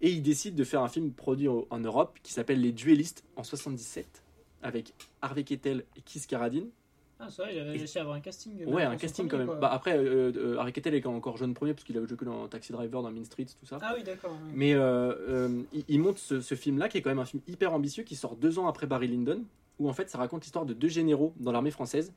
Et 0.00 0.10
il 0.10 0.22
décide 0.22 0.54
de 0.54 0.64
faire 0.64 0.82
un 0.82 0.88
film 0.88 1.12
produit 1.12 1.48
en 1.48 1.66
en 1.70 1.78
Europe 1.78 2.18
qui 2.22 2.32
s'appelle 2.32 2.60
Les 2.60 2.72
Duellistes 2.72 3.24
en 3.36 3.42
77 3.44 4.22
avec 4.62 4.92
Harvey 5.22 5.44
Keitel 5.44 5.84
et 5.96 6.00
Keith 6.02 6.26
Carradine. 6.26 6.68
Ah, 7.20 7.26
c'est 7.30 7.42
vrai, 7.42 7.56
il 7.56 7.58
avait 7.60 7.70
réussi 7.70 7.98
à 7.98 8.02
avoir 8.02 8.16
un 8.16 8.20
casting. 8.20 8.62
euh, 8.62 8.66
Ouais, 8.66 8.84
un 8.84 8.96
casting 8.96 9.26
quand 9.26 9.38
même. 9.38 9.48
quoi. 9.48 9.56
Bah, 9.56 9.72
après, 9.72 9.98
euh, 9.98 10.30
euh, 10.36 10.56
Harvey 10.56 10.70
Keitel 10.70 10.94
est 10.94 11.04
encore 11.04 11.36
jeune 11.36 11.52
premier 11.52 11.74
parce 11.74 11.82
qu'il 11.82 11.98
a 11.98 12.06
joué 12.06 12.16
que 12.16 12.24
dans 12.24 12.46
Taxi 12.46 12.70
Driver, 12.70 13.02
dans 13.02 13.10
Mean 13.10 13.24
Streets, 13.24 13.46
tout 13.58 13.66
ça. 13.66 13.78
Ah 13.82 13.94
oui, 13.96 14.04
d'accord. 14.04 14.36
Mais 14.54 14.72
euh, 14.74 15.14
euh, 15.28 15.62
il, 15.72 15.84
il 15.88 16.00
monte 16.00 16.18
ce, 16.18 16.40
ce 16.40 16.54
film-là, 16.54 16.88
qui 16.88 16.98
est 16.98 17.02
quand 17.02 17.10
même 17.10 17.18
un 17.18 17.24
film 17.24 17.42
hyper 17.48 17.72
ambitieux, 17.74 18.04
qui 18.04 18.14
sort 18.14 18.36
deux 18.36 18.60
ans 18.60 18.68
après 18.68 18.86
Barry 18.86 19.08
Lyndon, 19.08 19.42
où 19.80 19.88
en 19.88 19.92
fait 19.92 20.08
ça 20.10 20.18
raconte 20.18 20.42
l'histoire 20.44 20.64
de 20.64 20.74
deux 20.74 20.86
généraux 20.88 21.34
dans 21.40 21.50
l'armée 21.50 21.72
française 21.72 22.12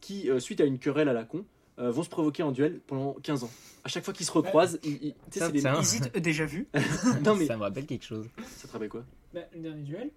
qui, 0.00 0.28
suite 0.40 0.60
à 0.60 0.64
une 0.64 0.80
querelle 0.80 1.08
à 1.08 1.12
la 1.12 1.22
con, 1.22 1.44
euh, 1.78 1.90
vont 1.90 2.02
se 2.02 2.08
provoquer 2.10 2.42
en 2.42 2.52
duel 2.52 2.80
pendant 2.86 3.14
15 3.14 3.44
ans. 3.44 3.50
À 3.84 3.88
chaque 3.88 4.04
fois 4.04 4.12
qu'ils 4.14 4.26
se 4.26 4.32
recroisent, 4.32 4.78
ils- 4.84 4.92
ils- 5.02 5.14
tu 5.14 5.18
sais, 5.32 5.38
Ça, 5.40 5.46
c'est 5.46 5.52
des- 5.52 5.60
c'est 5.60 5.68
un- 5.68 5.80
Hésite, 5.80 6.12
déjà 6.18 6.44
vu. 6.44 6.68
Non, 7.24 7.34
mais- 7.34 7.46
Ça 7.46 7.56
me 7.56 7.62
rappelle 7.62 7.86
quelque 7.86 8.04
chose. 8.04 8.26
Ça 8.56 8.68
te 8.68 8.72
rappelle 8.72 8.88
quoi? 8.88 9.04
Bah, 9.34 9.40
le 9.54 9.60
dernier 9.60 9.82
duel. 9.82 10.10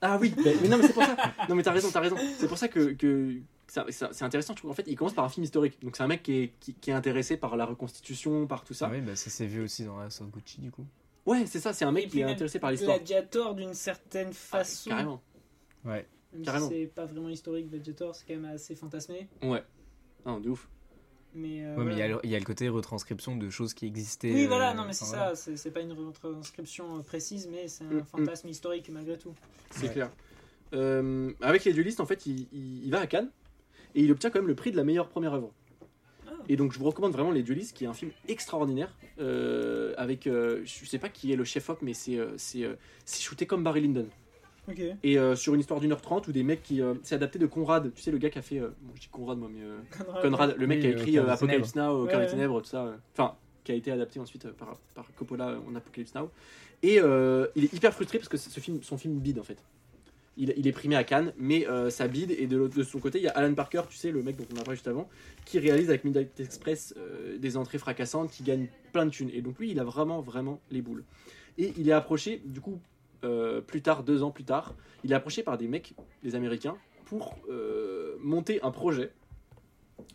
Ah 0.00 0.18
oui, 0.20 0.34
mais, 0.44 0.54
mais 0.62 0.68
non, 0.68 0.78
mais 0.78 0.86
c'est 0.86 0.92
pour 0.94 1.04
ça. 1.04 1.16
Non, 1.48 1.54
mais 1.54 1.62
t'as 1.62 1.70
raison, 1.72 1.88
t'as 1.92 2.00
raison. 2.00 2.16
C'est 2.38 2.48
pour 2.48 2.58
ça 2.58 2.66
que, 2.68 2.92
que 2.92 3.36
c'est 3.68 4.22
intéressant. 4.22 4.52
Je 4.54 4.58
trouve 4.58 4.70
qu'en 4.70 4.74
fait, 4.74 4.84
il 4.88 4.96
commence 4.96 5.14
par 5.14 5.24
un 5.24 5.28
film 5.28 5.44
historique. 5.44 5.80
Donc, 5.82 5.96
c'est 5.96 6.02
un 6.02 6.08
mec 6.08 6.22
qui 6.24 6.32
est, 6.40 6.52
qui, 6.60 6.74
qui 6.74 6.90
est 6.90 6.94
intéressé 6.94 7.36
par 7.36 7.56
la 7.56 7.64
reconstitution, 7.64 8.46
par 8.48 8.64
tout 8.64 8.74
ça. 8.74 8.86
Ah 8.88 8.92
oui, 8.92 9.00
bah 9.00 9.14
ça 9.16 9.30
s'est 9.30 9.46
vu 9.46 9.62
aussi 9.62 9.84
dans 9.84 9.98
House 10.00 10.20
of 10.20 10.30
Gucci 10.30 10.60
du 10.60 10.70
coup. 10.72 10.84
Ouais, 11.24 11.46
c'est 11.46 11.60
ça. 11.60 11.72
C'est 11.72 11.84
un 11.84 11.92
mec 11.92 12.08
qui 12.08 12.18
est 12.20 12.24
intéressé 12.24 12.58
par 12.58 12.70
l'histoire. 12.72 12.96
Gladiator 12.96 13.54
d'une 13.54 13.74
certaine 13.74 14.28
Ah, 14.30 14.34
façon. 14.58 14.90
carrément. 14.90 15.22
Ouais. 15.84 16.04
Même 16.32 16.42
carrément. 16.44 16.68
si 16.68 16.74
c'est 16.80 16.86
pas 16.86 17.04
vraiment 17.06 17.28
historique, 17.28 17.68
Gladiator, 17.70 18.14
c'est 18.16 18.24
quand 18.26 18.34
même 18.40 18.52
assez 18.52 18.74
fantasmé. 18.74 19.28
Ouais. 19.42 19.62
Non, 20.26 20.40
de 20.40 20.48
ouf. 20.50 20.68
Mais, 21.34 21.64
euh, 21.64 21.76
Ouais, 21.76 21.84
mais 21.84 21.92
il 21.92 21.98
y, 21.98 22.02
a 22.02 22.08
le- 22.08 22.20
il 22.24 22.30
y 22.30 22.34
a 22.36 22.38
le 22.38 22.44
côté 22.44 22.68
retranscription 22.68 23.36
de 23.36 23.48
choses 23.48 23.72
qui 23.72 23.86
existaient. 23.86 24.32
Oui, 24.32 24.44
euh, 24.44 24.48
voilà, 24.48 24.74
non, 24.74 24.84
mais 24.86 24.92
c'est 24.92 25.06
ça, 25.06 25.34
c'est 25.34 25.70
pas 25.70 25.80
une 25.80 25.92
retranscription 25.92 26.98
euh, 26.98 27.02
précise, 27.02 27.48
mais 27.50 27.68
c'est 27.68 27.84
un 27.84 27.88
Mm, 27.90 27.96
mm. 27.98 28.04
fantasme 28.06 28.48
historique 28.48 28.90
malgré 28.90 29.16
tout. 29.16 29.34
C'est 29.70 29.86
Ouais. 29.86 29.92
clair. 29.92 30.10
Euh, 30.74 31.30
avec 31.40 31.64
les 31.64 31.72
duelistes, 31.72 32.00
en 32.00 32.06
fait, 32.06 32.26
il, 32.26 32.46
il- 32.52 32.84
il 32.84 32.90
va 32.90 33.00
à 33.00 33.06
Cannes 33.06 33.30
et 33.94 34.02
il 34.02 34.10
obtient 34.12 34.30
quand 34.30 34.38
même 34.40 34.48
le 34.48 34.54
prix 34.54 34.70
de 34.72 34.76
la 34.76 34.84
meilleure 34.84 35.08
première 35.08 35.34
œuvre. 35.34 35.52
Ah. 36.26 36.30
Et 36.48 36.56
donc, 36.56 36.72
je 36.72 36.78
vous 36.78 36.84
recommande 36.86 37.12
vraiment 37.12 37.30
Les 37.30 37.42
Duelistes, 37.42 37.74
qui 37.76 37.84
est 37.84 37.88
un 37.88 37.94
film 37.94 38.10
extraordinaire. 38.28 38.94
euh, 39.18 39.92
avec, 39.98 40.26
euh, 40.26 40.62
je 40.64 40.86
sais 40.86 40.98
pas 40.98 41.10
qui 41.10 41.32
est 41.32 41.36
le 41.36 41.44
chef-op, 41.44 41.78
mais 41.82 41.92
c'est 41.94 42.16
euh, 42.18 42.32
c'est 42.38 42.64
euh, 42.64 42.74
c'est 43.04 43.22
shooté 43.22 43.46
comme 43.46 43.62
Barry 43.62 43.82
Lyndon. 43.82 44.08
Et 45.02 45.18
euh, 45.18 45.34
sur 45.34 45.54
une 45.54 45.60
histoire 45.60 45.80
d'une 45.80 45.90
heure 45.92 46.00
trente 46.00 46.28
où 46.28 46.32
des 46.32 46.42
mecs 46.44 46.62
qui. 46.62 46.80
euh, 46.80 46.94
c'est 47.02 47.14
adapté 47.16 47.38
de 47.38 47.46
Conrad, 47.46 47.92
tu 47.94 48.00
sais, 48.02 48.10
le 48.10 48.18
gars 48.18 48.30
qui 48.30 48.38
a 48.38 48.42
fait. 48.42 48.58
euh, 48.60 48.68
bon, 48.80 48.92
je 48.94 49.00
dis 49.00 49.08
Conrad, 49.08 49.36
moi, 49.38 49.48
mais. 49.52 49.62
euh, 49.62 49.78
Conrad, 50.22 50.54
le 50.56 50.66
mec 50.66 50.76
Oui, 50.76 50.80
qui 50.82 50.86
a 50.86 50.90
euh, 50.90 50.92
écrit 50.98 51.12
Cœur 51.14 51.28
euh, 51.28 51.32
Apocalypse 51.32 51.74
Now, 51.74 52.04
euh, 52.04 52.06
Cœur 52.06 52.20
des 52.20 52.26
ouais. 52.26 52.30
Ténèbres, 52.30 52.60
tout 52.62 52.68
ça. 52.68 52.84
euh, 52.84 52.96
Enfin, 53.14 53.34
qui 53.64 53.72
a 53.72 53.74
été 53.74 53.90
adapté 53.90 54.20
ensuite 54.20 54.44
euh, 54.46 54.52
par, 54.52 54.76
par 54.94 55.06
Coppola 55.16 55.48
euh, 55.50 55.58
en 55.68 55.74
Apocalypse 55.74 56.14
Now. 56.14 56.30
Et 56.82 57.00
euh, 57.00 57.46
il 57.56 57.64
est 57.64 57.72
hyper 57.72 57.92
frustré 57.92 58.18
parce 58.18 58.28
que 58.28 58.36
ce 58.36 58.60
film, 58.60 58.82
son 58.82 58.96
film 58.98 59.18
bide 59.18 59.38
en 59.38 59.44
fait. 59.44 59.58
Il, 60.36 60.54
il 60.56 60.66
est 60.66 60.72
primé 60.72 60.96
à 60.96 61.04
Cannes, 61.04 61.32
mais 61.36 61.68
euh, 61.68 61.90
ça 61.90 62.08
bide. 62.08 62.30
Et 62.30 62.46
de, 62.46 62.56
l'autre- 62.56 62.76
de 62.76 62.82
son 62.82 62.98
côté, 63.00 63.18
il 63.18 63.24
y 63.24 63.28
a 63.28 63.32
Alan 63.32 63.52
Parker, 63.54 63.82
tu 63.90 63.96
sais, 63.96 64.10
le 64.10 64.22
mec 64.22 64.36
dont 64.36 64.46
on 64.54 64.60
a 64.60 64.62
parlé 64.62 64.76
juste 64.76 64.88
avant, 64.88 65.08
qui 65.44 65.58
réalise 65.58 65.90
avec 65.90 66.04
Midnight 66.04 66.40
Express 66.40 66.94
euh, 66.96 67.36
des 67.36 67.56
entrées 67.56 67.78
fracassantes, 67.78 68.30
qui 68.30 68.42
gagne 68.42 68.68
plein 68.92 69.04
de 69.06 69.10
thunes. 69.10 69.30
Et 69.34 69.42
donc 69.42 69.58
lui, 69.58 69.70
il 69.72 69.78
a 69.78 69.84
vraiment, 69.84 70.22
vraiment 70.22 70.60
les 70.70 70.80
boules. 70.80 71.04
Et 71.58 71.74
il 71.76 71.86
est 71.88 71.92
approché, 71.92 72.40
du 72.46 72.60
coup, 72.62 72.80
euh, 73.24 73.60
plus 73.60 73.82
tard, 73.82 74.02
deux 74.02 74.22
ans 74.22 74.30
plus 74.30 74.44
tard, 74.44 74.74
il 75.04 75.12
est 75.12 75.14
approché 75.14 75.42
par 75.42 75.58
des 75.58 75.68
mecs, 75.68 75.94
des 76.22 76.34
Américains, 76.34 76.76
pour 77.04 77.36
euh, 77.50 78.16
monter 78.20 78.62
un 78.62 78.70
projet, 78.70 79.12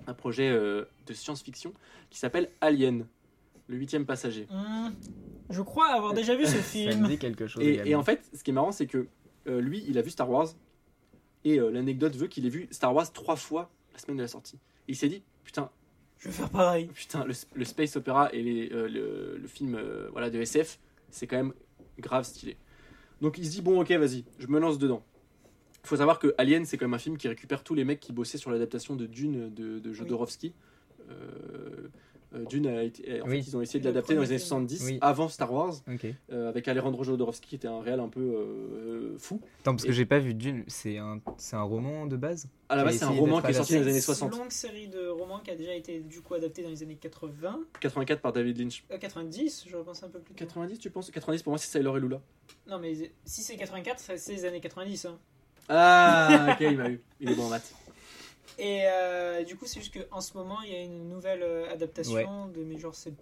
un 0.08 0.14
projet 0.14 0.49
euh, 0.49 0.86
de 1.05 1.14
science-fiction 1.14 1.74
qui 2.10 2.18
s'appelle 2.20 2.49
Alien, 2.62 3.05
le 3.68 3.78
huitième 3.78 4.05
passager. 4.05 4.47
Hmm, 4.49 4.89
je 5.49 5.62
crois 5.62 5.88
avoir 5.88 6.14
déjà 6.14 6.36
vu 6.36 6.45
ce 6.45 6.51
Ça 6.51 6.58
me 6.58 6.62
film. 6.64 7.08
dit 7.08 7.18
quelque 7.18 7.47
chose. 7.47 7.64
Et, 7.64 7.95
en 7.95 8.03
fait, 8.03 8.22
ce 8.34 8.43
qui 8.43 8.51
est 8.51 8.53
marrant, 8.53 8.72
c'est 8.72 8.88
que 8.88 9.08
euh, 9.47 9.62
lui, 9.62 9.84
il 9.88 9.97
a 9.97 10.01
vu 10.01 10.10
Star 10.10 10.30
Wars, 10.30 10.47
et 11.43 11.60
euh, 11.60 11.70
l'anecdote 11.70 12.16
veut 12.16 12.28
qu'il 12.28 12.45
ait 12.45 12.49
vu 12.49 12.68
Star 12.72 12.93
Wars 12.93 13.12
trois 13.14 13.36
fois 13.36 13.70
la 13.93 13.99
semaine 13.99 14.18
de 14.18 14.22
la 14.24 14.28
sortie. 14.28 14.55
Et 14.88 14.93
il 14.93 14.95
s'est 14.95 15.08
dit, 15.10 15.24
putain, 15.43 15.70
Je 16.18 16.28
vais 16.30 16.34
faire 16.34 16.49
pareil. 16.49 16.88
putain, 16.88 17.24
le, 17.26 17.34
le 17.53 17.66
space 17.66 17.95
opéra 17.95 18.30
et 18.34 18.41
les, 18.41 18.72
euh, 18.72 18.88
le, 18.89 19.38
le 19.38 19.47
film 19.47 19.76
euh, 19.76 20.10
voilà, 20.12 20.30
de 20.30 20.39
SF, 20.39 20.80
c'est 21.10 21.28
quand 21.28 21.38
même 21.38 21.53
grave 21.99 22.24
stylé. 22.26 22.58
Donc 23.22 23.38
il 23.38 23.45
se 23.45 23.51
dit, 23.51 23.61
bon, 23.61 23.82
ok, 23.82 23.91
vas-y, 23.91 24.26
je 24.39 24.47
me 24.47 24.59
lance 24.59 24.78
dedans. 24.78 25.03
Il 25.84 25.88
faut 25.88 25.97
savoir 25.97 26.20
que 26.20 26.34
Alien, 26.38 26.65
c'est 26.65 26.78
quand 26.78 26.86
même 26.86 26.93
un 26.93 26.99
film 26.99 27.18
qui 27.18 27.28
récupère 27.28 27.63
tous 27.63 27.74
les 27.74 27.86
mecs 27.86 27.99
qui 27.99 28.11
bossaient 28.11 28.38
sur 28.38 28.51
l'adaptation 28.51 28.95
de 28.95 29.05
Dune 29.05 29.53
de, 29.53 29.80
de 29.80 29.93
Jodorowsky. 29.93 30.53
Euh, 31.09 31.13
euh, 31.13 31.88
Dune 32.49 32.67
a 32.67 32.84
été. 32.84 33.21
En 33.21 33.25
Oui. 33.25 33.41
fait, 33.43 33.49
ils 33.49 33.57
ont 33.57 33.61
essayé 33.61 33.80
de 33.80 33.86
Le 33.86 33.91
l'adapter 33.91 34.13
dans 34.15 34.21
les 34.21 34.28
années 34.28 34.38
film. 34.38 34.47
70, 34.49 34.84
Oui. 34.86 34.97
avant 35.01 35.30
Star 35.30 35.51
Wars, 35.51 35.73
Ok. 35.91 36.05
euh, 36.32 36.49
avec 36.49 36.67
Alejandro 36.67 37.03
Jodorowsky, 37.03 37.47
qui 37.49 37.55
était 37.55 37.67
un 37.69 37.82
réel 37.82 37.99
un 37.99 38.09
peu 38.09 38.19
euh, 38.19 39.17
fou. 39.17 39.39
Attends, 39.61 39.71
parce 39.73 39.86
que 39.86 39.91
j'ai 39.93 40.05
pas 40.05 40.19
vu 40.19 40.34
Dune. 40.34 40.63
C'est 40.67 40.97
un, 40.97 41.19
c'est 41.38 41.55
un 41.55 41.61
roman 41.63 42.05
de 42.05 42.15
base? 42.17 42.47
À 42.69 42.75
la 42.75 42.84
base, 42.84 42.97
c'est 42.97 43.05
un 43.05 43.09
roman 43.09 43.41
qui 43.41 43.47
est 43.51 43.53
sorti 43.53 43.73
dans 43.75 43.80
les 43.80 43.88
années 43.88 43.99
C'est 44.01 44.05
60. 44.07 44.34
une 44.34 44.39
longue 44.39 44.51
série 44.51 44.88
de 44.89 45.07
romans 45.07 45.39
qui 45.39 45.51
a 45.51 45.55
déjà 45.55 45.73
été 45.73 45.99
du 45.99 46.21
coup 46.21 46.34
adaptée 46.34 46.63
dans 46.63 46.69
les 46.69 46.84
années 46.84 46.97
80. 46.97 47.59
84 47.80 48.21
par 48.21 48.34
David 48.34 48.57
Lynch. 48.59 48.84
Euh, 48.91 48.97
90, 48.97 49.65
je 49.69 49.75
repense 49.78 50.03
un 50.03 50.09
peu 50.09 50.19
plus 50.19 50.34
tôt. 50.36 50.39
90, 50.45 50.80
tu 50.80 50.89
penses? 50.89 51.09
90 51.11 51.43
pour 51.43 51.51
moi, 51.51 51.57
c'est 51.57 51.67
Sailor 51.71 51.97
et 51.97 52.01
Lula. 52.01 52.19
Non, 52.67 52.78
mais 52.80 52.93
si 53.23 53.41
c'est 53.41 53.55
84, 53.55 53.99
ça- 53.99 54.17
c'est 54.17 54.34
les 54.34 54.45
années 54.45 54.59
90. 54.59 55.05
hein. 55.05 55.17
Ah, 55.69 56.49
ok, 56.51 56.57
il 56.71 56.78
m'a 56.78 56.89
eu. 56.89 57.01
Il 57.19 57.32
est 57.32 57.36
bon 57.36 57.45
en 57.45 57.49
maths. 57.49 57.73
Et 58.60 58.82
euh, 58.86 59.43
du 59.43 59.55
coup, 59.55 59.66
c'est 59.68 59.80
juste 59.80 59.93
qu'en 60.10 60.20
ce 60.22 60.36
moment, 60.36 60.58
il 60.64 60.72
y 60.72 60.76
a 60.76 60.82
une 60.82 61.10
nouvelle 61.10 61.43
euh, 61.43 61.72
adaptation 61.72 62.47
de, 62.47 62.64
mais 62.64 62.78
genre, 62.80 62.95
c'est 62.95 63.14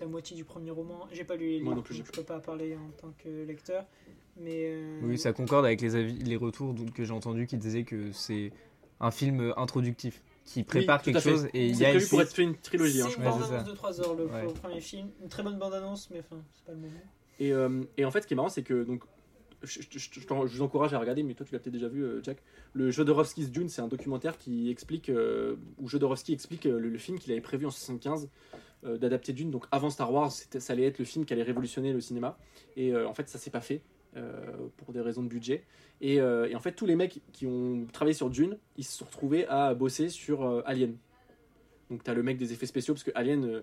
la 0.00 0.06
moitié 0.06 0.36
du 0.36 0.44
premier 0.44 0.70
roman. 0.70 1.08
J'ai 1.12 1.24
pas 1.24 1.34
lu 1.36 1.46
les 1.46 1.52
livres, 1.54 1.64
Moi 1.64 1.74
non 1.74 1.82
plus, 1.82 1.94
j'ai 1.94 2.02
donc 2.02 2.12
je 2.14 2.20
peux 2.20 2.24
pas 2.26 2.38
parler 2.38 2.76
en 2.76 2.90
tant 3.00 3.12
que 3.18 3.44
lecteur. 3.44 3.84
Mais 4.36 4.66
euh, 4.66 5.00
Oui, 5.02 5.18
ça 5.18 5.32
concorde 5.32 5.64
avec 5.64 5.80
les 5.80 5.96
avis, 5.96 6.18
les 6.18 6.36
retours 6.36 6.74
que 6.94 7.04
j'ai 7.04 7.12
entendus 7.12 7.46
qui 7.46 7.56
disaient 7.56 7.84
que 7.84 8.12
c'est 8.12 8.52
un 9.00 9.10
film 9.10 9.52
introductif 9.56 10.22
qui 10.44 10.62
prépare 10.62 11.02
quelque 11.02 11.20
chose 11.20 11.48
et 11.54 11.66
il 11.68 11.72
y 11.72 11.76
C'est 11.78 11.86
a 11.86 11.90
prévu 11.90 12.06
pour 12.08 12.20
être 12.20 12.32
fait 12.32 12.42
une 12.42 12.56
trilogie. 12.56 13.00
hein, 13.00 13.06
c'est 13.08 13.12
je 13.12 13.16
une 13.18 13.24
bande-annonce 13.24 13.64
de 13.64 13.72
3 13.72 14.00
heures 14.00 14.14
le, 14.14 14.26
Ouais. 14.26 14.46
premier 14.54 14.80
film. 14.80 15.10
Une 15.22 15.28
très 15.28 15.42
bonne 15.42 15.58
bande-annonce, 15.58 16.08
mais 16.10 16.20
enfin, 16.20 16.42
c'est 16.52 16.64
pas 16.64 16.72
le 16.72 16.78
moment. 16.78 16.92
Et, 17.40 17.52
euh, 17.52 17.82
et 17.96 18.04
en 18.04 18.10
fait, 18.10 18.20
ce 18.22 18.26
qui 18.28 18.34
est 18.34 18.36
marrant, 18.36 18.48
c'est 18.48 18.62
que 18.62 18.84
donc, 18.84 19.02
je, 19.64 19.80
je- 19.90 20.20
vous 20.28 20.62
encourage 20.62 20.94
à 20.94 20.98
regarder, 20.98 21.22
mais 21.22 21.34
toi, 21.34 21.44
tu 21.46 21.52
l'as 21.52 21.58
peut-être 21.58 21.72
déjà 21.72 21.88
vu, 21.88 22.04
euh, 22.04 22.22
Jack. 22.22 22.38
Le 22.72 22.90
Jodorowsky's 22.90 23.50
Dune, 23.50 23.68
c'est 23.68 23.82
un 23.82 23.88
documentaire 23.88 24.38
qui 24.38 24.70
explique, 24.70 25.08
euh, 25.08 25.56
où 25.78 25.88
Jodorowsky 25.88 26.32
explique 26.32 26.66
euh, 26.66 26.78
le, 26.78 26.98
film 26.98 27.18
qu'il 27.18 27.32
avait 27.32 27.40
prévu 27.40 27.66
en 27.66 27.70
75 27.70 28.28
euh, 28.84 28.98
d'adapter 28.98 29.32
Dune. 29.32 29.50
Donc 29.50 29.66
avant 29.70 29.90
Star 29.90 30.12
Wars, 30.12 30.30
ça 30.32 30.72
allait 30.72 30.84
être 30.84 30.98
le 30.98 31.04
film 31.04 31.24
qui 31.24 31.32
allait 31.32 31.42
révolutionner 31.42 31.92
le 31.92 32.00
cinéma. 32.00 32.38
Et 32.76 32.94
en 32.94 33.14
fait, 33.14 33.28
ça 33.28 33.38
s'est 33.38 33.50
pas 33.50 33.60
fait 33.60 33.82
pour 34.76 34.92
des 34.92 35.00
raisons 35.00 35.22
de 35.22 35.28
budget. 35.28 35.64
Et, 36.00 36.16
et 36.16 36.54
en 36.54 36.60
fait, 36.60 36.72
tous 36.72 36.86
les 36.86 36.94
mecs 36.94 37.20
qui 37.32 37.46
ont 37.46 37.86
travaillé 37.92 38.14
sur 38.14 38.30
Dune, 38.30 38.58
ils 38.76 38.84
se 38.84 38.98
sont 38.98 39.04
retrouvés 39.04 39.46
à 39.48 39.74
bosser 39.74 40.08
sur 40.08 40.62
Alien. 40.66 40.96
Donc 41.90 42.02
t'as 42.04 42.14
le 42.14 42.22
mec 42.22 42.36
des 42.36 42.52
effets 42.52 42.66
spéciaux, 42.66 42.94
parce 42.94 43.04
que 43.04 43.10
Alien, 43.14 43.62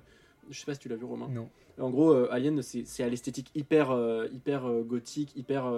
je 0.49 0.59
sais 0.59 0.65
pas 0.65 0.73
si 0.73 0.79
tu 0.79 0.89
l'as 0.89 0.95
vu, 0.95 1.05
Romain. 1.05 1.27
Non. 1.29 1.49
En 1.79 1.89
gros, 1.89 2.11
euh, 2.11 2.27
Alien, 2.31 2.61
c'est 2.61 3.03
à 3.03 3.09
l'esthétique 3.09 3.51
hyper, 3.55 3.91
euh, 3.91 4.27
hyper 4.31 4.65
euh, 4.65 4.83
gothique, 4.83 5.35
hyper, 5.35 5.71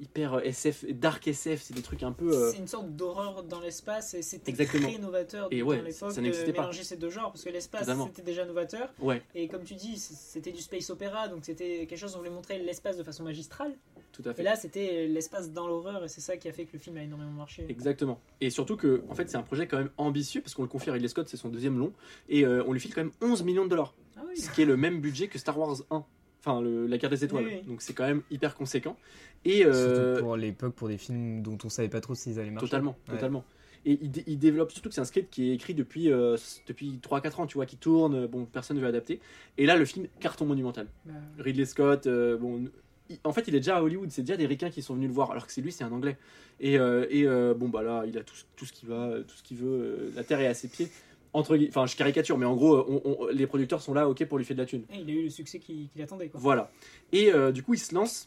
hyper 0.00 0.34
euh, 0.34 0.40
SF, 0.40 0.84
dark 0.92 1.26
SF. 1.28 1.62
C'est 1.62 1.74
des 1.74 1.82
trucs 1.82 2.02
un 2.02 2.12
peu. 2.12 2.30
euh, 2.32 2.50
C'est 2.50 2.58
une 2.58 2.66
sorte 2.66 2.90
d'horreur 2.96 3.42
dans 3.44 3.60
l'espace 3.60 4.14
et 4.14 4.22
c'était 4.22 4.52
très 4.64 4.98
novateur 4.98 5.48
Et 5.50 5.60
dans 5.60 5.66
ouais, 5.66 5.76
l'époque 5.82 6.10
ça 6.12 6.16
de 6.16 6.20
n'existait 6.20 6.52
pas. 6.52 6.62
mélanger 6.62 6.84
ces 6.84 6.96
deux 6.96 7.10
genres 7.10 7.32
parce 7.32 7.44
que 7.44 7.50
l'espace 7.50 7.88
c'était 8.06 8.22
déjà 8.22 8.44
novateur 8.44 8.92
Ouais, 9.00 9.22
et 9.34 9.48
comme 9.48 9.62
tu 9.64 9.74
dis 9.74 9.96
c'était 9.98 10.52
du 10.52 10.60
space 10.60 10.90
opéra 10.90 11.28
donc 11.28 11.44
c'était 11.44 11.86
quelque 11.86 11.98
chose 11.98 12.12
où 12.14 12.16
on 12.16 12.18
voulait 12.18 12.30
montrer 12.30 12.58
l'espace 12.58 12.96
de 12.96 13.02
façon 13.04 13.22
magistrale 13.24 13.72
tout 14.12 14.22
à 14.24 14.34
fait. 14.34 14.40
et 14.42 14.44
là 14.44 14.56
c'était 14.56 15.06
l'espace 15.06 15.52
dans 15.52 15.66
l'horreur 15.68 16.04
et 16.04 16.08
c'est 16.08 16.20
ça 16.20 16.36
qui 16.36 16.48
a 16.48 16.52
fait 16.52 16.64
que 16.64 16.72
le 16.72 16.78
film 16.78 16.96
a 16.96 17.02
énormément 17.02 17.30
marché. 17.32 17.64
Exactement. 17.68 18.20
Et 18.40 18.50
surtout 18.50 18.76
que, 18.76 19.02
en 19.08 19.14
fait, 19.14 19.28
c'est 19.30 19.36
un 19.36 19.42
projet 19.42 19.66
quand 19.68 19.78
même 19.78 19.90
ambitieux 19.98 20.40
parce 20.40 20.54
qu'on 20.54 20.62
le 20.62 20.68
confie 20.68 20.90
à 20.90 20.94
Ridley 20.94 21.08
Scott, 21.08 21.28
c'est 21.28 21.36
son 21.36 21.48
deuxième 21.48 21.78
long, 21.78 21.92
et 22.28 22.44
euh, 22.44 22.64
on 22.66 22.72
lui 22.72 22.80
file 22.80 22.92
quand 22.94 23.02
même 23.02 23.12
11 23.22 23.42
millions 23.44 23.64
de 23.64 23.70
dollars, 23.70 23.94
Ah 24.16 24.22
oui. 24.28 24.36
ce 24.36 24.50
qui 24.50 24.62
est 24.62 24.64
le 24.64 24.76
même 24.76 25.00
budget 25.00 25.28
que 25.28 25.38
Star 25.38 25.58
Wars 25.58 25.76
1, 25.90 26.04
enfin 26.40 26.60
le- 26.60 26.86
la 26.86 26.98
guerre 26.98 27.10
des 27.10 27.24
étoiles. 27.24 27.44
Oui, 27.44 27.52
oui. 27.62 27.68
Donc 27.68 27.82
c'est 27.82 27.92
quand 27.94 28.06
même 28.06 28.22
hyper 28.30 28.54
conséquent. 28.56 28.96
Et 29.44 29.64
euh, 29.64 30.12
Surtout 30.14 30.24
pour 30.24 30.36
l'époque, 30.36 30.74
pour 30.74 30.88
des 30.88 30.98
films 30.98 31.42
dont 31.42 31.56
on 31.64 31.68
savait 31.68 31.88
pas 31.88 32.00
trop 32.00 32.14
s'ils 32.14 32.38
allaient 32.40 32.50
marcher. 32.50 32.66
Totalement, 32.66 32.96
Ouais. 33.08 33.14
totalement. 33.14 33.44
Et 33.86 33.98
il, 34.02 34.10
dé- 34.10 34.24
il 34.26 34.38
développe 34.38 34.70
surtout 34.72 34.90
que 34.90 34.94
c'est 34.94 35.00
un 35.00 35.06
script 35.06 35.32
qui 35.32 35.50
est 35.50 35.54
écrit 35.54 35.72
depuis, 35.72 36.12
euh, 36.12 36.36
depuis 36.66 36.98
3-4 37.02 37.40
ans, 37.40 37.46
tu 37.46 37.54
vois, 37.54 37.64
qui 37.64 37.78
tourne, 37.78 38.26
bon, 38.26 38.44
personne 38.44 38.76
ne 38.76 38.82
veut 38.82 38.88
adapter. 38.88 39.20
Et 39.56 39.64
là, 39.64 39.76
le 39.76 39.86
film, 39.86 40.06
carton 40.20 40.44
monumental. 40.44 40.86
Bah, 41.06 41.14
Ridley 41.38 41.64
Scott, 41.64 42.06
euh, 42.06 42.36
bon, 42.36 42.68
il- 43.08 43.18
en 43.24 43.32
fait, 43.32 43.48
il 43.48 43.54
est 43.54 43.60
déjà 43.60 43.78
à 43.78 43.82
Hollywood, 43.82 44.10
c'est 44.10 44.20
déjà 44.20 44.36
des 44.36 44.44
ricains 44.44 44.68
qui 44.68 44.82
sont 44.82 44.94
venus 44.94 45.08
le 45.08 45.14
voir, 45.14 45.30
alors 45.30 45.46
que 45.46 45.52
c'est 45.52 45.62
lui, 45.62 45.72
c'est 45.72 45.84
un 45.84 45.92
anglais. 45.92 46.18
Et, 46.60 46.78
euh, 46.78 47.06
et 47.08 47.26
euh, 47.26 47.54
bon, 47.54 47.70
bah 47.70 47.82
là, 47.82 48.04
il 48.06 48.18
a 48.18 48.22
tout, 48.22 48.34
ce- 48.34 48.44
tout 48.54 48.66
ce 48.66 48.72
qu'il 48.74 48.86
va, 48.90 49.14
tout 49.26 49.34
ce 49.34 49.42
qu'il 49.42 49.56
veut, 49.56 49.68
euh, 49.70 50.10
la 50.14 50.24
terre 50.24 50.40
est 50.40 50.46
à 50.46 50.52
ses 50.54 50.68
pieds. 50.68 50.88
Entre, 51.32 51.56
enfin, 51.68 51.86
je 51.86 51.94
caricature, 51.96 52.36
mais 52.38 52.46
en 52.46 52.56
gros, 52.56 52.78
on- 52.88 53.02
on- 53.04 53.26
les 53.28 53.46
producteurs 53.46 53.80
sont 53.82 53.94
là, 53.94 54.08
ok, 54.08 54.24
pour 54.26 54.36
lui 54.38 54.44
faire 54.44 54.56
de 54.56 54.62
la 54.62 54.66
thune. 54.66 54.82
et 54.92 54.98
il 54.98 55.08
a 55.10 55.12
eu 55.12 55.22
le 55.24 55.30
succès 55.30 55.60
qu'il 55.60 55.88
attendait 56.02 56.28
quoi. 56.28 56.40
Voilà. 56.40 56.70
Et 57.12 57.32
euh, 57.32 57.52
du 57.52 57.62
coup, 57.62 57.74
il 57.74 57.78
se 57.78 57.94
lance. 57.94 58.26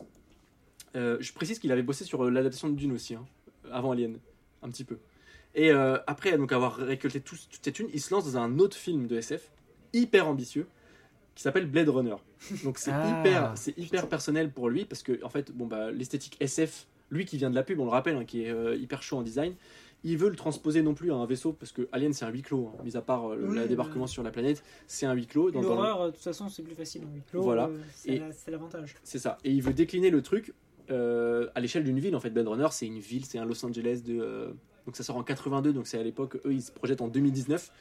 euh, 0.96 1.18
je 1.20 1.34
précise 1.34 1.60
qu'il 1.60 1.72
avait 1.72 1.82
bossé 1.84 2.06
sur 2.06 2.24
euh, 2.24 2.30
l'adaptation 2.30 2.70
de 2.70 2.76
Dune 2.76 2.94
aussi, 2.94 3.16
hein, 3.16 3.26
avant 3.72 3.92
Alien, 3.92 4.20
un 4.62 4.70
petit 4.70 4.84
peu. 4.84 5.00
Et 5.56 5.72
euh, 5.72 5.98
après 6.08 6.38
donc 6.38 6.52
avoir 6.52 6.76
récolté 6.78 7.20
tout, 7.20 7.36
toute 7.52 7.60
cette 7.64 7.74
thune, 7.74 7.90
il 7.94 8.00
se 8.02 8.14
lance 8.14 8.26
dans 8.32 8.38
un 8.40 8.58
autre 8.60 8.78
film 8.78 9.08
de 9.08 9.18
SF 9.18 9.52
hyper 9.94 10.28
ambitieux 10.28 10.68
qui 11.36 11.42
s'appelle 11.44 11.66
Blade 11.66 11.90
Runner. 11.90 12.16
Donc 12.64 12.78
c'est 12.78 12.92
Ah, 12.94 13.20
hyper, 13.22 13.52
c'est 13.58 13.78
hyper 13.78 14.08
personnel 14.08 14.52
pour 14.52 14.70
lui 14.70 14.86
parce 14.86 15.04
que 15.04 15.24
en 15.24 15.30
fait, 15.30 15.52
bon 15.52 15.66
bah 15.68 15.92
l'esthétique 15.92 16.38
SF, 16.40 16.88
lui 17.12 17.26
qui 17.26 17.38
vient 17.38 17.50
de 17.50 17.56
la 17.56 17.64
pub, 17.64 17.80
on 17.80 17.86
le 17.86 17.92
rappelle, 17.92 18.16
hein, 18.16 18.26
qui 18.26 18.44
est 18.46 18.50
euh, 18.52 18.76
hyper 18.76 19.02
chaud 19.04 19.18
en 19.18 19.24
design. 19.24 19.56
Il 20.06 20.18
veut 20.18 20.30
le 20.30 20.36
transposer 20.36 20.82
non 20.82 20.94
plus 20.94 21.12
à 21.12 21.16
un 21.16 21.26
vaisseau 21.26 21.54
parce 21.54 21.72
que 21.72 21.88
Alien 21.94 22.12
c'est 22.14 22.26
un 22.26 22.30
huis 22.30 22.42
clos, 22.42 22.72
hein, 22.74 22.82
mis 22.84 22.98
à 22.98 23.02
part 23.02 23.32
euh, 23.32 23.36
le 23.38 23.48
Oui, 23.48 23.56
le 23.58 23.68
débarquement 23.68 24.06
sur 24.08 24.22
la 24.24 24.32
planète, 24.32 24.64
c'est 24.88 25.06
un 25.06 25.14
huis 25.14 25.28
clos. 25.28 25.50
dans- 25.52 25.62
dans 25.62 25.70
le- 25.70 25.76
L'horreur, 25.76 26.02
euh, 26.02 26.08
de 26.08 26.12
toute 26.12 26.24
façon, 26.24 26.50
c'est 26.50 26.64
plus 26.64 26.76
facile 26.76 27.04
en 27.06 27.14
huis 27.14 27.22
clos. 27.30 27.42
Voilà. 27.42 27.68
euh, 27.68 27.78
c'est 27.96 28.10
Et- 28.10 28.20
la- 28.20 28.32
c'est 28.34 28.52
l'avantage. 28.52 28.96
C'est 29.04 29.20
ça. 29.20 29.38
Et 29.46 29.52
il 29.52 29.62
veut 29.62 29.74
décliner 29.74 30.10
le 30.10 30.22
truc 30.22 30.54
à 30.90 31.60
l'échelle 31.62 31.84
d'une 31.86 32.00
ville. 32.00 32.16
En 32.16 32.20
fait, 32.20 32.30
Blade 32.30 32.48
Runner, 32.48 32.68
c'est 32.72 32.86
une 32.86 33.00
ville, 33.00 33.26
c'est 33.26 33.38
un 33.38 33.46
Los 33.46 33.66
Angeles 33.66 34.02
de. 34.06 34.54
donc 34.86 34.98
ça 34.98 35.04
sort 35.04 35.16
en 35.16 35.24
82, 35.24 35.72
donc 35.72 35.88
c'est 35.88 35.98
à 35.98 36.04
l'époque, 36.04 36.36
eux, 36.46 36.54
ils 36.54 36.62
se 36.62 36.72
projettent 36.72 37.02
en 37.02 37.08
2019. 37.08 37.72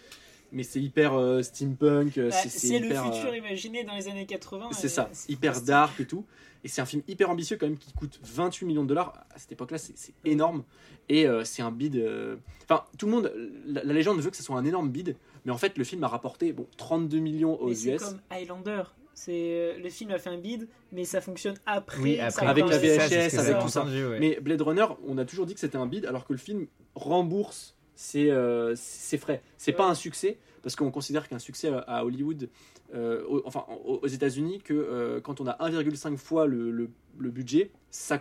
Mais 0.53 0.63
c'est 0.63 0.81
hyper 0.81 1.15
euh, 1.15 1.43
steampunk. 1.43 2.19
euh, 2.19 2.29
Bah, 2.31 2.37
c'est- 2.37 2.49
c'est 2.49 2.67
c'est 2.69 2.79
le 2.79 2.87
hyper, 2.87 3.07
euh, 3.07 3.13
futur 3.13 3.35
imaginé 3.35 3.85
dans 3.85 3.95
les 3.95 4.09
années 4.09 4.27
80. 4.27 4.69
C'est 4.73 4.89
ça, 4.89 5.09
c'est 5.13 5.31
hyper 5.33 5.61
dark 5.63 5.99
et 6.01 6.07
tout. 6.07 6.25
Et 6.65 6.69
c'est 6.69 6.81
un 6.81 6.87
film 6.87 7.03
hyper 7.09 7.29
ambitieux 7.29 7.57
quand 7.59 7.67
même 7.67 7.77
qui 7.77 7.93
coûte 7.93 8.21
28 8.23 8.67
millions 8.67 8.85
de 8.85 8.89
dollars. 8.89 9.13
À 9.35 9.39
cette 9.39 9.51
époque-là, 9.51 9.79
c'est 9.79 9.97
c'est 9.99 10.15
énorme. 10.25 10.63
Et 11.09 11.27
euh, 11.27 11.43
c'est 11.45 11.63
un 11.63 11.73
bid. 11.73 11.97
euh, 11.97 12.37
Enfin, 12.65 12.85
tout 12.99 13.07
le 13.07 13.13
monde. 13.13 13.33
La, 13.67 13.83
la 13.83 13.93
légende 13.93 14.21
veut 14.21 14.31
que 14.31 14.37
ce 14.37 14.45
soit 14.45 14.57
un 14.57 14.65
énorme 14.65 14.89
bid. 14.91 15.17
Mais 15.45 15.51
en 15.51 15.59
fait, 15.59 15.77
le 15.77 15.83
film 15.83 16.05
a 16.05 16.09
rapporté 16.09 16.53
bon, 16.53 16.69
32 16.77 17.19
millions 17.19 17.61
aux 17.61 17.69
Mais 17.71 17.75
c'est 17.75 17.95
US. 17.95 18.03
comme 18.03 18.21
Highlander. 18.31 18.83
C'est 19.15 19.33
euh, 19.35 19.79
le 19.79 19.91
film 19.91 20.11
a 20.13 20.19
fait 20.19 20.31
un 20.31 20.39
bid, 20.39 20.69
mais 20.93 21.05
ça 21.05 21.21
fonctionne 21.21 21.57
après. 21.67 22.01
Oui, 22.01 22.19
après, 22.21 22.47
Avec 22.47 22.65
la 22.67 22.73
ça, 22.81 22.81
c'est 22.81 23.29
VHS, 23.29 23.39
avec 23.41 23.59
tout 23.59 23.69
ça. 23.69 23.81
entendu, 23.83 24.07
ouais. 24.07 24.19
Mais 24.21 24.39
Blade 24.41 24.63
Runner, 24.63 24.87
on 25.07 25.19
a 25.19 25.25
toujours 25.25 25.45
dit 25.47 25.55
que 25.55 25.61
c'était 25.61 25.77
un 25.77 25.87
bid, 25.87 26.07
alors 26.07 26.25
que 26.27 26.33
le 26.33 26.39
film 26.39 26.67
rembourse 26.95 27.75
euh, 28.16 28.74
ses 28.76 29.18
frais. 29.18 29.43
C'est 29.59 29.72
pas 29.72 29.88
un 29.88 29.95
succès, 29.95 30.38
parce 30.62 30.76
qu'on 30.76 30.90
considère 30.90 31.28
qu'un 31.28 31.38
succès 31.38 31.68
à- 31.86 32.05
Hollywood, 32.05 32.49
euh, 32.95 33.24
enfin 33.45 33.64
aux 33.84 34.07
États-Unis, 34.07 34.61
que 34.62 34.74
euh, 34.74 35.20
quand 35.20 35.40
on 35.40 35.47
a 35.47 35.57
1,5 35.61 36.16
fois 36.16 36.47
le, 36.47 36.90
budget, 37.18 37.70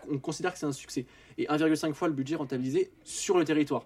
on 0.09 0.17
considère 0.19 0.53
que 0.53 0.59
c'est 0.59 0.65
un 0.65 0.71
succès. 0.71 1.05
Et 1.37 1.45
1,5 1.47 1.93
fois 1.93 2.07
le 2.07 2.13
budget 2.13 2.35
rentabilisé 2.35 2.91
sur 3.03 3.37
le 3.37 3.45
territoire. 3.45 3.85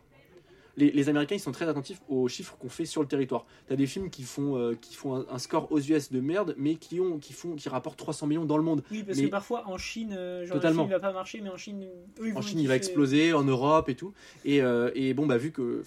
Les, 0.78 0.92
les 0.92 1.08
Américains, 1.10 1.36
ils 1.36 1.40
sont 1.40 1.52
très 1.54 1.68
attentifs 1.70 2.02
aux 2.10 2.28
chiffres 2.28 2.58
qu'on 2.58 2.68
fait 2.70 2.86
sur 2.86 3.02
le 3.02 3.08
territoire. 3.08 3.46
T'as 3.68 3.76
des 3.78 3.88
films 3.88 4.10
qui 4.10 4.24
font, 4.24 4.58
euh, 4.58 4.74
qui 4.80 4.94
font 4.96 5.16
un, 5.16 5.26
un 5.30 5.38
score 5.38 5.72
aux 5.72 5.80
US 5.80 6.12
de 6.12 6.20
merde, 6.20 6.54
mais 6.58 6.76
qui, 6.76 7.00
ont, 7.00 7.18
qui, 7.18 7.32
font, 7.34 7.56
qui 7.56 7.70
rapportent 7.70 7.98
300 7.98 8.28
millions 8.28 8.46
dans 8.46 8.58
le 8.58 8.64
monde. 8.64 8.84
Oui, 8.92 9.04
parce 9.04 9.18
Mais- 9.18 9.26
que 9.26 9.30
parfois 9.30 9.68
en 9.68 9.78
Chine, 9.78 10.14
euh, 10.18 10.46
genre 10.46 10.56
Totalement. 10.58 10.84
le 10.84 10.90
film 10.90 11.00
va 11.00 11.08
pas 11.08 11.14
marcher, 11.14 11.40
mais 11.42 11.50
en 11.50 11.56
Chine, 11.58 11.86
eux, 12.20 12.28
ils 12.28 12.38
En 12.38 12.42
Chine, 12.42 12.60
il 12.60 12.68
va 12.68 12.76
exploser, 12.76 13.32
en 13.34 13.44
Europe 13.44 13.88
et 13.90 13.96
tout. 13.96 14.14
Et, 14.44 14.62
euh, 14.62 14.92
et 14.96 15.14
bon, 15.14 15.26
bah, 15.26 15.38
vu 15.38 15.52
que, 15.52 15.82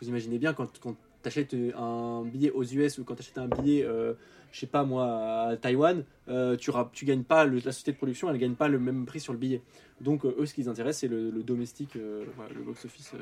vous 0.00 0.08
imaginez 0.08 0.38
bien 0.38 0.54
quand, 0.54 0.78
quand 0.80 0.94
tu 1.22 1.28
achètes 1.28 1.54
un 1.76 2.22
billet 2.24 2.50
aux 2.50 2.64
US 2.64 2.98
ou 2.98 3.04
quand 3.04 3.14
tu 3.14 3.20
achètes 3.20 3.38
un 3.38 3.48
billet, 3.48 3.84
euh, 3.84 4.14
je 4.50 4.60
sais 4.60 4.66
pas 4.66 4.82
moi, 4.84 5.04
à 5.50 5.56
Taïwan, 5.58 6.04
euh, 6.28 6.56
tu, 6.56 6.70
tu 6.94 7.04
gagnes 7.04 7.22
pas, 7.22 7.44
le- 7.44 7.56
la 7.56 7.70
société 7.72 7.92
de 7.92 7.96
production, 7.98 8.30
elle 8.30 8.38
gagne 8.38 8.54
pas 8.54 8.68
le 8.68 8.78
même 8.78 9.04
prix 9.04 9.20
sur 9.20 9.32
le 9.34 9.38
billet. 9.38 9.60
Donc, 10.00 10.24
euh, 10.24 10.34
eux, 10.38 10.46
ce 10.46 10.54
qui 10.54 10.62
les 10.62 10.68
intéresse, 10.68 10.98
c'est 10.98 11.08
le, 11.08 11.30
le 11.30 11.42
domestique, 11.42 11.94
le 11.94 12.26
box-office 12.64 13.12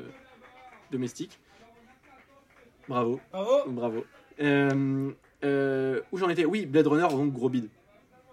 domestique. 0.91 1.39
Bravo, 2.87 3.19
Bravo. 3.31 3.71
bravo. 3.71 4.05
Euh, 4.41 5.11
euh, 5.43 6.01
où 6.11 6.17
j'en 6.17 6.29
étais? 6.29 6.45
Oui, 6.45 6.65
Blade 6.65 6.87
Runner, 6.87 7.07
donc 7.09 7.31
gros 7.33 7.49
bid. 7.49 7.69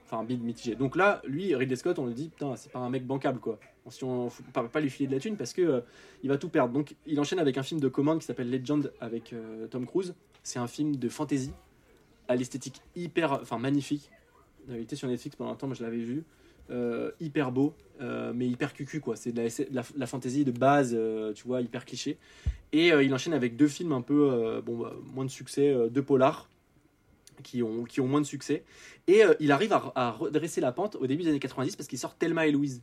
Enfin, 0.04 0.24
bid 0.24 0.42
mitigé. 0.42 0.74
Donc 0.74 0.96
là, 0.96 1.20
lui, 1.26 1.54
Ridley 1.54 1.76
Scott, 1.76 1.98
on 1.98 2.06
le 2.06 2.12
dit, 2.12 2.30
putain, 2.30 2.56
c'est 2.56 2.72
pas 2.72 2.78
un 2.78 2.90
mec 2.90 3.06
bancable, 3.06 3.40
quoi. 3.40 3.58
Si 3.90 4.04
on 4.04 4.28
faut 4.28 4.42
pas, 4.52 4.64
pas 4.64 4.80
lui 4.80 4.90
filer 4.90 5.06
de 5.06 5.14
la 5.14 5.20
thune 5.20 5.36
parce 5.36 5.54
que 5.54 5.62
euh, 5.62 5.80
il 6.22 6.28
va 6.28 6.36
tout 6.36 6.50
perdre. 6.50 6.74
Donc 6.74 6.94
il 7.06 7.18
enchaîne 7.20 7.38
avec 7.38 7.56
un 7.56 7.62
film 7.62 7.80
de 7.80 7.88
commande 7.88 8.18
qui 8.18 8.26
s'appelle 8.26 8.50
Legend 8.50 8.92
avec 9.00 9.34
Tom 9.70 9.86
Cruise. 9.86 10.14
C'est 10.42 10.58
un 10.58 10.66
film 10.66 10.96
de 10.96 11.08
fantasy 11.08 11.52
à 12.28 12.36
l'esthétique 12.36 12.82
hyper, 12.94 13.32
enfin 13.32 13.56
magnifique. 13.56 14.10
Il 14.68 14.76
était 14.76 14.96
sur 14.96 15.08
Netflix 15.08 15.36
pendant 15.36 15.52
un 15.52 15.54
temps, 15.54 15.66
moi 15.68 15.74
je 15.74 15.82
l'avais 15.82 15.96
vu. 15.96 16.24
Euh, 16.70 17.10
hyper 17.18 17.50
beau, 17.50 17.74
euh, 18.00 18.32
mais 18.34 18.46
hyper 18.46 18.74
cucu 18.74 19.00
quoi. 19.00 19.16
C'est 19.16 19.32
de 19.32 19.40
la, 19.42 19.48
de 19.48 19.74
la, 19.74 19.82
de 19.82 19.98
la 19.98 20.06
fantasy 20.06 20.44
de 20.44 20.50
base, 20.50 20.92
euh, 20.94 21.32
tu 21.32 21.46
vois, 21.46 21.60
hyper 21.62 21.84
cliché. 21.84 22.18
Et 22.72 22.88
il 22.88 23.14
enchaîne 23.14 23.32
avec 23.32 23.56
deux 23.56 23.68
films 23.68 23.92
un 23.92 24.02
peu, 24.02 24.60
bon, 24.66 24.76
bah, 24.76 24.94
moins 25.14 25.24
de 25.24 25.30
succès, 25.30 25.74
deux 25.90 26.02
polars 26.02 26.46
qui 27.42 27.62
ont, 27.62 27.84
qui 27.84 28.02
ont 28.02 28.06
moins 28.06 28.20
de 28.20 28.26
succès. 28.26 28.62
Et 29.06 29.22
il 29.40 29.50
arrive 29.52 29.72
à, 29.72 29.90
à 29.94 30.10
redresser 30.10 30.60
la 30.60 30.70
pente 30.72 30.96
au 30.96 31.06
début 31.06 31.22
des 31.22 31.30
années 31.30 31.38
90 31.38 31.76
parce 31.76 31.88
qu'il 31.88 31.98
sort 31.98 32.14
Thelma 32.14 32.46
et 32.46 32.52
Louise, 32.52 32.82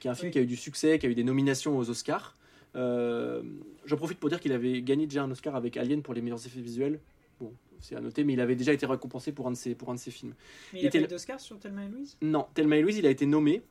qui 0.00 0.06
est 0.06 0.10
un 0.10 0.14
film 0.14 0.26
Oui. 0.26 0.32
qui 0.32 0.38
a 0.38 0.42
eu 0.42 0.46
du 0.46 0.56
succès, 0.56 0.98
qui 0.98 1.06
a 1.06 1.08
eu 1.08 1.14
des 1.14 1.24
nominations 1.24 1.78
aux 1.78 1.88
Oscars. 1.88 2.36
Euh, 2.76 3.42
J'en 3.86 3.96
profite 3.96 4.20
pour 4.20 4.28
dire 4.28 4.38
qu'il 4.38 4.52
avait 4.52 4.82
gagné 4.82 5.06
déjà 5.06 5.22
un 5.22 5.30
Oscar 5.30 5.56
avec 5.56 5.76
Alien 5.78 6.02
pour 6.02 6.12
les 6.12 6.20
meilleurs 6.20 6.44
effets 6.46 6.60
visuels. 6.60 7.00
Bon, 7.40 7.52
c'est 7.80 7.96
à 7.96 8.00
noter, 8.00 8.24
mais 8.24 8.34
il 8.34 8.40
avait 8.40 8.54
déjà 8.56 8.72
été 8.72 8.84
récompensé 8.86 9.32
pour 9.32 9.46
un 9.48 9.52
de 9.52 9.56
ses, 9.56 9.74
pour 9.74 9.90
un 9.90 9.94
de 9.94 9.98
ses 9.98 10.10
films. 10.10 10.34
Mais 10.72 10.80
Il 10.80 10.82
il 10.82 10.84
a 10.84 10.88
était 10.88 10.98
pas 11.00 11.04
eu 11.06 11.08
d'Oscar 11.08 11.40
sur 11.40 11.58
Thelma 11.58 11.84
et 11.84 11.88
Louise? 11.88 12.16
Non, 12.22 12.46
Thelma 12.54 12.76
et 12.76 12.82
Louise, 12.82 12.98
il 12.98 13.06
a 13.06 13.10
été 13.10 13.24
nommé, 13.26 13.62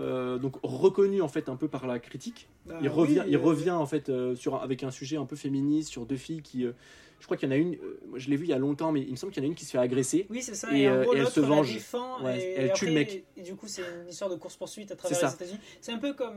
euh, 0.00 0.38
donc 0.38 0.56
reconnu 0.62 1.20
en 1.22 1.28
fait 1.28 1.48
un 1.48 1.56
peu 1.56 1.68
par 1.68 1.86
la 1.86 1.98
critique. 1.98 2.48
Bah 2.66 2.78
Il 2.80 2.88
oui, 2.88 2.94
revient, 2.94 3.24
il 3.28 3.36
euh, 3.36 3.38
revient 3.40 3.70
en 3.72 3.86
fait 3.86 4.08
euh, 4.08 4.34
sur, 4.34 4.56
avec 4.56 4.82
un 4.82 4.90
sujet 4.90 5.16
un 5.18 5.26
peu 5.26 5.36
féministe 5.36 5.90
sur 5.90 6.06
deux 6.06 6.16
filles 6.16 6.40
qui. 6.42 6.62
je 6.62 7.24
crois 7.26 7.36
qu'il 7.36 7.48
y 7.48 7.52
en 7.52 7.54
a 7.54 7.58
une, 7.58 7.76
je 8.14 8.30
l'ai 8.30 8.36
vu 8.36 8.44
il 8.46 8.50
y 8.50 8.52
a 8.54 8.58
longtemps, 8.58 8.92
mais 8.92 9.02
il 9.02 9.10
me 9.10 9.16
semble 9.16 9.32
qu'il 9.32 9.42
y 9.42 9.46
en 9.46 9.48
a 9.48 9.50
une 9.50 9.56
qui 9.56 9.64
se 9.66 9.72
fait 9.72 9.78
agresser. 9.78 10.26
Oui, 10.30 10.40
c'est 10.40 10.54
ça. 10.54 10.72
Et, 10.72 10.84
Et, 10.84 10.88
gros, 11.02 11.14
et 11.14 11.18
elle 11.18 11.26
se 11.26 11.40
venge. 11.40 11.72
défend. 11.74 12.22
Ouais, 12.24 12.38
et, 12.40 12.54
elle 12.60 12.72
tue 12.72 12.86
le 12.86 12.92
mec. 12.92 13.24
Et, 13.36 13.42
du 13.42 13.54
coup, 13.56 13.66
c'est 13.68 13.82
une 14.02 14.08
histoire 14.08 14.30
de 14.30 14.36
course-poursuite 14.36 14.90
à 14.92 14.96
travers 14.96 15.20
les 15.20 15.34
États-Unis. 15.34 15.60
C'est 15.82 15.92
un 15.92 15.98
peu 15.98 16.14
comme 16.14 16.36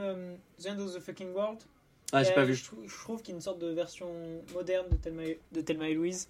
The 0.62 0.68
End 0.68 0.80
of 0.80 0.94
the 0.96 1.00
Fucking 1.00 1.32
World. 1.34 1.60
Ah, 2.14 2.24
j'ai 2.24 2.34
pas 2.34 2.44
vu. 2.44 2.56
Je, 2.56 2.66
trou- 2.66 2.84
je 2.86 2.98
trouve 3.00 3.22
qu'il 3.22 3.30
y 3.30 3.32
a 3.32 3.36
une 3.36 3.42
sorte 3.42 3.60
de 3.60 3.68
version 3.68 4.10
moderne 4.54 4.86
de 4.92 4.98
Thelma 4.98 5.22
de 5.54 5.62
Thelma 5.62 5.88
et 5.88 5.94
Louise. 5.94 6.28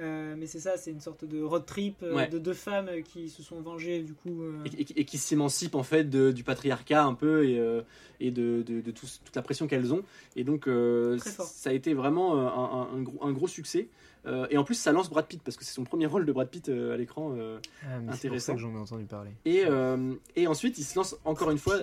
Euh, 0.00 0.36
mais 0.38 0.46
c'est 0.46 0.60
ça, 0.60 0.76
c'est 0.76 0.90
une 0.92 1.00
sorte 1.00 1.24
de 1.24 1.42
road 1.42 1.66
trip 1.66 1.96
euh, 2.02 2.14
Ouais. 2.14 2.28
de 2.28 2.38
deux 2.38 2.52
femmes 2.54 2.88
qui 3.02 3.28
se 3.28 3.42
sont 3.42 3.60
vengées 3.60 4.02
du 4.02 4.14
coup. 4.14 4.42
euh, 4.42 4.64
Et, 4.64 4.82
et- 4.82 5.00
et 5.00 5.04
qui 5.04 5.18
s'émancipent 5.18 5.74
en 5.74 5.82
fait 5.82 6.04
de- 6.04 6.30
du 6.30 6.44
patriarcat 6.44 7.04
un 7.04 7.14
peu 7.14 7.48
et, 7.48 7.58
euh, 7.58 7.82
et 8.20 8.30
de, 8.30 8.62
de- 8.66 8.80
de 8.80 8.90
tout- 8.92 9.06
toute 9.24 9.34
la 9.34 9.42
pression 9.42 9.66
qu'elles 9.66 9.92
ont. 9.92 10.02
Et 10.36 10.44
donc 10.44 10.68
euh, 10.68 11.18
ça 11.18 11.70
a 11.70 11.72
été 11.72 11.94
vraiment 11.94 12.36
un, 12.38 12.46
un- 12.46 12.96
un 12.98 13.02
gros, 13.02 13.24
un 13.26 13.32
gros 13.32 13.48
succès. 13.48 13.88
Euh, 14.26 14.46
et 14.50 14.58
en 14.58 14.64
plus 14.64 14.74
ça 14.74 14.92
lance 14.92 15.08
Brad 15.10 15.26
Pitt 15.26 15.42
parce 15.42 15.56
que 15.56 15.64
c'est 15.64 15.72
son 15.74 15.84
premier 15.84 16.06
rôle 16.06 16.26
de 16.26 16.32
Brad 16.32 16.48
Pitt 16.48 16.68
euh, 16.68 16.94
à 16.94 16.96
l'écran. 16.96 17.34
euh, 17.36 17.58
Ah, 17.82 17.86
c'est 17.86 18.04
pour 18.04 18.12
intéressant. 18.14 18.46
ça 18.46 18.54
que 18.54 18.60
j'en 18.60 18.74
ai 18.74 18.78
entendu 18.78 19.04
parler. 19.04 19.30
Et, 19.44 19.62
euh, 19.64 20.14
et 20.36 20.46
ensuite, 20.46 20.78
il 20.78 20.84
se 20.84 20.96
lance 20.96 21.16
encore 21.24 21.50
une 21.50 21.58
fois, 21.58 21.76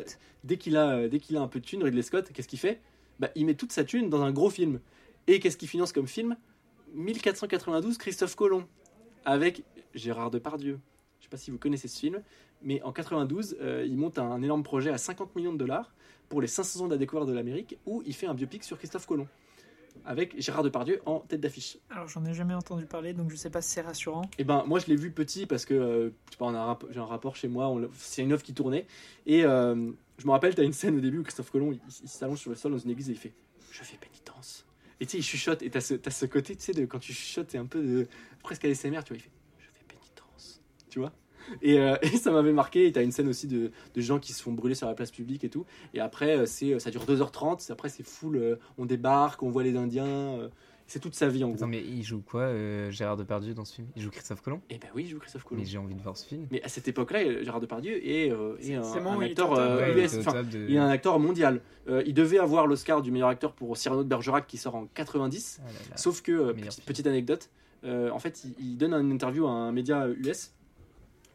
dès 0.44 0.58
qu'il 0.58 0.78
a, 0.78 1.08
dès 1.08 1.20
qu'il 1.20 1.36
a 1.38 1.42
un 1.42 1.48
peu 1.48 1.60
de 1.60 1.66
thune, 1.66 1.84
Ridley 1.84 2.02
Scott, 2.02 2.30
qu'est-ce 2.34 2.48
qu'il 2.48 2.60
fait? 2.60 2.80
Bah, 3.20 3.30
Il 3.36 3.46
met 3.46 3.56
toute 3.56 3.72
sa 3.72 3.84
thune 3.84 4.10
dans 4.10 4.22
un 4.22 4.32
gros 4.32 4.50
film. 4.50 4.80
Et 5.28 5.40
qu'est-ce 5.40 5.58
qu'il 5.58 5.68
finance 5.70 5.92
comme 5.92 6.08
film? 6.08 6.36
1492, 6.96 7.98
Christophe 7.98 8.36
Colomb, 8.36 8.66
avec 9.26 9.64
Gérard 9.94 10.32
Depardieu. 10.32 10.80
Je 11.20 11.26
sais 11.26 11.30
pas 11.30 11.38
si 11.38 11.52
vous 11.52 11.58
connaissez 11.58 11.88
ce 11.88 12.00
film, 12.00 12.22
mais 12.62 12.82
en 12.84 12.92
92, 12.92 13.58
euh, 13.62 13.86
il 13.88 13.98
monte 13.98 14.18
un 14.18 14.42
énorme 14.42 14.64
projet 14.64 14.90
à 14.92 14.98
50 14.98 15.36
millions 15.36 15.54
de 15.54 15.58
dollars 15.58 15.94
pour 16.30 16.42
les 16.42 16.48
500 16.48 16.82
ans 16.82 16.86
de 16.88 16.92
la 16.92 16.98
découverte 16.98 17.28
de 17.28 17.34
l'Amérique, 17.34 17.78
où 17.86 18.02
il 18.06 18.14
fait 18.14 18.28
un 18.28 18.34
biopic 18.34 18.64
sur 18.64 18.78
Christophe 18.78 19.06
Colomb, 19.06 19.28
avec 20.06 20.40
Gérard 20.42 20.64
Depardieu 20.64 21.02
en 21.06 21.20
tête 21.20 21.42
d'affiche. 21.42 21.78
Alors 21.90 22.08
j'en 22.08 22.24
ai 22.26 22.34
jamais 22.34 22.54
entendu 22.54 22.86
parler, 22.86 23.14
donc 23.14 23.30
je 23.30 23.36
sais 23.36 23.50
pas 23.50 23.62
si 23.62 23.72
c'est 23.72 23.82
rassurant. 23.82 24.24
Et 24.38 24.44
ben 24.44 24.64
moi 24.66 24.80
je 24.80 24.88
l'ai 24.88 24.96
vu 24.96 25.12
petit 25.12 25.46
parce 25.46 25.66
que 25.66 25.74
euh, 25.74 26.10
j'ai 26.92 27.00
un 27.00 27.06
rapport 27.06 27.36
chez 27.36 27.48
moi, 27.48 27.76
c'est 27.94 28.24
une 28.24 28.32
œuvre 28.32 28.44
qui 28.44 28.54
tournait 28.54 28.88
et 29.26 29.44
euh, 29.46 29.92
je 30.18 30.26
me 30.26 30.32
rappelle 30.32 30.56
tu 30.56 30.62
as 30.62 30.66
une 30.66 30.74
scène 30.74 30.98
au 30.98 31.02
début 31.02 31.20
où 31.20 31.24
Christophe 31.24 31.52
Colomb 31.52 31.72
il, 31.72 31.80
il 32.04 32.10
s'allonge 32.10 32.40
sur 32.40 32.50
le 32.50 32.56
sol 32.56 32.72
dans 32.72 32.78
une 32.78 32.92
église 32.92 33.10
et 33.10 33.14
il 33.14 33.20
fait 33.20 33.34
je 33.72 33.84
fais 33.84 33.98
pénitence. 33.98 34.15
Et 35.00 35.06
tu 35.06 35.12
sais 35.12 35.18
il 35.18 35.24
chuchote 35.24 35.62
et 35.62 35.70
tu 35.70 35.78
as 35.78 35.82
ce, 35.82 35.94
t'as 35.96 36.12
ce 36.12 36.26
côté 36.26 36.56
tu 36.56 36.64
sais 36.64 36.74
de 36.74 36.86
quand 36.86 37.00
tu 37.00 37.14
chuchotes 37.14 37.52
c'est 37.52 37.58
un 37.58 37.66
peu 37.66 37.82
de, 37.82 38.08
presque 38.44 38.66
à 38.66 38.68
l'ASMR 38.68 39.04
tu 39.04 39.14
vois 39.14 39.18
il 39.18 39.22
fait 39.22 39.32
je 39.60 39.66
fais 39.66 39.86
pénitence. 39.88 40.62
Tu 40.90 41.00
vois 41.00 41.12
et, 41.62 41.80
euh, 41.80 41.98
et 42.02 42.18
ça 42.18 42.32
m'avait 42.32 42.54
marqué 42.54 42.88
et 42.88 42.92
tu 42.92 43.00
as 43.00 43.02
une 43.02 43.12
scène 43.12 43.28
aussi 43.28 43.48
de, 43.48 43.72
de 43.94 44.02
gens 44.02 44.20
qui 44.20 44.34
se 44.34 44.42
font 44.42 44.52
brûler 44.52 44.76
sur 44.76 44.88
la 44.88 44.94
place 44.94 45.12
publique 45.12 45.44
et 45.44 45.50
tout 45.50 45.66
et 45.94 46.00
après 46.00 46.38
euh, 46.38 46.46
ça 46.46 46.92
dure 46.92 47.06
2h30 47.06 47.72
après 47.72 47.90
c'est 47.90 48.04
full 48.04 48.38
euh, 48.38 48.56
on 48.78 48.86
débarque 48.86 49.44
on 49.44 49.50
voit 49.50 49.64
les 49.64 49.76
indiens 49.76 50.06
euh, 50.06 50.50
c'est 50.88 51.00
toute 51.00 51.16
sa 51.16 51.28
vie 51.28 51.44
en 51.44 51.48
gros. 51.48 51.58
Attends, 51.58 51.68
mais 51.68 51.82
il 51.84 52.04
joue 52.04 52.22
quoi, 52.22 52.42
euh, 52.42 52.92
Gérard 52.92 53.18
Depardieu, 53.18 53.54
dans 53.54 53.66
ce 53.66 53.76
film? 53.76 53.88
Il 53.96 54.02
joue 54.04 54.12
Christophe 54.12 54.42
Colomb? 54.42 54.62
Et 54.70 54.78
ben 54.78 54.88
oui 54.96 55.04
il 55.06 55.10
joue 55.10 55.20
Christophe 55.20 55.44
Colomb. 55.44 55.62
Mais 55.62 55.68
j'ai 55.68 55.78
envie 55.78 55.96
de 55.96 56.02
voir 56.02 56.16
ce 56.16 56.26
film. 56.26 56.48
Mais 56.52 56.62
à 56.64 56.68
cette 56.68 56.88
époque-là, 56.88 57.44
Gérard 57.44 57.60
Depardieu 57.60 58.06
est, 58.08 58.32
euh, 58.32 58.56
est 58.62 58.76
un, 58.76 58.82
bon, 59.02 59.22
il 59.22 59.26
acteur 59.32 59.54
euh, 59.54 59.80
Ouais, 59.80 59.92
il 59.98 60.04
US, 60.04 60.24
top 60.24 60.48
de- 60.50 60.66
il 60.70 60.76
est 60.76 60.80
un 60.80 60.88
acteur 60.90 61.20
mondial. 61.20 61.62
Euh, 61.88 62.04
il 62.06 62.14
devait 62.14 62.40
avoir 62.40 62.68
l'Oscar 62.68 63.02
du 63.02 63.12
meilleur 63.12 63.30
acteur 63.30 63.54
pour 63.54 63.76
Cyrano 63.78 64.04
de 64.04 64.10
Bergerac 64.10 64.46
qui 64.48 64.58
sort 64.58 64.76
en 64.76 64.86
90. 64.88 65.60
Ah 65.60 65.66
là 65.66 65.72
là. 65.92 65.98
Sauf 65.98 66.22
que, 66.22 66.32
euh, 66.32 66.54
petite, 66.86 67.08
anecdote, 67.08 67.50
euh, 67.84 68.10
en 68.12 68.20
fait, 68.20 68.44
il, 68.46 68.54
il 68.74 68.78
donne 68.78 68.94
une 68.94 69.12
interview 69.12 69.48
à 69.48 69.52
un 69.52 69.72
média 69.72 70.08
US 70.08 70.54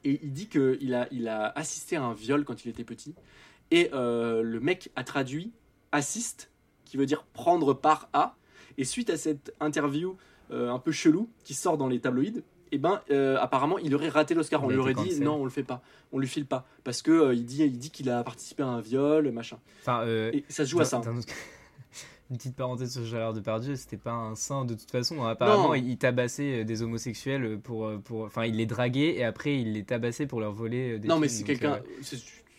et 0.05 0.19
il 0.23 0.33
dit 0.33 0.49
qu'il 0.49 0.95
a, 0.95 1.07
il 1.11 1.29
a 1.29 1.47
assisté 1.57 1.97
à 1.97 2.03
un 2.03 2.15
viol 2.15 2.45
quand 2.45 2.65
il 2.65 2.69
était 2.71 2.85
petit. 2.85 3.15
Et 3.71 3.91
euh, 3.95 4.43
le 4.43 4.59
mec 4.61 4.91
a 4.97 5.05
traduit 5.05 5.53
assiste, 5.93 6.51
qui 6.85 6.97
veut 6.97 7.07
dire 7.07 7.25
prendre 7.33 7.75
part 7.75 8.09
à. 8.13 8.37
Et 8.79 8.85
suite 8.85 9.11
à 9.11 9.17
cette 9.17 9.55
interview 9.61 10.17
euh, 10.51 10.71
un 10.71 10.79
peu 10.79 10.93
chelou 10.93 11.29
qui 11.45 11.55
sort 11.55 11.79
dans 11.79 11.89
les 11.89 12.01
tabloïds, 12.01 12.43
et 12.73 12.79
ben 12.79 13.01
euh, 13.11 13.37
apparemment 13.41 13.79
il 13.79 13.95
aurait 13.95 14.09
raté 14.09 14.35
l'Oscar. 14.35 14.63
On 14.65 14.69
lui 14.69 14.77
aurait 14.79 14.95
dit 14.95 15.21
non, 15.21 15.35
on 15.37 15.45
le 15.45 15.51
fait 15.51 15.63
pas, 15.63 15.83
on 16.13 16.19
lui 16.19 16.29
file 16.29 16.47
pas 16.47 16.67
parce 16.85 17.03
que 17.03 17.11
euh, 17.11 17.35
il 17.35 17.45
dit 17.45 17.63
il 17.65 17.79
dit 17.79 17.91
qu'il 17.91 18.09
a 18.11 18.23
participé 18.23 18.63
à 18.63 18.69
un 18.69 18.81
viol, 18.81 19.31
machin. 19.33 19.59
Enfin, 19.83 20.03
euh, 20.03 20.31
Et 20.33 20.45
ça 20.49 20.65
se 20.65 20.71
joue 20.71 20.81
à 20.81 20.85
ça. 20.85 20.99
autre- 21.01 21.11
Une 22.31 22.37
petite 22.37 22.55
parenthèse 22.55 22.93
sur 22.93 23.05
Gérard 23.05 23.33
Depardieu, 23.33 23.75
c'était 23.75 23.97
pas 23.97 24.13
un 24.13 24.37
saint 24.37 24.65
de 24.65 24.75
toute 24.75 24.89
façon. 24.89 25.25
Apparemment, 25.25 25.71
Non. 25.71 25.75
il, 25.75 25.99
tabassait 25.99 26.65
des 26.65 26.81
homosexuels 26.83 27.59
pour, 27.59 27.91
pour, 28.05 28.23
enfin, 28.23 28.45
il 28.45 28.55
les 28.55 28.67
draguait 28.67 29.17
et 29.17 29.25
après 29.25 29.61
il 29.61 29.73
les 29.73 29.83
tabassait 29.83 30.27
pour 30.29 30.39
leur 30.39 30.53
voler 30.53 31.01
des 31.01 31.09
Non 31.09 31.19
mais 31.19 31.27
c'est 31.27 31.43
quelqu'un. 31.43 31.81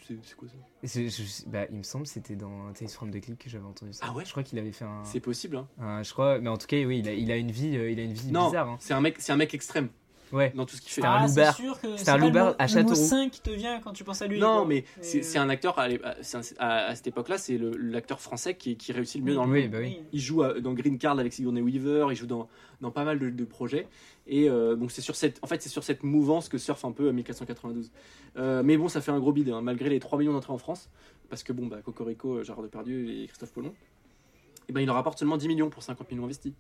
C'est- 0.08 0.36
quoi 0.36 0.48
ça 0.50 0.56
je- 0.84 1.50
bah, 1.50 1.66
il 1.72 1.78
me 1.78 1.84
semble 1.84 2.06
que 2.06 2.10
c'était 2.12 2.36
dans 2.36 2.72
Tales 2.74 2.90
from 2.90 3.12
the 3.12 3.22
Click 3.22 3.38
que 3.40 3.50
j'avais 3.50 3.66
entendu 3.66 3.94
ça. 3.94 4.06
Ah 4.08 4.14
ouais 4.14 4.26
Je 4.26 4.32
crois 4.32 4.44
qu'il 4.44 4.58
avait 4.60 4.72
fait 4.72 4.86
un, 4.86 5.04
C'est 5.04 5.20
possible. 5.20 5.58
Hein. 5.58 5.68
un- 5.80 6.04
je 6.04 6.12
crois, 6.12 6.40
mais 6.40 6.50
en 6.50 6.58
tout 6.58 6.68
cas, 6.68 6.78
oui, 6.84 7.00
il 7.00 7.08
a, 7.10 7.14
il 7.14 7.32
a 7.32 7.38
une 7.38 7.52
vie, 7.52 7.76
euh, 7.78 7.90
il 7.92 8.00
a 8.00 8.04
une 8.04 8.14
vie 8.14 8.32
Non, 8.32 8.48
bizarre. 8.48 8.70
hein. 8.70 8.78
c'est 8.80 8.94
un 8.94 9.02
mec, 9.02 9.16
c'est 9.20 9.32
un 9.32 9.38
mec 9.38 9.54
extrême. 9.54 9.90
Ouais. 10.32 10.52
dans 10.56 10.66
tout 10.66 10.76
ce 10.76 10.82
qu'il 10.82 10.92
fait. 10.92 11.02
Ah, 11.04 11.28
c'est 11.28 11.52
sûr 11.54 11.80
que 11.80 11.98
c'est 11.98 12.10
un 12.10 12.18
le 12.18 12.30
mot- 12.32 12.38
à 12.38 12.42
le 12.42 12.52
mot 12.52 12.68
Châteauroux. 12.68 12.96
5 12.96 13.32
qui 13.32 13.42
te 13.42 13.50
vient 13.50 13.80
quand 13.82 13.94
tu 13.94 14.04
penses 14.04 14.22
à 14.22 14.28
lui. 14.28 14.40
Non, 14.40 14.66
mais 14.66 14.86
c'est 15.02 15.38
un 15.38 15.50
acteur, 15.50 15.78
à, 15.80 15.86
un- 15.88 16.42
à- 16.60 16.86
à 16.88 16.96
cette 16.96 17.08
époque-là, 17.08 17.38
c'est 17.38 17.58
le- 17.58 17.72
l'acteur 17.78 18.20
français 18.22 18.56
qui, 18.56 18.78
qui 18.78 18.92
réussit 18.92 19.20
le 19.22 19.26
mieux 19.28 19.36
dans 19.36 19.46
le 19.46 19.52
Oui, 19.52 19.62
monde. 19.64 19.72
bah 19.72 19.78
oui. 19.82 20.00
Il 20.14 20.20
joue 20.20 20.44
à- 20.44 20.60
dans 20.60 20.74
Green 20.74 20.98
Card 20.98 21.20
avec 21.20 21.34
Sigourney 21.34 21.62
Weaver, 21.62 22.08
il 22.12 22.16
joue 22.16 22.28
dans, 22.28 22.48
dans 22.82 22.92
pas 22.92 23.04
mal 23.04 23.20
de, 23.20 23.30
de 23.30 23.46
projets. 23.46 23.88
Et 24.28 24.50
euh, 24.50 24.76
donc 24.76 24.92
c'est 24.92 25.02
sur 25.02 25.16
cette, 25.16 25.40
en 25.42 25.48
fait, 25.48 25.62
c'est 25.62 25.70
sur 25.70 25.84
cette 25.84 26.04
mouvance 26.04 26.48
que 26.50 26.58
surfe 26.58 26.86
un 26.86 26.92
peu 26.92 27.08
euh, 27.08 27.12
1492. 27.12 27.92
Euh, 28.38 28.62
mais 28.64 28.78
bon, 28.78 28.88
ça 28.88 29.02
fait 29.02 29.12
un 29.12 29.20
gros 29.20 29.32
bide, 29.34 29.50
hein, 29.50 29.62
malgré 29.62 29.90
les 29.90 30.00
3 30.00 30.18
millions 30.20 30.34
d'entrées 30.34 30.54
en 30.54 30.58
France, 30.58 30.90
parce 31.30 31.44
que 31.44 31.52
bon, 31.54 31.66
bah, 31.68 31.78
Cocorico, 31.84 32.36
euh, 32.38 32.44
Gérard 32.44 32.64
Depardieu 32.64 33.10
et 33.10 33.28
Christophe 33.28 33.52
Colomb, 33.54 33.74
et 34.70 34.74
ben 34.74 34.82
il 34.82 34.90
en 34.90 34.94
rapporte 34.94 35.20
seulement 35.20 35.38
10 35.38 35.48
millions 35.48 35.70
pour 35.70 35.84
50 35.84 36.10
millions 36.12 36.24
investis. 36.26 36.54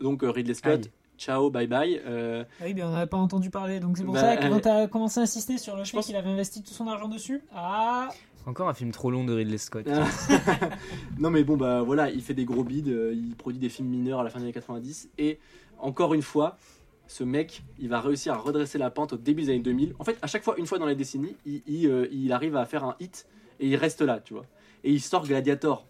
Donc 0.00 0.22
euh, 0.22 0.30
Ridley 0.30 0.54
Scott, 0.54 0.84
Aïe. 0.84 0.90
Ciao, 1.18 1.50
bye 1.50 1.66
bye. 1.66 2.00
euh, 2.06 2.44
Ah 2.60 2.64
oui, 2.66 2.74
mais 2.74 2.82
on 2.82 2.90
n'avait 2.90 3.06
pas 3.06 3.16
entendu 3.18 3.50
parler, 3.50 3.80
donc 3.80 3.98
c'est 3.98 4.04
pour 4.04 4.14
Bah, 4.14 4.20
ça 4.20 4.36
que 4.36 4.44
euh, 4.46 4.48
quand 4.50 4.60
tu 4.60 4.68
as 4.68 4.86
commencé 4.88 5.20
à 5.20 5.24
insister 5.24 5.58
sur 5.58 5.76
le 5.76 5.84
fait 5.84 5.92
pense- 5.96 6.06
qu'il 6.06 6.16
avait 6.16 6.30
investi 6.30 6.62
tout 6.62 6.72
son 6.72 6.86
argent 6.88 7.08
dessus, 7.08 7.42
ah, 7.54 8.08
Encore 8.46 8.68
un 8.68 8.74
film 8.74 8.92
trop 8.92 9.10
long 9.10 9.24
de 9.24 9.34
Ridley 9.34 9.58
Scott. 9.58 9.86
non 11.18 11.30
mais 11.30 11.44
bon 11.44 11.56
bah 11.56 11.82
voilà, 11.82 12.10
il 12.10 12.22
fait 12.22 12.34
des 12.34 12.44
gros 12.44 12.64
bids, 12.64 12.84
euh, 12.88 13.12
il 13.14 13.34
produit 13.36 13.58
des 13.60 13.68
films 13.68 13.88
mineurs 13.88 14.20
à 14.20 14.24
la 14.24 14.30
fin 14.30 14.38
des 14.38 14.44
années 14.44 14.52
90 14.52 15.10
et 15.18 15.38
encore 15.78 16.14
une 16.14 16.22
fois, 16.22 16.56
ce 17.06 17.24
mec, 17.24 17.62
il 17.78 17.88
va 17.88 18.00
réussir 18.00 18.34
à 18.34 18.36
redresser 18.38 18.78
la 18.78 18.90
pente 18.90 19.12
au 19.14 19.16
début 19.16 19.42
des 19.42 19.50
années 19.50 19.60
2000. 19.60 19.94
En 19.98 20.04
fait, 20.04 20.18
à 20.22 20.26
chaque 20.26 20.42
fois, 20.44 20.56
une 20.58 20.66
fois 20.66 20.78
dans 20.78 20.86
les 20.86 20.94
décennies, 20.96 21.36
il, 21.46 21.62
il, 21.66 21.86
euh, 21.86 22.06
il 22.12 22.32
arrive 22.32 22.56
à 22.56 22.64
faire 22.66 22.84
un 22.84 22.96
hit 23.00 23.26
et 23.60 23.68
il 23.68 23.76
reste 23.76 24.02
là, 24.02 24.20
tu 24.20 24.34
vois. 24.34 24.44
Et 24.84 24.92
il 24.92 25.00
sort 25.00 25.26
Gladiator. 25.26 25.86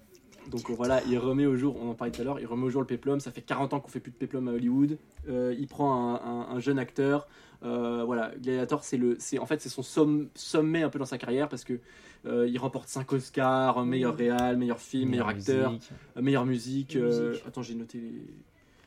Donc 0.50 0.70
voilà, 0.70 1.02
il 1.08 1.18
remet 1.18 1.46
au 1.46 1.56
jour, 1.56 1.76
on 1.80 1.90
en 1.90 1.94
parlait 1.94 2.10
tout 2.12 2.20
à 2.22 2.24
l'heure, 2.24 2.40
il 2.40 2.46
remet 2.46 2.64
au 2.64 2.70
jour 2.70 2.80
le 2.80 2.86
péplum. 2.86 3.20
Ça 3.20 3.30
fait 3.30 3.42
40 3.42 3.74
ans 3.74 3.80
qu'on 3.80 3.88
fait 3.88 4.00
plus 4.00 4.12
de 4.12 4.16
péplum 4.16 4.48
à 4.48 4.52
Hollywood. 4.52 4.96
Euh, 5.28 5.54
il 5.58 5.66
prend 5.66 6.14
un, 6.14 6.14
un- 6.16 6.56
un 6.56 6.60
jeune 6.60 6.78
acteur. 6.78 7.28
Euh, 7.64 8.04
voilà, 8.04 8.32
Gladiator, 8.40 8.84
c'est 8.84 8.96
le, 8.96 9.16
c'est 9.18 9.38
en 9.38 9.46
fait 9.46 9.60
c'est 9.60 9.68
son 9.68 9.82
somme- 9.82 10.28
sommet 10.34 10.82
un 10.82 10.88
peu 10.90 10.98
dans 10.98 11.04
sa 11.04 11.18
carrière 11.18 11.48
parce 11.48 11.64
que 11.64 11.80
euh, 12.26 12.46
il 12.48 12.56
remporte 12.58 12.88
5 12.88 13.12
Oscars, 13.12 13.84
meilleur 13.84 14.16
réal, 14.16 14.56
meilleur 14.56 14.78
film, 14.80 15.10
meilleur 15.10 15.26
acteur, 15.28 15.72
musique. 15.72 15.90
meilleure 16.20 16.46
musique. 16.46 16.94
Musique. 16.96 17.12
euh, 17.20 17.34
attends, 17.46 17.62
j'ai 17.62 17.74
noté 17.74 17.98
les 17.98 18.22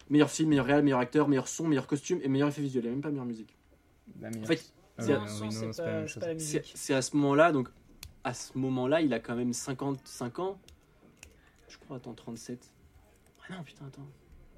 meilleur 0.09 0.29
film, 0.29 0.49
meilleur 0.49 0.65
réal, 0.65 0.83
meilleur 0.83 0.99
acteur, 0.99 1.27
meilleur 1.27 1.47
son, 1.47 1.67
meilleur 1.67 1.85
costume 1.87 2.19
et 2.23 2.27
meilleur 2.27 2.47
effet 2.49 2.61
visuel. 2.61 2.83
Il 2.85 2.87
n'y 2.87 2.91
a 2.91 2.95
même 2.95 3.01
pas 3.01 3.09
meilleure 3.11 3.25
musique. 3.25 3.55
La 4.21 4.29
meilleure. 4.29 4.43
En 4.43 4.47
fait, 4.47 4.73
oui, 5.07 5.13
c'est 6.75 6.93
à 6.93 7.01
ce 7.01 7.15
moment-là, 7.17 7.51
donc 7.51 7.69
à 8.23 8.33
ce 8.33 8.57
moment-là, 8.57 9.01
il 9.01 9.13
a 9.13 9.19
quand 9.19 9.35
même 9.35 9.51
55 9.53 10.39
ans. 10.39 10.57
Je 11.71 11.77
crois, 11.77 11.97
attends, 11.97 12.13
37. 12.13 12.59
Ah 13.49 13.53
non, 13.55 13.63
putain, 13.63 13.85
attends. 13.87 14.05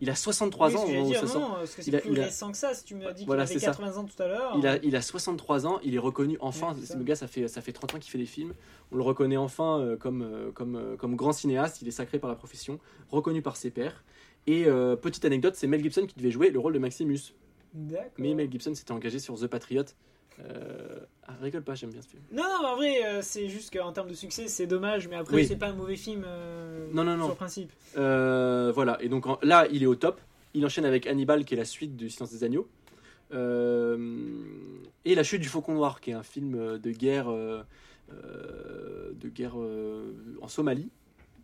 Il 0.02 0.10
a 0.10 0.16
63 0.16 0.70
Oui, 0.70 0.76
ans 0.76 0.86
que 0.86 1.06
dire, 1.06 1.24
non, 1.40 1.52
parce 1.52 1.76
que 1.76 1.82
Il 1.82 1.92
c'est 1.94 2.02
plus 2.02 2.20
a- 2.20 2.24
récent 2.26 2.52
que 2.52 2.58
ça. 2.58 2.74
Si 2.74 2.84
tu 2.84 2.96
m'as 2.96 3.14
dit 3.14 3.26
Voilà, 3.26 3.46
qu'il 3.46 3.52
avait 3.54 3.60
c'est 3.60 3.66
ça. 3.68 3.72
80 3.72 3.98
ans 3.98 4.04
tout 4.06 4.22
à 4.22 4.28
l'heure. 4.28 4.54
Il 4.58 4.68
a, 4.68 4.78
il 4.84 4.96
a 4.96 5.02
63 5.02 5.66
ans, 5.68 5.80
il 5.84 5.96
est 5.96 6.00
reconnu 6.00 6.38
enfin. 6.42 6.74
Ouais, 6.74 6.96
le 6.98 7.04
gars, 7.04 7.16
ça 7.16 7.28
fait, 7.28 7.48
ça 7.48 7.62
fait 7.62 7.72
30 7.72 7.94
ans 7.96 8.00
qu'il 8.00 8.12
fait 8.12 8.18
des 8.18 8.26
films. 8.26 8.54
On 8.92 8.98
le 8.98 9.04
reconnaît 9.04 9.38
enfin 9.38 9.80
euh, 9.80 9.96
comme, 9.96 10.24
euh, 10.24 10.52
comme, 10.52 10.76
euh, 10.76 10.96
comme 10.98 11.16
grand 11.16 11.32
cinéaste. 11.32 11.82
Il 11.82 11.88
est 11.88 11.92
sacré 11.92 12.20
par 12.20 12.30
la 12.30 12.36
profession, 12.36 12.80
reconnu 13.12 13.42
par 13.42 13.56
ses 13.56 13.70
pairs. 13.70 14.04
Et 14.46 14.66
petite 15.02 15.24
anecdote, 15.24 15.56
c'est 15.56 15.68
Mel 15.68 15.82
Gibson 15.82 16.06
qui 16.06 16.16
devait 16.16 16.32
jouer 16.32 16.50
le 16.50 16.60
rôle 16.60 16.74
de 16.74 16.80
Maximus. 16.80 17.34
Mais 18.18 18.34
Mel 18.34 18.52
Gibson 18.52 18.76
s'était 18.76 18.92
engagé 18.92 19.20
sur 19.20 19.40
The 19.40 19.48
Patriot. 19.48 19.86
Euh... 20.40 21.00
Ah, 21.26 21.34
rigole 21.42 21.64
pas, 21.64 21.74
j'aime 21.76 21.92
bien 21.92 22.02
ce 22.02 22.08
film. 22.10 22.22
Non, 22.34 22.44
non, 22.44 22.60
mais 22.62 22.68
en 22.68 22.76
vrai, 22.76 23.06
euh, 23.06 23.22
c'est 23.22 23.48
juste 23.48 23.72
qu'en 23.74 23.94
termes 23.94 24.10
de 24.10 24.14
succès, 24.14 24.48
c'est 24.50 24.68
dommage, 24.68 25.08
mais 25.08 25.16
après, 25.16 25.36
Oui. 25.38 25.46
c'est 25.46 25.56
pas 25.56 25.68
un 25.68 25.74
mauvais 25.74 25.96
film 25.96 26.24
euh, 26.28 26.88
Non, 26.92 27.04
non, 27.06 27.16
non. 27.16 27.28
sur 27.28 27.36
principe. 27.38 27.72
Euh, 27.98 28.72
voilà, 28.76 29.02
et 29.02 29.08
donc 29.08 29.26
en- 29.28 29.40
là, 29.42 29.66
il 29.72 29.84
est 29.84 29.86
au 29.86 29.96
top. 29.96 30.20
Il 30.54 30.66
enchaîne 30.66 30.86
avec 30.86 31.08
Hannibal, 31.08 31.46
qui 31.46 31.54
est 31.54 31.58
la 31.58 31.66
suite 31.66 31.96
du 31.96 32.10
Silence 32.10 32.32
des 32.32 32.44
Agneaux. 32.44 32.68
Euh, 33.34 33.98
et 35.06 35.16
La 35.16 35.24
chute 35.24 35.42
du 35.42 35.48
Faucon 35.50 35.74
Noir, 35.74 36.02
qui 36.02 36.12
est 36.12 36.14
un 36.14 36.24
film 36.24 36.78
de 36.78 36.92
guerre, 36.92 37.30
euh, 37.32 37.64
euh, 38.12 39.12
de 39.16 39.30
guerre 39.30 39.54
euh, 39.58 40.12
en 40.42 40.48
Somalie, 40.48 40.90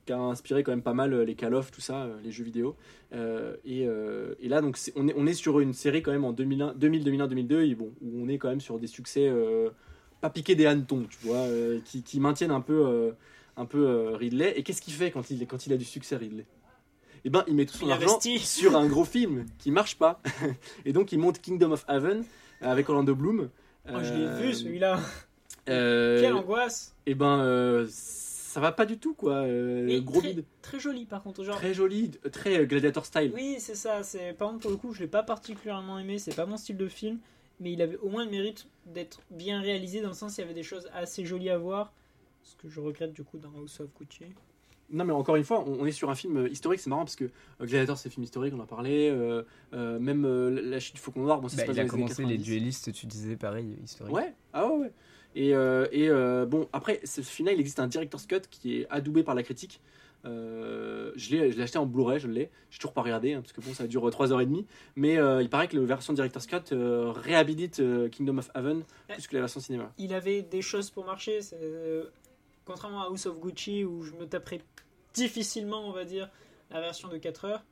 qui 0.09 0.13
a 0.13 0.19
inspiré 0.19 0.63
quand 0.63 0.71
même 0.71 0.81
pas 0.81 0.95
mal 0.95 1.13
les 1.21 1.35
Call 1.35 1.53
of, 1.53 1.69
tout 1.69 1.81
ça, 1.81 2.03
euh, 2.05 2.17
les 2.23 2.31
jeux 2.31 2.43
vidéo. 2.43 2.75
Euh, 3.13 3.55
et, 3.63 3.85
euh, 3.87 4.33
et 4.39 4.47
là, 4.49 4.59
donc, 4.59 4.75
on, 4.95 5.07
est, 5.07 5.13
on 5.15 5.27
est 5.27 5.33
sur 5.35 5.59
une 5.59 5.73
série 5.73 6.01
quand 6.01 6.11
même 6.11 6.25
en 6.25 6.33
2001, 6.33 6.73
2000, 6.73 7.03
2001, 7.03 7.27
2002, 7.27 7.63
et 7.63 7.75
bon, 7.75 7.91
où 8.01 8.23
on 8.23 8.27
est 8.27 8.39
quand 8.39 8.49
même 8.49 8.59
sur 8.59 8.79
des 8.79 8.87
succès 8.87 9.27
euh, 9.29 9.69
pas 10.19 10.31
piqués 10.31 10.55
des 10.55 10.65
hannetons, 10.65 11.05
tu 11.07 11.27
vois, 11.27 11.37
euh, 11.37 11.79
qui, 11.85 12.01
qui 12.01 12.19
maintiennent 12.19 12.49
un 12.49 12.59
peu, 12.61 12.87
euh, 12.87 13.11
un 13.55 13.65
peu 13.65 13.85
euh, 13.87 14.15
Ridley. 14.17 14.51
Et 14.57 14.63
qu'est-ce 14.63 14.81
qu'il 14.81 14.93
fait 14.93 15.11
quand 15.11 15.29
il, 15.29 15.45
quand 15.45 15.67
il 15.67 15.73
a 15.73 15.77
du 15.77 15.85
succès, 15.85 16.15
Ridley? 16.15 16.45
Eh 17.23 17.29
ben, 17.29 17.43
il 17.47 17.53
met 17.53 17.65
tout 17.67 17.75
son 17.77 17.85
Il 17.85 17.91
argent 17.91 18.07
investit. 18.15 18.39
sur 18.59 18.75
un 18.75 18.87
gros 18.87 19.05
film 19.05 19.45
qui 19.59 19.69
marche 19.69 19.95
pas. 19.95 20.21
et 20.85 20.91
donc, 20.91 21.11
il 21.11 21.19
monte 21.19 21.39
Kingdom 21.39 21.71
of 21.73 21.85
Heaven 21.87 22.23
avec 22.61 22.89
Orlando 22.89 23.13
Bloom. 23.13 23.49
Oh, 23.87 23.97
je 24.01 24.11
l'ai 24.13 24.25
Euh, 24.25 24.39
vu 24.41 24.53
celui-là. 24.55 24.99
euh, 25.69 26.19
Quelle 26.21 26.33
angoisse. 26.33 26.95
et 27.05 27.13
ben, 27.15 27.39
euh, 27.41 27.85
ça 28.49 28.59
va 28.59 28.71
pas 28.71 28.85
du 28.85 28.97
tout, 28.97 29.13
quoi. 29.13 29.33
Euh, 29.43 30.01
gros 30.01 30.19
très, 30.21 30.33
bide. 30.33 30.45
très 30.61 30.79
joli 30.79 31.05
par 31.05 31.21
contre. 31.21 31.43
Genre, 31.43 31.55
Très 31.57 31.73
joli, 31.73 32.11
très 32.31 32.59
euh, 32.59 32.65
gladiator 32.65 33.05
style. 33.05 33.31
Oui, 33.35 33.57
c'est 33.59 33.75
ça. 33.75 34.01
C'est 34.03 34.33
par 34.33 34.49
contre 34.49 34.61
pour 34.61 34.71
le 34.71 34.77
coup, 34.77 34.93
je 34.93 35.01
l'ai 35.01 35.07
pas 35.07 35.23
particulièrement 35.23 35.99
aimé. 35.99 36.17
C'est 36.17 36.35
pas 36.35 36.45
mon 36.45 36.57
style 36.57 36.77
de 36.77 36.87
film, 36.87 37.19
mais 37.59 37.71
il 37.73 37.81
avait 37.81 37.97
au 37.97 38.09
moins 38.09 38.25
le 38.25 38.31
mérite 38.31 38.67
d'être 38.87 39.21
bien 39.29 39.61
réalisé 39.61 40.01
dans 40.01 40.09
le 40.09 40.13
sens 40.15 40.37
il 40.37 40.41
y 40.41 40.43
avait 40.43 40.53
des 40.53 40.63
choses 40.63 40.89
assez 40.93 41.25
jolies 41.25 41.49
à 41.51 41.57
voir. 41.57 41.93
Ce 42.43 42.55
que 42.55 42.67
je 42.69 42.79
regrette 42.79 43.13
du 43.13 43.23
coup 43.23 43.37
dans 43.37 43.51
House 43.57 43.79
of 43.81 43.89
Gucci. 43.99 44.23
Non, 44.91 45.05
mais 45.05 45.13
encore 45.13 45.35
une 45.35 45.43
fois, 45.43 45.63
on, 45.67 45.85
est 45.85 45.91
sur 45.91 46.09
un 46.09 46.15
film 46.15 46.37
euh, 46.37 46.49
historique, 46.49 46.79
c'est 46.79 46.89
marrant 46.89 47.03
parce 47.03 47.15
que 47.15 47.25
euh, 47.25 47.29
Gladiator, 47.61 47.95
c'est 47.95 48.09
un 48.09 48.11
film 48.11 48.23
historique, 48.23 48.55
on 48.55 48.59
en 48.59 48.63
a 48.63 48.65
parlé. 48.65 49.07
euh, 49.11 49.43
euh, 49.73 49.99
même 49.99 50.25
euh, 50.25 50.49
La 50.63 50.79
chute 50.79 50.95
du 50.95 50.99
Faucon 51.01 51.19
Noir, 51.21 51.41
bon, 51.41 51.47
ça 51.47 51.57
Bah, 51.57 51.61
se 51.61 51.67
passe 51.67 51.75
il 51.75 51.79
a 51.81 51.83
les 51.83 51.89
commencé 51.89 52.23
les 52.23 52.37
90. 52.37 52.43
duellistes, 52.43 52.91
tu 52.91 53.05
disais 53.05 53.35
pareil, 53.35 53.77
historique. 53.83 54.15
Ouais, 54.15 54.33
ah 54.51 54.67
ouais, 54.67 54.77
ouais. 54.79 54.91
Et, 55.35 55.53
euh, 55.53 55.87
et 55.91 56.09
euh, 56.09 56.45
bon, 56.45 56.67
après, 56.73 56.99
ce 57.03 57.21
final, 57.21 57.53
il 57.55 57.59
existe 57.59 57.79
un 57.79 57.87
director's 57.87 58.25
cut 58.25 58.41
qui 58.49 58.79
est 58.79 58.87
adoubé 58.89 59.23
par 59.23 59.35
la 59.35 59.43
critique. 59.43 59.81
Euh, 60.25 61.11
je 61.15 61.35
l'ai 61.35 61.61
acheté 61.61 61.77
en 61.77 61.85
Blu-ray, 61.85 62.19
je 62.19 62.27
l'ai. 62.27 62.49
J'ai 62.71 62.79
toujours 62.79 62.93
pas 62.93 63.01
regardé, 63.01 63.33
hein, 63.33 63.41
parce 63.41 63.53
que 63.53 63.61
bon, 63.61 63.73
ça 63.73 63.87
dure 63.87 64.07
3h30. 64.09 64.65
Mais 64.95 65.17
euh, 65.17 65.41
il 65.41 65.49
paraît 65.49 65.67
que 65.67 65.77
la 65.77 65.85
version 65.85 66.13
director's 66.13 66.45
cut 66.45 66.73
euh, 66.73 67.11
réhabilite 67.11 67.81
Kingdom 68.11 68.39
of 68.39 68.49
Heaven 68.55 68.83
plus 69.07 69.27
que 69.27 69.35
la 69.35 69.41
version 69.41 69.59
cinéma. 69.59 69.91
Il 69.97 70.13
avait 70.13 70.41
des 70.41 70.61
choses 70.61 70.89
pour 70.89 71.05
marcher. 71.05 71.39
contrairement 72.65 73.03
à 73.03 73.05
House 73.05 73.25
of 73.25 73.39
Gucci 73.39 73.83
où 73.83 74.03
je 74.03 74.13
me 74.13 74.25
taperais 74.25 74.61
difficilement, 75.13 75.87
on 75.87 75.91
va 75.91 76.05
dire, 76.05 76.29
la 76.69 76.81
version 76.81 77.07
de 77.07 77.17
4 77.17 77.45
heures. 77.45 77.63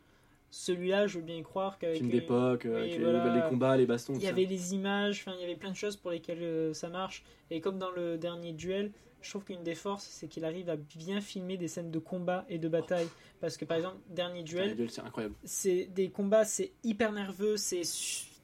Celui-là, 0.49 1.07
je 1.07 1.19
veux 1.19 1.23
bien 1.25 1.35
y 1.35 1.43
croire 1.43 1.77
qu'avec 1.77 1.97
Film 1.97 2.09
les- 2.09 2.21
d'époque, 2.21 2.65
euh, 2.65 2.75
oui, 2.75 2.79
avec 2.81 2.91
les- 2.99 3.03
voilà. 3.03 3.35
les, 3.43 3.49
combats, 3.49 3.75
les 3.77 3.85
bastons. 3.85 4.13
Il 4.15 4.23
y 4.23 4.27
avait 4.27 4.45
les 4.45 4.73
images, 4.73 5.23
enfin 5.25 5.35
il 5.37 5.41
y 5.41 5.43
avait 5.43 5.55
plein 5.57 5.71
de 5.71 5.75
choses 5.75 5.95
pour 5.97 6.11
lesquelles 6.11 6.41
euh, 6.41 6.73
ça 6.73 6.89
marche. 6.89 7.23
Et 7.51 7.59
comme 7.61 7.77
dans 7.77 7.91
le 7.91 8.17
dernier 8.17 8.53
duel, 8.53 8.91
je 9.21 9.29
trouve 9.29 9.43
qu'une 9.43 9.63
des 9.63 9.75
forces, 9.75 10.05
c'est 10.09 10.27
qu'il 10.27 10.45
arrive 10.45 10.69
à 10.69 10.77
bien 10.77 11.19
filmer 11.21 11.57
des 11.57 11.67
scènes 11.67 11.91
de 11.91 11.99
combat 11.99 12.45
et 12.49 12.59
de 12.59 12.67
bataille. 12.69 13.07
Parce 13.41 13.57
que 13.57 13.65
par 13.65 13.77
exemple, 13.77 13.97
dernier 14.09 14.39
les 14.39 14.43
duel, 14.43 14.89
c'est 14.89 15.01
incroyable. 15.01 15.35
c'est 15.43 15.85
des 15.93 16.09
combats, 16.09 16.45
c'est 16.45 16.71
hyper 16.83 17.11
nerveux, 17.11 17.57
c'est 17.57 17.81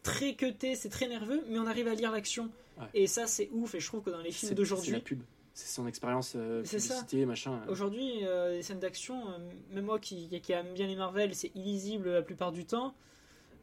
très 0.04 0.34
cuté, 0.34 0.76
c'est 0.76 0.90
très 0.90 1.08
nerveux, 1.08 1.44
mais 1.50 1.58
on 1.60 1.68
arrive 1.68 1.88
à 1.88 1.96
lire 1.96 2.12
l'action. 2.12 2.50
Ouais. 2.78 2.88
Et 2.96 3.08
ça, 3.08 3.28
c'est 3.28 3.50
ouf. 3.54 3.76
Et 3.76 3.80
je 3.80 3.88
trouve 3.88 4.02
que 4.02 4.10
dans 4.10 4.18
les 4.18 4.32
films 4.32 4.34
C'est 4.34 4.46
c'est 4.48 4.52
la 4.54 4.56
d'aujourd'hui, 4.58 5.00
pub. 5.00 5.22
C'est 5.56 5.68
son 5.74 5.86
expérience 5.88 6.34
euh, 6.36 6.64
ça. 6.66 7.06
machin. 7.28 7.62
Aujourd'hui, 7.68 8.26
euh, 8.26 8.54
les 8.56 8.64
scènes 8.64 8.80
d'action, 8.80 9.30
euh, 9.30 9.38
même 9.72 9.86
moi 9.86 10.00
qui, 10.00 10.28
qui 10.42 10.52
aime 10.52 10.74
bien 10.74 10.88
les 10.88 10.96
Marvel, 10.96 11.36
c'est 11.36 11.52
illisible 11.56 12.10
la 12.12 12.22
plupart 12.24 12.52
du 12.52 12.66
temps. 12.66 12.96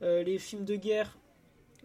Euh, 0.02 0.22
les 0.22 0.38
films 0.38 0.64
de 0.64 0.76
guerre, 0.76 1.18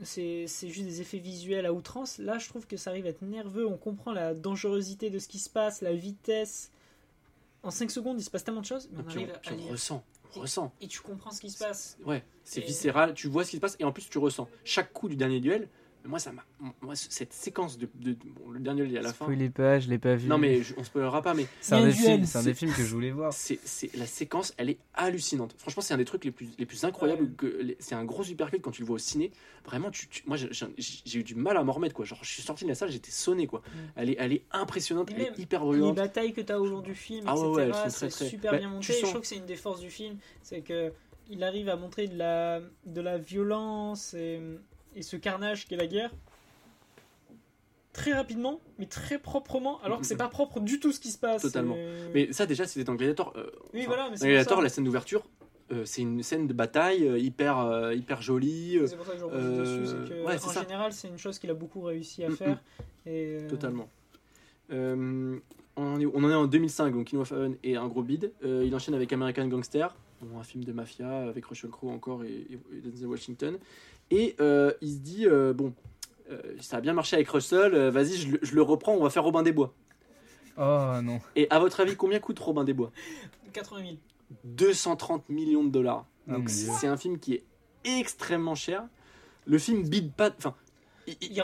c'est 0.04 0.46
juste 0.46 0.84
des 0.86 1.02
effets 1.02 1.18
visuels 1.18 1.66
à 1.66 1.74
outrance. 1.74 2.20
Là, 2.20 2.38
je 2.38 2.48
trouve 2.50 2.68
que 2.68 2.78
ça 2.78 2.92
arrive 2.92 3.08
à 3.08 3.10
être 3.10 3.24
nerveux. 3.24 3.66
On 3.68 3.78
comprend 3.78 4.14
la 4.14 4.36
dangerosité 4.36 5.10
de 5.10 5.18
ce 5.18 5.28
qui 5.28 5.40
se 5.40 5.50
passe, 5.50 5.82
la 5.82 5.94
vitesse. 5.94 6.70
En 7.64 7.72
5 7.72 7.90
secondes, 7.90 8.20
il 8.20 8.24
se 8.24 8.30
passe 8.30 8.44
tellement 8.44 8.62
de 8.62 8.66
choses, 8.68 8.88
mais 8.92 9.00
Et 9.00 9.04
on 9.06 9.10
arrive 9.10 9.30
on, 9.32 9.36
à 9.36 9.40
puis 9.40 9.52
on 9.54 9.58
lire. 9.58 9.72
ressent, 9.72 10.04
on 10.36 10.40
ressent. 10.42 10.72
Et 10.82 10.88
tu 10.88 11.00
comprends 11.02 11.32
ce 11.32 11.42
qui 11.42 11.50
se 11.50 11.58
passe. 11.58 11.98
Ouais, 12.06 12.24
c'est 12.44 12.62
Et- 12.62 12.66
viscéral, 12.66 13.16
tu 13.16 13.28
vois 13.28 13.44
ce 13.44 13.50
qui 13.50 13.56
se 13.56 13.62
passe 13.62 13.76
et 13.80 13.84
en 13.84 13.92
plus 13.92 14.08
tu 14.08 14.20
ressens. 14.20 14.48
Chaque 14.64 14.94
coup 14.94 15.10
du 15.10 15.16
dernier 15.16 15.40
duel, 15.40 15.68
moi 16.08 16.20
ça 16.20 16.32
m'a 16.32 16.44
moi 16.82 16.96
cette 16.96 17.34
séquence 17.34 17.78
de, 17.78 17.88
de- 17.96 18.16
bon, 18.26 18.50
le 18.52 18.60
dernier 18.60 18.84
est 18.94 18.98
à 18.98 19.02
la 19.02 19.14
fin. 19.14 19.26
Spoilez 19.26 19.50
pas, 19.50 19.80
je 19.80 19.90
l'ai 19.90 19.98
pas 19.98 20.16
vu. 20.16 20.28
Non 20.28 20.38
mais 20.38 20.62
je- 20.64 20.74
on 20.78 20.84
spoilera 20.84 21.22
pas 21.22 21.34
mais 21.34 21.46
c'est 21.62 21.76
un, 21.76 21.86
des 21.86 21.92
films, 21.92 22.26
c'est 22.26 22.38
un 22.38 22.44
des 22.44 22.54
films 22.54 22.72
que 22.74 22.84
je 22.84 22.94
voulais 22.94 23.12
voir. 23.12 23.34
c'est 23.34 23.60
c'est 23.64 23.96
la 23.96 24.06
séquence, 24.06 24.54
elle 24.58 24.70
est 24.70 24.78
hallucinante. 24.94 25.56
Franchement, 25.58 25.82
c'est 25.82 25.94
un 25.94 25.98
des 25.98 26.06
trucs 26.06 26.26
les 26.26 26.32
plus 26.32 26.50
les 26.58 26.66
plus 26.66 26.84
incroyables 26.84 27.24
Ouais. 27.24 27.30
que 27.38 27.48
les- 27.62 27.78
c'est 27.80 27.96
un 27.96 28.06
gros 28.06 28.24
supercut 28.24 28.60
quand 28.60 28.72
tu 28.72 28.82
le 28.82 28.88
vois 28.88 28.96
au 28.96 29.00
ciné. 29.00 29.32
Vraiment 29.66 29.90
tu, 29.92 30.08
tu- 30.08 30.24
moi 30.28 30.38
j'ai- 30.38 31.20
eu 31.20 31.24
du 31.24 31.36
mal 31.36 31.58
à 31.58 31.64
m'en 31.64 31.74
remettre 31.74 31.96
quoi. 31.96 32.06
Genre 32.06 32.20
je 32.22 32.30
suis 32.30 32.42
sorti 32.44 32.64
de 32.66 32.70
la 32.70 32.76
salle, 32.76 32.92
j'étais 32.92 33.12
sonné 33.12 33.48
quoi. 33.48 33.62
Elle 33.96 34.10
est 34.12 34.16
elle 34.20 34.34
est 34.34 34.44
impressionnante, 34.52 35.10
elle 35.16 35.22
est 35.22 35.40
hyper 35.40 35.62
Les 35.62 35.66
bruyante. 35.66 35.96
batailles 35.96 36.34
que 36.34 36.42
tu 36.42 36.52
as 36.52 36.60
au 36.62 36.68
long 36.68 36.82
du 36.82 36.96
film, 36.96 37.24
Ah 37.28 37.36
ouais, 37.38 37.40
etc., 37.40 37.52
ouais, 37.56 37.64
elles 37.64 37.74
sont 37.74 37.80
très, 37.82 37.90
c'est 37.90 38.08
très- 38.10 38.30
super 38.30 38.52
bah, 38.52 38.58
bien 38.60 38.68
tu 38.70 38.74
monté. 38.76 38.92
Et 38.94 38.96
je 38.96 39.02
sens- 39.02 39.10
trouve 39.10 39.22
que 39.22 39.28
c'est 39.28 39.38
une 39.38 39.46
des 39.46 39.56
forces 39.56 39.80
du 39.82 39.90
film, 39.90 40.18
c'est 40.44 40.62
que 40.62 40.92
il 41.30 41.44
arrive 41.44 41.70
à 41.70 41.76
montrer 41.76 42.08
de 42.08 42.16
la, 42.18 42.62
de 42.86 43.02
la 43.02 43.18
violence 43.18 44.14
et, 44.14 44.40
et 44.96 45.02
ce 45.02 45.16
carnage 45.18 45.68
qu'est 45.68 45.76
la 45.76 45.88
guerre 45.88 46.12
très 47.94 48.12
rapidement, 48.14 48.60
mais 48.78 48.88
très 48.88 49.18
proprement, 49.18 49.80
alors 49.82 50.02
que 50.02 50.06
c'est 50.06 50.18
pas 50.18 50.28
propre 50.28 50.60
du 50.60 50.80
tout 50.82 50.92
ce 50.92 51.00
qui 51.00 51.12
se 51.12 51.18
passe. 51.18 51.42
Totalement. 51.44 51.76
Et- 51.76 52.10
Mais 52.14 52.34
ça 52.34 52.46
déjà 52.46 52.68
c'était 52.68 52.84
dans 52.84 52.96
Gladiator. 52.96 53.32
euh, 53.38 53.50
oui, 53.74 53.82
enfin, 53.82 53.88
voilà, 53.88 54.10
mais 54.10 54.18
dans 54.18 54.26
Gladiator, 54.26 54.62
la 54.62 54.68
scène 54.70 54.84
d'ouverture, 54.84 55.24
euh, 55.72 55.86
c'est 55.86 56.02
une 56.02 56.22
scène 56.22 56.46
de 56.46 56.54
bataille 56.54 57.08
euh, 57.08 57.18
hyper, 57.18 57.58
euh, 57.60 57.94
hyper 57.94 58.22
jolie. 58.22 58.78
euh, 58.78 58.88
C'est 58.88 58.98
pour 58.98 59.06
ça 59.06 59.14
que 59.14 59.20
je 59.20 59.26
Euh, 59.32 59.62
dessus. 59.62 60.10
Que, 60.14 60.26
ouais, 60.26 60.36
en 60.36 60.38
ça. 60.40 60.62
général, 60.62 60.92
c'est 60.92 61.08
une 61.08 61.18
chose 61.18 61.40
qu'il 61.40 61.50
a 61.50 61.54
beaucoup 61.54 61.82
réussi 61.82 62.24
à 62.26 62.30
Mm, 62.30 62.36
faire. 62.36 62.62
Et, 63.06 63.38
euh, 63.40 63.50
Totalement. 63.50 63.88
Euh, 64.72 65.38
on, 65.78 65.94
en 65.94 66.00
est, 66.00 66.06
on 66.06 66.24
en 66.24 66.30
est 66.30 66.34
en 66.36 66.48
2005, 66.48 66.92
donc 66.94 67.08
King 67.08 67.20
of 67.20 67.32
Heaven 67.32 67.56
est 67.64 67.76
un 67.78 67.88
gros 67.88 68.04
bid. 68.04 68.32
Euh, 68.44 68.64
il 68.66 68.76
enchaîne 68.76 68.94
avec 68.96 69.14
American 69.14 69.48
Gangster, 69.48 69.96
un 70.38 70.44
film 70.44 70.64
de 70.66 70.74
mafia 70.74 71.28
avec 71.30 71.46
Russell 71.46 71.70
Crowe 71.70 71.92
encore 71.92 72.24
et, 72.26 72.30
et, 72.50 72.60
et 72.78 72.82
Denzel 72.82 73.08
Washington. 73.08 73.58
Et 74.12 74.36
euh, 74.40 74.72
il 74.82 74.92
se 74.94 74.98
dit, 75.00 75.26
euh, 75.28 75.54
bon, 75.54 75.74
euh, 76.32 76.40
ça 76.62 76.78
a 76.78 76.82
bien 76.82 76.94
marché 76.94 77.16
avec 77.16 77.28
Russell, 77.30 77.74
euh, 77.74 77.92
vas-y, 77.92 78.14
je, 78.18 78.32
le- 78.34 78.40
je 78.42 78.56
le 78.56 78.62
reprends, 78.62 78.94
on 78.94 79.04
va 79.04 79.10
faire 79.10 79.24
Robin 79.24 79.44
des 79.44 79.52
Bois. 79.52 79.74
Oh 80.58 81.02
non. 81.04 81.20
Et 81.36 81.48
à 81.50 81.60
votre 81.60 81.80
avis, 81.82 81.96
combien 81.96 82.20
coûte 82.20 82.40
Robin 82.40 82.64
des 82.64 82.74
Bois 82.74 82.92
80 83.54 83.82
000. 83.82 83.96
230 84.44 85.30
millions 85.30 85.64
de 85.64 85.70
dollars. 85.70 86.06
Oh 86.28 86.34
Donc 86.34 86.50
c'est 86.50 86.88
un 86.88 86.98
film 86.98 87.20
qui 87.20 87.34
est 87.36 87.44
extrêmement 87.84 88.56
cher. 88.56 88.84
Le 89.46 89.58
film 89.60 89.84
bide 89.88 90.12
pas. 90.14 90.32
Enfin, 90.38 90.56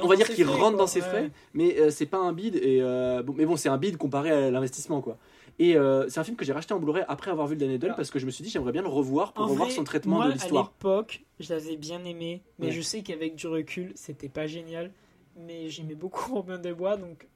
on 0.02 0.08
va 0.08 0.16
dire 0.16 0.28
qu'il 0.28 0.48
rentre 0.48 0.60
quoi, 0.72 0.72
dans 0.72 0.88
ses 0.88 1.02
ouais. 1.02 1.08
frais, 1.08 1.32
mais 1.54 1.80
euh, 1.80 1.92
c'est 1.92 2.06
pas 2.08 2.18
un 2.18 2.34
bid. 2.34 2.56
Et 2.56 2.80
euh, 2.82 3.22
bon, 3.22 3.34
mais 3.38 3.46
bon, 3.46 3.58
c'est 3.58 3.70
un 3.70 3.78
bid 3.78 3.98
comparé 3.98 4.32
à 4.32 4.50
l'investissement, 4.50 5.02
quoi. 5.02 5.18
Et 5.60 5.76
euh, 5.78 6.08
c'est 6.10 6.20
un 6.20 6.24
film 6.24 6.38
que 6.38 6.46
j'ai 6.46 6.54
racheté 6.54 6.74
en 6.74 6.80
Blu-ray 6.80 7.04
après 7.08 7.30
avoir 7.32 7.48
vu 7.48 7.56
le 7.56 7.60
Dunn 7.78 7.84
Alors- 7.84 7.96
parce 7.96 8.10
que 8.10 8.20
je 8.20 8.26
me 8.26 8.32
suis 8.32 8.44
dit 8.44 8.50
j'aimerais 8.50 8.72
bien 8.72 8.82
le 8.82 8.88
revoir 8.88 9.34
pour 9.34 9.44
En 9.46 9.48
revoir 9.48 9.68
vrai, 9.68 9.76
son 9.76 9.84
traitement 9.84 10.18
moi, 10.18 10.28
de 10.28 10.34
l'histoire. 10.34 10.66
À 10.66 10.72
l'époque, 10.78 11.24
je 11.40 11.54
l'avais 11.54 11.78
bien 11.78 12.04
aimé, 12.06 12.42
mais 12.60 12.68
Ouais. 12.68 12.72
je 12.72 12.82
sais 12.82 13.02
qu'avec 13.04 13.36
du 13.36 13.48
recul, 13.48 13.92
c'était 13.96 14.30
pas 14.30 14.48
génial. 14.48 14.92
Mais 15.38 15.70
j'aimais 15.70 15.96
beaucoup 15.96 16.34
Robin 16.36 16.58
des 16.58 16.74
Bois, 16.74 16.98
donc 16.98 17.28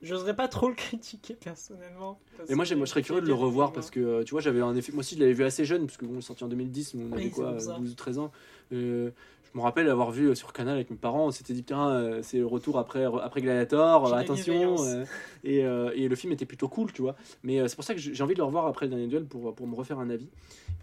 j'oserais 0.00 0.34
pas 0.36 0.48
trop 0.48 0.68
le 0.68 0.74
critiquer 0.76 1.34
personnellement. 1.34 2.18
Et 2.48 2.54
moi, 2.54 2.64
je 2.64 2.74
serais 2.84 3.02
curieux 3.02 3.20
de 3.22 3.26
le 3.26 3.34
revoir 3.34 3.72
parce 3.72 3.86
moi. 3.86 3.92
que 3.94 4.00
euh, 4.00 4.24
tu 4.24 4.30
vois, 4.32 4.40
j'avais 4.40 4.60
un 4.60 4.74
effet. 4.76 4.92
Moi 4.92 5.00
aussi, 5.00 5.14
je 5.16 5.20
l'avais 5.20 5.32
vu 5.34 5.44
assez 5.44 5.64
jeune 5.64 5.86
parce 5.86 5.96
que 5.96 6.06
bon, 6.06 6.20
sorti 6.20 6.44
en 6.44 6.48
2010, 6.48 6.94
mais 6.94 7.04
on 7.04 7.12
avait 7.12 7.24
Oui, 7.24 7.30
quoi, 7.30 7.54
c'est 7.58 7.66
pour 7.66 7.74
ça. 7.74 7.80
12 7.80 7.92
ou 7.92 7.94
13 7.94 8.18
ans. 8.18 8.32
Euh, 8.72 9.10
je 9.52 9.58
me 9.58 9.62
rappelle 9.62 9.88
avoir 9.90 10.10
vu 10.10 10.28
euh, 10.30 10.34
sur 10.34 10.52
Canal 10.52 10.74
avec 10.76 10.90
mes 10.90 10.96
parents, 10.96 11.26
on 11.26 11.30
s'était 11.30 11.52
dit 11.52 11.62
putain, 11.62 11.90
euh, 11.90 12.20
c'est 12.22 12.38
le 12.38 12.46
retour 12.46 12.78
après, 12.78 13.04
après 13.04 13.42
Gladiator, 13.42 14.14
attention. 14.14 14.76
euh, 14.84 15.04
et, 15.44 15.64
euh, 15.64 15.90
et 15.94 16.08
le 16.08 16.16
film 16.16 16.32
était 16.32 16.46
plutôt 16.46 16.68
cool, 16.68 16.90
tu 16.92 17.02
vois. 17.02 17.16
Mais 17.42 17.60
euh, 17.60 17.68
c'est 17.68 17.74
pour 17.76 17.84
ça 17.84 17.92
que 17.94 18.00
j'ai 18.00 18.22
envie 18.22 18.32
de 18.34 18.38
le 18.38 18.44
revoir 18.44 18.66
après 18.66 18.86
le 18.86 18.90
dernier 18.90 19.08
duel 19.08 19.24
pour, 19.26 19.54
pour 19.54 19.66
me 19.66 19.74
refaire 19.74 19.98
un 19.98 20.08
avis. 20.08 20.28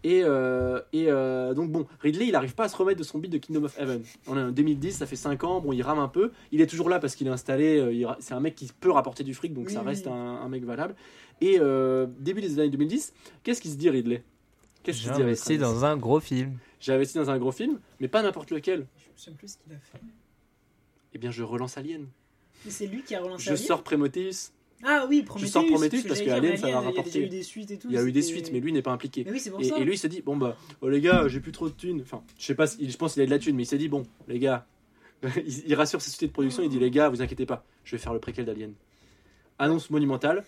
Et, 0.04 0.22
euh, 0.24 0.80
et 0.94 1.06
euh, 1.10 1.54
donc 1.54 1.72
bon, 1.72 1.88
Ridley, 2.02 2.28
il 2.28 2.36
arrive 2.36 2.54
pas 2.56 2.66
à 2.66 2.70
se 2.70 2.78
remettre 2.78 3.00
de 3.00 3.04
son 3.04 3.18
beat 3.18 3.32
de 3.32 3.38
Kingdom 3.40 3.64
of 3.66 3.78
Heaven. 3.80 4.04
On 4.28 4.38
est 4.38 4.42
en 4.42 4.52
2010, 4.52 4.92
ça 4.98 5.06
fait 5.08 5.16
5 5.16 5.44
ans, 5.44 5.62
bon, 5.62 5.74
il 5.74 5.82
rame 5.82 6.00
un 6.00 6.08
peu. 6.08 6.32
Il 6.52 6.62
est 6.62 6.68
toujours 6.68 6.90
là 6.90 7.00
parce 7.00 7.16
qu'il 7.16 7.26
est 7.28 7.32
installé, 7.32 8.06
c'est 8.20 8.34
un 8.34 8.40
mec 8.40 8.56
qui 8.56 8.70
peut 8.80 8.92
rapporter 8.92 9.24
du 9.24 9.34
fric, 9.34 9.54
donc 9.54 9.68
Oui, 9.68 9.74
ça 9.74 9.80
oui. 9.82 9.88
reste 9.88 10.08
un, 10.08 10.12
un 10.14 10.48
mec 10.48 10.64
valable. 10.64 10.96
Et 11.42 11.58
euh, 11.60 12.06
début 12.20 12.42
des 12.42 12.60
années 12.60 12.70
2010, 12.70 13.14
qu'est-ce 13.44 13.62
qu'il 13.62 13.72
se 13.72 13.78
dit 13.78 13.90
Ridley? 13.90 14.22
Qu'est-ce 14.84 15.00
qu'il 15.02 15.10
se 15.10 15.14
dit 15.16 15.22
investi 15.22 15.58
dans 15.58 15.84
un 15.86 15.98
gros 15.98 16.20
film. 16.20 16.54
J'ai 16.80 16.94
investi 16.94 17.18
dans 17.18 17.30
un 17.30 17.38
gros 17.38 17.52
film, 17.52 17.80
mais 18.00 18.08
pas 18.08 18.22
n'importe 18.22 18.52
lequel. 18.52 18.88
Je 18.98 19.10
me 19.12 19.18
souviens 19.18 19.38
plus 19.38 19.48
ce 19.50 19.58
qu'il 19.58 19.74
a 19.74 19.80
fait. 19.80 20.00
Eh 21.14 21.18
bien, 21.18 21.32
je 21.32 21.44
relance 21.44 21.78
Alien. 21.78 22.08
Mais 22.66 22.72
c'est 22.72 22.88
lui 22.88 23.04
qui 23.04 23.16
a 23.16 23.22
relancé 23.22 23.44
Je 23.46 23.50
Alien 23.52 23.66
sors 23.66 23.84
Prometheus. 23.84 24.52
Ah 24.84 25.06
oui, 25.10 25.24
Prometheus. 25.24 25.50
sors 25.52 25.66
Prometheus 25.66 26.04
parce 26.08 26.22
que 26.22 26.30
Alien, 26.30 26.56
ça 26.56 26.64
va 26.64 26.68
Il 26.70 26.72
y 26.72 26.76
a 26.76 26.80
rapporter. 26.82 27.20
eu 27.26 27.28
des 27.28 27.44
suites 27.44 27.72
et 27.72 27.78
tout. 27.78 27.88
Il 27.90 27.96
y 27.96 27.98
a 27.98 28.04
eu 28.04 28.12
des 28.14 28.22
suites, 28.22 28.52
mais 28.54 28.60
lui 28.62 28.72
n'est 28.72 28.82
pas 28.82 28.92
impliqué. 28.92 29.24
Mais 29.26 29.32
oui, 29.32 29.40
c'est 29.40 29.50
pour 29.52 29.60
Et, 29.60 29.66
ça. 29.66 29.78
et 29.78 29.84
lui 29.84 29.96
il 29.96 29.98
se 29.98 30.08
dit 30.08 30.22
bon 30.22 30.38
bah 30.38 30.56
oh 30.82 30.88
les 30.90 31.02
gars 31.02 31.28
j'ai 31.28 31.42
plus 31.42 31.52
trop 31.52 31.68
de 31.68 31.74
thunes 31.74 32.00
enfin 32.02 32.24
je 32.38 32.46
sais 32.46 32.56
pas 32.56 32.66
je 32.66 32.96
pense 32.98 33.14
qu'il 33.14 33.22
a 33.22 33.26
de 33.26 33.32
la 33.32 33.40
thune 33.40 33.56
mais 33.58 33.64
il 33.64 33.66
s'est 33.66 33.78
dit 33.78 33.90
bon 33.90 34.04
les 34.30 34.40
gars 34.40 34.66
il, 35.36 35.68
il 35.68 35.76
rassure 35.76 36.02
ses 36.02 36.12
sociétés 36.12 36.28
de 36.28 36.32
production 36.32 36.64
il 36.64 36.70
dit 36.70 36.80
les 36.80 36.92
gars 36.92 37.10
vous 37.10 37.22
inquiétez 37.22 37.46
pas 37.46 37.66
je 37.84 37.92
vais 37.96 38.02
faire 38.02 38.14
le 38.14 38.20
préquel 38.20 38.46
d'Alien 38.46 38.72
annonce 39.58 39.90
monumentale 39.90 40.46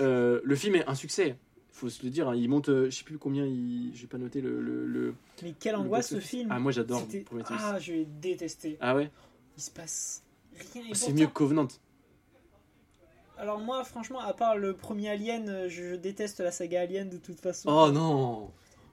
Euh, 0.00 0.40
le 0.44 0.54
film 0.56 0.74
est 0.76 0.86
un 0.88 0.94
succès 0.94 1.36
faut 1.78 1.88
se 1.88 2.02
le 2.02 2.10
dire 2.10 2.28
hein, 2.28 2.34
il 2.36 2.48
monte 2.48 2.68
euh, 2.68 2.90
je 2.90 2.96
sais 2.96 3.04
plus 3.04 3.18
combien 3.18 3.44
il 3.46 3.92
j'ai 3.94 4.06
pas 4.06 4.18
noté 4.18 4.40
le, 4.40 4.60
le, 4.60 4.86
le- 4.86 5.14
Mais 5.42 5.54
quelle 5.58 5.74
le 5.74 5.78
angoisse 5.80 6.08
ce 6.08 6.20
film. 6.20 6.48
ah 6.50 6.58
moi 6.58 6.72
j'adore 6.72 7.06
Ah, 7.50 7.78
je 7.78 7.92
l'ai 7.92 8.04
détesté. 8.04 8.76
ah 8.80 8.94
ouais? 8.96 9.10
Il 9.56 9.62
se 9.62 9.70
passe 9.70 10.22
rien. 10.74 10.82
Et 10.90 10.94
c'est 10.94 11.12
mieux 11.12 11.26
que 11.26 11.32
Covenant 11.32 11.68
Alors 13.36 13.58
moi, 13.60 13.84
franchement, 13.84 14.20
à 14.20 14.32
part 14.32 14.56
le 14.56 14.74
premier 14.74 15.10
Alien, 15.10 15.48
euh, 15.48 15.68
je 15.68 15.94
déteste 15.94 16.40
la 16.40 16.50
saga 16.50 16.80
Alien 16.80 17.08
de 17.08 17.18
toute 17.18 17.40
façon. 17.40 17.68
oh 17.70 17.90
non 17.92 18.50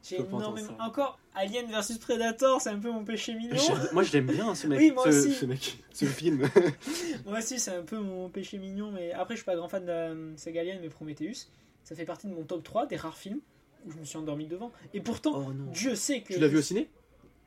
J'ai 0.07 0.17
énormément. 0.21 0.77
Encore 0.79 1.17
Alien 1.33 1.65
versus 1.67 1.97
Predator, 1.97 2.61
c'est 2.61 2.69
un 2.69 2.79
peu 2.79 2.91
mon 2.91 3.03
péché 3.03 3.33
mignon. 3.33 3.55
Moi 3.93 4.03
je 4.03 4.13
l'aime 4.13 4.27
bien 4.27 4.53
ce 4.53 4.67
mec 4.67 4.77
Oui, 4.79 4.91
moi 4.91 5.03
ce, 5.05 5.09
aussi. 5.09 5.31
ce 5.33 5.45
mec 5.47 5.77
ce 5.91 6.05
film 6.05 6.47
Moi 7.25 7.39
aussi, 7.39 7.59
c'est 7.59 7.75
un 7.75 7.81
peu 7.83 7.97
mon 7.97 8.29
péché 8.29 8.59
mignon, 8.59 8.91
mais 8.91 9.11
après, 9.13 9.33
je 9.35 9.39
suis 9.39 9.45
pas 9.45 9.55
grand 9.55 9.67
fan 9.67 9.81
de 9.83 9.87
la 9.87 9.93
euh, 10.11 10.33
saga 10.37 10.61
Alien, 10.61 10.79
mais 10.81 10.89
Prometheus, 10.89 11.47
ça 11.85 11.95
fait 11.95 12.03
partie 12.03 12.27
de 12.27 12.33
mon 12.33 12.43
top 12.43 12.63
3 12.63 12.87
des 12.87 12.97
rares 12.97 13.17
films 13.17 13.39
où 13.85 13.91
je 13.91 13.97
me 13.97 14.03
suis 14.03 14.17
endormi 14.17 14.47
devant. 14.47 14.71
Et 14.93 14.99
pourtant, 14.99 15.45
oh 15.47 15.53
Dieu 15.71 15.95
sait 15.95 16.21
que. 16.21 16.33
tu 16.33 16.39
l'as 16.39 16.47
vu 16.49 16.57
au 16.57 16.61
ciné? 16.61 16.89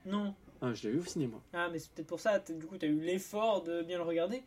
Non. 0.07 0.35
ah 0.63 0.73
je 0.73 0.85
l'ai 0.85 0.95
vu 0.95 1.01
au 1.01 1.05
ciné 1.05 1.27
moi 1.27 1.43
Ah, 1.53 1.69
mais 1.71 1.79
c'est 1.79 1.91
peut-être 1.91 2.07
pour 2.07 2.21
ça, 2.21 2.39
du 2.39 2.65
coup, 2.65 2.79
t'as 2.79 2.87
eu 2.87 3.01
l'effort 3.01 3.63
de 3.63 3.83
bien 3.83 3.99
le 3.99 4.05
regarder. 4.05 4.43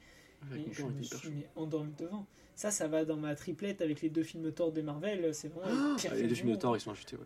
Mon 0.49 0.57
je 0.71 0.83
me 0.85 1.03
suis 1.03 1.29
mais, 1.29 1.47
endormi 1.55 1.93
devant. 1.99 2.25
Ça, 2.55 2.71
ça 2.71 2.87
va 2.87 3.05
dans 3.05 3.17
ma 3.17 3.35
triplette 3.35 3.81
avec 3.81 4.01
les 4.01 4.09
deux 4.09 4.23
films 4.23 4.51
Thor 4.51 4.71
de 4.71 4.81
Marvel, 4.81 5.35
c'est 5.35 5.49
vraiment 5.49 5.91
le 5.91 5.95
pire 5.97 6.09
Ah, 6.11 6.15
film 6.15 6.21
les 6.23 6.27
deux 6.27 6.35
films 6.35 6.51
de. 6.51 6.55
Thor 6.55 6.75
ils 6.75 6.79
sont 6.79 6.91
achetés 6.91 7.15
ouais 7.15 7.25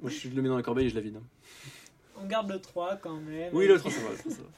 moi 0.00 0.10
je 0.10 0.28
le 0.28 0.42
mets 0.42 0.48
dans 0.48 0.56
la 0.56 0.62
corbeille 0.62 0.86
et 0.86 0.90
je 0.90 0.94
la 0.94 1.00
vide 1.00 1.16
hein. 1.16 1.22
On 2.18 2.26
garde 2.26 2.50
le 2.50 2.60
3 2.60 2.96
quand 2.96 3.20
même. 3.20 3.54
Oui, 3.54 3.66
le 3.66 3.78
3, 3.78 3.90
ça 3.90 4.00
va. 4.00 4.10
le 4.10 4.16
3, 4.18 4.32
ça 4.32 4.42
va. 4.42 4.48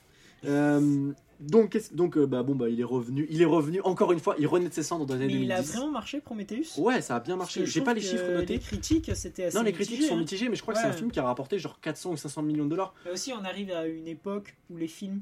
Euh, 0.45 1.12
donc, 1.41 1.78
donc 1.93 2.16
euh, 2.16 2.26
bah, 2.26 2.43
bon, 2.43 2.55
bah, 2.55 2.68
il 2.68 2.80
est 2.80 2.84
revenu. 2.84 3.26
Il 3.30 3.41
est 3.41 3.45
revenu 3.47 3.80
encore 3.82 4.12
une 4.12 4.18
fois. 4.18 4.34
Il 4.39 4.47
renaît 4.47 4.68
de 4.68 4.74
ses 4.74 4.82
cendres 4.82 5.07
dans 5.07 5.14
les 5.14 5.26
Mais 5.26 5.32
années 5.34 5.43
il 5.45 5.53
a 5.53 5.57
2010. 5.57 5.72
vraiment 5.76 5.93
marché 5.93 6.20
Prometheus? 6.20 6.78
Ouais, 6.78 7.01
ça 7.01 7.16
a 7.16 7.20
bien 7.20 7.36
marché. 7.36 7.64
J'ai 7.66 7.80
pas 7.80 7.95
les 7.95 8.01
chiffres 8.01 8.30
notés. 8.32 8.55
Les 8.55 8.59
critiques, 8.59 9.11
c'était 9.14 9.45
assez 9.45 9.57
Non, 9.57 9.62
les 9.62 9.72
critiques 9.72 9.93
mitigé, 9.95 10.09
sont 10.09 10.16
hein. 10.16 10.20
mitigées, 10.20 10.49
mais 10.49 10.57
je 10.57 10.62
crois 10.62 10.74
que 10.74 10.80
c'est 10.80 10.86
un 10.86 10.93
film 10.93 11.11
qui 11.11 11.20
a 11.20 11.24
rapporté 11.24 11.59
genre 11.59 11.78
400 11.80 12.12
ou 12.12 12.16
500 12.16 12.43
millions 12.43 12.64
de 12.64 12.70
dollars. 12.70 12.95
Mais 13.05 13.12
aussi, 13.12 13.32
on 13.32 13.45
arrive 13.45 13.70
à 13.70 13.86
une 13.86 14.09
époque 14.09 14.57
où 14.70 14.76
les 14.76 14.89
films 14.89 15.20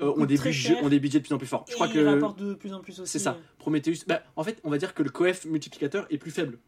Euh, 0.00 0.12
ont, 0.16 0.26
des 0.26 0.36
budgets, 0.36 0.76
ont 0.82 0.88
des 0.88 1.00
budgets 1.00 1.18
de 1.20 1.24
plus 1.24 1.34
en 1.34 1.38
plus 1.38 1.46
forts. 1.46 1.64
Je 1.68 1.74
crois 1.74 1.88
que 1.88 1.98
de 2.38 2.54
plus 2.54 2.72
en 2.74 2.80
plus 2.80 3.00
aussi. 3.00 3.10
c'est 3.10 3.18
ça. 3.18 3.38
Prometheus. 3.58 4.04
Bah, 4.06 4.22
en 4.36 4.44
fait, 4.44 4.60
on 4.62 4.70
va 4.70 4.78
dire 4.78 4.94
que 4.94 5.02
le 5.02 5.10
coef 5.10 5.46
multiplicateur 5.46 6.06
est 6.10 6.18
plus 6.18 6.30
faible. 6.30 6.58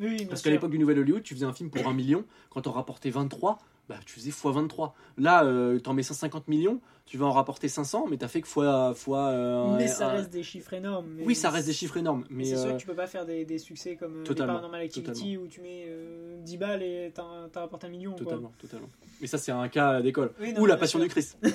Oui, 0.00 0.26
Parce 0.26 0.42
qu'à 0.42 0.50
l'époque 0.50 0.70
du 0.70 0.78
Nouvel 0.78 1.00
Hollywood, 1.00 1.22
tu 1.24 1.34
faisais 1.34 1.44
un 1.44 1.52
film 1.52 1.70
pour 1.70 1.88
1 1.88 1.92
million. 1.92 2.24
Quand 2.50 2.68
on 2.68 2.70
rapportait 2.70 3.10
23, 3.10 3.58
bah, 3.88 3.96
tu 4.04 4.12
faisais 4.14 4.28
x 4.30 4.42
23. 4.44 4.94
Là, 5.16 5.44
euh, 5.44 5.78
t'en 5.80 5.94
mets 5.94 6.02
150 6.02 6.48
millions, 6.48 6.80
tu 7.06 7.16
vas 7.16 7.26
en 7.26 7.32
rapporter 7.32 7.68
500, 7.68 8.06
mais 8.10 8.16
t'as 8.18 8.28
fait 8.28 8.40
que 8.42 8.48
fois. 8.48 8.92
fois 8.94 9.28
euh, 9.28 9.76
Mais 9.76 9.88
ça 9.88 10.08
un- 10.08 10.12
reste 10.12 10.30
des 10.30 10.42
chiffres 10.42 10.74
énormes. 10.74 11.06
mais 11.16 11.24
Oui, 11.24 11.34
ça 11.34 11.50
reste 11.50 11.66
des 11.66 11.72
chiffres 11.72 11.96
énormes. 11.96 12.24
Mais 12.30 12.36
Mais 12.38 12.44
c'est 12.44 12.56
sûr 12.56 12.66
euh, 12.68 12.72
que 12.74 12.78
tu 12.78 12.86
peux 12.86 12.94
pas 12.94 13.06
faire 13.06 13.24
des, 13.26 13.44
des 13.44 13.58
succès 13.58 13.96
comme 13.96 14.20
euh, 14.20 14.24
totalement, 14.24 14.54
Paranormal 14.54 14.82
Activity 14.82 15.36
où 15.38 15.46
tu 15.46 15.60
mets 15.62 15.86
euh, 15.88 16.36
10 16.42 16.56
balles 16.58 16.82
et 16.82 17.10
t'as 17.14 17.48
t'as 17.52 17.60
rapporté 17.60 17.86
un 17.86 17.90
million. 17.90 18.10
quoi. 18.12 18.18
Totalement, 18.24 18.52
totalement. 18.58 18.88
Mais 19.20 19.26
ça, 19.26 19.38
c'est 19.38 19.52
un 19.52 19.68
cas 19.68 20.02
d'école. 20.02 20.32
Oui, 20.40 20.54
Ou 20.58 20.66
La 20.66 20.76
Passion 20.76 20.98
sûr. 20.98 21.06
du 21.08 21.10
Christ. 21.12 21.38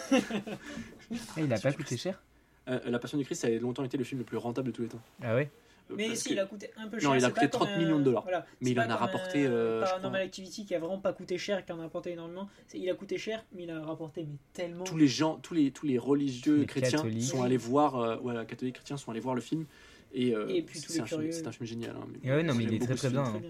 Ah, 1.35 1.41
il 1.41 1.53
a 1.53 1.59
pas 1.59 1.71
coûté 1.71 1.97
cher? 1.97 2.21
Euh, 2.69 2.79
la 2.85 2.97
Passion 2.97 3.17
du 3.17 3.25
Christ, 3.25 3.41
ça 3.41 3.47
a 3.47 3.51
longtemps 3.51 3.83
été 3.83 3.97
le 3.97 4.03
film 4.03 4.19
le 4.19 4.25
plus 4.25 4.37
rentable 4.37 4.67
de 4.67 4.71
tous 4.73 4.81
les 4.83 4.87
temps. 4.87 5.01
Ah 5.21 5.35
ouais? 5.35 5.51
Euh, 5.51 5.62
Mais 5.89 6.07
parce 6.07 6.19
si, 6.19 6.29
que- 6.29 6.33
il 6.33 6.39
a 6.39 6.45
coûté 6.45 6.69
un 6.77 6.87
peu 6.87 6.99
cher. 6.99 7.09
Non, 7.09 7.15
il 7.15 7.23
a 7.25 7.29
coûté 7.29 7.47
pas 7.47 7.57
comme 7.57 7.67
30 7.67 7.77
millions 7.79 7.99
de 7.99 8.03
dollars. 8.03 8.23
Voilà. 8.23 8.45
Mais 8.61 8.71
il 8.71 8.79
en 8.79 8.89
a 8.89 8.95
rapporté, 8.95 9.45
un 9.45 9.51
euh, 9.51 9.81
Paranormal 9.81 10.11
crois. 10.21 10.25
Activity 10.25 10.65
qui 10.65 10.73
a 10.75 10.79
vraiment 10.79 10.99
pas 10.99 11.13
coûté 11.13 11.37
cher, 11.37 11.65
qui 11.65 11.71
en 11.71 11.79
a 11.79 11.83
rapporté 11.83 12.11
énormément. 12.11 12.49
Il 12.73 12.89
a 12.89 12.93
coûté 12.95 13.17
cher, 13.17 13.43
mais 13.53 13.63
il 13.63 13.69
a 13.71 13.81
rapporté 13.83 14.23
mais 14.23 14.37
tellement. 14.53 14.83
tous 14.85 14.97
les 14.97 15.07
gens, 15.07 15.37
tous 15.37 15.53
les, 15.53 15.71
tous 15.71 15.85
les 15.85 15.97
religieux 15.97 16.57
Les 16.61 16.65
chrétiens 16.65 16.91
catholiques. 16.99 17.23
sont 17.23 17.43
allés 17.43 17.57
voir, 17.57 17.95
euh, 17.97 18.17
ouais, 18.19 18.45
catholiques 18.45 18.75
chrétiens 18.75 18.97
sont 18.97 19.11
allés 19.11 19.19
voir 19.19 19.35
le 19.35 19.41
film. 19.41 19.65
Et, 20.13 20.33
euh, 20.35 20.47
Et 20.47 20.61
puis 20.61 20.79
tous 20.79 20.87
c'est 20.89 20.93
les 20.95 20.99
un, 21.01 21.05
film- 21.05 21.19
curieux. 21.21 21.31
c'est 21.33 21.47
un 21.47 21.51
film 21.51 21.65
génial. 21.67 21.95
hein, 21.95 22.07
mais 22.23 22.31
ouais, 22.31 22.43
non, 22.43 22.53
mais 22.55 22.63
il 22.65 22.73
est 22.75 22.79
très, 22.79 22.95
très 22.95 23.09
bien, 23.09 23.23
hein. 23.23 23.29
Très 23.31 23.39
bien. 23.39 23.49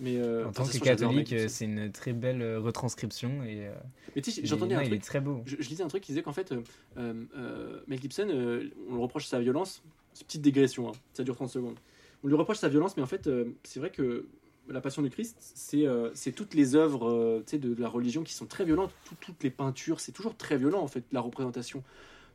Mais 0.00 0.16
euh, 0.16 0.46
En 0.48 0.52
tant 0.52 0.64
que 0.66 0.76
catholique, 0.78 1.32
euh, 1.32 1.46
c'est 1.48 1.66
une 1.66 1.92
très 1.92 2.12
belle 2.12 2.42
euh, 2.42 2.58
retranscription 2.58 3.44
et, 3.44 3.66
euh, 3.68 3.72
Mais 4.16 4.22
tu 4.22 4.32
sais, 4.32 4.40
j'entendais 4.44 4.74
un 4.74 4.82
il 4.82 4.88
truc. 4.88 5.00
est 5.00 5.04
très 5.04 5.20
beau. 5.20 5.42
Je, 5.46 5.54
je 5.60 5.68
lisais 5.68 5.84
un 5.84 5.88
truc 5.88 6.02
qui 6.02 6.10
disait 6.10 6.22
qu'en 6.22 6.32
fait, 6.32 6.50
euh, 6.50 6.62
euh, 6.98 7.14
euh, 7.36 7.80
Mel 7.86 8.00
Gibson, 8.00 8.26
euh, 8.28 8.70
on 8.90 8.94
le 8.94 9.00
reproche 9.00 9.26
sa 9.26 9.38
violence. 9.38 9.82
Petite 10.26 10.42
digression, 10.42 10.88
hein, 10.88 10.92
ça 11.12 11.24
dure 11.24 11.34
30 11.34 11.48
secondes. 11.50 11.76
On 12.22 12.28
lui 12.28 12.34
reproche 12.36 12.58
sa 12.58 12.68
violence, 12.68 12.96
mais 12.96 13.02
en 13.02 13.06
fait, 13.06 13.26
euh, 13.26 13.46
c'est 13.64 13.80
vrai 13.80 13.90
que 13.90 14.26
la 14.68 14.80
Passion 14.80 15.02
du 15.02 15.10
Christ, 15.10 15.36
c'est 15.40 15.86
euh, 15.86 16.10
toutes 16.34 16.54
les 16.54 16.74
œuvres 16.74 17.10
euh, 17.10 17.44
de, 17.52 17.74
de 17.74 17.80
la 17.82 17.88
religion 17.88 18.22
qui 18.22 18.32
sont 18.32 18.46
très 18.46 18.64
violentes. 18.64 18.92
Tout- 19.04 19.16
toutes 19.20 19.42
les 19.42 19.50
peintures, 19.50 20.00
c'est 20.00 20.12
toujours 20.12 20.36
très 20.36 20.56
violent, 20.56 20.80
en 20.80 20.86
fait, 20.86 21.04
la 21.12 21.20
représentation. 21.20 21.82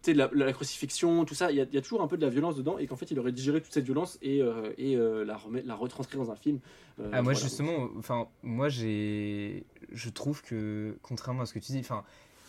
Sais, 0.02 0.14
la, 0.14 0.30
la 0.34 0.54
crucifixion, 0.54 1.26
tout 1.26 1.34
ça, 1.36 1.52
il 1.52 1.58
y, 1.58 1.62
a- 1.62 1.66
il 1.66 1.74
y 1.74 1.78
a 1.78 1.82
toujours 1.82 2.02
un 2.02 2.08
peu 2.08 2.18
de 2.18 2.22
la 2.22 2.30
violence 2.30 2.56
dedans, 2.56 2.78
et 2.78 2.86
qu'en 2.88 2.96
fait, 2.98 3.10
il 3.12 3.20
aurait 3.20 3.32
digéré 3.32 3.62
toute 3.62 3.74
cette 3.74 3.84
violence 3.86 4.18
et, 4.22 4.42
euh, 4.42 4.72
et 4.78 4.96
la, 4.96 5.36
remettre, 5.38 5.68
la 5.68 5.76
retranscrire 5.76 6.20
dans 6.24 6.32
un 6.32 6.36
film. 6.36 6.60
Ah, 7.00 7.22
moi, 7.22 7.22
voilà. 7.22 7.40
justement, 7.40 7.90
enfin, 7.98 8.28
moi, 8.44 8.70
j'ai. 8.70 9.64
Je 9.92 10.10
trouve 10.10 10.42
que, 10.44 10.96
contrairement 11.02 11.42
à 11.42 11.46
ce 11.48 11.54
que 11.54 11.60
tu 11.60 11.72
dis, 11.72 11.80
enfin, 11.80 12.04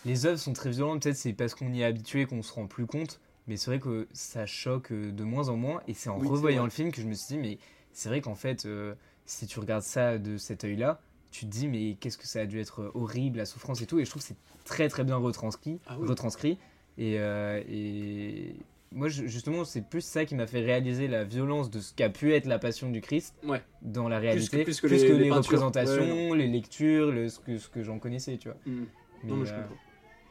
les 0.05 0.25
œuvres 0.27 0.37
sont 0.39 0.53
très 0.53 0.69
violentes, 0.69 1.03
peut-être 1.03 1.15
c'est 1.15 1.33
parce 1.33 1.55
qu'on 1.55 1.73
y 1.73 1.81
est 1.81 1.85
habitué 1.85 2.25
qu'on 2.25 2.41
se 2.43 2.53
rend 2.53 2.67
plus 2.67 2.85
compte, 2.85 3.19
mais 3.47 3.57
c'est 3.57 3.71
vrai 3.71 3.79
que 3.79 4.07
ça 4.13 4.45
choque 4.45 4.91
euh, 4.91 5.11
de 5.11 5.23
moins 5.23 5.49
en 5.49 5.57
moins, 5.57 5.81
et 5.87 5.93
c'est 5.93 6.09
en 6.09 6.19
Oui, 6.19 6.27
revoyant 6.27 6.63
le 6.63 6.69
film 6.69 6.91
que 6.91 7.01
je 7.01 7.07
me 7.07 7.13
suis 7.13 7.35
dit, 7.35 7.37
mais 7.41 7.57
c'est 7.91 8.09
vrai 8.09 8.21
qu'en 8.21 8.35
fait, 8.35 8.65
euh, 8.65 8.93
si 9.25 9.47
tu 9.47 9.59
regardes 9.59 9.83
ça 9.83 10.17
de 10.17 10.37
cet 10.37 10.63
œil-là, 10.63 11.01
tu 11.31 11.45
te 11.45 11.49
dis, 11.51 11.67
mais 11.67 11.95
qu'est-ce 11.99 12.17
que 12.17 12.27
ça 12.27 12.41
a 12.41 12.45
dû 12.45 12.59
être 12.59 12.91
horrible, 12.93 13.37
la 13.37 13.45
souffrance 13.45 13.81
et 13.81 13.85
tout, 13.85 13.99
et 13.99 14.05
je 14.05 14.09
trouve 14.09 14.21
que 14.21 14.27
c'est 14.27 14.63
très 14.65 14.89
très 14.89 15.03
bien 15.03 15.15
retranscrit, 15.15 15.79
Ah 15.87 15.95
oui. 15.99 16.07
retranscrit 16.07 16.57
et, 16.97 17.15
euh, 17.19 17.61
et, 17.69 18.55
moi, 18.93 19.07
je- 19.07 19.25
justement, 19.25 19.63
c'est 19.63 19.87
plus 19.87 20.01
ça 20.03 20.25
qui 20.25 20.35
m'a 20.35 20.45
fait 20.47 20.59
réaliser 20.59 21.07
la 21.07 21.23
violence 21.23 21.69
de 21.71 21.79
ce 21.79 21.93
qu'a 21.93 22.09
pu 22.09 22.33
être 22.33 22.45
la 22.45 22.59
passion 22.59 22.89
du 22.89 22.99
Christ 22.99 23.33
Ouais. 23.45 23.61
dans 23.81 24.09
la 24.09 24.17
que- 24.17 24.23
réalité, 24.23 24.63
plus 24.65 24.81
que 24.81 24.87
les- 24.87 25.31
représentations, 25.31 26.33
les 26.33 26.47
lectures, 26.47 27.11
le, 27.11 27.29
ce 27.29 27.39
que, 27.39 27.57
ce 27.57 27.69
que 27.69 27.83
j'en 27.83 27.99
connaissais, 27.99 28.37
tu 28.37 28.49
vois. 28.49 28.57
Mm. 28.65 28.83
Mais, 29.23 29.29
non, 29.29 29.35
mais 29.37 29.45
je 29.45 29.53
euh, 29.53 29.61
comprends. 29.61 29.75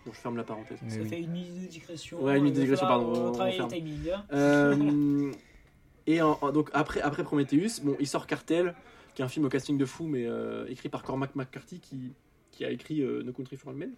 Bon, 0.06 0.12
je 0.12 0.18
ferme 0.18 0.36
la 0.36 0.44
parenthèse. 0.44 0.78
mais 0.82 0.90
Ça 0.90 1.00
oui. 1.00 1.08
fait 1.08 1.20
une 1.20 1.30
minute 1.30 1.62
de 1.62 1.66
digression. 1.68 2.22
Ouais, 2.22 2.36
une 2.38 2.44
minute 2.44 2.54
de 2.54 2.60
va 2.60 2.64
digression, 2.64 2.86
pardon, 2.86 3.06
on- 3.12 3.28
on 3.28 3.32
Travailler 3.32 3.58
le 3.58 3.68
ferme. 3.68 3.70
timing. 3.70 4.10
hein. 4.10 4.24
Euh, 4.32 5.32
et 6.06 6.22
en- 6.22 6.38
en- 6.40 6.52
donc 6.52 6.70
après, 6.72 7.00
après 7.02 7.22
Prometheus, 7.22 7.80
bon, 7.82 7.96
il 8.00 8.06
sort 8.06 8.26
Cartel, 8.26 8.74
qui 9.14 9.22
est 9.22 9.24
un 9.24 9.28
film 9.28 9.44
au 9.44 9.48
casting 9.50 9.76
de 9.76 9.84
fou, 9.84 10.06
mais 10.06 10.24
euh, 10.26 10.66
écrit 10.68 10.88
par 10.88 11.02
Cormac 11.02 11.34
McCarthy, 11.36 11.80
qui, 11.80 12.12
qui 12.50 12.64
a 12.64 12.70
écrit 12.70 13.02
euh, 13.02 13.22
No 13.22 13.32
Country 13.32 13.56
for 13.56 13.70
Old 13.70 13.78
Men. 13.78 13.92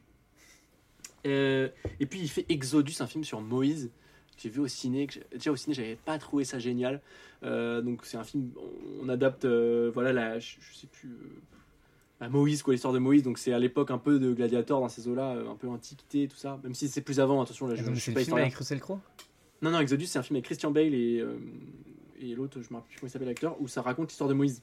Euh, 1.26 1.68
et 2.00 2.07
puis 2.07 2.20
il 2.20 2.28
fait 2.28 2.46
Exodus, 2.48 2.94
un 3.00 3.07
film 3.07 3.22
sur 3.22 3.40
Moïse, 3.40 3.90
que 4.36 4.42
j'ai 4.42 4.48
vu 4.48 4.61
au 4.61 4.66
ciné. 4.66 5.07
Que 5.07 5.20
déjà 5.32 5.53
au 5.53 5.57
ciné, 5.57 5.74
j'avais 5.74 5.94
pas 5.96 6.18
trouvé 6.18 6.44
ça 6.44 6.59
génial. 6.59 7.00
Euh, 7.44 7.80
donc 7.80 8.05
c'est 8.05 8.16
un 8.16 8.24
film, 8.24 8.50
on, 8.57 9.05
on 9.07 9.09
adapte, 9.09 9.44
euh, 9.44 9.90
voilà, 9.94 10.12
la, 10.12 10.38
je, 10.40 10.57
je 10.61 10.74
sais 10.74 10.86
plus. 10.88 11.16
Moïse, 12.28 12.62
quoi, 12.62 12.72
l'histoire 12.72 12.92
de 12.92 12.98
Moïse, 12.98 13.22
donc 13.22 13.38
c'est 13.38 13.52
à 13.52 13.58
l'époque 13.58 13.90
un 13.90 13.98
peu 13.98 14.18
de 14.18 14.32
gladiator 14.32 14.80
dans 14.80 14.88
ces 14.88 15.08
eaux-là, 15.08 15.34
euh, 15.36 15.50
un 15.50 15.56
peu 15.56 15.68
antiquité, 15.68 16.28
tout 16.28 16.36
ça, 16.36 16.58
même 16.62 16.74
si 16.74 16.88
c'est 16.88 17.00
plus 17.00 17.20
avant, 17.20 17.40
attention, 17.42 17.66
là 17.66 17.74
je, 17.74 17.82
mais 17.82 17.94
je 17.94 18.00
suis 18.00 18.10
c'est 18.10 18.14
pas 18.14 18.20
historien. 18.20 18.44
avec 18.44 18.56
Russell 18.56 18.80
Crowe 18.80 18.98
Non, 19.62 19.70
non, 19.70 19.80
Exodus, 19.80 20.06
c'est 20.06 20.18
un 20.18 20.22
film 20.22 20.36
avec 20.36 20.44
Christian 20.44 20.70
Bale 20.70 20.94
et, 20.94 21.20
euh, 21.20 21.36
et 22.20 22.34
l'autre, 22.34 22.60
je 22.62 22.68
me 22.70 22.76
rappelle 22.76 22.88
plus 22.90 23.00
comment 23.00 23.08
il 23.08 23.10
s'appelle 23.10 23.28
l'acteur, 23.28 23.56
où 23.60 23.68
ça 23.68 23.82
raconte 23.82 24.08
l'histoire 24.08 24.28
de 24.28 24.34
Moïse. 24.34 24.62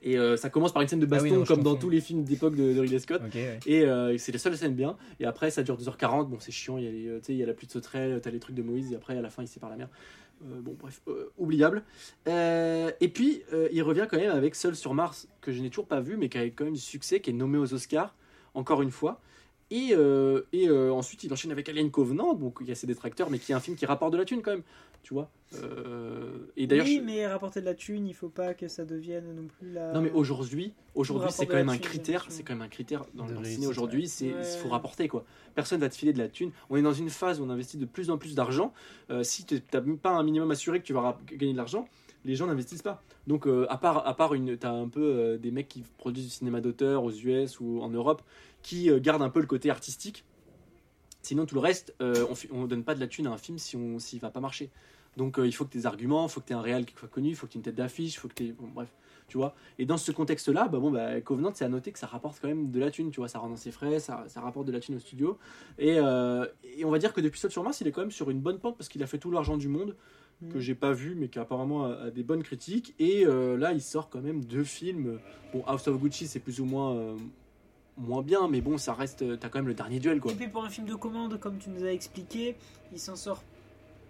Et 0.00 0.16
euh, 0.16 0.36
ça 0.36 0.48
commence 0.48 0.72
par 0.72 0.80
une 0.82 0.88
scène 0.88 1.00
de 1.00 1.06
Ah 1.06 1.10
baston, 1.10 1.24
oui, 1.24 1.32
non, 1.32 1.44
je 1.44 1.48
comme 1.52 1.62
dans 1.62 1.74
tous 1.74 1.90
les 1.90 2.00
films 2.00 2.22
d'époque 2.22 2.54
de, 2.54 2.72
de 2.72 2.80
Ridley 2.80 3.00
Scott. 3.00 3.20
Ouais. 3.34 3.58
Et 3.66 3.82
euh, 3.82 4.16
c'est 4.16 4.30
la 4.30 4.38
seule 4.38 4.56
scène 4.56 4.74
bien. 4.74 4.96
Et 5.18 5.24
après, 5.24 5.50
ça 5.50 5.64
dure 5.64 5.76
2h40. 5.76 6.28
Bon, 6.28 6.36
c'est 6.38 6.52
chiant. 6.52 6.78
Il 6.78 6.84
y, 6.84 6.86
a 6.86 6.90
les, 6.92 7.20
il 7.30 7.36
y 7.36 7.42
a 7.42 7.46
la 7.46 7.52
pluie 7.52 7.66
de 7.66 7.72
sauterelles, 7.72 8.20
t'as 8.22 8.30
les 8.30 8.38
trucs 8.38 8.54
de 8.54 8.62
Moïse. 8.62 8.92
Et 8.92 8.94
après, 8.96 9.18
à 9.18 9.22
la 9.22 9.28
fin, 9.28 9.42
il 9.42 9.48
sépare 9.48 9.70
la 9.70 9.76
mer. 9.76 9.88
Euh, 10.44 10.60
bon, 10.60 10.76
bref, 10.78 11.00
euh, 11.08 11.30
oubliable. 11.36 11.82
Euh, 12.28 12.90
et 13.00 13.08
puis, 13.08 13.42
il 13.72 13.82
revient 13.82 14.06
quand 14.10 14.16
même 14.16 14.30
avec 14.30 14.54
Seul 14.54 14.76
sur 14.76 14.94
Mars, 14.94 15.28
que 15.40 15.52
je 15.52 15.60
n'ai 15.60 15.70
toujours 15.70 15.86
pas 15.86 16.00
vu, 16.00 16.16
mais 16.16 16.28
qui 16.28 16.38
a 16.38 16.44
quand 16.44 16.64
même 16.64 16.74
du 16.74 16.80
succès, 16.80 17.20
qui 17.20 17.30
est 17.30 17.34
nommé 17.34 17.58
aux 17.58 17.74
Oscars, 17.74 18.14
encore 18.54 18.82
une 18.82 18.90
fois. 18.90 19.20
Et, 19.70 19.94
et 20.52 20.70
ensuite, 20.70 21.24
il 21.24 21.32
enchaîne 21.32 21.52
avec 21.52 21.68
Alien 21.68 21.90
Covenant, 21.90 22.34
donc 22.34 22.58
il 22.60 22.68
y 22.68 22.72
a 22.72 22.74
ses 22.74 22.86
détracteurs, 22.86 23.30
mais 23.30 23.38
qui 23.38 23.52
est 23.52 23.54
un 23.54 23.60
film 23.60 23.76
qui 23.76 23.84
rapporte 23.84 24.12
de 24.12 24.18
la 24.18 24.24
thune 24.24 24.40
quand 24.40 24.52
même. 24.52 24.62
Tu 25.08 25.14
vois 25.14 25.30
Euh, 25.54 26.50
Et 26.58 26.66
d'ailleurs, 26.66 26.84
oui, 26.84 26.98
je- 27.00 27.06
mais 27.06 27.26
rapporter 27.26 27.60
de 27.60 27.64
la 27.64 27.72
thune, 27.74 28.06
il 28.06 28.12
faut 28.12 28.28
pas 28.28 28.52
que 28.52 28.68
ça 28.68 28.84
devienne 28.84 29.34
non 29.34 29.46
plus 29.46 29.72
la. 29.72 29.94
non 29.94 30.02
mais 30.02 30.10
aujourd'hui, 30.10 30.74
aujourd'hui 30.94 31.30
c'est 31.32 31.46
quand 31.46 31.56
même 31.56 31.70
un 31.70 31.78
critère, 31.78 32.26
c'est 32.28 32.42
quand 32.42 32.52
même 32.52 32.60
un 32.60 32.68
critère 32.68 33.06
dans, 33.14 33.24
De 33.24 33.32
le 33.32 33.42
ciné 33.46 33.66
aujourd'hui, 33.66 34.06
c'est 34.06 34.34
Ouais. 34.34 34.42
faut 34.44 34.68
rapporter 34.68 35.08
quoi. 35.08 35.24
Personne 35.54 35.80
va 35.80 35.88
te 35.88 35.94
filer 35.96 36.12
de 36.12 36.18
la 36.18 36.28
thune. 36.28 36.50
On 36.68 36.76
est 36.76 36.82
dans 36.82 36.92
une 36.92 37.08
phase 37.08 37.40
où 37.40 37.44
on 37.44 37.48
investit 37.48 37.78
de 37.78 37.86
plus 37.86 38.10
en 38.10 38.18
plus 38.18 38.34
d'argent. 38.34 38.74
Euh, 39.08 39.22
si 39.22 39.46
tu 39.46 39.62
n'as 39.72 39.80
pas 39.96 40.10
un 40.10 40.22
minimum 40.22 40.50
assuré 40.50 40.78
que 40.78 40.84
tu 40.84 40.92
vas 40.92 41.18
gagner 41.32 41.52
de 41.52 41.56
l'argent, 41.56 41.88
les 42.26 42.34
gens 42.34 42.46
n'investissent 42.46 42.82
pas. 42.82 43.02
Donc 43.26 43.46
euh, 43.46 43.64
à 43.70 43.78
part 43.78 44.06
à 44.06 44.14
part 44.14 44.34
une 44.34 44.58
t'as 44.58 44.72
un 44.72 44.88
peu 44.90 45.00
euh, 45.02 45.38
des 45.38 45.50
mecs 45.52 45.68
qui 45.68 45.82
produisent 45.96 46.24
du 46.26 46.30
cinéma 46.30 46.60
d'auteur 46.60 47.02
aux 47.04 47.12
US 47.12 47.58
ou 47.60 47.80
en 47.80 47.88
Europe 47.88 48.20
qui 48.60 48.90
euh, 48.90 49.00
gardent 49.00 49.22
un 49.22 49.30
peu 49.30 49.40
le 49.40 49.46
côté 49.46 49.70
artistique. 49.70 50.26
Sinon 51.22 51.46
tout 51.46 51.54
le 51.54 51.62
reste, 51.62 51.94
euh, 52.02 52.26
on, 52.52 52.58
on 52.62 52.66
donne 52.66 52.84
pas 52.84 52.94
de 52.94 53.00
la 53.00 53.06
thune 53.06 53.26
à 53.26 53.30
un 53.30 53.38
film 53.38 53.56
si 53.58 53.76
on 53.76 53.98
s'il 53.98 54.20
va 54.20 54.28
pas 54.30 54.40
marcher. 54.40 54.68
Donc 55.18 55.38
euh, 55.38 55.46
il 55.46 55.52
faut 55.52 55.64
que 55.66 55.70
tes 55.72 55.84
arguments, 55.84 56.26
il 56.26 56.30
faut 56.30 56.40
que 56.40 56.46
tu 56.46 56.52
aies 56.54 56.56
un 56.56 56.62
réel 56.62 56.86
qui 56.86 56.94
soit 56.96 57.08
connu, 57.08 57.28
il 57.30 57.34
faut 57.36 57.46
que 57.46 57.52
tu 57.52 57.58
aies 57.58 57.60
une 57.60 57.64
tête 57.64 57.74
d'affiche, 57.74 58.14
il 58.14 58.18
faut 58.18 58.28
que 58.28 58.34
tu 58.34 58.52
bon, 58.52 58.68
bref, 58.74 58.88
tu 59.26 59.36
vois. 59.36 59.54
Et 59.78 59.84
dans 59.84 59.98
ce 59.98 60.12
contexte-là, 60.12 60.68
bah 60.68 60.78
bon, 60.78 60.90
bah, 60.90 61.20
Covenant, 61.20 61.50
c'est 61.52 61.64
à 61.64 61.68
noter 61.68 61.92
que 61.92 61.98
ça 61.98 62.06
rapporte 62.06 62.38
quand 62.40 62.48
même 62.48 62.70
de 62.70 62.78
la 62.80 62.90
thune, 62.90 63.10
tu 63.10 63.20
vois. 63.20 63.28
Ça 63.28 63.38
rend 63.40 63.50
dans 63.50 63.56
ses 63.56 63.72
frais, 63.72 63.98
ça, 63.98 64.24
ça 64.28 64.40
rapporte 64.40 64.66
de 64.66 64.72
la 64.72 64.80
thune 64.80 64.94
au 64.94 65.00
studio. 65.00 65.36
Et, 65.78 65.96
euh, 65.98 66.46
et 66.76 66.84
on 66.84 66.90
va 66.90 66.98
dire 66.98 67.12
que 67.12 67.20
depuis 67.20 67.38
Seul 67.40 67.50
sur 67.50 67.62
Mars, 67.64 67.80
il 67.80 67.86
est 67.88 67.92
quand 67.92 68.00
même 68.00 68.10
sur 68.12 68.30
une 68.30 68.40
bonne 68.40 68.58
pente 68.60 68.78
parce 68.78 68.88
qu'il 68.88 69.02
a 69.02 69.06
fait 69.06 69.18
tout 69.18 69.30
l'argent 69.30 69.56
du 69.58 69.68
monde, 69.68 69.94
Mm. 70.40 70.52
que 70.52 70.60
j'ai 70.60 70.76
pas 70.76 70.92
vu, 70.92 71.16
mais 71.16 71.26
qui 71.26 71.40
apparemment 71.40 71.86
a, 71.86 71.94
a 71.94 72.10
des 72.12 72.22
bonnes 72.22 72.44
critiques. 72.44 72.94
Et 73.00 73.26
euh, 73.26 73.56
là, 73.56 73.72
il 73.72 73.82
sort 73.82 74.08
quand 74.08 74.20
même 74.20 74.44
deux 74.44 74.62
films. 74.62 75.18
Bon, 75.52 75.64
House 75.66 75.88
of 75.88 75.98
Gucci, 76.00 76.28
c'est 76.28 76.38
plus 76.38 76.60
ou 76.60 76.64
moins. 76.64 77.16
moins 77.96 78.22
bien 78.22 78.46
mais 78.46 78.60
bon 78.60 78.78
ça 78.78 78.94
reste 78.94 79.24
t'as 79.40 79.48
quand 79.48 79.58
même 79.58 79.66
le 79.66 79.74
dernier 79.74 79.98
duel 79.98 80.20
quoi 80.20 80.30
Et 80.30 80.36
puis 80.36 80.46
pour 80.46 80.64
un 80.64 80.70
film 80.70 80.86
de 80.86 80.94
commande, 80.94 81.40
comme 81.40 81.58
tu 81.58 81.70
nous 81.70 81.82
as 81.84 81.90
expliqué, 81.92 82.54
il 82.92 83.00
s'en 83.00 83.16
sort 83.16 83.42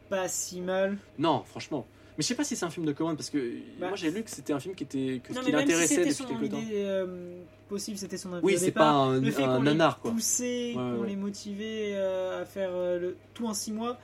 pas 0.09 0.29
si 0.29 0.61
mal. 0.61 0.97
non 1.19 1.43
franchement 1.45 1.87
mais 2.17 2.23
je 2.23 2.29
sais 2.29 2.35
pas 2.35 2.43
si 2.43 2.57
c'est 2.57 2.65
un 2.67 2.71
film 2.71 2.85
de 2.85 2.93
commande 2.93 3.17
parce 3.17 3.31
que 3.31 3.39
Bah. 3.79 3.89
moi 3.89 3.97
j'ai 3.97 4.11
lu 4.11 4.25
que 4.25 4.31
c'était 4.31 4.53
un 4.53 4.59
film 4.59 4.75
qui 4.75 4.83
était 4.85 5.21
que 5.23 5.33
non, 5.33 5.41
qui 5.41 5.47
si 5.47 5.53
l'intéressait 5.53 5.87
c'était 6.05 6.11
depuis 6.25 6.49
quelque 6.49 6.51
temps 6.51 6.63
euh, 6.73 7.39
possible, 7.69 7.97
c'était 7.99 8.17
son 8.17 8.31
idée 8.31 8.41
oui 8.43 8.57
c'est 8.59 8.73
pas 8.73 8.91
un, 8.91 9.21
le 9.21 9.31
fait 9.31 9.45
un 9.45 9.57
qu'on 9.59 9.63
nanar 9.63 9.97
les 9.97 10.03
quoi 10.03 10.11
poussé, 10.11 10.75
Ouais, 10.77 10.83
qu'on 10.83 11.01
ouais. 11.03 11.09
les 11.09 11.17
motivé 11.17 11.93
euh, 11.95 12.43
à 12.43 12.45
faire 12.45 12.71
euh, 12.73 12.99
le, 12.99 13.17
tout 13.35 13.47
en 13.47 13.55
six 13.55 13.71
mois, 13.73 13.99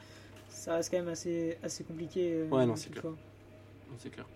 ça 0.49 0.75
reste 0.77 0.91
quand 0.93 0.99
même 0.99 1.09
assez, 1.09 1.59
assez 1.63 1.83
compliqué. 1.83 2.33
euh, 2.35 2.49
Ouais, 2.51 2.65
non, 2.67 2.77
c'est. 2.77 2.95
Non, 3.05 3.17
c'est 3.99 4.11
clair. 4.11 4.27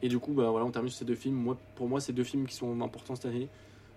Et 0.00 0.08
du 0.08 0.18
coup, 0.20 0.32
bah 0.32 0.48
voilà, 0.50 0.64
on 0.64 0.70
termine 0.70 0.90
sur 0.90 1.00
ces 1.00 1.04
deux 1.04 1.16
films. 1.16 1.34
Moi, 1.34 1.56
pour 1.74 1.88
moi, 1.88 2.00
c'est 2.00 2.12
deux 2.12 2.22
films 2.24 2.46
qui 2.46 2.54
sont 2.54 2.80
importants 2.80 3.16
cette 3.16 3.26
année. 3.26 3.48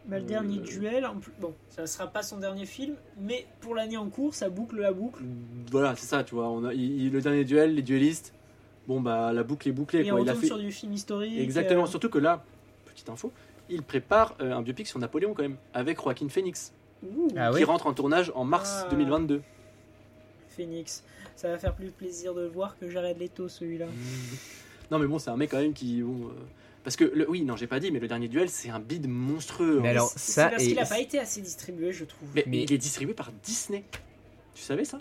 Bah, 0.05 0.17
le 0.17 0.23
Euh, 0.23 0.27
dernier 0.27 0.57
duel, 0.57 1.05
en 1.05 1.15
plus, 1.17 1.31
bon, 1.39 1.53
ça 1.69 1.85
sera 1.85 2.07
pas 2.07 2.23
son 2.23 2.37
dernier 2.37 2.65
film, 2.65 2.95
mais 3.19 3.45
pour 3.59 3.75
l'année 3.75 3.97
en 3.97 4.09
cours, 4.09 4.33
ça 4.33 4.49
boucle 4.49 4.79
la 4.79 4.91
boucle. 4.91 5.23
Voilà, 5.71 5.95
c'est 5.95 6.07
ça, 6.07 6.23
tu 6.23 6.33
vois. 6.35 6.49
On 6.49 6.65
a, 6.65 6.73
il- 6.73 7.03
il- 7.03 7.11
le 7.11 7.21
dernier 7.21 7.43
duel, 7.45 7.75
les 7.75 7.81
duellistes. 7.83 8.33
Bon, 8.87 8.99
bah 8.99 9.31
la 9.31 9.43
boucle 9.43 9.69
est 9.69 9.71
bouclée. 9.71 10.03
Et 10.05 10.11
on. 10.11 10.17
Il 10.17 10.29
a 10.29 10.33
fait 10.35 10.47
sur 10.47 10.57
du 10.57 10.71
film 10.71 10.93
historique. 10.93 11.37
exactement. 11.39 11.83
euh, 11.83 11.87
Surtout 11.87 12.09
que 12.09 12.17
là, 12.17 12.43
petite 12.85 13.09
info, 13.09 13.31
il 13.69 13.83
prépare 13.83 14.35
euh, 14.41 14.53
un 14.53 14.61
biopic 14.63 14.87
sur 14.87 14.97
Napoléon 14.99 15.33
quand 15.35 15.43
même, 15.43 15.57
avec 15.73 16.01
Joaquin 16.01 16.27
Phoenix, 16.29 16.73
ouh, 17.03 17.27
Ah 17.37 17.49
qui 17.51 17.57
oui 17.57 17.63
rentre 17.63 17.85
en 17.85 17.93
tournage 17.93 18.31
en 18.33 18.43
mars 18.43 18.81
Ah. 18.85 18.89
2022. 18.89 19.41
Phoenix. 20.49 21.03
Ça 21.35 21.47
va 21.49 21.57
faire 21.57 21.73
plus 21.75 21.91
plaisir 21.91 22.33
de 22.33 22.41
le 22.41 22.47
voir 22.47 22.77
que 22.77 22.89
Jared 22.89 23.17
Leto, 23.19 23.47
celui-là. 23.47 23.85
Non, 24.89 24.99
mais 24.99 25.07
bon, 25.07 25.19
c'est 25.19 25.29
un 25.29 25.37
mec 25.37 25.51
quand 25.51 25.59
même 25.61 25.73
qui, 25.73 26.01
bon, 26.01 26.27
euh, 26.27 26.31
parce 26.83 26.95
que 26.95 27.03
le, 27.03 27.29
oui, 27.29 27.43
non, 27.43 27.55
j'ai 27.55 27.67
pas 27.67 27.79
dit, 27.79 27.91
mais 27.91 27.99
le 27.99 28.07
dernier 28.07 28.27
duel, 28.27 28.49
c'est 28.49 28.69
un 28.69 28.79
bid 28.79 29.07
monstrueux. 29.07 29.79
Mais 29.81 29.89
hein. 29.89 29.91
alors, 29.91 30.11
C'est 30.15 30.31
ça 30.33 30.47
parce 30.49 30.63
et- 30.63 30.67
qu'il 30.67 30.79
a 30.79 30.85
pas 30.85 30.99
été 30.99 31.19
assez 31.19 31.41
distribué, 31.41 31.91
je 31.93 32.05
trouve. 32.05 32.29
mais, 32.35 32.43
mais- 32.47 32.63
il 32.63 32.73
est 32.73 32.77
distribué 32.77 33.13
par 33.13 33.31
Disney. 33.43 33.83
Tu 34.53 34.61
savais 34.63 34.85
ça? 34.85 34.97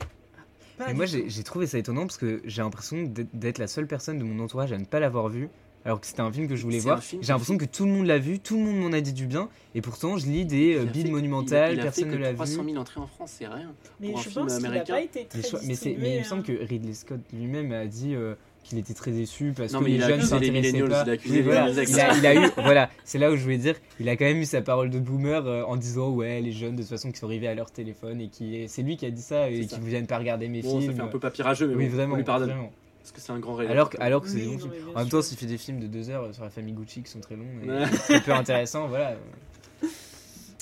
Mais 0.87 0.95
moi, 0.95 1.05
j'ai 1.05 1.29
j'ai 1.29 1.43
trouvé 1.43 1.67
ça 1.67 1.77
étonnant 1.77 2.07
parce 2.07 2.17
que 2.17 2.41
j'ai 2.47 2.63
l'impression 2.63 3.03
d'être 3.35 3.59
la 3.59 3.67
seule 3.67 3.87
personne 3.87 4.19
de 4.19 4.25
mon 4.25 4.43
entourage 4.43 4.73
à 4.73 4.79
ne 4.79 4.85
pas 4.85 4.99
l'avoir 5.01 5.29
vu. 5.29 5.49
Alors 5.85 5.99
que 6.01 6.07
c'était 6.07 6.21
un 6.21 6.31
film 6.31 6.47
que 6.47 6.57
je 6.57 6.63
voulais 6.63 6.79
C'est 6.79 6.85
voir. 6.85 6.99
un 6.99 7.01
film 7.01 7.23
J'ai 7.23 7.29
l'impression 7.33 7.57
que 7.57 7.65
tout 7.65 7.87
le 7.87 7.91
monde 7.93 8.07
l'a 8.07 8.19
vu, 8.19 8.39
tout 8.39 8.57
le 8.59 8.65
monde 8.65 8.77
m'en 8.77 8.93
a 8.93 9.01
dit 9.01 9.15
du 9.15 9.27
bien. 9.27 9.49
Et 9.75 9.81
pourtant, 9.81 10.19
je 10.19 10.27
lis 10.27 10.45
des 10.45 10.75
euh, 10.77 10.85
bides 10.85 11.11
monumentales, 11.11 11.73
il 11.73 11.79
il 11.79 11.83
personne 11.83 12.11
ne 12.11 12.17
l'a 12.19 12.31
vu. 12.33 12.37
300 12.37 12.65
000 12.65 12.77
entrées 12.77 13.01
en 13.01 13.07
France, 13.07 13.33
c'est 13.39 13.47
rien. 13.47 13.73
Mais 13.99 14.11
pour 14.11 14.19
un 14.19 14.23
je 14.23 14.29
film 14.29 14.45
pense 14.47 14.59
qu'il 14.59 14.71
n'a 14.71 14.81
pas 14.81 15.01
été 15.01 15.25
très 15.25 15.39
Mais, 15.41 15.59
mais 15.69 15.75
c'est- 15.75 15.97
mais 15.99 16.11
il 16.11 16.17
me 16.17 16.21
hein. 16.21 16.25
semble 16.25 16.43
que 16.43 16.53
Ridley 16.53 16.93
Scott 16.95 17.21
lui-même 17.33 17.73
a 17.73 17.87
dit 17.87 18.15
euh, 18.15 18.35
qu'il 18.71 18.79
était 18.79 18.95
très 18.95 19.11
déçu 19.11 19.53
parce 19.55 19.73
Non, 19.73 19.81
que 19.81 19.85
les 19.87 20.01
jeunes 20.01 20.23
s'intéressaient 20.23 20.83
pas. 20.85 21.05
il 21.27 21.43
voilà. 21.43 21.69
il, 21.69 22.01
a, 22.01 22.17
il 22.17 22.27
a 22.27 22.35
eu, 22.35 22.51
voilà, 22.57 22.89
c'est 23.05 23.19
là 23.19 23.31
où 23.31 23.37
je 23.37 23.43
voulais 23.43 23.59
dire, 23.59 23.75
il 23.99 24.09
a 24.09 24.17
quand 24.17 24.25
même 24.25 24.39
eu 24.39 24.47
sa 24.47 24.63
parole 24.63 24.89
de 24.91 24.99
boomer 24.99 25.47
euh, 25.47 25.63
en 25.65 25.77
disant 25.77 26.11
ouais 26.11 26.41
les 26.41 26.53
jeunes 26.53 26.77
de 26.77 26.81
toute 26.83 26.91
façon 26.91 27.11
qui 27.13 27.19
sont 27.19 27.27
arrivés 27.27 27.49
à 27.49 27.55
leur 27.55 27.71
téléphone 27.71 28.21
et 28.21 28.29
qui 28.29 28.65
c'est 28.69 28.83
lui 28.83 28.97
qui 28.97 29.05
a 29.07 29.11
dit 29.11 29.21
ça 29.23 29.51
et 29.51 29.67
qui 29.67 29.79
viennent 29.81 30.07
pas 30.07 30.19
regarder 30.19 30.49
mes 30.49 30.63
Bon, 30.63 30.77
ça 30.77 30.81
films. 30.81 30.95
fait 30.97 31.03
un 31.03 31.09
peu 31.09 31.19
papyrageux, 31.19 31.67
mais 31.69 31.75
oui 31.75 31.87
bon, 31.89 31.97
vraiment, 31.97 32.15
on 32.15 32.17
lui 32.19 32.25
pardonne. 32.25 32.49
vraiment. 32.51 32.73
Parce 33.01 33.13
que 33.13 33.21
c'est 33.21 33.33
un 33.33 33.39
grand 33.39 33.55
réalisateur. 33.55 33.77
Alors 33.81 33.91
que, 33.91 33.97
alors 34.01 34.23
que 34.23 34.29
c'est 34.29 34.39
des 34.39 34.47
bons 34.47 34.59
films. 34.59 34.73
En 34.95 34.99
même 35.01 35.09
temps, 35.09 35.23
s'il 35.23 35.37
fait 35.39 35.47
des 35.47 35.57
films 35.59 35.81
de 35.81 35.87
deux 35.87 36.11
heures 36.11 36.35
sur 36.35 36.45
la 36.45 36.51
famille 36.51 36.75
Gucci 36.75 37.03
qui 37.03 37.11
sont 37.11 37.21
très 37.21 37.35
longs 37.35 37.45
et 37.65 37.91
très 37.97 38.21
peu 38.21 38.33
intéressants, 38.33 38.89
voilà. 38.89 39.17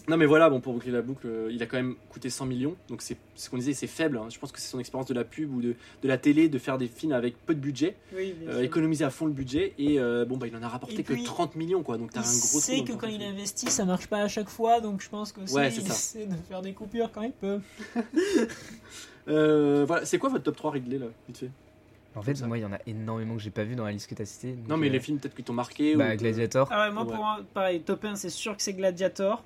Non, 0.09 0.16
mais 0.16 0.24
voilà, 0.26 0.48
bon, 0.48 0.61
pour 0.61 0.72
boucler 0.72 0.90
la 0.90 1.02
boucle, 1.02 1.26
euh, 1.26 1.48
il 1.52 1.62
a 1.62 1.66
quand 1.66 1.76
même 1.76 1.94
coûté 2.09 2.30
100 2.30 2.46
millions. 2.46 2.74
Donc, 2.88 3.02
c'est 3.02 3.16
ce 3.34 3.50
qu'on 3.50 3.59
disait, 3.59 3.74
c'est 3.74 3.86
faible. 3.86 4.16
hein. 4.16 4.28
Je 4.30 4.38
pense 4.38 4.50
que 4.52 4.59
c'est 4.59 4.68
son 4.68 4.80
expérience 4.80 5.06
de 5.06 5.12
la 5.14 5.24
pub 5.24 5.54
ou 5.54 5.61
de, 5.61 5.74
de 6.02 6.09
la 6.09 6.16
télé, 6.16 6.48
de 6.48 6.59
faire 6.59 6.78
des 6.78 6.88
films 6.88 7.12
avec 7.12 7.36
peu 7.44 7.54
de 7.54 7.61
budget, 7.61 7.94
Oui, 8.14 8.34
euh, 8.48 8.62
économiser 8.62 9.04
à 9.04 9.11
fond 9.11 9.26
le 9.26 9.32
budget. 9.32 9.74
Et 9.78 10.00
euh, 10.00 10.24
bon, 10.24 10.38
bah, 10.38 10.46
il 10.46 10.56
en 10.56 10.62
a 10.62 10.68
rapporté 10.68 11.00
Et 11.00 11.02
que 11.02 11.12
puis, 11.12 11.24
30 11.24 11.56
millions, 11.56 11.82
quoi. 11.82 11.98
Donc, 11.98 12.11
t'as 12.12 12.20
un 12.20 12.22
gros 12.22 12.61
dans 12.61 12.84
que 12.84 12.92
quand 12.98 13.06
il 13.09 13.22
investit, 13.22 13.70
ça 13.70 13.84
marche 13.84 14.06
pas 14.06 14.22
à 14.22 14.28
chaque 14.28 14.48
fois, 14.48 14.80
donc 14.80 15.02
je 15.02 15.09
pense 15.11 15.30
que 15.32 15.40
Ouais, 15.52 15.70
c'est 15.70 15.82
il 15.82 15.86
ça. 15.88 15.92
essaie 15.92 16.26
de 16.26 16.36
faire 16.48 16.62
des 16.62 16.72
coupures 16.72 17.12
quand 17.12 17.22
il 17.22 17.32
peut. 17.32 17.61
Euh, 19.28 19.84
voilà, 19.86 20.06
c'est 20.06 20.18
quoi 20.18 20.30
votre 20.30 20.44
top 20.44 20.56
3 20.56 20.70
Ridley, 20.70 20.96
là, 20.98 21.06
vite 21.26 21.36
fait? 21.36 21.50
En 22.14 22.22
fait, 22.22 22.40
moi, 22.46 22.56
il 22.56 22.62
y 22.62 22.64
en 22.64 22.72
a 22.72 22.78
énormément 22.86 23.36
que 23.36 23.42
j'ai 23.42 23.50
pas 23.50 23.62
vu 23.64 23.76
dans 23.76 23.84
la 23.84 23.92
liste 23.92 24.09
que 24.09 24.14
t'as 24.14 24.24
citée. 24.24 24.56
Non, 24.66 24.78
mais 24.78 24.88
euh, 24.88 24.92
les 24.92 25.00
films 25.00 25.18
peut-être 25.18 25.34
qui 25.34 25.44
t'ont 25.44 25.52
marqué. 25.52 25.94
Bah, 25.96 26.14
ou 26.14 26.16
Gladiator. 26.16 26.66
Ah 26.70 26.86
ouais, 26.88 26.94
moi 26.94 27.02
Ouais. 27.02 27.09
pour 27.11 27.16
moi, 27.18 27.40
pareil, 27.52 27.80
top 27.82 28.06
1, 28.06 28.16
c'est 28.16 28.30
sûr 28.30 28.56
que 28.56 28.62
c'est 28.62 28.72
Gladiator. 28.72 29.44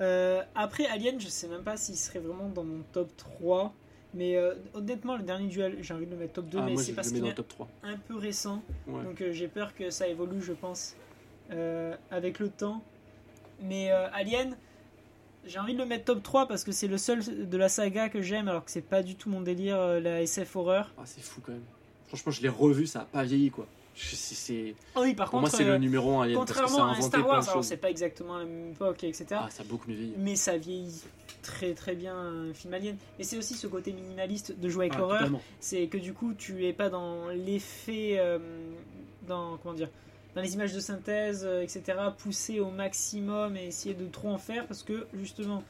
Euh, 0.00 0.42
après, 0.54 0.86
Alien, 0.86 1.20
je 1.20 1.28
sais 1.28 1.48
même 1.48 1.62
pas 1.62 1.76
s'il 1.76 1.96
serait 1.96 2.18
vraiment 2.18 2.48
dans 2.48 2.64
mon 2.64 2.82
top 2.92 3.10
3. 3.16 3.72
Mais 4.14 4.36
euh, 4.36 4.54
honnêtement, 4.74 5.16
le 5.16 5.22
dernier 5.24 5.48
duel, 5.48 5.78
j'ai 5.80 5.92
envie 5.92 6.06
de 6.06 6.12
le 6.12 6.16
mettre 6.16 6.34
top 6.34 6.48
2, 6.48 6.58
Ah, 6.58 6.62
mais 6.66 6.76
c'est 6.76 6.92
parce 6.92 7.10
qu'il 7.10 7.26
est 7.26 7.34
top 7.34 7.48
3. 7.48 7.68
un 7.82 7.96
peu 7.96 8.16
récent. 8.16 8.62
Ouais. 8.86 9.02
Donc 9.02 9.20
euh, 9.20 9.32
j'ai 9.32 9.48
peur 9.48 9.74
que 9.74 9.90
ça 9.90 10.06
évolue, 10.06 10.40
je 10.40 10.52
pense, 10.52 10.94
avec 12.10 12.38
le 12.38 12.48
temps. 12.48 12.82
Mais 13.60 13.90
Alien, 13.90 14.56
j'ai 15.46 15.58
envie 15.58 15.74
de 15.74 15.78
le 15.78 15.86
mettre 15.86 16.04
top 16.04 16.22
3 16.22 16.46
parce 16.48 16.64
que 16.64 16.72
c'est 16.72 16.86
le 16.88 16.98
seul 16.98 17.48
de 17.48 17.56
la 17.56 17.68
saga 17.68 18.08
que 18.08 18.20
j'aime, 18.22 18.48
alors 18.48 18.64
que 18.64 18.70
c'est 18.70 18.82
pas 18.82 19.02
du 19.02 19.14
tout 19.16 19.28
mon 19.30 19.40
délire, 19.40 19.78
la 20.00 20.22
SF 20.22 20.56
horreur. 20.56 20.92
Ah, 20.98 21.02
c'est 21.04 21.20
fou 21.22 21.40
quand 21.44 21.52
même. 21.52 21.62
Franchement, 22.08 22.32
je 22.32 22.42
l'ai 22.42 22.48
revu, 22.48 22.86
ça 22.86 23.00
a 23.00 23.04
pas 23.04 23.24
vieilli, 23.24 23.50
quoi. 23.50 23.66
C'est- 23.94 24.74
Ah 24.94 25.00
oui, 25.02 25.14
par 25.14 25.30
Pour 25.30 25.40
moi, 25.40 25.48
contre, 25.48 25.62
c'est 25.62 25.68
euh, 25.68 25.72
le 25.74 25.78
numéro 25.78 26.18
1 26.18 26.24
Alien. 26.24 26.38
Parce 26.38 26.50
que 26.50 26.54
ça 26.56 26.60
a 26.60 26.64
contrairement 26.66 26.92
à 26.92 27.00
Star 27.00 27.26
Wars, 27.26 27.48
alors 27.48 27.64
c'est 27.64 27.76
pas 27.76 27.90
exactement 27.90 28.38
la 28.38 28.44
même 28.44 28.70
époque, 28.72 29.04
etc. 29.04 29.26
Ah, 29.32 29.48
ça 29.50 29.62
a 29.62 29.66
beaucoup 29.66 29.88
mieux 29.90 29.96
vieilli. 29.96 30.14
mais 30.18 30.36
ça 30.36 30.56
vieillit 30.56 31.02
très 31.42 31.74
très 31.74 31.94
bien 31.94 32.16
un 32.16 32.54
film 32.54 32.72
alien. 32.74 32.96
Et 33.18 33.24
c'est 33.24 33.36
aussi 33.36 33.54
ce 33.54 33.66
côté 33.66 33.92
minimaliste 33.92 34.58
de 34.58 34.68
jouer 34.68 34.86
avec 34.86 34.94
Ah, 34.96 35.00
l'horreur. 35.00 35.30
C'est 35.60 35.86
que 35.88 35.98
du 35.98 36.12
coup, 36.14 36.34
tu 36.34 36.66
es 36.66 36.72
pas 36.72 36.88
dans 36.90 37.28
l'effet, 37.28 38.16
euh, 38.18 38.38
dans 39.28 39.58
comment 39.58 39.74
dire, 39.74 39.90
dans 40.34 40.40
les 40.42 40.54
images 40.54 40.72
de 40.72 40.80
synthèse, 40.80 41.44
euh, 41.44 41.62
etc. 41.62 41.82
Poussé 42.18 42.60
au 42.60 42.70
maximum 42.70 43.56
et 43.56 43.66
essayer 43.66 43.94
de 43.94 44.06
trop 44.06 44.30
en 44.30 44.38
faire 44.38 44.66
parce 44.66 44.82
que 44.82 45.06
justement, 45.14 45.62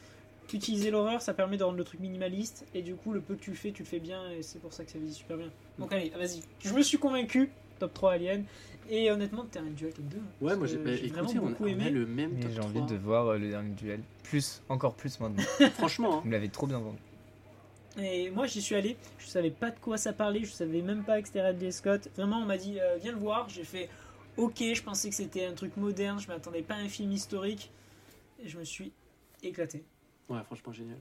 utiliser 0.52 0.90
l'horreur, 0.90 1.20
ça 1.22 1.34
permet 1.34 1.56
de 1.56 1.64
rendre 1.64 1.76
le 1.78 1.84
truc 1.84 2.00
minimaliste 2.00 2.64
et 2.74 2.80
du 2.82 2.94
coup, 2.94 3.12
le 3.12 3.20
peu 3.20 3.34
que 3.34 3.42
tu 3.42 3.50
le 3.50 3.56
fais, 3.56 3.72
tu 3.72 3.82
le 3.82 3.88
fais 3.88 3.98
bien 3.98 4.30
et 4.30 4.42
c'est 4.42 4.60
pour 4.60 4.72
ça 4.72 4.84
que 4.84 4.90
ça 4.92 4.98
vieillit 4.98 5.14
super 5.14 5.36
bien. 5.36 5.50
Donc 5.78 5.92
allez, 5.92 6.10
vas-y. 6.10 6.40
Je 6.60 6.72
me 6.72 6.82
suis 6.82 6.98
convaincu. 6.98 7.50
Top 7.78 7.92
3 7.94 8.12
Alien. 8.12 8.44
Et 8.90 9.10
honnêtement, 9.10 9.44
t'es 9.50 9.58
un 9.60 9.70
duel 9.70 9.92
top 9.94 10.04
2. 10.04 10.16
Ouais, 10.42 10.56
moi 10.56 10.66
j'ai 10.66 10.76
bah, 10.76 10.92
écoutez, 10.92 11.38
on, 11.38 11.46
beaucoup 11.48 11.64
on 11.64 11.68
aimé. 11.68 11.88
le 11.90 12.04
même 12.06 12.32
Mais 12.34 12.42
top 12.42 12.50
j'ai 12.52 12.60
envie 12.60 12.74
3. 12.80 12.86
de 12.88 12.96
voir 12.96 13.26
euh, 13.28 13.38
le 13.38 13.48
dernier 13.48 13.70
duel. 13.74 14.00
Plus, 14.24 14.62
encore 14.68 14.94
plus 14.94 15.18
maintenant. 15.20 15.42
Franchement, 15.74 16.16
hein. 16.18 16.20
Vous 16.22 16.28
me 16.28 16.32
l'avez 16.32 16.48
trop 16.50 16.66
bien 16.66 16.78
vendu. 16.78 16.98
Et 17.96 18.28
moi 18.30 18.46
j'y 18.46 18.60
suis 18.60 18.74
allé, 18.74 18.96
je 19.18 19.26
savais 19.26 19.50
pas 19.52 19.70
de 19.70 19.78
quoi 19.78 19.96
ça 19.96 20.12
parlait, 20.12 20.40
je 20.44 20.50
savais 20.50 20.82
même 20.82 21.04
pas 21.04 21.22
que 21.22 21.28
c'était 21.28 21.40
Ridley 21.46 21.70
Scott. 21.70 22.08
Vraiment, 22.16 22.38
on 22.40 22.44
m'a 22.44 22.56
dit 22.58 22.78
euh, 22.80 22.96
viens 23.00 23.12
le 23.12 23.18
voir. 23.18 23.48
J'ai 23.48 23.62
fait 23.64 23.88
ok, 24.36 24.56
je 24.74 24.82
pensais 24.82 25.08
que 25.08 25.14
c'était 25.14 25.46
un 25.46 25.52
truc 25.54 25.76
moderne, 25.76 26.18
je 26.20 26.26
m'attendais 26.28 26.62
pas 26.62 26.74
à 26.74 26.78
un 26.78 26.88
film 26.88 27.12
historique. 27.12 27.70
Et 28.44 28.48
je 28.48 28.58
me 28.58 28.64
suis 28.64 28.92
éclaté. 29.42 29.84
ouais, 30.28 30.42
franchement 30.44 30.72
génial. 30.72 30.98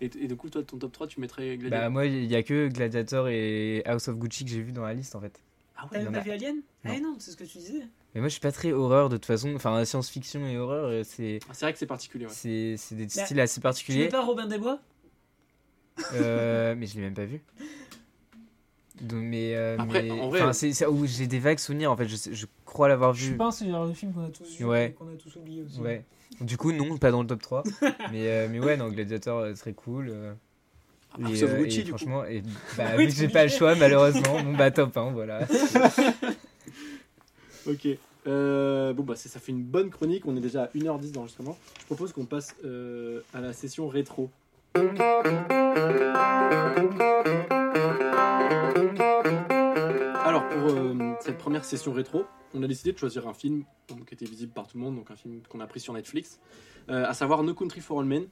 Et, 0.00 0.06
et 0.06 0.26
du 0.26 0.34
coup, 0.34 0.50
toi, 0.50 0.64
ton 0.64 0.78
top 0.78 0.90
3, 0.90 1.06
tu 1.06 1.20
mettrais 1.20 1.56
Bah, 1.56 1.68
Gladiator 1.68 1.90
moi, 1.92 2.06
il 2.06 2.24
y 2.24 2.34
a 2.34 2.42
que 2.42 2.66
Gladiator 2.68 3.28
et 3.28 3.82
House 3.86 4.08
of 4.08 4.16
Gucci 4.18 4.44
que 4.44 4.50
j'ai 4.50 4.62
vu 4.62 4.72
dans 4.72 4.82
la 4.82 4.94
liste 4.94 5.14
en 5.14 5.20
fait. 5.20 5.40
Ah 5.84 5.88
T'as 5.90 5.98
ouais, 5.98 6.04
y 6.04 6.08
en 6.08 6.12
pas 6.12 6.18
a- 6.18 6.22
vu 6.22 6.30
Alien? 6.30 6.56
Ah 6.84 6.92
Non. 6.98 7.00
non, 7.12 7.16
c'est 7.18 7.32
ce 7.32 7.36
que 7.36 7.44
tu 7.44 7.58
disais. 7.58 7.82
Mais 8.14 8.20
moi, 8.20 8.28
je 8.28 8.32
suis 8.32 8.40
pas 8.40 8.52
très 8.52 8.72
horreur 8.72 9.08
de 9.08 9.16
toute 9.16 9.26
façon. 9.26 9.52
Enfin, 9.56 9.84
science-fiction 9.84 10.46
et 10.46 10.56
horreur, 10.58 10.84
euh, 10.86 11.02
c'est 11.04 11.40
Ah, 11.48 11.54
c'est 11.54 11.64
vrai 11.64 11.72
que 11.72 11.78
c'est 11.78 11.86
particulier. 11.86 12.26
Ouais. 12.26 12.32
c'est 12.32 12.76
c'est 12.76 12.94
des 12.94 13.06
Bah, 13.06 13.24
styles 13.24 13.40
assez 13.40 13.54
Tu 13.56 13.60
particuliers. 13.62 14.08
pas 14.08 14.22
Robin 14.24 14.46
des 14.46 14.58
Bois? 14.58 14.78
Euh, 16.14 16.74
mais 16.76 16.86
je 16.86 16.94
l'ai 16.94 17.00
même 17.02 17.14
pas 17.14 17.24
vu. 17.24 17.42
Donc, 19.00 19.22
mais, 19.22 19.54
euh, 19.56 19.76
Après, 19.78 20.02
mais- 20.02 20.10
en 20.12 20.28
vrai- 20.28 20.42
enfin, 20.42 20.52
c'est- 20.52 20.72
c'est- 20.72 20.86
où 20.86 21.06
j'ai 21.06 21.26
des 21.26 21.38
vagues 21.40 21.58
souvenirs 21.58 21.90
en 21.90 21.96
fait. 21.96 22.06
Je, 22.06 22.16
je 22.32 22.46
crois 22.64 22.88
l'avoir 22.88 23.14
Je 23.14 23.30
vu. 23.30 23.36
pense 23.36 23.54
que 23.56 23.58
c'est 23.60 23.64
le 23.66 23.72
genre 23.72 23.88
de 23.88 23.92
film 23.94 24.12
qu'on 24.12 24.24
a 24.24 24.30
tous 24.30 24.56
vu 24.58 24.64
Ouais. 24.64 24.94
qu'on 24.98 25.08
a 25.08 25.16
tous 25.16 25.34
oublié 25.36 25.62
aussi. 25.62 25.80
Ouais. 25.80 26.04
Du 26.40 26.56
coup, 26.56 26.72
non, 26.72 26.96
pas 26.98 27.10
dans 27.10 27.20
le 27.22 27.26
top 27.26 27.42
3. 27.42 27.62
mais, 28.12 28.28
euh, 28.28 28.48
mais 28.50 28.60
ouais, 28.60 28.76
non, 28.76 28.88
Gladiator, 28.90 29.38
euh, 29.40 29.54
très 29.54 29.72
cool. 29.72 30.12
Ah, 31.14 31.28
et, 31.30 31.42
euh, 31.42 31.58
Gucci, 31.58 31.80
et 31.80 31.82
du 31.82 31.92
coup. 31.92 31.98
franchement, 31.98 32.24
et, 32.24 32.42
bah, 32.76 32.84
Oui, 32.96 33.06
vu 33.06 33.12
que 33.12 33.18
j'ai 33.18 33.28
pas 33.28 33.44
le 33.44 33.50
choix, 33.50 33.74
malheureusement, 33.74 34.42
bon 34.42 34.54
bah 34.54 34.70
top 34.70 34.96
1, 34.96 35.10
voilà. 35.12 35.40
Ok. 37.66 37.86
Euh, 38.26 38.92
bon, 38.92 39.02
bah, 39.02 39.16
ça 39.16 39.40
fait 39.40 39.52
une 39.52 39.62
bonne 39.62 39.90
chronique. 39.90 40.26
On 40.26 40.36
est 40.36 40.40
déjà 40.40 40.64
à 40.64 40.66
1h10 40.68 41.12
d'enregistrement. 41.12 41.56
Je 41.80 41.86
propose 41.86 42.12
qu'on 42.12 42.24
passe 42.24 42.54
euh, 42.64 43.20
à 43.34 43.40
la 43.40 43.52
session 43.52 43.88
rétro. 43.88 44.30
Alors, 50.24 50.48
pour 50.48 50.70
euh, 50.70 51.14
cette 51.20 51.38
première 51.38 51.64
session 51.64 51.92
rétro, 51.92 52.24
on 52.54 52.62
a 52.62 52.66
décidé 52.66 52.92
de 52.92 52.98
choisir 52.98 53.28
un 53.28 53.34
film 53.34 53.64
qui 54.06 54.14
était 54.14 54.24
visible 54.24 54.52
par 54.52 54.66
tout 54.66 54.78
le 54.78 54.84
monde, 54.84 54.96
donc 54.96 55.10
un 55.10 55.16
film 55.16 55.40
qu'on 55.48 55.60
a 55.60 55.66
pris 55.66 55.80
sur 55.80 55.92
Netflix, 55.92 56.38
à 56.88 57.14
savoir 57.14 57.42
No 57.42 57.54
Country 57.54 57.80
for 57.80 58.00
All 58.00 58.06
Men, 58.06 58.26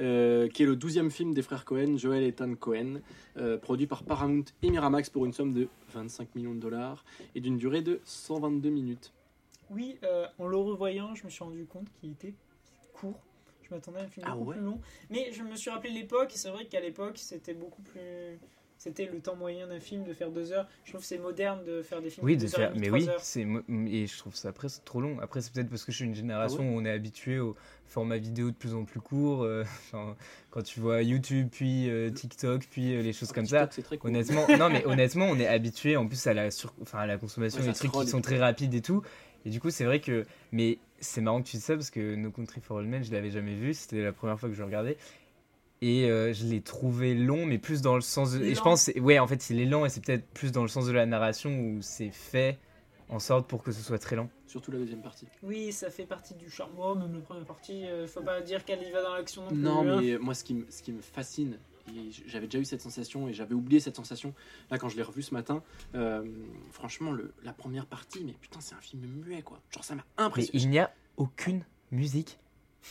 euh, 0.00 0.48
qui 0.48 0.62
est 0.62 0.66
le 0.66 0.76
12e 0.76 1.10
film 1.10 1.34
des 1.34 1.42
frères 1.42 1.64
Cohen, 1.64 1.96
Joel 1.98 2.22
et 2.22 2.28
Ethan 2.28 2.54
Cohen, 2.54 3.00
euh, 3.36 3.58
produit 3.58 3.86
par 3.86 4.02
Paramount 4.02 4.44
et 4.62 4.70
Miramax 4.70 5.10
pour 5.10 5.26
une 5.26 5.32
somme 5.32 5.52
de 5.52 5.68
25 5.92 6.34
millions 6.34 6.54
de 6.54 6.60
dollars 6.60 7.04
et 7.34 7.40
d'une 7.40 7.58
durée 7.58 7.82
de 7.82 8.00
122 8.04 8.70
minutes. 8.70 9.12
Oui, 9.68 9.98
euh, 10.02 10.26
en 10.38 10.46
le 10.46 10.56
revoyant, 10.56 11.14
je 11.14 11.24
me 11.24 11.30
suis 11.30 11.44
rendu 11.44 11.64
compte 11.66 11.86
qu'il 12.00 12.12
était 12.12 12.34
court. 12.94 13.20
Je 13.62 13.74
m'attendais 13.74 14.00
à 14.00 14.04
un 14.04 14.08
film 14.08 14.26
Ah 14.28 14.34
beaucoup 14.34 14.50
ouais 14.50 14.56
plus 14.56 14.64
long. 14.64 14.80
Mais 15.10 15.32
je 15.32 15.42
me 15.42 15.54
suis 15.54 15.70
rappelé 15.70 15.92
l'époque, 15.92 16.32
et 16.34 16.38
c'est 16.38 16.50
vrai 16.50 16.64
qu'à 16.64 16.80
l'époque, 16.80 17.18
c'était 17.18 17.54
beaucoup 17.54 17.82
plus. 17.82 18.00
C'était 18.82 19.04
le 19.04 19.20
temps 19.20 19.36
moyen 19.36 19.66
d'un 19.66 19.78
film 19.78 20.04
de 20.04 20.14
faire 20.14 20.30
deux 20.30 20.52
heures. 20.52 20.66
Je 20.84 20.92
trouve 20.92 21.02
que 21.02 21.06
c'est 21.06 21.18
moderne 21.18 21.62
de 21.66 21.82
faire 21.82 22.00
des 22.00 22.08
films 22.08 22.24
Oui, 22.24 22.34
de 22.38 22.40
de 22.40 22.46
deux 22.46 22.54
heures 22.54 22.60
faire, 22.60 22.70
demie, 22.72 22.80
mais 22.80 22.90
oui, 22.90 23.06
heures. 23.10 23.20
c'est 23.20 23.46
et 23.86 24.06
je 24.06 24.16
trouve 24.16 24.34
ça 24.34 24.48
après 24.48 24.70
c'est 24.70 24.86
trop 24.86 25.02
long. 25.02 25.18
Après 25.20 25.42
c'est 25.42 25.52
peut-être 25.52 25.68
parce 25.68 25.84
que 25.84 25.92
je 25.92 25.96
suis 25.98 26.06
une 26.06 26.14
génération 26.14 26.60
Ah 26.62 26.72
où 26.72 26.78
on 26.80 26.84
est 26.86 26.90
habitué 26.90 27.38
au 27.40 27.56
format 27.84 28.16
vidéo 28.16 28.50
de 28.50 28.56
plus 28.56 28.72
en 28.72 28.86
plus 28.86 29.00
court. 29.00 29.42
euh, 29.42 29.64
quand 30.50 30.62
tu 30.62 30.80
vois 30.80 31.02
YouTube, 31.02 31.48
puis 31.52 31.90
euh, 31.90 32.08
TikTok, 32.08 32.66
puis 32.70 32.94
euh, 32.94 33.02
les 33.02 33.12
choses 33.12 33.32
comme 33.32 33.44
ça. 33.44 33.66
TikTok, 33.66 33.72
c'est 33.74 33.82
très 33.82 33.98
cool. 33.98 34.08
Honnêtement, 34.10 34.46
non 34.58 34.70
mais 34.70 34.82
honnêtement, 34.86 35.26
on 35.26 35.38
est 35.38 35.46
habitué 35.46 35.98
en 35.98 36.08
plus 36.08 36.26
à 36.26 36.32
la 36.32 36.50
sur, 36.50 36.72
enfin 36.80 37.00
à 37.00 37.06
la 37.06 37.18
consommation 37.18 37.58
Ouais, 37.60 37.66
ça 37.66 37.72
des 37.72 37.78
trucs 37.88 37.92
qui 37.92 38.06
sont 38.10 38.22
très 38.22 38.38
rapides 38.38 38.72
et 38.72 38.80
tout. 38.80 39.02
Et 39.44 39.50
du 39.50 39.60
coup, 39.60 39.70
c'est 39.70 39.84
vrai 39.84 40.00
que 40.00 40.24
mais 40.52 40.78
c'est 41.00 41.20
marrant 41.20 41.42
que 41.42 41.48
tu 41.48 41.56
dis 41.56 41.62
ça 41.62 41.74
parce 41.74 41.90
que 41.90 42.14
No 42.14 42.30
Country 42.30 42.60
for 42.60 42.78
All 42.78 42.86
Men, 42.86 43.02
je 43.04 43.10
l'avais 43.12 43.30
jamais 43.30 43.54
vu, 43.54 43.72
c'était 43.74 44.02
la 44.02 44.12
première 44.12 44.38
fois 44.38 44.48
que 44.48 44.54
je 44.54 44.60
le 44.60 44.66
regardais. 44.66 44.96
Et 45.82 46.10
euh, 46.10 46.32
je 46.32 46.44
l'ai 46.44 46.60
trouvé 46.60 47.14
long, 47.14 47.46
mais 47.46 47.58
plus 47.58 47.80
dans 47.80 47.94
le 47.94 48.02
sens 48.02 48.32
de. 48.32 48.44
Et 48.44 48.54
je 48.54 48.60
pense, 48.60 48.90
ouais, 49.00 49.18
en 49.18 49.26
fait, 49.26 49.48
il 49.50 49.60
est 49.60 49.64
lent 49.66 49.86
et 49.86 49.88
c'est 49.88 50.04
peut-être 50.04 50.26
plus 50.28 50.52
dans 50.52 50.62
le 50.62 50.68
sens 50.68 50.86
de 50.86 50.92
la 50.92 51.06
narration 51.06 51.58
où 51.58 51.78
c'est 51.80 52.10
fait 52.10 52.58
en 53.08 53.18
sorte 53.18 53.48
pour 53.48 53.62
que 53.62 53.72
ce 53.72 53.82
soit 53.82 53.98
très 53.98 54.14
lent. 54.14 54.28
Surtout 54.46 54.70
la 54.70 54.78
deuxième 54.78 55.02
partie. 55.02 55.26
Oui, 55.42 55.72
ça 55.72 55.90
fait 55.90 56.06
partie 56.06 56.34
du 56.34 56.50
charme. 56.50 56.72
Oh, 56.78 56.94
même 56.94 57.14
la 57.14 57.20
première 57.20 57.44
partie, 57.44 57.84
euh, 57.86 58.06
faut 58.06 58.20
pas 58.22 58.40
dire 58.40 58.64
qu'elle 58.64 58.82
y 58.82 58.90
va 58.90 59.02
dans 59.02 59.14
l'action 59.14 59.42
non 59.42 59.48
plus. 59.48 59.58
Non, 59.58 59.88
hein. 59.88 60.00
mais 60.00 60.18
moi, 60.18 60.34
ce 60.34 60.44
qui, 60.44 60.54
me, 60.54 60.66
ce 60.70 60.82
qui 60.82 60.92
me 60.92 61.00
fascine, 61.00 61.58
j'avais 62.26 62.46
déjà 62.46 62.58
eu 62.58 62.64
cette 62.64 62.80
sensation 62.80 63.28
et 63.28 63.32
j'avais 63.32 63.54
oublié 63.54 63.80
cette 63.80 63.96
sensation, 63.96 64.34
là, 64.70 64.78
quand 64.78 64.88
je 64.88 64.96
l'ai 64.96 65.02
revu 65.02 65.22
ce 65.22 65.34
matin, 65.34 65.62
euh, 65.94 66.24
franchement, 66.70 67.10
le, 67.10 67.32
la 67.42 67.52
première 67.52 67.86
partie, 67.86 68.22
mais 68.24 68.34
putain, 68.40 68.60
c'est 68.60 68.74
un 68.74 68.80
film 68.80 69.02
muet, 69.24 69.42
quoi. 69.42 69.60
Genre, 69.70 69.84
ça 69.84 69.94
m'a 69.94 70.04
Mais 70.18 70.24
impressionné. 70.24 70.62
il 70.62 70.70
n'y 70.70 70.78
a 70.78 70.92
aucune 71.16 71.64
musique. 71.90 72.38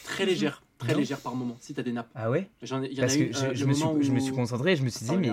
Très 0.04 0.26
légère, 0.26 0.64
très 0.80 0.94
Non. 0.94 1.00
légère 1.00 1.20
par 1.20 1.36
moment, 1.36 1.58
si 1.60 1.74
t'as 1.76 1.84
des 1.84 1.92
nappes. 1.92 2.10
Ah 2.16 2.32
ouais? 2.32 2.50
J'en 2.64 2.82
ai- 2.82 2.92
y 2.92 2.98
en 2.98 3.02
Parce 3.02 3.14
a 3.14 3.18
que 3.18 3.24
eu 3.26 3.34
je, 3.34 3.46
euh, 3.46 3.68
me 3.68 3.74
suis, 3.74 3.84
moment 3.86 4.02
je 4.02 4.12
me 4.12 4.18
où- 4.18 4.22
suis 4.22 4.34
concentré 4.34 4.72
et 4.72 4.76
je 4.76 4.84
me 4.84 4.90
suis 4.90 5.06
dit, 5.06 5.12
Ah, 5.14 5.18
mais. 5.18 5.32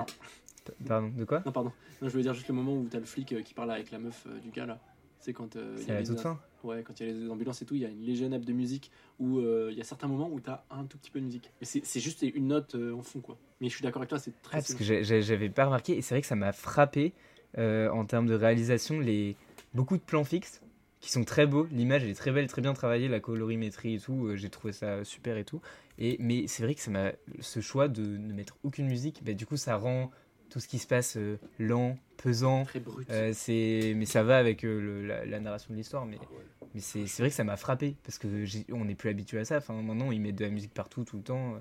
Pardon, 0.86 1.08
de 1.16 1.24
quoi? 1.24 1.42
Non, 1.46 1.52
pardon. 1.52 1.72
Non, 2.02 2.08
je 2.08 2.10
voulais 2.10 2.24
dire 2.24 2.34
juste 2.34 2.48
le 2.48 2.54
moment 2.54 2.74
où 2.76 2.86
t'as 2.90 2.98
le 2.98 3.04
flic 3.06 3.32
euh, 3.32 3.40
qui 3.42 3.54
parle 3.54 3.70
avec 3.70 3.90
la 3.92 3.98
meuf 4.00 4.26
euh, 4.26 4.38
du 4.40 4.50
gars, 4.50 4.66
là. 4.66 4.80
C'est 5.20 5.32
quand 5.32 5.54
euh, 5.56 5.74
il 5.76 5.82
y 5.82 5.84
C'est 5.86 5.92
a 5.92 6.00
les- 6.00 6.06
toute 6.06 6.20
fin? 6.20 6.38
Ouais, 6.64 6.82
quand 6.82 6.98
il 6.98 7.06
y 7.06 7.10
a 7.10 7.12
les 7.12 7.30
ambulances 7.30 7.62
et 7.62 7.64
tout, 7.64 7.76
il 7.76 7.82
y 7.82 7.84
a 7.84 7.88
une 7.88 8.02
légère 8.02 8.28
nappe 8.28 8.44
de 8.44 8.52
musique 8.52 8.90
où 9.20 9.40
il 9.40 9.74
y 9.76 9.80
a 9.80 9.84
certains 9.84 10.08
moments 10.08 10.28
où 10.28 10.40
t'as 10.40 10.64
un 10.70 10.84
tout 10.84 10.98
petit 10.98 11.10
peu 11.12 11.20
de 11.20 11.24
musique. 11.24 11.48
Mais 11.60 11.66
c'est 11.66 12.00
juste 12.00 12.22
une 12.22 12.48
note 12.48 12.74
en 12.74 13.02
fond, 13.02 13.20
quoi. 13.20 13.38
Mais 13.60 13.68
je 13.68 13.74
suis 13.74 13.82
d'accord 13.84 14.00
avec 14.02 14.08
toi, 14.08 14.18
c'est 14.18 14.32
très 14.42 14.58
Ah, 14.58 14.60
parce 14.60 14.74
que 14.74 14.82
j'avais 15.22 15.48
pas 15.48 15.66
remarqué, 15.66 15.96
et 15.96 16.02
c'est 16.02 16.14
vrai 16.14 16.20
que 16.22 16.26
ça 16.26 16.34
m'a 16.34 16.52
frappé 16.52 17.12
en 17.56 18.04
termes 18.04 18.26
de 18.26 18.34
réalisation, 18.34 18.98
les... 18.98 19.36
beaucoup 19.74 19.96
de 19.96 20.02
plans 20.02 20.24
fixes 20.24 20.60
qui 21.06 21.12
sont 21.12 21.24
très 21.24 21.46
beaux. 21.46 21.66
L'image 21.70 22.02
elle 22.04 22.10
est 22.10 22.14
très 22.14 22.32
belle, 22.32 22.46
très 22.48 22.62
bien 22.62 22.74
travaillée, 22.74 23.08
la 23.08 23.20
colorimétrie 23.20 23.94
et 23.94 24.00
tout, 24.00 24.26
euh, 24.26 24.36
j'ai 24.36 24.50
trouvé 24.50 24.72
ça 24.72 25.04
super 25.04 25.36
et 25.36 25.44
tout. 25.44 25.60
Et, 25.98 26.16
mais 26.20 26.46
c'est 26.48 26.62
vrai 26.62 26.74
que 26.74 26.80
ça 26.80 26.90
m'a 26.90 27.12
ce 27.40 27.60
choix 27.60 27.88
de 27.88 28.02
ne 28.02 28.32
mettre 28.32 28.56
aucune 28.64 28.86
musique, 28.86 29.22
bah, 29.24 29.32
du 29.32 29.46
coup 29.46 29.56
ça 29.56 29.76
rend 29.76 30.10
tout 30.50 30.60
ce 30.60 30.68
qui 30.68 30.78
se 30.78 30.86
passe 30.86 31.16
euh, 31.16 31.38
lent, 31.58 31.98
pesant. 32.16 32.64
Très 32.64 32.80
brut. 32.80 33.08
Euh, 33.10 33.32
c'est 33.34 33.94
mais 33.96 34.06
ça 34.06 34.22
va 34.22 34.38
avec 34.38 34.64
euh, 34.64 34.80
le- 34.80 35.06
la, 35.06 35.24
la 35.24 35.40
narration 35.40 35.72
de 35.72 35.78
l'histoire 35.78 36.06
mais, 36.06 36.18
Ah 36.20 36.24
ouais. 36.32 36.44
mais 36.74 36.80
c'est 36.80 37.06
c'est 37.06 37.22
vrai 37.22 37.30
que 37.30 37.36
ça 37.36 37.44
m'a 37.44 37.56
frappé 37.56 37.96
parce 38.04 38.18
que 38.18 38.44
j'ai- 38.44 38.66
on 38.72 38.84
n'est 38.84 38.94
plus 38.94 39.08
habitué 39.10 39.38
à 39.38 39.44
ça 39.44 39.58
enfin 39.58 39.74
maintenant 39.82 40.10
ils 40.12 40.20
mettent 40.20 40.36
de 40.36 40.44
la 40.44 40.50
musique 40.50 40.74
partout 40.74 41.04
tout 41.04 41.16
le 41.16 41.22
temps 41.22 41.56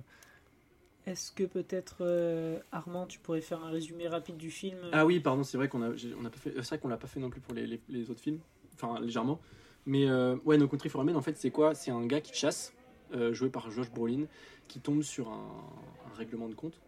Est-ce 1.06 1.32
que 1.32 1.44
peut-être, 1.44 1.98
euh, 2.02 2.60
Armand, 2.72 3.06
tu 3.06 3.20
pourrais 3.20 3.42
faire 3.42 3.64
un 3.64 3.70
résumé 3.70 4.08
rapide 4.08 4.38
du 4.38 4.50
film? 4.50 4.80
Ah 4.92 5.06
oui, 5.06 5.20
pardon, 5.20 5.44
c'est 5.44 5.56
vrai 5.58 5.68
qu'on 5.68 5.84
a, 5.84 5.92
on 6.20 6.26
a 6.26 6.30
pas 6.32 6.38
fait, 6.38 6.52
c'est 6.56 6.68
vrai 6.70 6.80
qu'on 6.80 6.88
l'a 6.88 6.98
pas 6.98 7.08
fait 7.08 7.20
non 7.20 7.30
plus 7.30 7.42
pour 7.42 7.54
les, 7.54 7.68
les- 7.68 7.82
les 7.90 8.10
autres 8.10 8.22
films, 8.22 8.40
enfin 8.76 9.00
légèrement. 9.00 9.40
Mais 9.86 10.10
euh, 10.10 10.36
ouais, 10.46 10.58
No 10.58 10.68
Country 10.68 10.90
for 10.90 11.04
Men, 11.04 11.16
en 11.16 11.22
fait, 11.22 11.38
c'est 11.38 11.52
quoi? 11.52 11.76
C'est 11.76 11.92
un 11.92 12.06
gars 12.06 12.22
qui 12.22 12.34
chasse, 12.34 12.74
euh, 13.14 13.34
joué 13.34 13.50
par 13.50 13.70
Josh 13.70 13.92
Brolin, 13.92 14.26
qui 14.68 14.80
tombe 14.80 15.04
sur 15.04 15.30
un, 15.30 15.48
règlement 16.18 16.48
de 16.48 16.56
compte. 16.56 16.80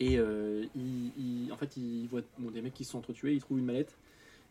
Et 0.00 0.18
euh, 0.18 0.64
il, 0.74 1.52
en 1.52 1.56
fait, 1.56 1.76
il 1.76 2.08
voit 2.08 2.22
des 2.38 2.62
mecs 2.62 2.74
qui 2.74 2.84
se 2.84 2.92
sont 2.92 2.98
entretués, 2.98 3.34
il 3.34 3.40
trouve 3.40 3.58
une 3.58 3.66
mallette 3.66 3.96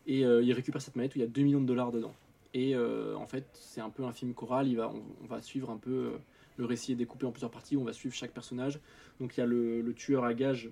et 0.06 0.20
il 0.20 0.52
récupère 0.52 0.80
cette 0.80 0.96
mallette 0.96 1.14
où 1.14 1.18
il 1.18 1.22
y 1.22 1.24
a 1.24 1.28
2 1.28 1.42
millions 1.42 1.60
de 1.60 1.66
dollars 1.66 1.90
dedans. 1.90 2.14
Et 2.52 2.76
en 2.76 3.26
fait, 3.26 3.46
c'est 3.54 3.80
un 3.80 3.90
peu 3.90 4.04
un 4.04 4.12
film 4.12 4.32
choral. 4.32 4.68
Il 4.68 4.76
va, 4.76 4.92
on, 4.92 5.26
va 5.26 5.42
suivre 5.42 5.70
un 5.70 5.76
peu. 5.76 6.12
le 6.56 6.64
récit 6.64 6.92
est 6.92 6.94
découpé 6.94 7.26
en 7.26 7.32
plusieurs 7.32 7.50
parties. 7.50 7.76
On 7.76 7.84
va 7.84 7.92
suivre 7.92 8.14
chaque 8.14 8.30
personnage. 8.30 8.78
Donc 9.18 9.36
il 9.36 9.40
y 9.40 9.42
a 9.42 9.46
le, 9.46 9.80
le 9.80 9.94
tueur 9.94 10.24
à 10.24 10.34
gages 10.34 10.70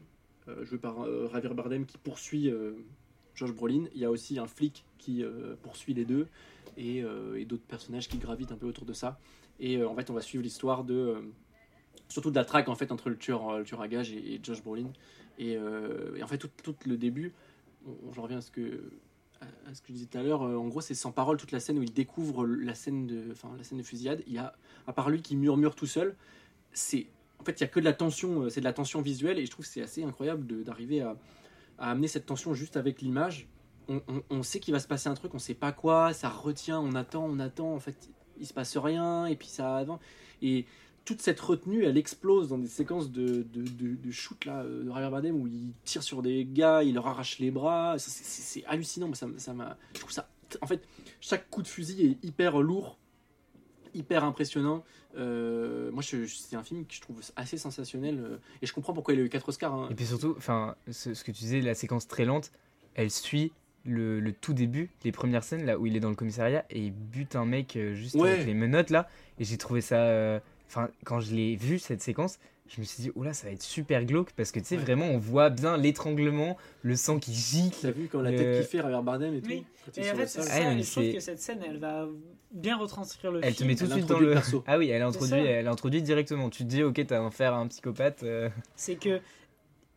joué 0.62 0.78
par 0.78 1.06
Javier 1.32 1.54
Bardem 1.54 1.86
qui 1.86 1.98
poursuit 1.98 2.52
Josh 3.34 3.52
Brolin. 3.52 3.84
Il 3.94 4.00
y 4.00 4.04
a 4.04 4.10
aussi 4.10 4.38
un 4.38 4.46
flic 4.46 4.84
qui 4.98 5.22
euh, 5.22 5.54
poursuit 5.62 5.94
les 5.94 6.04
deux 6.04 6.28
et, 6.76 7.02
euh, 7.02 7.38
et 7.38 7.44
d'autres 7.44 7.64
personnages 7.64 8.08
qui 8.08 8.18
gravitent 8.18 8.52
un 8.52 8.56
peu 8.56 8.66
autour 8.66 8.84
de 8.84 8.92
ça. 8.92 9.18
Et 9.60 9.76
euh, 9.76 9.88
en 9.88 9.94
fait, 9.94 10.10
on 10.10 10.14
va 10.14 10.20
suivre 10.20 10.42
l'histoire 10.42 10.84
de 10.84 11.16
surtout 12.08 12.30
de 12.30 12.36
la 12.36 12.44
traque 12.44 12.68
en 12.68 12.74
fait 12.74 12.92
entre 12.92 13.08
le 13.08 13.16
tueur, 13.16 13.58
le 13.58 13.64
tueur 13.64 13.80
à 13.80 13.88
gages 13.88 14.12
et, 14.12 14.34
et 14.34 14.40
Josh 14.42 14.62
Brolin. 14.62 14.90
Et, 15.38 15.58
en 15.58 16.26
fait, 16.26 16.38
tout, 16.38 16.74
le 16.86 16.96
début, 16.96 17.32
j'en 18.12 18.22
reviens 18.22 18.38
à 18.38 18.42
ce 18.42 18.50
que 18.50 18.82
à- 19.40 19.74
ce 19.74 19.80
que 19.80 19.88
je 19.88 19.94
disais 19.94 20.06
tout 20.06 20.18
à 20.18 20.22
l'heure. 20.22 20.42
en 20.42 20.68
gros, 20.68 20.80
c'est 20.80 20.94
sans 20.94 21.10
parole 21.10 21.36
toute 21.36 21.50
la 21.50 21.58
scène 21.58 21.78
où 21.78 21.82
il 21.82 21.92
découvre 21.92 22.46
la 22.46 22.74
scène 22.74 23.06
de, 23.06 23.32
enfin 23.32 23.50
la 23.56 23.64
scène 23.64 23.78
de 23.78 23.82
fusillade. 23.82 24.22
Il 24.26 24.34
y 24.34 24.38
a 24.38 24.52
à 24.86 24.92
part 24.92 25.10
lui 25.10 25.22
qui 25.22 25.34
murmure 25.36 25.74
tout 25.74 25.86
seul. 25.86 26.14
C'est 26.72 27.06
en 27.40 27.44
fait, 27.44 27.58
il 27.58 27.62
y 27.62 27.64
a 27.64 27.68
que 27.68 27.80
de 27.80 27.84
la 27.84 27.92
tension, 27.92 28.48
c'est 28.50 28.60
de 28.60 28.64
la 28.64 28.72
tension 28.72 29.00
visuelle 29.00 29.38
et 29.38 29.46
je 29.46 29.50
trouve 29.50 29.64
c'est 29.64 29.82
assez 29.82 30.04
incroyable 30.04 30.62
d'arriver 30.62 31.00
à, 31.00 31.16
à 31.78 31.90
amener 31.90 32.08
cette 32.08 32.26
tension 32.26 32.54
juste 32.54 32.76
avec 32.76 33.00
l'image. 33.00 33.48
On, 34.30 34.42
sait 34.42 34.60
qu'il 34.60 34.72
va 34.72 34.80
se 34.80 34.86
passer 34.86 35.08
un 35.08 35.14
truc, 35.14 35.34
on 35.34 35.38
sait 35.38 35.54
pas 35.54 35.72
quoi, 35.72 36.14
ça 36.14 36.30
retient, 36.30 36.80
on 36.80 36.94
attend, 36.94 37.26
on 37.26 37.38
attend, 37.40 37.74
en 37.74 37.80
fait, 37.80 38.08
il 38.38 38.46
se 38.46 38.54
passe 38.54 38.76
rien 38.76 39.26
et 39.26 39.36
puis 39.36 39.48
ça 39.48 39.76
avance. 39.76 40.00
Et 40.40 40.66
toute 41.04 41.20
cette 41.20 41.40
retenue, 41.40 41.84
elle 41.84 41.98
explose 41.98 42.48
dans 42.48 42.58
des 42.58 42.68
séquences 42.68 43.10
de, 43.10 43.42
de, 43.52 43.62
de, 43.62 43.96
de 43.96 44.10
shoot 44.10 44.44
là, 44.44 44.62
euh, 44.62 44.84
de 44.84 44.88
Javier 44.88 45.10
Bardem 45.10 45.36
où 45.36 45.46
il 45.46 45.72
tire 45.84 46.02
sur 46.02 46.22
des 46.22 46.44
gars, 46.44 46.82
il 46.82 46.94
leur 46.94 47.06
arrache 47.06 47.38
les 47.38 47.50
bras. 47.50 47.96
C'est- 47.98 48.64
hallucinant. 48.66 49.12
Ça, 49.14 49.26
ça. 49.36 49.54
Je 49.94 50.00
trouve 50.00 50.12
ça. 50.12 50.28
En 50.60 50.66
fait, 50.66 50.86
chaque 51.20 51.50
coup 51.50 51.62
de 51.62 51.68
fusil 51.68 52.06
est 52.06 52.24
hyper 52.24 52.60
lourd, 52.60 52.98
hyper 53.94 54.24
impressionnant. 54.24 54.84
Euh, 55.16 55.90
moi, 55.92 56.02
c'est 56.02 56.56
un 56.56 56.62
film 56.62 56.84
que 56.86 56.94
je 56.94 57.00
trouve 57.00 57.20
assez 57.36 57.58
sensationnel 57.58 58.18
euh, 58.20 58.36
et 58.62 58.66
je 58.66 58.72
comprends 58.72 58.92
pourquoi 58.92 59.14
il 59.14 59.20
a 59.20 59.22
eu 59.24 59.28
4 59.28 59.48
Oscars. 59.48 59.74
hein. 59.74 59.88
Et 59.90 59.94
puis 59.94 60.06
surtout, 60.06 60.34
enfin, 60.38 60.74
ce, 60.90 61.14
ce 61.14 61.22
que 61.24 61.32
tu 61.32 61.40
disais, 61.40 61.60
la 61.60 61.74
séquence 61.74 62.08
très 62.08 62.24
lente, 62.24 62.50
elle 62.94 63.10
suit 63.10 63.52
le, 63.84 64.20
le 64.20 64.32
tout 64.32 64.52
début, 64.54 64.90
les 65.04 65.12
premières 65.12 65.44
scènes 65.44 65.66
là 65.66 65.78
où 65.78 65.86
il 65.86 65.96
est 65.96 66.00
dans 66.00 66.08
le 66.10 66.14
commissariat 66.14 66.64
et 66.70 66.80
il 66.80 66.92
bute 66.92 67.34
un 67.36 67.44
mec 67.44 67.76
euh, 67.76 67.94
juste 67.94 68.14
Ouais. 68.14 68.30
avec 68.32 68.46
les 68.46 68.54
menottes 68.54 68.90
là. 68.90 69.08
Et 69.38 69.44
j'ai 69.44 69.58
trouvé 69.58 69.80
ça. 69.80 70.40
Enfin, 70.68 70.88
quand 71.04 71.20
je 71.20 71.34
l'ai 71.34 71.56
vu 71.56 71.78
cette 71.78 72.00
séquence, 72.00 72.38
je 72.74 72.80
me 72.80 72.84
suis 72.86 73.02
dit, 73.02 73.10
oula, 73.14 73.34
ça 73.34 73.46
va 73.48 73.52
être 73.52 73.62
super 73.62 74.04
glauque 74.04 74.32
parce 74.32 74.50
que 74.50 74.58
tu 74.60 74.66
sais, 74.66 74.76
Ouais. 74.76 74.82
vraiment, 74.82 75.06
on 75.06 75.18
voit 75.18 75.50
bien 75.50 75.76
l'étranglement, 75.76 76.56
le 76.82 76.96
sang 76.96 77.18
qui 77.18 77.34
gicle. 77.34 77.76
T'as 77.82 77.90
vu 77.90 78.08
quand 78.10 78.20
la 78.22 78.30
Le- 78.30 78.36
tête 78.38 78.62
qui 78.64 78.70
fait 78.70 78.78
Javier 78.78 79.02
Bardem 79.02 79.34
et 79.34 79.40
tout 79.42 79.48
Oui. 79.50 79.64
quand 79.84 79.90
il 79.96 80.00
est 80.00 80.02
Et 80.02 80.04
sur 80.04 80.14
en 80.14 80.16
le 80.16 80.22
fait, 80.22 80.26
c'est 80.28 80.42
sol. 80.42 80.48
Ah, 80.50 80.56
ça, 80.62 80.78
je 80.78 80.90
trouve 80.90 81.12
que 81.14 81.20
cette 81.20 81.40
scène, 81.40 81.60
elle 81.66 81.78
va 81.78 82.08
bien 82.50 82.76
retranscrire 82.76 83.30
le 83.32 83.40
Elle 83.44 83.52
te 83.52 83.58
film. 83.58 83.68
met 83.68 83.74
tout 83.76 83.84
de 83.86 83.90
Elle 83.92 83.96
suite 83.98 84.06
dans 84.08 84.18
le. 84.18 84.26
le 84.28 84.32
perso. 84.32 84.64
Ah 84.66 84.78
oui, 84.78 84.88
elle 84.88 85.02
introduit, 85.02 85.38
elle 85.38 85.68
introduit 85.68 86.02
directement. 86.02 86.48
Tu 86.50 86.64
te 86.64 86.68
dis, 86.68 86.82
ok, 86.82 87.06
t'as 87.06 87.24
affaire 87.26 87.54
à 87.54 87.58
un 87.58 87.66
psychopathe. 87.68 88.22
euh, 88.22 88.48
C'est 88.74 88.96
que 88.96 89.20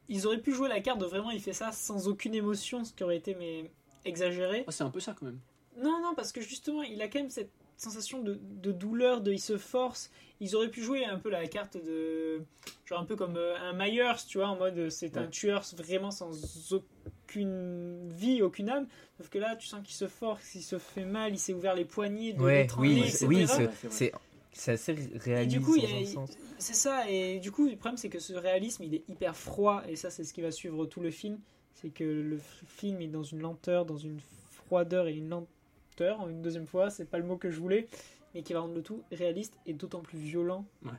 ils 0.09 0.27
auraient 0.27 0.41
pu 0.41 0.53
jouer 0.53 0.69
la 0.69 0.81
carte 0.81 0.99
de 0.99 1.05
vraiment 1.05 1.31
il 1.31 1.39
fait 1.41 1.53
ça 1.53 1.71
sans 1.71 2.07
aucune 2.07 2.35
émotion, 2.35 2.83
ce 2.83 2.93
qui 2.93 3.03
aurait 3.03 3.17
été 3.17 3.35
mais 3.39 3.71
exagéré. 4.05 4.63
Ah, 4.67 4.71
c'est 4.71 4.83
un 4.83 4.89
peu 4.89 4.99
ça 4.99 5.15
quand 5.17 5.25
même. 5.25 5.39
Non, 5.81 5.99
non, 6.01 6.13
parce 6.15 6.31
que 6.31 6.41
justement, 6.41 6.83
il 6.83 7.01
a 7.01 7.07
quand 7.07 7.19
même 7.19 7.29
cette 7.29 7.51
sensation 7.77 8.21
de, 8.21 8.39
de 8.41 8.71
douleur, 8.71 9.21
de 9.21 9.31
il 9.33 9.39
se 9.39 9.57
force. 9.57 10.09
Ils 10.41 10.55
auraient 10.55 10.69
pu 10.69 10.81
jouer 10.81 11.05
un 11.05 11.17
peu 11.17 11.29
la 11.29 11.47
carte 11.47 11.77
de. 11.77 12.41
Genre 12.85 12.99
un 12.99 13.05
peu 13.05 13.15
comme 13.15 13.37
euh, 13.37 13.55
un 13.57 13.73
Myers, 13.73 14.13
tu 14.27 14.37
vois, 14.37 14.47
en 14.49 14.57
mode 14.57 14.77
euh, 14.77 14.89
c'est 14.89 15.17
un 15.17 15.27
tueur 15.27 15.63
vraiment 15.77 16.11
sans 16.11 16.31
aucune 16.73 18.09
vie, 18.11 18.41
aucune 18.41 18.69
âme. 18.69 18.87
Sauf 19.17 19.29
que 19.29 19.37
là, 19.37 19.55
tu 19.55 19.67
sens 19.67 19.81
qu'il 19.83 19.95
se 19.95 20.07
force, 20.07 20.55
il 20.55 20.61
se 20.61 20.77
fait 20.77 21.05
mal, 21.05 21.33
il 21.33 21.39
s'est 21.39 21.53
ouvert 21.53 21.73
les 21.75 21.85
poignets, 21.85 22.33
de 22.33 22.41
Ouais, 22.41 22.67
oui, 22.77 23.01
etc. 23.07 23.25
oui, 23.27 23.47
c'est 23.89 24.11
c'est 24.51 24.71
assez 24.71 24.93
réaliste 25.17 25.65
coup, 25.65 25.75
a- 25.75 25.99
un 25.99 26.05
sens. 26.05 26.37
C'est 26.59 26.73
ça, 26.75 27.09
et 27.09 27.39
du 27.39 27.51
coup, 27.51 27.67
le 27.67 27.75
problème, 27.75 27.97
c'est 27.97 28.09
que 28.09 28.19
ce 28.19 28.33
réalisme, 28.33 28.83
il 28.83 28.93
est 28.95 29.03
hyper 29.09 29.35
froid, 29.35 29.83
et 29.87 29.95
ça, 29.95 30.09
c'est 30.09 30.23
ce 30.23 30.33
qui 30.33 30.41
va 30.41 30.51
suivre 30.51 30.85
tout 30.85 31.01
le 31.01 31.11
film. 31.11 31.39
C'est 31.73 31.89
que 31.89 32.03
le 32.05 32.39
film 32.67 33.01
est 33.01 33.07
dans 33.07 33.23
une 33.23 33.39
lenteur, 33.41 33.85
dans 33.85 33.97
une 33.97 34.19
froideur 34.51 35.07
et 35.07 35.13
une 35.13 35.27
lenteur, 35.29 36.21
en 36.21 36.29
une 36.29 36.41
deuxième 36.41 36.67
fois, 36.67 36.89
c'est 36.89 37.03
pas 37.05 37.17
le 37.17 37.25
mot 37.25 37.35
que 37.35 37.51
je 37.51 37.59
voulais, 37.59 37.87
mais 38.35 38.43
qui 38.43 38.53
va 38.53 38.59
rendre 38.59 38.75
le 38.75 38.83
tout 38.83 39.01
réaliste 39.11 39.57
et 39.65 39.73
d'autant 39.73 40.01
plus 40.01 40.19
violent. 40.19 40.65
Ouais. 40.83 40.91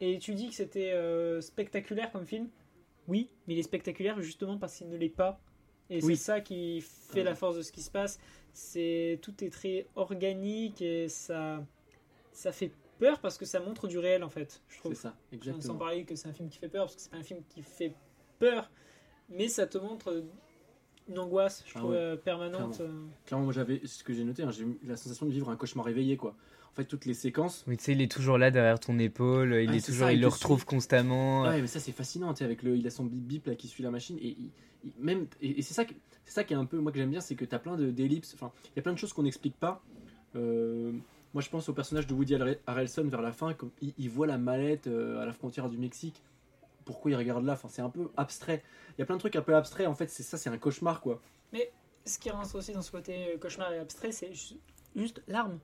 Et 0.00 0.18
tu 0.18 0.34
dis 0.34 0.48
que 0.48 0.54
c'était 0.54 0.92
euh, 0.92 1.40
spectaculaire 1.40 2.12
comme 2.12 2.24
film 2.26 2.48
Oui, 3.08 3.30
mais 3.48 3.54
il 3.54 3.58
est 3.58 3.62
spectaculaire 3.64 4.20
justement 4.20 4.56
parce 4.58 4.76
qu'il 4.76 4.88
ne 4.88 4.96
l'est 4.96 5.08
pas. 5.08 5.40
Et 5.90 6.04
Oui. 6.04 6.14
c'est 6.16 6.22
ça 6.22 6.40
qui 6.40 6.80
fait 6.82 7.20
Ouais. 7.20 7.24
la 7.24 7.34
force 7.34 7.56
de 7.56 7.62
ce 7.62 7.72
qui 7.72 7.82
se 7.82 7.90
passe. 7.90 8.20
C'est 8.52 9.18
tout 9.22 9.42
est 9.42 9.50
très 9.50 9.86
organique 9.96 10.80
et 10.82 11.08
ça 11.08 11.64
ça 12.32 12.52
fait 12.52 12.70
peur 13.00 13.18
parce 13.20 13.38
que 13.38 13.44
ça 13.46 13.58
montre 13.60 13.88
du 13.88 13.98
réel 13.98 14.22
en 14.22 14.28
fait. 14.28 14.62
Je 14.68 14.74
C'est 14.74 14.80
trouve. 14.80 14.94
ça, 14.94 15.16
Sans 15.30 15.36
exactement. 15.36 15.74
parler 15.76 16.04
que 16.04 16.14
c'est 16.14 16.28
un 16.28 16.32
film 16.32 16.48
qui 16.50 16.58
fait 16.58 16.68
peur 16.68 16.84
parce 16.84 16.94
que 16.96 17.00
c'est 17.02 17.10
pas 17.10 17.16
un 17.16 17.22
film 17.22 17.40
qui 17.48 17.62
fait 17.62 17.94
peur, 18.38 18.70
mais 19.30 19.48
ça 19.48 19.66
te 19.66 19.78
montre 19.78 20.24
une 21.08 21.18
angoisse, 21.18 21.64
je 21.66 21.72
Ah 21.74 21.78
trouve, 21.78 21.90
ouais, 21.92 21.96
euh, 21.96 22.16
permanente. 22.16 22.80
euh. 22.80 23.06
Clairement, 23.24 23.44
moi 23.46 23.52
j'avais 23.54 23.80
ce 23.86 24.04
que 24.04 24.12
j'ai 24.12 24.24
noté, 24.24 24.42
hein, 24.42 24.50
j'ai 24.50 24.64
eu 24.64 24.78
la 24.84 24.96
sensation 24.96 25.26
de 25.26 25.32
vivre 25.32 25.48
un 25.50 25.56
cauchemar 25.56 25.86
réveillé 25.86 26.16
quoi. 26.16 26.36
Fait, 26.78 26.84
toutes 26.84 27.06
les 27.06 27.14
séquences. 27.14 27.64
Oui, 27.66 27.76
tu 27.76 27.82
sais, 27.82 27.92
il 27.92 28.00
est 28.00 28.10
toujours 28.10 28.38
là 28.38 28.52
derrière 28.52 28.78
ton 28.78 29.00
épaule, 29.00 29.52
il 29.60 29.70
Ah, 29.70 29.74
est 29.74 29.84
toujours, 29.84 30.06
ça, 30.06 30.12
il 30.12 30.18
il 30.18 30.20
le 30.20 30.28
retrouve 30.28 30.58
suit. 30.60 30.66
constamment. 30.66 31.42
Ouais, 31.42 31.60
mais 31.60 31.66
ça 31.66 31.80
c'est 31.80 31.90
fascinant, 31.90 32.32
tu 32.32 32.38
sais, 32.38 32.44
avec 32.44 32.62
le, 32.62 32.76
il 32.76 32.86
a 32.86 32.90
son 32.90 33.04
bip 33.04 33.24
bip 33.26 33.46
là 33.48 33.56
qui 33.56 33.66
suit 33.66 33.82
la 33.82 33.90
machine 33.90 34.16
et 34.20 34.28
il- 34.38 34.50
il- 34.84 34.92
même 35.00 35.26
et, 35.40 35.58
et 35.58 35.62
c'est 35.62 35.74
ça, 35.74 35.84
que- 35.84 35.94
c'est 36.24 36.32
ça 36.34 36.44
qui 36.44 36.52
est 36.52 36.56
un 36.56 36.66
peu 36.66 36.78
moi 36.78 36.92
que 36.92 36.98
j'aime 36.98 37.10
bien, 37.10 37.20
c'est 37.20 37.34
que 37.34 37.44
t'as 37.44 37.58
plein 37.58 37.76
de 37.76 37.90
d'ellipses. 37.90 38.32
Enfin, 38.34 38.52
il 38.66 38.76
y 38.76 38.78
a 38.78 38.82
plein 38.82 38.92
de 38.92 38.98
choses 38.98 39.12
qu'on 39.12 39.24
n'explique 39.24 39.56
pas. 39.56 39.82
Euh, 40.36 40.92
moi, 41.34 41.42
je 41.42 41.48
pense 41.50 41.68
au 41.68 41.72
personnage 41.72 42.06
de 42.06 42.14
Woody 42.14 42.36
Harre- 42.36 42.58
Harrelson 42.68 43.08
vers 43.08 43.22
la 43.22 43.32
fin, 43.32 43.54
comme 43.54 43.72
il, 43.82 43.92
il 43.98 44.08
voit 44.08 44.28
la 44.28 44.38
mallette 44.38 44.86
euh, 44.86 45.20
à 45.20 45.26
la 45.26 45.32
frontière 45.32 45.68
du 45.68 45.78
Mexique. 45.78 46.22
Pourquoi 46.84 47.10
il 47.10 47.16
regarde 47.16 47.44
là? 47.44 47.54
Enfin, 47.54 47.66
c'est 47.68 47.82
un 47.82 47.90
peu 47.90 48.08
abstrait. 48.16 48.62
Il 48.96 49.00
y 49.00 49.02
a 49.02 49.04
plein 49.06 49.16
de 49.16 49.20
trucs 49.20 49.34
un 49.34 49.42
peu 49.42 49.56
abstraits. 49.56 49.88
En 49.88 49.94
fait, 49.94 50.08
c'est 50.10 50.22
ça, 50.22 50.36
c'est 50.38 50.48
un 50.48 50.58
cauchemar 50.58 51.00
quoi. 51.00 51.20
Ce 52.04 52.18
qui 52.20 52.30
rentre 52.30 52.54
aussi 52.54 52.72
dans 52.72 52.82
ce 52.82 52.92
côté 52.92 53.34
euh, 53.34 53.36
cauchemar 53.38 53.72
et 53.72 53.78
abstrait, 53.80 54.12
c'est 54.12 54.32
ju- 54.32 54.54
juste 54.94 55.22
l'arme. 55.26 55.58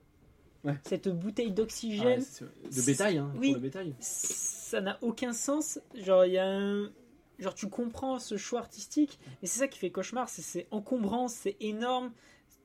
Ouais. 0.65 0.75
Cette 0.83 1.07
bouteille 1.09 1.49
Ah, 1.51 1.53
d'oxygène, 1.53 2.21
c'est- 2.21 2.43
de 2.43 2.85
bétail, 2.85 3.17
hein, 3.19 3.31
Oui. 3.37 3.47
pour 3.49 3.55
le 3.55 3.61
bétail. 3.61 3.93
ça 3.99 4.81
n'a 4.81 4.97
aucun 5.01 5.31
sens. 5.31 5.79
Genre, 5.95 6.25
il 6.25 6.33
y 6.33 6.37
a 6.37 6.45
un. 6.47 6.91
Genre, 7.37 7.53
tu 7.53 7.67
comprends 7.69 8.17
ce 8.19 8.35
choix 8.37 8.59
artistique, 8.59 9.19
mais 9.41 9.47
c'est 9.47 9.59
ça 9.59 9.67
qui 9.67 9.77
fait 9.79 9.91
cauchemar. 9.91 10.27
c'est- 10.29 10.41
C'est 10.41 10.67
encombrant, 10.71 11.27
c'est 11.27 11.55
énorme. 11.59 12.11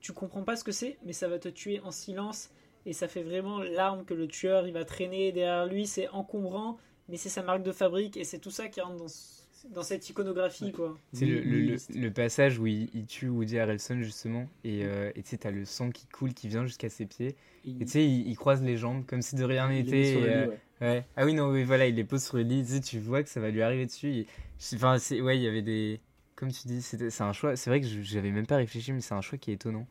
Tu 0.01 0.13
comprends 0.13 0.43
pas 0.45 0.57
ce 0.57 0.65
que 0.65 0.73
c'est, 0.73 0.97
mais 1.05 1.13
ça 1.13 1.29
va 1.29 1.39
te 1.39 1.49
tuer 1.49 1.81
en 1.81 1.91
silence. 1.91 2.51
Et 2.87 2.93
ça 2.95 3.07
fait 3.09 3.23
vraiment 3.23 3.59
l'arme 3.59 4.05
que 4.07 4.15
le 4.15 4.27
tueur 4.29 4.67
il 4.67 4.73
va 4.73 4.85
traîner 4.87 5.33
derrière 5.33 5.67
lui. 5.67 5.87
C'est 5.87 6.09
encombrant, 6.09 6.79
mais 7.09 7.17
c'est 7.19 7.29
sa 7.29 7.43
marque 7.43 7.63
de 7.63 7.73
fabrique. 7.73 8.17
Et 8.17 8.25
c'est 8.25 8.39
tout 8.39 8.51
ça 8.51 8.69
qui 8.69 8.81
rentre 8.81 8.97
dans, 8.97 9.09
ce- 9.09 9.40
dans 9.69 9.83
cette 9.83 10.09
iconographie, 10.09 10.65
Ouais. 10.65 10.73
quoi. 10.73 10.99
C'est 11.13 11.27
le, 11.27 11.37
le- 11.37 11.41
le- 11.43 11.57
Nihiliste. 11.61 11.95
le 11.95 12.11
passage 12.11 12.59
où 12.59 12.67
il, 12.67 12.89
il 12.95 13.07
tue 13.07 13.29
Woody 13.29 13.59
Harrelson 13.59 14.01
justement 14.03 14.49
et 14.65 14.85
euh, 14.85 15.11
et 15.15 15.23
tu 15.23 15.31
sais 15.31 15.37
t'as 15.39 15.51
le 15.51 15.65
sang 15.65 15.91
qui 15.91 16.07
coule 16.07 16.33
qui 16.35 16.49
vient 16.49 16.65
jusqu'à 16.65 16.89
ses 16.89 17.07
pieds 17.07 17.37
et 17.65 17.85
tu 17.85 17.89
sais 17.89 18.05
il, 18.07 18.27
il 18.29 18.37
croise 18.37 18.63
les 18.63 18.77
jambes 18.77 19.05
comme 19.07 19.23
si 19.23 19.37
de 19.37 19.45
rien 19.45 19.69
n'était 19.69 20.15
euh, 20.17 20.47
ouais. 20.49 20.59
ouais. 20.81 21.05
ah 21.17 21.25
oui 21.27 21.35
non 21.35 21.51
oui 21.51 21.65
voilà 21.65 21.87
il 21.87 21.95
les 21.95 22.05
pose 22.05 22.23
sur 22.25 22.37
le 22.39 22.43
lit 22.45 22.65
tu 22.65 22.73
sais 22.73 22.81
tu 22.81 22.99
vois 22.99 23.23
que 23.23 23.29
ça 23.29 23.41
va 23.41 23.51
lui 23.51 23.61
arriver 23.63 23.87
dessus 23.87 24.27
enfin 24.75 24.99
c'est 24.99 25.21
ouais 25.21 25.37
il 25.37 25.43
y 25.43 25.49
avait 25.49 25.63
des 25.63 26.01
comme 26.37 26.51
tu 26.51 26.67
dis 26.67 26.81
c'est 26.81 27.21
un 27.21 27.33
choix 27.33 27.55
c'est 27.57 27.69
vrai 27.71 27.81
que 27.81 27.87
je- 27.87 28.01
j'avais 28.03 28.31
même 28.31 28.47
pas 28.47 28.57
réfléchi 28.57 28.93
mais 28.93 29.01
c'est 29.03 29.15
un 29.15 29.21
choix 29.21 29.37
qui 29.39 29.51
est 29.51 29.55
étonnant 29.55 29.87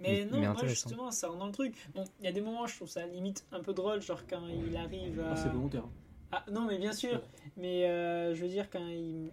Mais 0.00 0.24
non, 0.26 0.42
est 0.42 0.46
moi 0.46 0.66
justement, 0.66 1.10
ça 1.10 1.28
rentre 1.28 1.38
dans 1.40 1.46
le 1.46 1.52
truc. 1.52 1.74
Bon, 1.94 2.04
il 2.20 2.26
y 2.26 2.28
a 2.28 2.32
des 2.32 2.42
moments, 2.42 2.66
je 2.66 2.76
trouve 2.76 2.88
ça 2.88 3.06
limite 3.06 3.46
un 3.50 3.60
peu 3.60 3.72
drôle, 3.72 4.02
genre 4.02 4.22
quand 4.28 4.46
il 4.46 4.76
arrive 4.76 5.20
à. 5.20 5.30
Ah, 5.32 5.36
c'est 5.36 5.48
volontaire. 5.48 5.84
Ah, 6.32 6.44
non, 6.50 6.62
mais 6.66 6.78
bien 6.78 6.92
sûr. 6.92 7.20
Mais 7.56 7.84
euh, 7.88 8.34
je 8.34 8.42
veux 8.42 8.48
dire, 8.48 8.68
quand 8.70 8.86
il, 8.86 9.30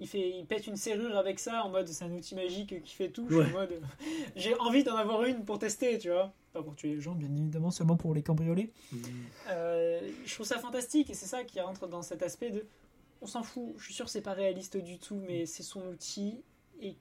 il, 0.00 0.06
fait, 0.08 0.30
il 0.38 0.44
pète 0.46 0.66
une 0.66 0.76
serrure 0.76 1.16
avec 1.16 1.38
ça, 1.38 1.64
en 1.64 1.68
mode 1.70 1.88
c'est 1.88 2.04
un 2.04 2.12
outil 2.12 2.34
magique 2.34 2.82
qui 2.82 2.94
fait 2.94 3.08
tout, 3.08 3.26
je 3.28 3.34
suis 3.34 3.42
Ouais. 3.44 3.48
en 3.50 3.52
mode 3.60 3.80
j'ai 4.36 4.54
envie 4.60 4.84
d'en 4.84 4.96
avoir 4.96 5.24
une 5.24 5.44
pour 5.44 5.58
tester, 5.58 5.98
tu 5.98 6.10
vois. 6.10 6.32
Pas 6.52 6.62
pour 6.62 6.76
tuer 6.76 6.94
les 6.94 7.00
gens, 7.00 7.14
bien 7.14 7.28
évidemment, 7.34 7.70
seulement 7.72 7.96
pour 7.96 8.14
les 8.14 8.22
cambrioler. 8.22 8.70
Euh, 9.50 10.00
je 10.24 10.34
trouve 10.34 10.46
ça 10.46 10.58
fantastique 10.58 11.10
et 11.10 11.14
c'est 11.14 11.26
ça 11.26 11.44
qui 11.44 11.60
rentre 11.60 11.86
dans 11.88 12.02
cet 12.02 12.22
aspect 12.22 12.50
de 12.50 12.64
on 13.22 13.26
s'en 13.26 13.42
fout, 13.42 13.74
je 13.78 13.84
suis 13.86 13.94
sûr 13.94 14.04
que 14.04 14.10
c'est 14.10 14.20
pas 14.20 14.34
réaliste 14.34 14.76
du 14.76 14.98
tout, 14.98 15.20
mais 15.26 15.46
c'est 15.46 15.62
son 15.62 15.80
outil 15.88 16.42
et 16.80 16.94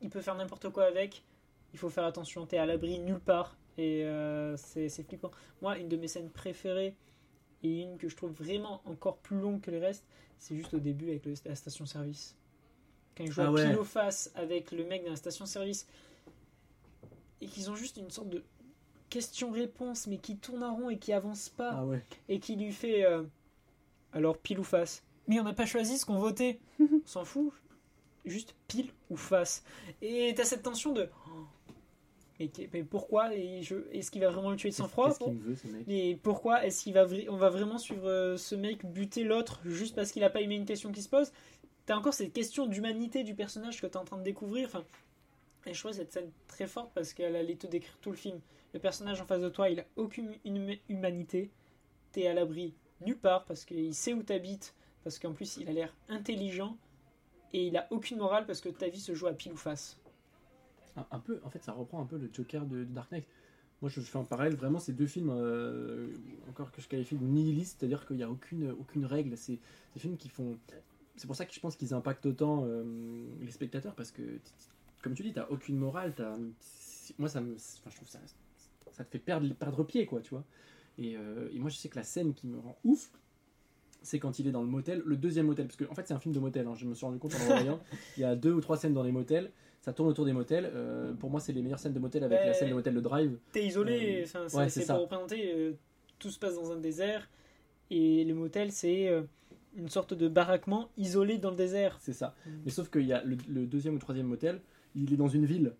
il 0.00 0.08
peut 0.08 0.20
faire 0.22 0.34
n'importe 0.34 0.70
quoi 0.70 0.84
avec. 0.84 1.22
Il 1.74 1.78
faut 1.78 1.90
faire 1.90 2.04
attention, 2.04 2.46
t'es 2.46 2.56
à 2.56 2.64
l'abri 2.66 2.98
nulle 3.00 3.20
part 3.20 3.56
et 3.76 4.04
euh, 4.04 4.56
c'est 4.56 4.88
c'est 4.88 5.02
flippant. 5.02 5.30
Moi, 5.60 5.76
une 5.78 5.88
de 5.88 5.96
mes 5.96 6.08
scènes 6.08 6.30
préférées 6.30 6.94
et 7.62 7.82
une 7.82 7.98
que 7.98 8.08
je 8.08 8.16
trouve 8.16 8.30
vraiment 8.32 8.80
encore 8.84 9.16
plus 9.18 9.38
longue 9.40 9.60
que 9.60 9.70
les 9.70 9.78
restes, 9.80 10.04
c'est 10.38 10.56
juste 10.56 10.74
au 10.74 10.78
début 10.78 11.08
avec 11.10 11.24
le- 11.26 11.34
la 11.44 11.54
station-service. 11.54 12.36
Quand 13.16 13.24
ils 13.24 13.32
jouent 13.32 13.40
Ah 13.42 13.50
ouais. 13.52 13.68
pile 13.68 13.78
ou 13.78 13.84
face 13.84 14.30
avec 14.34 14.70
le 14.72 14.84
mec 14.84 15.04
de 15.04 15.10
la 15.10 15.16
station-service 15.16 15.86
et 17.40 17.46
qu'ils 17.46 17.70
ont 17.70 17.74
juste 17.76 17.96
une 17.96 18.10
sorte 18.10 18.28
de 18.28 18.42
question-réponse 19.10 20.06
mais 20.06 20.18
qui 20.18 20.36
tourne 20.36 20.62
en 20.62 20.74
rond 20.76 20.90
et 20.90 20.98
qui 20.98 21.12
avance 21.12 21.48
pas 21.48 21.70
Ah 21.72 21.84
ouais. 21.84 22.04
et 22.28 22.38
qui 22.40 22.56
lui 22.56 22.72
fait 22.72 23.04
euh, 23.04 23.22
alors 24.12 24.38
pile 24.38 24.58
ou 24.60 24.64
face. 24.64 25.02
Mais 25.26 25.40
on 25.40 25.44
n'a 25.44 25.52
pas 25.54 25.66
choisi 25.66 25.98
ce 25.98 26.06
qu'on 26.06 26.18
votait. 26.18 26.58
on 26.80 27.00
s'en 27.04 27.24
fout. 27.24 27.52
Juste 28.24 28.54
pile 28.66 28.90
ou 29.10 29.16
face. 29.16 29.62
Et 30.02 30.34
t'as 30.36 30.44
cette 30.44 30.62
tension 30.62 30.92
de 30.92 31.08
mais, 32.38 32.84
pourquoi 32.84 33.34
et 33.34 33.60
est-ce 33.92 34.10
qu'il 34.10 34.20
va 34.20 34.30
vraiment 34.30 34.50
le 34.50 34.56
tuer 34.56 34.70
de 34.70 34.74
sang-froid 34.74 35.08
veut, 35.08 35.56
ce 35.56 35.66
Mais 35.86 36.18
pourquoi 36.22 36.64
est-ce 36.64 36.84
qu'il 36.84 36.94
va 36.94 37.06
on 37.28 37.36
va 37.36 37.50
vraiment 37.50 37.78
suivre 37.78 38.08
euh, 38.08 38.36
ce 38.36 38.54
mec 38.54 38.86
buter 38.86 39.24
l'autre 39.24 39.60
juste 39.64 39.96
parce 39.96 40.12
qu'il 40.12 40.22
a 40.22 40.30
pas 40.30 40.40
aimé 40.40 40.54
une 40.54 40.64
question 40.64 40.92
qui 40.92 41.02
se 41.02 41.08
pose? 41.08 41.32
T'as 41.86 41.96
encore 41.96 42.14
cette 42.14 42.32
question 42.32 42.66
d'humanité 42.66 43.24
du 43.24 43.34
personnage 43.34 43.80
que 43.80 43.86
t'es 43.86 43.96
en 43.96 44.04
train 44.04 44.18
de 44.18 44.22
découvrir. 44.22 44.68
Enfin, 44.68 44.84
et 45.66 45.74
je 45.74 45.80
trouve 45.80 45.92
cette 45.92 46.12
scène 46.12 46.30
très 46.46 46.66
forte 46.66 46.92
parce 46.94 47.12
qu'elle 47.12 47.34
allait 47.34 47.56
te 47.56 47.66
décrire 47.66 47.96
tout 48.00 48.10
le 48.10 48.16
film. 48.16 48.40
Le 48.72 48.78
personnage 48.78 49.20
en 49.20 49.26
face 49.26 49.40
de 49.40 49.48
toi, 49.48 49.70
il 49.70 49.80
a 49.80 49.84
aucune 49.96 50.34
hum- 50.44 50.76
humanité. 50.88 51.50
T'es 52.12 52.26
à 52.26 52.34
l'abri 52.34 52.74
nulle 53.00 53.18
part 53.18 53.44
parce 53.44 53.64
qu'il 53.64 53.94
sait 53.94 54.12
où 54.12 54.22
t'habites, 54.22 54.74
parce 55.04 55.18
qu'en 55.18 55.32
plus 55.32 55.56
il 55.56 55.68
a 55.68 55.72
l'air 55.72 55.94
intelligent 56.08 56.76
et 57.52 57.66
il 57.66 57.76
a 57.76 57.86
aucune 57.90 58.18
morale 58.18 58.46
parce 58.46 58.60
que 58.60 58.68
ta 58.68 58.88
vie 58.88 59.00
se 59.00 59.14
joue 59.14 59.26
à 59.26 59.32
pile 59.32 59.52
ou 59.52 59.56
face. 59.56 59.98
Un, 60.98 61.06
un 61.16 61.18
peu, 61.20 61.40
en 61.44 61.50
fait, 61.50 61.62
ça 61.62 61.72
reprend 61.72 62.00
un 62.02 62.06
peu 62.06 62.18
le 62.18 62.28
Joker 62.32 62.66
de, 62.66 62.78
de 62.78 62.84
Dark 62.84 63.10
Knight. 63.12 63.24
Moi, 63.80 63.90
je 63.90 64.00
fais 64.00 64.18
un 64.18 64.24
parallèle. 64.24 64.56
Vraiment, 64.56 64.80
ces 64.80 64.92
deux 64.92 65.06
films, 65.06 65.30
euh, 65.30 66.08
encore 66.48 66.72
que 66.72 66.80
je 66.82 66.88
qualifie 66.88 67.16
de 67.16 67.24
nihilistes, 67.24 67.76
c'est-à-dire 67.78 68.06
qu'il 68.06 68.16
n'y 68.16 68.22
a 68.24 68.30
aucune, 68.30 68.70
aucune 68.72 69.04
règle. 69.04 69.36
C'est 69.36 69.58
des 69.94 70.00
films 70.00 70.16
qui 70.16 70.28
font. 70.28 70.58
C'est 71.16 71.26
pour 71.26 71.36
ça 71.36 71.46
que 71.46 71.54
je 71.54 71.60
pense 71.60 71.76
qu'ils 71.76 71.94
impactent 71.94 72.26
autant 72.26 72.64
euh, 72.64 72.84
les 73.40 73.50
spectateurs 73.50 73.94
parce 73.94 74.10
que, 74.10 74.22
comme 75.02 75.14
tu 75.14 75.22
dis, 75.22 75.32
t'as 75.32 75.46
aucune 75.48 75.76
morale. 75.76 76.12
As, 76.18 76.36
moi, 77.18 77.28
ça 77.28 77.40
me, 77.40 77.54
enfin, 77.54 77.90
je 77.90 77.96
trouve 77.96 78.08
ça, 78.08 78.18
ça 78.92 79.04
te 79.04 79.10
fait 79.10 79.18
perdre, 79.18 79.52
perdre 79.54 79.84
pied, 79.84 80.06
quoi, 80.06 80.20
tu 80.20 80.30
vois. 80.30 80.44
Et, 80.98 81.16
euh, 81.16 81.48
et 81.52 81.58
moi, 81.58 81.70
je 81.70 81.76
sais 81.76 81.88
que 81.88 81.96
la 81.96 82.02
scène 82.04 82.34
qui 82.34 82.48
me 82.48 82.58
rend 82.58 82.76
ouf, 82.84 83.10
c'est 84.02 84.18
quand 84.18 84.38
il 84.38 84.46
est 84.48 84.52
dans 84.52 84.62
le 84.62 84.68
motel, 84.68 85.02
le 85.06 85.16
deuxième 85.16 85.46
motel, 85.46 85.66
parce 85.66 85.76
qu'en 85.76 85.90
en 85.90 85.94
fait, 85.94 86.06
c'est 86.06 86.14
un 86.14 86.20
film 86.20 86.34
de 86.34 86.40
motel. 86.40 86.66
hein, 86.66 86.74
je 86.74 86.84
me 86.84 86.94
suis 86.94 87.06
rendu 87.06 87.18
compte 87.18 87.34
en 87.34 87.38
le 87.38 87.44
voyant. 87.44 87.80
Il 88.16 88.20
y 88.20 88.24
a 88.24 88.34
deux 88.36 88.52
ou 88.52 88.60
trois 88.60 88.76
scènes 88.76 88.94
dans 88.94 89.02
les 89.04 89.12
motels. 89.12 89.50
Ça 89.88 89.94
tourne 89.94 90.10
autour 90.10 90.26
des 90.26 90.34
motels. 90.34 90.70
Euh, 90.74 91.14
pour 91.14 91.30
moi, 91.30 91.40
c'est 91.40 91.54
les 91.54 91.62
meilleures 91.62 91.78
scènes 91.78 91.94
de 91.94 91.98
motel 91.98 92.22
avec 92.22 92.40
la 92.44 92.52
scène 92.52 92.68
de 92.68 92.74
motel 92.74 92.92
de 92.94 93.00
Drive. 93.00 93.38
T'es 93.52 93.64
isolé, 93.64 94.26
Euh, 94.34 94.42
ouais, 94.42 94.48
c'est 94.64 94.68
c'est 94.68 94.82
ça. 94.82 94.92
pour 94.92 95.04
représenter, 95.04 95.50
euh, 95.54 95.72
tout 96.18 96.28
se 96.30 96.38
passe 96.38 96.56
dans 96.56 96.70
un 96.72 96.76
désert, 96.76 97.26
et 97.90 98.22
le 98.26 98.34
motel, 98.34 98.70
c'est 98.70 99.08
euh, 99.08 99.22
une 99.74 99.88
sorte 99.88 100.12
de 100.12 100.28
baraquement 100.28 100.90
isolé 100.98 101.38
dans 101.38 101.48
le 101.48 101.56
désert. 101.56 101.96
C'est 102.02 102.12
ça. 102.12 102.34
Mm. 102.44 102.50
Mais 102.66 102.70
sauf 102.70 102.90
qu'il 102.90 103.06
y 103.06 103.14
a 103.14 103.24
le, 103.24 103.38
le 103.48 103.64
deuxième 103.64 103.94
ou 103.94 103.98
troisième 103.98 104.26
motel, 104.26 104.60
il 104.94 105.10
est 105.10 105.16
dans 105.16 105.28
une 105.28 105.46
ville. 105.46 105.72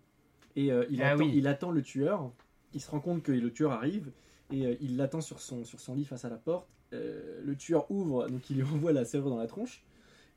Et 0.55 0.71
euh, 0.71 0.85
il, 0.89 1.03
Ah 1.03 1.09
attend, 1.11 1.19
oui. 1.25 1.31
il 1.35 1.45
attend 1.47 1.69
le 1.69 1.83
tueur. 1.83 2.31
Il 2.73 2.81
se 2.81 2.89
rend 2.89 3.01
compte 3.01 3.21
que 3.21 3.31
le 3.31 3.53
tueur 3.53 3.73
arrive. 3.73 4.11
Et 4.51 4.65
euh, 4.65 4.75
il 4.81 4.97
l'attend 4.97 5.21
sur 5.21 5.39
son, 5.39 5.63
sur 5.65 5.79
son 5.79 5.93
lit 5.93 6.05
face 6.05 6.25
à 6.25 6.29
la 6.29 6.37
porte. 6.37 6.67
Euh, 6.93 7.41
le 7.45 7.55
tueur 7.55 7.91
ouvre, 7.91 8.27
donc 8.27 8.49
il 8.49 8.55
lui 8.55 8.63
envoie 8.73 8.91
la 8.91 9.05
serrure 9.05 9.29
dans 9.29 9.37
la 9.37 9.45
tronche. 9.45 9.83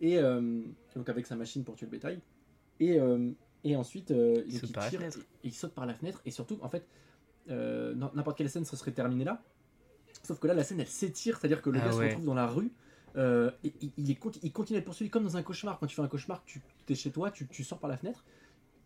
Et 0.03 0.19
euh, 0.19 0.61
donc 0.95 1.09
avec 1.09 1.25
sa 1.27 1.37
machine 1.37 1.65
pour 1.65 1.75
tuer 1.77 1.87
le 1.87 1.93
bétail. 1.93 2.21
Et, 2.81 2.99
euh, 2.99 3.31
et 3.65 3.77
ensuite, 3.77 4.11
euh, 4.11 4.43
Il 4.47 4.59
saute 4.59 4.73
par 4.73 4.85
la 4.85 4.91
tire, 4.91 5.01
fenêtre. 5.01 5.19
et 5.19 5.49
il 5.49 5.53
saute 5.55 5.73
par 5.73 5.87
la 5.87 5.95
fenêtre. 5.95 6.21
Et 6.25 6.31
surtout, 6.31 6.59
en 6.63 6.69
fait, 6.69 6.87
euh, 7.51 7.95
n'importe 8.15 8.39
quelle 8.39 8.51
scène 8.51 8.65
se 8.65 8.77
serait 8.77 8.93
terminée 8.93 9.25
là. 9.25 9.43
Sauf 10.23 10.39
que 10.39 10.47
là, 10.47 10.55
la 10.55 10.65
scène, 10.65 10.81
elle 10.81 10.87
s'étire. 10.89 11.39
C'est-à-dire 11.39 11.63
que 11.63 11.71
le 11.71 11.79
Ah 11.81 11.87
gars 11.87 11.93
se 11.93 11.99
retrouve 12.09 12.25
dans 12.25 12.35
la 12.35 12.47
rue. 12.47 12.71
euh, 13.17 13.51
et, 13.65 13.73
il- 13.83 13.93
il, 13.99 14.11
est 14.11 14.19
il 14.43 14.53
continue 14.53 14.77
à 14.77 14.81
être 14.81 14.85
poursuivi 14.87 15.11
comme 15.11 15.25
dans 15.25 15.37
un 15.37 15.43
cauchemar. 15.43 15.79
Quand 15.79 15.87
tu 15.87 15.95
fais 15.97 16.03
un 16.03 16.09
cauchemar, 16.09 16.43
tu 16.47 16.63
es 16.89 16.95
chez 16.95 17.11
toi, 17.11 17.31
tu, 17.31 17.47
tu 17.47 17.63
sors 17.65 17.79
par 17.79 17.91
la 17.91 17.97
fenêtre. 17.97 18.25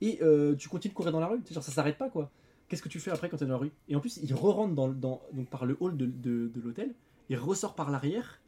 Et 0.01 0.19
euh, 0.23 0.55
tu 0.57 0.69
continues 0.69 0.93
de 0.93 0.97
courir 0.97 1.13
dans 1.13 1.21
la 1.21 1.29
rue. 1.29 1.41
Genre, 1.51 1.63
ça 1.63 1.73
s'arrête 1.73 1.97
pas, 1.99 2.11
quoi. 2.11 2.31
Qu'est-ce 2.69 2.83
que 2.83 2.89
tu 2.89 2.99
fais 2.99 3.11
après 3.13 3.29
quand 3.29 3.37
tu 3.37 3.45
es 3.45 3.47
dans 3.47 3.53
la 3.55 3.59
rue? 3.61 3.73
Et 3.89 3.95
en 3.97 4.01
plus, 4.01 4.17
il 4.23 4.35
re-rentre 4.35 4.75
dans, 4.75 4.89
dans- 4.89 5.23
donc 5.33 5.49
par 5.49 5.65
le 5.67 5.77
hall 5.81 5.97
de, 5.97 6.07
de- 6.07 6.49
de 6.53 6.61
l'hôtel. 6.61 6.93
Il 7.29 7.37
ressort 7.39 7.75
par 7.75 7.91
l'arrière. 7.91 8.41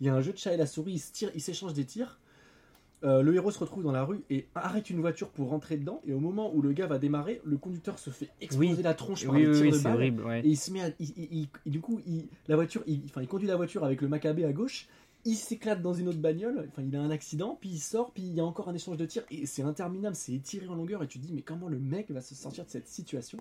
Il 0.00 0.06
y 0.06 0.10
a 0.10 0.14
un 0.14 0.20
jeu 0.20 0.32
de 0.32 0.38
chat 0.38 0.52
et 0.52 0.56
la 0.56 0.66
souris. 0.66 1.02
Il 1.34 1.40
s'échange 1.40 1.74
des 1.74 1.84
tirs. 1.84 2.18
Euh, 3.02 3.22
le 3.22 3.34
héros 3.34 3.50
se 3.50 3.58
retrouve 3.58 3.82
dans 3.82 3.92
la 3.92 4.04
rue 4.04 4.20
et 4.28 4.46
arrête 4.54 4.90
une 4.90 5.00
voiture 5.00 5.30
pour 5.30 5.48
rentrer 5.48 5.78
dedans. 5.78 6.02
Et 6.06 6.12
au 6.12 6.20
moment 6.20 6.54
où 6.54 6.60
le 6.60 6.72
gars 6.72 6.86
va 6.86 6.98
démarrer, 6.98 7.40
le 7.44 7.56
conducteur 7.56 7.98
se 7.98 8.10
fait 8.10 8.28
exploser 8.42 8.74
Oui. 8.74 8.82
la 8.82 8.92
tronche 8.92 9.24
par 9.24 9.34
Oui, 9.34 9.46
oui, 9.46 9.52
tirs 9.54 9.62
oui, 9.62 9.70
de 9.70 9.78
balle. 9.82 9.94
horrible. 9.94 10.22
ouais. 10.24 10.40
Et 10.40 10.48
il 10.48 10.56
se 10.58 10.70
met 10.70 10.82
à, 10.82 10.88
il- 10.98 11.12
il- 11.16 11.28
il- 11.38 11.48
et 11.64 11.70
du 11.70 11.80
coup, 11.80 12.00
il, 12.06 12.26
la 12.46 12.56
voiture, 12.56 12.84
enfin, 13.06 13.22
il 13.22 13.28
conduit 13.28 13.48
la 13.48 13.56
voiture 13.56 13.84
avec 13.84 14.02
le 14.02 14.08
macabé 14.08 14.44
à 14.44 14.52
gauche. 14.52 14.86
Il 15.24 15.34
s'éclate 15.36 15.80
dans 15.82 15.92
une 15.94 16.08
autre 16.08 16.18
bagnole. 16.18 16.66
Enfin, 16.70 16.82
il 16.86 16.94
a 16.94 17.00
un 17.00 17.10
accident, 17.10 17.56
puis 17.60 17.70
il 17.70 17.78
sort, 17.78 18.10
puis 18.12 18.22
il 18.22 18.34
y 18.34 18.40
a 18.40 18.44
encore 18.44 18.68
un 18.68 18.74
échange 18.74 18.96
de 18.98 19.06
tirs. 19.06 19.24
Et 19.30 19.46
c'est 19.46 19.62
interminable, 19.62 20.14
c'est 20.16 20.32
étiré 20.34 20.66
en 20.68 20.74
longueur. 20.74 21.02
Et 21.02 21.06
tu 21.08 21.18
te 21.18 21.26
dis, 21.26 21.32
mais 21.32 21.42
comment 21.42 21.68
le 21.68 21.78
mec 21.78 22.10
va 22.10 22.20
se 22.20 22.34
sortir 22.34 22.64
de 22.66 22.70
cette 22.70 22.88
situation? 22.88 23.38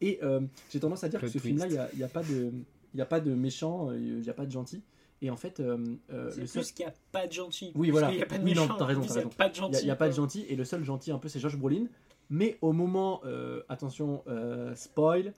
Et 0.00 0.20
euh, 0.22 0.40
j'ai 0.70 0.78
tendance 0.80 1.02
à 1.04 1.08
dire 1.08 1.20
que 1.20 1.26
ce 1.28 1.38
film-là, 1.38 1.66
il 1.92 1.96
n'y 1.98 2.04
a, 2.04 2.08
pas 2.08 2.22
de, 2.22 2.52
il 2.94 2.98
y 2.98 3.02
a 3.02 3.06
pas 3.06 3.20
de 3.20 3.34
méchant, 3.34 3.90
euh, 3.90 3.98
il 3.98 4.20
n'y 4.20 4.30
a 4.30 4.32
pas 4.34 4.46
de 4.46 4.50
gentil. 4.52 4.80
Et 5.24 5.30
en 5.30 5.36
fait, 5.36 5.60
euh, 5.60 5.78
euh, 6.12 6.28
C'est 6.30 6.40
le 6.40 6.42
plus 6.42 6.48
seul- 6.48 6.64
qu'il 6.64 6.84
n'y 6.84 6.90
a 6.90 6.94
pas 7.12 7.26
de 7.28 7.32
gentil. 7.32 7.70
Oui, 7.76 7.90
voilà. 7.90 8.08
qu'il 8.10 8.18
y 8.18 8.22
a 8.22 8.26
pas 8.26 8.38
de 8.38 8.44
Oui, 8.44 8.54
non, 8.54 8.66
t'as 8.66 8.84
raison, 8.84 9.00
t'as 9.02 9.06
il 9.06 9.08
y 9.08 9.12
a 9.12 9.14
raison. 9.18 9.28
pas 9.30 9.48
de 9.48 9.54
Il 9.54 9.60
gentil. 9.60 9.84
n'y 9.84 9.90
a, 9.90 9.96
pas 9.96 10.08
de 10.08 10.14
gentil, 10.14 10.44
et 10.48 10.56
le 10.56 10.64
seul 10.64 10.82
gentil 10.84 11.12
un 11.12 11.18
peu 11.18 11.28
c'est 11.28 11.38
Josh 11.38 11.56
Brolin. 11.56 11.86
Mais 12.28 12.58
au 12.60 12.72
moment, 12.72 13.20
euh, 13.24 13.62
attention, 13.68 14.22
euh, 14.26 14.74
spoil, 14.74 15.32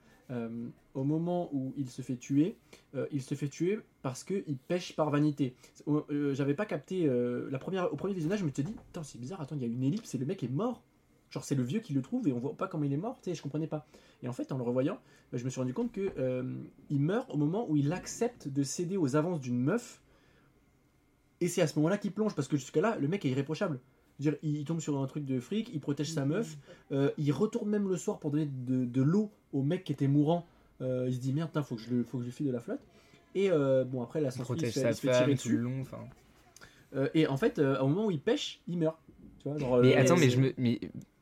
au 0.94 1.04
moment 1.04 1.50
où 1.52 1.74
il 1.76 1.90
se 1.90 2.00
fait 2.00 2.16
tuer, 2.16 2.56
il 3.12 3.20
se 3.20 3.34
fait 3.34 3.48
tuer 3.48 3.78
parce 4.00 4.24
qu'il 4.24 4.56
pêche 4.68 4.96
par 4.96 5.10
vanité. 5.10 5.54
J'avais 6.32 6.54
pas 6.54 6.64
capté, 6.64 7.06
la 7.50 7.58
première, 7.58 7.92
au 7.92 7.96
premier 7.96 8.14
visionnage, 8.14 8.38
je 8.40 8.44
me 8.46 8.50
suis 8.50 8.64
dit, 8.64 8.74
c'est 9.02 9.20
bizarre, 9.20 9.40
attends, 9.42 9.54
il 9.56 9.62
y 9.62 9.64
a 9.64 9.68
une 9.68 9.82
ellipse 9.84 10.14
et 10.14 10.18
le 10.18 10.24
mec 10.24 10.42
est 10.42 10.48
mort. 10.48 10.82
Genre, 11.34 11.42
c'est 11.44 11.56
le 11.56 11.64
vieux 11.64 11.80
qui 11.80 11.92
le 11.92 12.00
trouve 12.00 12.28
et 12.28 12.32
on 12.32 12.38
voit 12.38 12.56
pas 12.56 12.68
comment 12.68 12.84
il 12.84 12.92
est 12.92 12.96
mort, 12.96 13.18
tu 13.20 13.28
sais, 13.28 13.34
je 13.34 13.42
comprenais 13.42 13.66
pas. 13.66 13.88
Et 14.22 14.28
en 14.28 14.32
fait, 14.32 14.52
en 14.52 14.56
le 14.56 14.62
revoyant, 14.62 15.00
euh, 15.32 15.36
je 15.36 15.44
me 15.44 15.50
suis 15.50 15.60
rendu 15.60 15.74
compte 15.74 15.90
que 15.90 16.12
euh, 16.16 16.44
il 16.90 17.00
meurt 17.00 17.28
au 17.28 17.36
moment 17.36 17.66
où 17.68 17.76
il 17.76 17.92
accepte 17.92 18.46
de 18.46 18.62
céder 18.62 18.96
aux 18.96 19.16
avances 19.16 19.40
d'une 19.40 19.58
meuf. 19.58 20.00
Et 21.40 21.48
c'est 21.48 21.60
à 21.60 21.66
ce 21.66 21.76
moment-là 21.80 21.98
qu'il 21.98 22.12
plonge, 22.12 22.36
parce 22.36 22.46
que 22.46 22.56
jusqu'à 22.56 22.80
là, 22.80 22.96
le 23.00 23.08
mec 23.08 23.24
est 23.24 23.30
irréprochable. 23.30 23.80
Dire, 24.20 24.36
il 24.44 24.64
tombe 24.64 24.78
sur 24.78 24.96
un 25.02 25.06
truc 25.08 25.24
de 25.24 25.40
fric, 25.40 25.70
il 25.74 25.80
protège 25.80 26.12
sa 26.12 26.24
meuf, 26.24 26.56
euh, 26.92 27.10
il 27.18 27.32
retourne 27.32 27.68
même 27.68 27.88
le 27.88 27.96
soir 27.96 28.20
pour 28.20 28.30
donner 28.30 28.46
de, 28.46 28.84
de 28.84 29.02
l'eau 29.02 29.32
au 29.52 29.62
mec 29.64 29.82
qui 29.82 29.90
était 29.92 30.06
mourant. 30.06 30.46
Euh, 30.80 31.06
il 31.08 31.14
se 31.14 31.18
dit 31.18 31.32
merde, 31.32 31.48
putain, 31.48 31.64
faut 31.64 31.74
que 31.74 31.82
je 31.82 31.90
le, 31.90 32.04
faut 32.04 32.18
que 32.18 32.22
je 32.22 32.28
lui 32.28 32.32
file 32.32 32.46
de 32.46 32.52
la 32.52 32.60
flotte. 32.60 32.86
Et 33.34 33.50
euh, 33.50 33.82
bon, 33.84 34.02
après, 34.02 34.20
la 34.20 34.30
Il 34.30 34.38
il 34.38 34.42
protège 34.42 34.68
se 34.72 34.74
fait, 34.74 34.80
sa 34.80 34.90
il 34.90 34.94
se 34.94 35.00
fait 35.00 35.08
tirer 35.08 35.24
femme 35.24 35.34
dessus. 35.34 35.56
le 35.56 35.62
long. 35.62 35.80
enfin. 35.80 35.98
Euh, 36.94 37.08
et 37.14 37.26
en 37.26 37.36
fait, 37.36 37.58
euh, 37.58 37.78
au 37.80 37.88
moment 37.88 38.06
où 38.06 38.10
il 38.12 38.20
pêche, 38.20 38.60
il 38.68 38.78
meurt. 38.78 38.96
Tu 39.40 39.48
vois, 39.48 39.58
genre, 39.58 39.80
Mais 39.82 39.96
euh, 39.96 40.00
attends, 40.00 40.16
mais 40.16 40.30
je, 40.30 40.40
me, 40.40 40.52
mais 40.56 40.78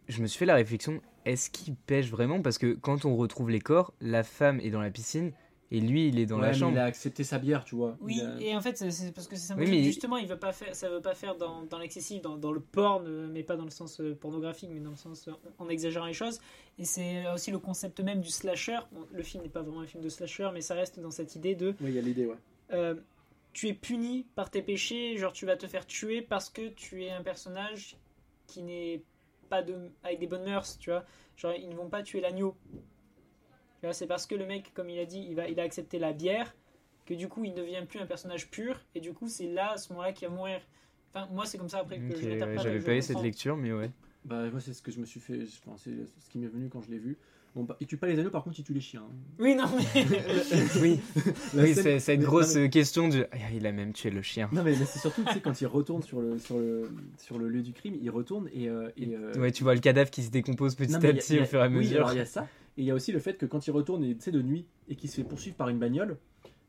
je 0.08 0.22
me 0.22 0.26
suis 0.26 0.38
fait 0.38 0.46
la 0.46 0.54
réflexion, 0.54 1.00
est-ce 1.24 1.50
qu'il 1.50 1.74
pêche 1.74 2.10
vraiment? 2.10 2.42
Parce 2.42 2.58
que 2.58 2.74
quand 2.74 3.04
on 3.04 3.16
retrouve 3.16 3.50
les 3.50 3.60
corps, 3.60 3.92
la 4.00 4.22
femme 4.22 4.60
est 4.60 4.70
dans 4.70 4.80
la 4.80 4.90
piscine 4.90 5.32
et 5.70 5.80
lui, 5.80 6.08
il 6.08 6.18
est 6.18 6.26
dans 6.26 6.36
Ouais, 6.38 6.48
la 6.48 6.52
chambre. 6.52 6.72
Il 6.72 6.78
a 6.78 6.84
accepté 6.84 7.24
sa 7.24 7.38
bière, 7.38 7.64
tu 7.64 7.76
vois. 7.76 7.96
Oui, 8.00 8.20
a- 8.20 8.38
et 8.40 8.54
en 8.54 8.60
fait, 8.60 8.76
c'est- 8.76 9.14
parce 9.14 9.26
que 9.26 9.36
c'est 9.36 9.42
Oui, 9.54 9.60
symbolique. 9.60 9.70
mais- 9.70 9.82
Justement, 9.84 10.16
il 10.18 10.26
veut 10.28 10.38
pas 10.38 10.52
faire, 10.52 10.74
ça 10.74 10.90
veut 10.90 11.00
pas 11.00 11.14
faire 11.14 11.36
dans, 11.36 11.62
dans 11.62 11.78
l'excessif, 11.78 12.20
dans, 12.20 12.36
dans 12.36 12.52
le 12.52 12.60
porn, 12.60 13.28
mais 13.28 13.42
pas 13.42 13.56
dans 13.56 13.64
le 13.64 13.70
sens 13.70 13.98
euh, 14.00 14.14
pornographique, 14.14 14.68
mais 14.70 14.80
dans 14.80 14.90
le 14.90 14.96
sens 14.96 15.28
euh, 15.28 15.32
en, 15.58 15.64
en 15.64 15.68
exagérant 15.70 16.06
les 16.06 16.12
choses. 16.12 16.40
Et 16.78 16.84
c'est 16.84 17.26
aussi 17.32 17.50
le 17.50 17.58
concept 17.58 18.00
même 18.00 18.20
du 18.20 18.28
slasher. 18.30 18.80
Bon, 18.92 19.06
le 19.12 19.22
film 19.22 19.42
n'est 19.44 19.48
pas 19.48 19.62
vraiment 19.62 19.80
un 19.80 19.86
film 19.86 20.02
de 20.04 20.08
slasher, 20.10 20.50
mais 20.52 20.60
ça 20.60 20.74
reste 20.74 21.00
dans 21.00 21.10
cette 21.10 21.36
idée 21.36 21.54
de 21.54 21.68
Oui, 21.80 21.88
il 21.90 21.94
y 21.94 21.98
a 21.98 22.02
l'idée, 22.02 22.26
ouais. 22.26 22.36
euh, 22.72 22.94
tu 23.54 23.68
es 23.68 23.72
puni 23.74 24.26
par 24.34 24.50
tes 24.50 24.60
péchés, 24.62 25.16
genre 25.16 25.32
tu 25.32 25.46
vas 25.46 25.56
te 25.56 25.66
faire 25.66 25.86
tuer 25.86 26.20
parce 26.22 26.50
que 26.50 26.68
tu 26.68 27.04
es 27.04 27.10
un 27.10 27.22
personnage 27.22 27.96
qui 28.46 28.62
n'est 28.62 29.02
pas 29.52 29.62
de, 29.62 29.76
avec 30.02 30.18
des 30.18 30.26
bonnes 30.26 30.44
mœurs, 30.44 30.78
tu 30.78 30.88
vois. 30.88 31.04
Genre 31.36 31.52
ils 31.52 31.68
ne 31.68 31.74
vont 31.74 31.90
pas 31.90 32.02
tuer 32.02 32.22
l'agneau. 32.22 32.56
Tu 33.80 33.86
vois, 33.86 33.92
c'est 33.92 34.06
parce 34.06 34.26
que 34.26 34.34
le 34.34 34.46
mec, 34.46 34.72
comme 34.72 34.88
il 34.88 34.98
a 34.98 35.04
dit, 35.04 35.26
il, 35.28 35.34
va, 35.34 35.46
il 35.46 35.60
a 35.60 35.64
accepté 35.64 35.98
la 35.98 36.14
bière, 36.14 36.54
que 37.04 37.12
du 37.12 37.28
coup 37.28 37.44
il 37.44 37.50
ne 37.52 37.56
devient 37.56 37.84
plus 37.86 38.00
un 38.00 38.06
personnage 38.06 38.50
pur, 38.50 38.80
et 38.94 39.00
du 39.00 39.12
coup 39.12 39.28
c'est 39.28 39.48
là, 39.48 39.72
à 39.72 39.76
ce 39.76 39.92
moment-là, 39.92 40.12
qu'il 40.12 40.26
va 40.28 40.34
mourir. 40.34 40.60
Enfin, 41.10 41.28
moi 41.32 41.44
c'est 41.44 41.58
comme 41.58 41.68
ça 41.68 41.80
après 41.80 41.98
que 41.98 42.16
je 42.16 42.24
ouais, 42.24 42.30
l'interprète. 42.30 42.62
J'avais 42.62 42.80
je 42.80 42.86
pas 42.86 42.94
eu 42.94 43.02
cette 43.02 43.22
lecture, 43.22 43.56
mais 43.56 43.72
ouais. 43.72 43.90
Bah, 44.24 44.48
moi, 44.50 44.60
c'est 44.60 44.72
ce 44.72 44.82
que 44.82 44.92
je 44.92 45.00
me 45.00 45.04
suis 45.04 45.20
fait. 45.20 45.44
Enfin, 45.66 45.76
c'est 45.76 46.06
ce 46.06 46.30
qui 46.30 46.38
m'est 46.38 46.46
venu 46.46 46.68
quand 46.68 46.80
je 46.80 46.90
l'ai 46.90 46.98
vu. 46.98 47.18
Bon, 47.54 47.64
bah, 47.64 47.76
il 47.80 47.86
tue 47.86 47.98
pas 47.98 48.06
les 48.06 48.18
agneaux, 48.18 48.30
par 48.30 48.44
contre, 48.44 48.58
il 48.58 48.64
tue 48.64 48.72
les 48.72 48.80
chiens. 48.80 49.02
Oui, 49.38 49.54
non, 49.54 49.64
mais. 49.76 50.04
oui, 50.80 51.00
oui 51.54 51.74
c'est 51.74 52.00
cette 52.00 52.18
mais- 52.20 52.24
grosse 52.24 52.54
non, 52.54 52.62
mais- 52.62 52.70
question 52.70 53.08
de. 53.08 53.26
Ah, 53.30 53.36
Il 53.54 53.66
a 53.66 53.72
même 53.72 53.92
tué 53.92 54.08
le 54.10 54.22
chien. 54.22 54.48
Non, 54.52 54.62
mais, 54.62 54.70
mais 54.78 54.86
c'est 54.86 54.98
surtout, 54.98 55.22
tu 55.24 55.34
sais, 55.34 55.40
quand 55.40 55.60
il 55.60 55.66
retourne 55.66 56.02
sur 56.02 56.20
le, 56.22 56.38
sur 56.38 56.56
le, 56.58 56.90
sur 57.18 57.38
le 57.38 57.48
lieu 57.48 57.60
du 57.62 57.72
crime, 57.74 57.94
il 58.00 58.08
retourne 58.10 58.48
et. 58.54 58.68
euh, 58.70 58.88
et 58.96 59.14
euh, 59.14 59.34
Ouais, 59.38 59.52
tu 59.52 59.64
vois 59.64 59.74
le 59.74 59.80
cadavre 59.80 60.10
qui 60.10 60.22
se 60.22 60.30
décompose 60.30 60.74
petit 60.76 60.92
non, 60.92 60.98
à 60.98 61.06
a- 61.08 61.12
petit 61.12 61.34
il 61.34 61.36
y 61.36 61.38
a- 61.40 61.42
au 61.42 61.46
fur 61.46 61.60
et 61.60 61.62
à 61.64 61.68
Oui, 61.68 61.74
mesure. 61.74 61.96
alors 61.98 62.12
il 62.12 62.18
y 62.18 62.20
a 62.20 62.26
ça. 62.26 62.48
Et 62.78 62.82
il 62.82 62.84
y 62.86 62.90
a 62.90 62.94
aussi 62.94 63.12
le 63.12 63.18
fait 63.18 63.34
que 63.36 63.44
quand 63.44 63.66
il 63.66 63.70
retourne, 63.70 64.02
et, 64.02 64.14
tu 64.14 64.22
sais, 64.22 64.30
de 64.32 64.40
nuit, 64.40 64.64
et 64.88 64.96
qu'il 64.96 65.10
se 65.10 65.16
fait 65.16 65.24
poursuivre 65.24 65.56
par 65.56 65.68
une 65.68 65.78
bagnole, 65.78 66.16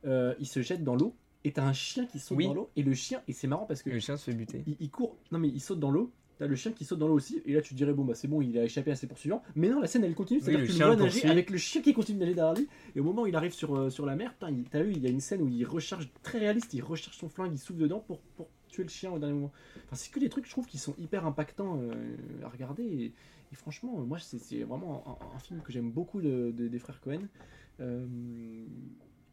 euh, 0.05 0.33
il 0.39 0.47
se 0.47 0.61
jette 0.61 0.83
dans 0.83 0.95
l'eau, 0.97 1.15
et 1.45 1.53
t'as 1.53 1.63
un 1.63 1.71
chien 1.71 2.05
qui 2.07 2.19
saute 2.19 2.37
Oui. 2.37 2.45
dans 2.47 2.53
l'eau, 2.53 2.69
et 2.75 2.83
le 2.83 2.93
chien, 2.93 3.21
et 3.29 3.31
c'est 3.33 3.47
marrant 3.47 3.65
parce 3.65 3.83
que 3.83 3.89
Le 3.89 3.99
chien 4.01 4.17
se 4.17 4.25
fait 4.29 4.35
buter. 4.35 4.63
il, 4.67 4.75
il 4.81 4.89
court, 4.89 5.15
non 5.31 5.39
mais 5.39 5.47
il 5.47 5.61
saute 5.61 5.79
dans 5.79 5.91
l'eau, 5.91 6.11
t'as 6.39 6.47
le 6.47 6.55
chien 6.55 6.71
qui 6.71 6.83
saute 6.85 6.99
dans 6.99 7.07
l'eau 7.07 7.15
aussi, 7.15 7.41
et 7.45 7.53
là 7.53 7.61
tu 7.61 7.73
te 7.73 7.77
dirais 7.77 7.93
bon 7.93 8.03
bah 8.05 8.15
c'est 8.15 8.27
bon, 8.27 8.41
il 8.41 8.57
a 8.57 8.63
échappé 8.63 8.91
à 8.91 8.95
ses 8.95 9.07
poursuivants, 9.07 9.43
mais 9.55 9.69
non, 9.69 9.79
la 9.79 9.87
scène 9.87 10.03
elle 10.03 10.15
continue, 10.15 10.39
Oui, 10.39 10.45
c'est-à-dire 10.45 10.59
le 10.61 10.67
que 10.67 10.71
tu 10.71 10.79
le 10.79 10.85
vois 10.85 10.95
nager 10.95 11.19
avec 11.31 11.49
le 11.49 11.57
chien 11.57 11.81
qui 11.81 11.93
continue 11.93 12.17
de 12.19 12.23
nager 12.23 12.35
derrière 12.35 12.55
lui, 12.55 12.67
et 12.95 12.99
au 12.99 13.03
moment 13.03 13.23
où 13.23 13.27
il 13.27 13.35
arrive 13.35 13.53
sur, 13.53 13.75
euh, 13.75 13.89
sur 13.89 14.05
la 14.05 14.15
mer, 14.15 14.33
putain, 14.33 14.49
il- 14.51 14.63
t'as 14.65 14.81
vu, 14.81 14.91
il 14.93 15.03
y 15.03 15.07
a 15.07 15.09
une 15.09 15.19
scène 15.19 15.41
où 15.41 15.47
il 15.47 15.63
recharge, 15.65 16.09
très 16.23 16.39
réaliste, 16.39 16.73
il 16.73 16.81
recharge 16.81 17.15
son 17.17 17.29
flingue, 17.29 17.51
il 17.53 17.59
souffle 17.59 17.79
dedans 17.79 17.99
pour, 17.99 18.19
pour 18.35 18.47
tuer 18.67 18.83
le 18.83 18.89
chien 18.89 19.11
au 19.11 19.19
dernier 19.19 19.35
moment. 19.35 19.51
Enfin, 19.85 19.95
c'est 19.95 20.11
que 20.11 20.19
des 20.19 20.29
trucs, 20.29 20.45
je 20.45 20.51
trouve, 20.51 20.65
qui 20.65 20.77
sont 20.79 20.95
hyper 20.97 21.25
impactants 21.27 21.79
euh, 21.81 21.93
à 22.43 22.49
regarder, 22.49 22.83
et, 22.83 23.05
et 23.51 23.55
franchement, 23.55 23.93
moi 24.01 24.17
c'est 24.19 24.39
c'est 24.39 24.63
vraiment 24.63 25.03
un, 25.31 25.35
un 25.35 25.39
film 25.39 25.61
que 25.61 25.71
j'aime 25.71 25.91
beaucoup 25.91 26.21
de, 26.21 26.51
de- 26.51 26.67
des 26.67 26.79
frères 26.79 26.99
Cohen. 27.01 27.21
Euh, 27.79 28.05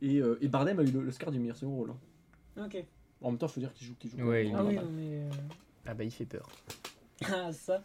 et, 0.02 0.18
euh, 0.20 0.38
et 0.40 0.48
Bardem 0.48 0.78
a 0.78 0.82
eu 0.82 0.90
le- 0.90 1.00
l'Oscar 1.02 1.30
du 1.30 1.38
meilleur 1.38 1.56
second 1.56 1.74
rôle. 1.76 1.90
hein. 2.56 2.64
ok. 2.66 2.84
En 3.22 3.30
même 3.30 3.38
temps, 3.38 3.46
il 3.48 3.52
faut 3.52 3.60
dire 3.60 3.72
qu'il 3.74 3.86
joue, 3.86 3.94
qu'il 3.98 4.10
joue. 4.10 4.16
Ouais, 4.22 4.50
Ah 4.54 4.64
oui, 4.64 4.78
mais. 4.96 5.28
Ah 5.90 5.94
bah 5.94 6.04
il 6.04 6.10
fait 6.12 6.24
peur. 6.26 6.48
Ah, 7.22 7.52
ça. 7.52 7.82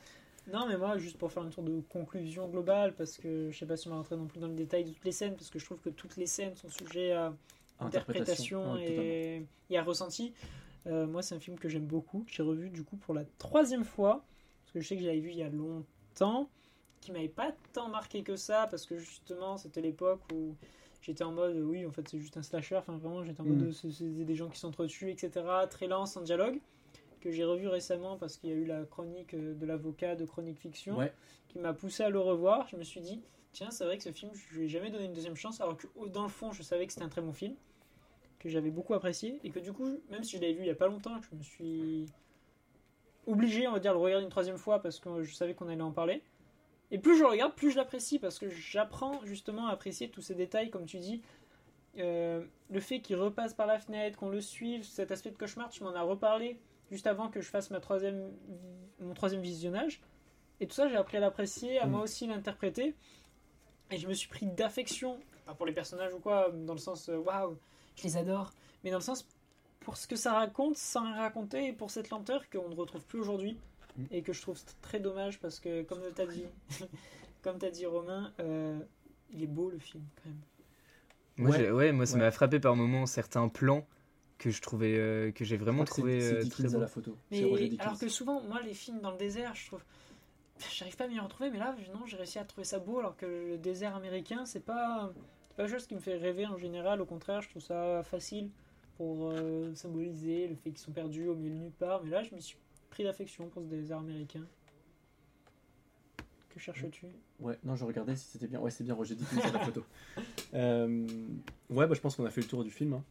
Non, 0.47 0.67
mais 0.67 0.77
moi, 0.77 0.97
juste 0.97 1.17
pour 1.17 1.31
faire 1.31 1.43
une 1.43 1.49
tour 1.49 1.63
de 1.63 1.81
conclusion 1.89 2.47
globale, 2.47 2.93
parce 2.95 3.17
que 3.17 3.49
je 3.51 3.57
sais 3.57 3.65
pas 3.65 3.77
si 3.77 3.87
on 3.87 3.91
va 3.91 3.97
rentrer 3.97 4.15
non 4.15 4.27
plus 4.27 4.39
dans 4.39 4.47
le 4.47 4.53
détail 4.53 4.83
de 4.85 4.91
toutes 4.91 5.05
les 5.05 5.11
scènes, 5.11 5.35
parce 5.35 5.49
que 5.49 5.57
je 5.59 5.65
trouve 5.65 5.79
que 5.79 5.89
toutes 5.89 6.17
les 6.17 6.27
scènes 6.27 6.55
sont 6.55 6.69
sujets 6.69 7.11
à 7.13 7.33
interprétation 7.79 8.75
Ouais, 8.75 8.83
et, 8.83 9.47
et 9.71 9.77
à 9.77 9.83
ressenti. 9.83 10.33
Euh, 10.87 11.07
moi, 11.07 11.23
c'est 11.23 11.33
un 11.35 11.39
film 11.39 11.57
que 11.57 11.67
j'aime 11.67 11.87
beaucoup, 11.87 12.23
que 12.25 12.31
j'ai 12.31 12.43
revu 12.43 12.69
du 12.69 12.83
coup 12.83 12.95
pour 12.97 13.13
la 13.15 13.25
troisième 13.39 13.83
fois, 13.85 14.23
parce 14.63 14.73
que 14.73 14.79
je 14.81 14.87
sais 14.87 14.95
que 14.95 15.01
je 15.01 15.07
l'avais 15.07 15.19
vu 15.19 15.31
il 15.31 15.37
y 15.37 15.43
a 15.43 15.49
longtemps, 15.49 16.49
qui 17.01 17.11
m'avait 17.11 17.27
pas 17.29 17.51
tant 17.73 17.89
marqué 17.89 18.23
que 18.23 18.35
ça, 18.35 18.67
parce 18.69 18.85
que 18.85 18.97
justement, 18.97 19.57
c'était 19.57 19.81
l'époque 19.81 20.21
où 20.33 20.55
j'étais 21.01 21.23
en 21.23 21.31
mode, 21.31 21.57
oui, 21.57 21.85
en 21.87 21.91
fait, 21.91 22.07
c'est 22.07 22.19
juste 22.19 22.37
un 22.37 22.43
slasher, 22.43 22.77
enfin 22.77 22.97
vraiment, 22.97 23.23
j'étais 23.23 23.41
en 23.41 23.45
Mm. 23.45 23.49
mode, 23.59 23.71
c'est 23.71 23.91
c'est 23.91 24.05
des 24.25 24.35
gens 24.35 24.49
qui 24.49 24.59
s'entretuent, 24.59 25.09
etc., 25.11 25.67
très 25.69 25.87
lent, 25.87 26.05
sans 26.05 26.21
dialogue, 26.21 26.59
que 27.25 27.31
j'ai 27.31 27.43
revu 27.43 27.67
récemment 27.67 28.17
parce 28.17 28.37
qu'il 28.37 28.51
y 28.51 28.53
a 28.53 28.55
eu 28.55 28.65
la 28.65 28.83
chronique 28.83 29.33
euh, 29.33 29.55
de 29.55 29.65
l'avocat 29.65 30.15
de 30.15 30.25
Chronique 30.25 30.59
Fiction, 30.59 30.95
Ouais. 30.95 31.11
qui 31.47 31.57
m'a 31.57 31.73
poussé 31.73 32.03
à 32.03 32.09
le 32.09 32.19
revoir. 32.19 32.67
Je 32.67 32.75
me 32.77 32.83
suis 32.83 33.01
dit, 33.01 33.19
tiens, 33.51 33.71
c'est 33.71 33.83
vrai 33.83 33.97
que 33.97 34.03
ce 34.03 34.11
film, 34.11 34.31
je 34.35 34.55
lui 34.55 34.65
ai 34.65 34.67
jamais 34.67 34.91
donné 34.91 35.05
une 35.05 35.13
deuxième 35.13 35.35
chance, 35.35 35.59
alors 35.59 35.75
que 35.75 35.87
dans 36.09 36.21
le 36.21 36.29
fond, 36.29 36.51
je 36.51 36.61
savais 36.61 36.85
que 36.85 36.93
c'était 36.93 37.05
un 37.05 37.09
très 37.09 37.21
bon 37.21 37.33
film, 37.33 37.55
que 38.37 38.47
j'avais 38.47 38.69
beaucoup 38.69 38.93
apprécié, 38.93 39.39
et 39.43 39.49
que 39.49 39.57
du 39.59 39.73
coup, 39.73 39.99
même 40.11 40.23
si 40.23 40.37
je 40.37 40.41
l'avais 40.41 40.53
vu 40.53 40.61
il 40.61 40.67
y 40.67 40.69
a 40.69 40.75
pas 40.75 40.87
longtemps, 40.87 41.19
je 41.19 41.35
me 41.35 41.41
suis 41.41 42.05
obligé, 43.25 43.67
on 43.67 43.71
va 43.71 43.79
dire, 43.79 43.91
de 43.93 43.97
le 43.97 44.03
regarder 44.03 44.23
une 44.23 44.29
troisième 44.29 44.57
fois 44.57 44.81
parce 44.81 44.99
que 44.99 45.23
je 45.23 45.33
savais 45.33 45.55
qu'on 45.55 45.67
allait 45.67 45.81
en 45.81 45.91
parler. 45.91 46.21
Et 46.91 46.99
plus 46.99 47.17
je 47.17 47.23
regarde, 47.23 47.55
plus 47.55 47.71
je 47.71 47.77
l'apprécie 47.77 48.19
parce 48.19 48.37
que 48.37 48.47
j'apprends 48.49 49.19
justement 49.23 49.67
à 49.67 49.71
apprécier 49.71 50.09
tous 50.09 50.21
ces 50.21 50.35
détails, 50.35 50.69
comme 50.69 50.85
tu 50.85 50.99
dis. 50.99 51.21
euh, 51.97 52.45
le 52.69 52.79
fait 52.81 52.99
qu'il 52.99 53.15
repasse 53.15 53.53
par 53.55 53.65
la 53.65 53.79
fenêtre, 53.79 54.19
qu'on 54.19 54.29
le 54.29 54.41
suive, 54.41 54.83
cet 54.83 55.09
aspect 55.11 55.31
de 55.31 55.37
cauchemar, 55.37 55.69
tu 55.69 55.81
m'en 55.83 55.95
as 55.95 56.01
reparlé 56.03 56.59
juste 56.91 57.07
avant 57.07 57.29
que 57.29 57.41
je 57.41 57.47
fasse 57.49 57.69
ma 57.71 57.79
troisième, 57.79 58.31
mon 58.99 59.13
troisième 59.13 59.41
visionnage. 59.41 60.01
Et 60.59 60.67
tout 60.67 60.73
ça, 60.75 60.87
j'ai 60.87 60.95
appris 60.95 61.17
à 61.17 61.19
l'apprécier, 61.19 61.79
à 61.79 61.85
Mm. 61.85 61.91
moi 61.91 62.01
aussi 62.01 62.27
l'interpréter. 62.27 62.95
Et 63.91 63.97
je 63.97 64.07
me 64.07 64.13
suis 64.13 64.27
pris 64.29 64.45
d'affection, 64.47 65.19
pas 65.45 65.53
pour 65.53 65.65
les 65.65 65.73
personnages 65.73 66.13
ou 66.13 66.19
quoi, 66.19 66.49
dans 66.51 66.73
le 66.73 66.79
sens 66.79 67.09
euh, 67.09 67.17
waouh, 67.17 67.57
je 67.95 68.03
les 68.03 68.17
adore, 68.17 68.51
mais 68.83 68.89
dans 68.91 68.97
le 68.97 69.03
sens 69.03 69.27
pour 69.81 69.97
ce 69.97 70.07
que 70.07 70.15
ça 70.15 70.33
raconte 70.33 70.77
sans 70.77 71.13
raconter 71.13 71.67
et 71.67 71.73
pour 71.73 71.91
cette 71.91 72.09
lenteur 72.09 72.49
qu'on 72.49 72.69
ne 72.69 72.75
retrouve 72.75 73.05
plus 73.05 73.19
aujourd'hui 73.19 73.57
Mm. 73.97 74.03
et 74.11 74.21
que 74.23 74.33
je 74.33 74.41
trouve 74.41 74.59
très 74.81 74.99
dommage 74.99 75.39
parce 75.39 75.59
que, 75.61 75.81
comme 75.83 76.01
tu 76.13 76.21
as 76.21 76.25
dit, 76.25 76.45
comme 77.43 77.57
t'as 77.59 77.69
dit 77.69 77.85
Romain, 77.85 78.33
euh, 78.41 78.77
il 79.31 79.41
est 79.43 79.47
beau 79.47 79.69
le 79.69 79.79
film 79.79 80.03
quand 80.17 80.29
même. 80.29 80.39
Moi, 81.37 81.71
Ouais. 81.73 81.91
moi 81.93 82.05
ça 82.05 82.15
Ouais. 82.15 82.19
m'a 82.21 82.31
frappé 82.31 82.59
par 82.59 82.75
moments 82.75 83.05
certains 83.05 83.47
plans 83.47 83.85
que 84.37 84.49
je 84.51 84.61
trouvais 84.61 84.95
euh, 84.97 85.31
que 85.31 85.45
j'ai 85.45 85.57
vraiment 85.57 85.83
trouvé 85.85 86.19
c'est- 86.19 86.41
c'est 86.41 86.47
euh, 86.47 86.49
très 86.49 86.65
à 86.65 86.71
beau. 86.71 86.79
la 86.81 86.87
photo. 86.87 87.17
Mais 87.31 87.39
C'est 87.39 87.45
Roger 87.45 87.67
Dickens. 87.69 87.85
alors 87.87 87.99
que 87.99 88.09
souvent, 88.09 88.41
moi, 88.41 88.61
les 88.61 88.73
films 88.73 88.99
dans 89.01 89.11
le 89.11 89.17
désert, 89.17 89.55
je 89.55 89.67
trouve. 89.67 89.83
J'arrive 90.73 90.95
pas 90.95 91.03
à 91.05 91.07
m'y 91.07 91.19
retrouver, 91.19 91.49
mais 91.49 91.57
là, 91.59 91.75
non, 91.93 92.05
j'ai 92.05 92.15
réussi 92.17 92.39
à 92.39 92.45
trouver 92.45 92.63
ça 92.65 92.79
beau, 92.79 92.99
alors 92.99 93.17
que 93.17 93.25
le 93.25 93.57
désert 93.57 93.95
américain, 93.95 94.45
c'est 94.45 94.63
pas, 94.63 95.11
c'est 95.49 95.55
pas 95.57 95.63
quelque 95.63 95.71
chose 95.77 95.87
qui 95.87 95.95
me 95.95 95.99
fait 95.99 96.15
rêver 96.17 96.45
en 96.45 96.57
général. 96.57 97.01
Au 97.01 97.05
contraire, 97.05 97.41
je 97.41 97.49
trouve 97.49 97.61
ça 97.61 98.03
facile 98.03 98.49
pour 98.97 99.29
euh, 99.31 99.73
symboliser 99.75 100.47
le 100.47 100.55
fait 100.55 100.69
qu'ils 100.69 100.79
sont 100.79 100.93
perdus 100.93 101.27
au 101.27 101.35
milieu 101.35 101.49
de 101.49 101.59
nulle 101.59 101.71
part. 101.71 102.03
Mais 102.03 102.09
là, 102.11 102.23
je 102.23 102.33
m'y 102.33 102.41
suis 102.41 102.57
pris 102.89 103.03
d'affection 103.03 103.49
pour 103.49 103.61
ce 103.63 103.67
désert 103.67 103.97
américain. 103.99 104.45
Que 106.53 106.59
cherches-tu? 106.59 107.07
Ouais, 107.41 107.57
non, 107.65 107.75
je 107.75 107.83
regardais 107.83 108.15
si 108.15 108.27
c'était 108.27 108.47
bien. 108.47 108.59
Ouais, 108.61 108.71
c'est 108.71 108.85
bien 108.85 108.93
Roger 108.93 109.15
Dickens 109.15 109.43
à 109.45 109.51
la 109.51 109.59
photo. 109.59 109.83
Euh, 110.53 111.05
ouais, 111.69 111.85
bah, 111.85 111.95
je 111.95 111.99
pense 111.99 112.15
qu'on 112.15 112.23
a 112.25 112.29
fait 112.29 112.39
le 112.39 112.47
tour 112.47 112.63
du 112.63 112.71
film. 112.71 112.93
hein. 112.93 113.03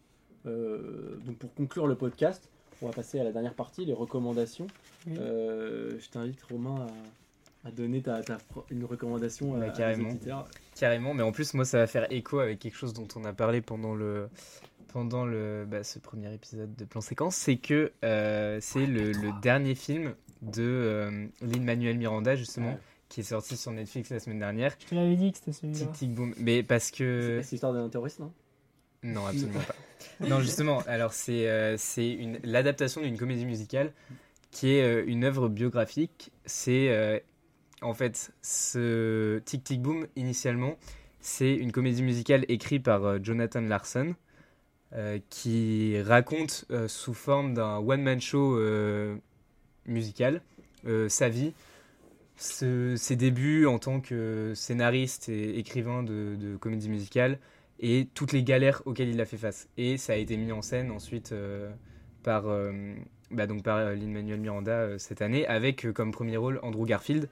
Euh, 0.47 1.17
donc 1.25 1.37
pour 1.39 1.53
conclure 1.55 1.87
le 1.87 1.95
podcast, 1.95 2.49
on 2.83 2.87
va 2.87 2.93
passer 2.93 3.19
à 3.21 3.25
la 3.25 3.33
dernière 3.33 3.55
partie, 3.55 3.85
les 3.85 3.95
recommandations. 3.95 4.67
Oui. 5.07 5.15
Euh, 5.19 5.99
je 5.99 6.09
t'invite 6.11 6.43
Romain 6.43 6.87
à, 7.65 7.69
à 7.69 7.71
donner 7.71 8.03
ta, 8.03 8.21
une 8.71 8.85
recommandation 8.85 9.55
à, 9.55 9.59
Bah, 9.59 9.65
à 9.65 9.69
nos 9.69 9.75
carrément. 9.77 10.09
auditeurs. 10.11 10.49
Carrément, 10.77 11.15
mais 11.15 11.23
en 11.23 11.33
plus, 11.33 11.55
moi, 11.55 11.65
ça 11.65 11.79
va 11.79 11.87
faire 11.87 12.07
écho 12.13 12.41
avec 12.41 12.59
quelque 12.59 12.77
chose 12.77 12.93
dont 12.93 13.09
on 13.17 13.25
a 13.25 13.33
parlé 13.33 13.61
pendant 13.61 13.95
le 13.95 14.29
pendant 14.89 15.25
le 15.27 15.65
bah, 15.69 15.83
ce 15.83 15.99
premier 15.99 16.33
épisode 16.33 16.77
de 16.77 16.85
Plan 16.85 17.01
Séquence, 17.01 17.35
c'est 17.35 17.57
que 17.57 17.91
euh, 18.05 18.59
c'est 18.61 18.87
le, 18.87 19.11
le 19.11 19.41
dernier 19.43 19.75
film 19.75 20.15
de 20.43 20.63
euh, 20.63 21.27
Lin-Manuel 21.43 21.99
Miranda, 21.99 22.37
justement, 22.37 22.69
Ouais. 22.75 22.79
qui 23.09 23.21
est 23.21 23.25
sorti 23.25 23.57
sur 23.57 23.73
Netflix 23.73 24.11
la 24.11 24.21
semaine 24.21 24.39
dernière. 24.39 24.77
Je 24.79 24.87
te 24.87 24.95
l'avais 24.95 25.17
dit 25.17 25.33
que 25.33 25.39
c'était 25.39 25.53
celui-là. 25.53 25.79
Tic 25.81 25.93
Tic 25.93 26.13
Boom. 26.15 26.33
Mais 26.39 26.63
parce 26.63 26.93
que. 26.93 27.39
C'est 27.39 27.43
c'est 27.43 27.51
l'histoire 27.53 27.73
d'un 27.73 27.89
terroriste, 27.89 28.21
non? 28.21 28.33
Non, 29.03 29.27
absolument 29.27 29.61
pas. 29.67 29.75
Non, 30.21 30.41
justement, 30.41 30.83
alors 30.87 31.13
c'est 31.13 31.49
euh, 31.49 31.77
c'est 31.77 32.11
une 32.11 32.39
l'adaptation 32.43 33.01
d'une 33.01 33.17
comédie 33.17 33.45
musicale 33.45 33.93
qui 34.51 34.75
est 34.75 34.83
euh, 34.83 35.05
une 35.07 35.25
œuvre 35.25 35.49
biographique. 35.49 36.31
C'est 36.47 36.89
euh, 36.91 37.19
en 37.83 37.95
fait 37.95 38.33
ce 38.43 39.39
Tic 39.45 39.65
Tic 39.65 39.83
Boom 39.83 40.07
initialement, 40.17 40.77
c'est 41.21 41.55
une 41.55 41.73
comédie 41.73 42.03
musicale 42.03 42.45
écrite 42.49 42.83
par 42.85 43.23
Jonathan 43.23 43.61
Larson 43.63 44.15
qui 45.29 46.01
raconte 46.03 46.67
sous 46.87 47.15
forme 47.15 47.53
d'un 47.53 47.79
one 47.79 48.01
man 48.01 48.21
show 48.21 48.57
musical 49.87 50.41
sa 51.09 51.29
vie. 51.29 51.53
ses 52.37 53.17
débuts 53.17 53.67
en 53.67 53.81
tant 53.81 54.01
que 54.01 54.53
scénariste 54.55 55.29
et 55.29 55.59
écrivain 55.59 56.05
de 56.05 56.57
comédie 56.61 56.89
musicale, 56.89 57.41
et 57.81 58.09
toutes 58.15 58.33
les 58.33 58.43
galères 58.43 58.83
auxquelles 58.87 59.09
il 59.11 59.21
a 59.21 59.25
fait 59.27 59.37
face. 59.37 59.69
Et 59.77 59.97
ça 59.97 60.13
a 60.15 60.17
été 60.17 60.37
mis 60.37 60.53
en 60.53 60.63
scène 60.63 60.91
ensuite 60.91 61.33
euh, 61.33 61.71
par, 62.23 62.47
euh, 62.47 62.95
bah 63.31 63.47
donc 63.47 63.63
par 63.63 63.79
euh, 63.79 63.95
Lin-Manuel 63.95 64.41
Miranda 64.41 64.99
cette 64.99 65.23
année, 65.23 65.47
avec 65.47 65.91
comme 65.93 66.13
premier 66.13 66.37
rôle 66.37 66.61
Andrew 66.63 66.87
Garfield, 66.87 67.29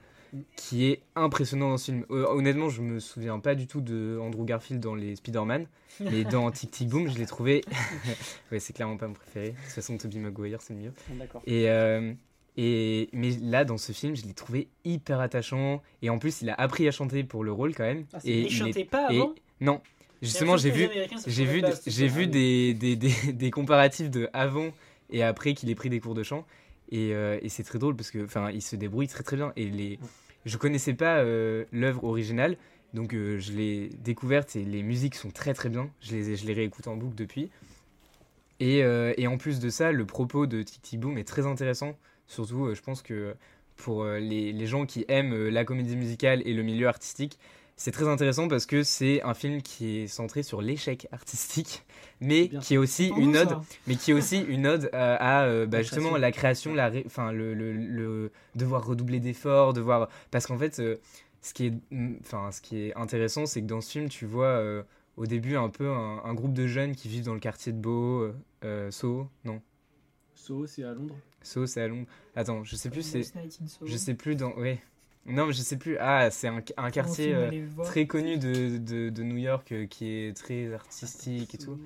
qui 0.56 0.86
est 0.86 1.02
impressionnant 1.14 1.68
dans 1.70 1.76
ce 1.76 1.92
film. 1.92 2.06
Honnêtement, 2.08 2.70
je 2.70 2.80
me 2.80 3.00
souviens 3.00 3.38
pas 3.38 3.54
du 3.54 3.66
tout 3.66 3.80
de 3.82 4.18
Andrew 4.20 4.44
Garfield 4.46 4.82
dans 4.82 4.94
les 4.94 5.16
Spider-Man, 5.16 5.66
mais 6.00 6.24
dans 6.24 6.50
Tic 6.50 6.70
Tic 6.70 6.88
Boom, 6.88 7.08
je 7.08 7.18
l'ai 7.18 7.26
trouvé. 7.26 7.60
ouais, 8.50 8.58
c'est 8.58 8.72
clairement 8.72 8.96
pas 8.96 9.06
mon 9.08 9.12
préféré. 9.14 9.50
De 9.50 9.56
toute 9.56 9.64
façon, 9.72 9.98
Tobey 9.98 10.18
Maguire, 10.18 10.62
c'est 10.62 10.72
le 10.72 10.80
mieux. 10.80 10.92
D'accord. 11.10 11.42
Et, 11.46 11.68
euh, 11.68 12.14
et 12.56 13.10
mais 13.12 13.30
là, 13.42 13.64
dans 13.66 13.76
ce 13.76 13.92
film, 13.92 14.16
je 14.16 14.24
l'ai 14.24 14.32
trouvé 14.32 14.68
hyper 14.86 15.20
attachant. 15.20 15.82
Et 16.00 16.08
en 16.08 16.18
plus, 16.18 16.40
il 16.40 16.48
a 16.48 16.54
appris 16.54 16.88
à 16.88 16.92
chanter 16.92 17.24
pour 17.24 17.44
le 17.44 17.52
rôle 17.52 17.74
quand 17.74 17.84
même. 17.84 18.06
Ah, 18.14 18.18
et 18.24 18.40
Il 18.40 18.50
chantait 18.50 18.86
pas 18.86 19.12
et- 19.12 19.20
avant? 19.20 19.34
Non, 19.60 19.82
justement, 20.22 20.56
j'ai 20.56 20.70
vu, 20.70 20.88
j'ai 21.26 21.44
vu, 21.44 21.62
j'ai 21.86 22.08
vu 22.08 22.26
des, 22.26 22.72
des, 22.74 22.96
des, 22.96 23.12
des 23.32 23.50
comparatifs 23.50 24.10
de 24.10 24.30
avant 24.32 24.70
et 25.10 25.22
après 25.22 25.54
qu'il 25.54 25.68
ait 25.70 25.74
pris 25.74 25.90
des 25.90 26.00
cours 26.00 26.14
de 26.14 26.22
chant. 26.22 26.46
Et, 26.90 27.14
euh, 27.14 27.38
et 27.42 27.48
c'est 27.48 27.62
très 27.62 27.78
drôle 27.78 27.96
parce 27.96 28.10
que, 28.10 28.24
enfin, 28.24 28.50
il 28.50 28.62
se 28.62 28.76
débrouille 28.76 29.08
très 29.08 29.22
très 29.22 29.36
bien. 29.36 29.52
Et 29.56 29.66
les, 29.66 29.98
je 30.44 30.56
connaissais 30.56 30.94
pas 30.94 31.18
euh, 31.18 31.64
l'œuvre 31.72 32.04
originale, 32.04 32.56
donc 32.94 33.14
euh, 33.14 33.38
je 33.38 33.52
l'ai 33.52 33.88
découverte 34.04 34.56
et 34.56 34.64
les 34.64 34.82
musiques 34.82 35.14
sont 35.14 35.30
très 35.30 35.54
très 35.54 35.68
bien. 35.68 35.90
Je 36.00 36.12
les, 36.12 36.36
je 36.36 36.46
les 36.46 36.52
réécoute 36.52 36.86
en 36.86 36.96
boucle 36.96 37.14
depuis. 37.14 37.50
Et, 38.60 38.78
et 38.78 39.26
en 39.26 39.38
plus 39.38 39.58
de 39.58 39.68
ça, 39.70 39.90
le 39.90 40.06
propos 40.06 40.46
de 40.46 40.62
Tic 40.62 40.80
Tic 40.82 41.00
Boom 41.00 41.18
est 41.18 41.24
très 41.26 41.46
intéressant. 41.46 41.96
Surtout, 42.28 42.72
je 42.72 42.80
pense 42.80 43.02
que 43.02 43.34
pour 43.74 44.04
les, 44.04 44.52
les 44.52 44.66
gens 44.68 44.86
qui 44.86 45.04
aiment 45.08 45.48
la 45.48 45.64
comédie 45.64 45.96
musicale 45.96 46.42
et 46.46 46.54
le 46.54 46.62
milieu 46.62 46.86
artistique, 46.86 47.40
c'est 47.76 47.90
très 47.90 48.06
intéressant 48.08 48.48
parce 48.48 48.66
que 48.66 48.82
c'est 48.82 49.22
un 49.22 49.34
film 49.34 49.60
qui 49.62 49.98
est 49.98 50.06
centré 50.06 50.42
sur 50.42 50.62
l'échec 50.62 51.08
artistique, 51.12 51.84
mais 52.20 52.48
qui 52.60 52.74
est 52.74 52.78
aussi 52.78 53.08
une 53.16 53.36
ode 53.36 53.56
mais 53.86 53.96
qui 53.96 54.10
est 54.12 54.14
aussi 54.14 54.40
une 54.40 54.66
ode 54.66 54.88
à, 54.92 55.40
à, 55.40 55.44
euh, 55.46 55.66
bah, 55.66 55.78
La 55.78 55.82
justement 55.82 56.10
création. 56.10 56.20
la 56.20 56.32
création, 56.32 56.74
la 56.74 56.92
enfin 57.06 57.32
le, 57.32 57.54
le- 57.54 57.72
le- 57.72 58.32
devoir 58.54 58.86
redoubler 58.86 59.20
d'efforts, 59.20 59.72
devoir 59.72 60.08
parce 60.30 60.46
qu'en 60.46 60.58
fait 60.58 60.78
euh, 60.78 60.96
ce 61.40 61.54
qui 61.54 61.66
est 61.66 61.74
mm, 61.90 62.16
enfin 62.20 62.52
ce 62.52 62.60
qui 62.60 62.78
est 62.88 62.94
intéressant 62.94 63.46
c'est 63.46 63.62
que 63.62 63.66
dans 63.66 63.80
ce 63.80 63.90
film 63.90 64.08
tu 64.08 64.26
vois 64.26 64.46
euh, 64.46 64.82
au 65.16 65.26
début 65.26 65.56
un 65.56 65.68
peu 65.68 65.90
un, 65.90 66.22
un 66.24 66.34
groupe 66.34 66.52
de 66.52 66.66
jeunes 66.66 66.94
qui 66.94 67.08
vivent 67.08 67.24
dans 67.24 67.34
le 67.34 67.40
quartier 67.40 67.72
de 67.72 67.78
Beau, 67.78 68.20
euh, 68.22 68.34
euh, 68.64 68.90
Soho, 68.90 69.28
non? 69.44 69.60
So, 70.34 70.66
c'est 70.66 70.84
à 70.84 70.92
Londres. 70.94 71.16
Soho 71.42 71.66
c'est 71.66 71.80
à 71.82 71.88
Londres. 71.88 72.06
Attends, 72.36 72.64
je 72.64 72.76
sais 72.76 72.90
plus 72.90 73.02
c'est 73.02 73.22
Soho. 73.24 73.86
je 73.86 73.96
sais 73.96 74.14
plus 74.14 74.36
dans 74.36 74.52
ouais 74.54 74.80
non 75.26 75.46
mais 75.46 75.52
je 75.52 75.60
sais 75.62 75.76
plus 75.76 75.96
ah 75.98 76.30
c'est 76.30 76.48
un, 76.48 76.56
un 76.76 76.90
quartier 76.90 77.32
euh, 77.34 77.50
très 77.84 78.06
connu 78.06 78.38
de, 78.38 78.78
de, 78.78 79.08
de 79.10 79.22
New 79.22 79.36
York 79.38 79.70
euh, 79.72 79.86
qui 79.86 80.06
est 80.08 80.36
très 80.36 80.72
artistique 80.72 81.54
et 81.54 81.58
tout. 81.58 81.78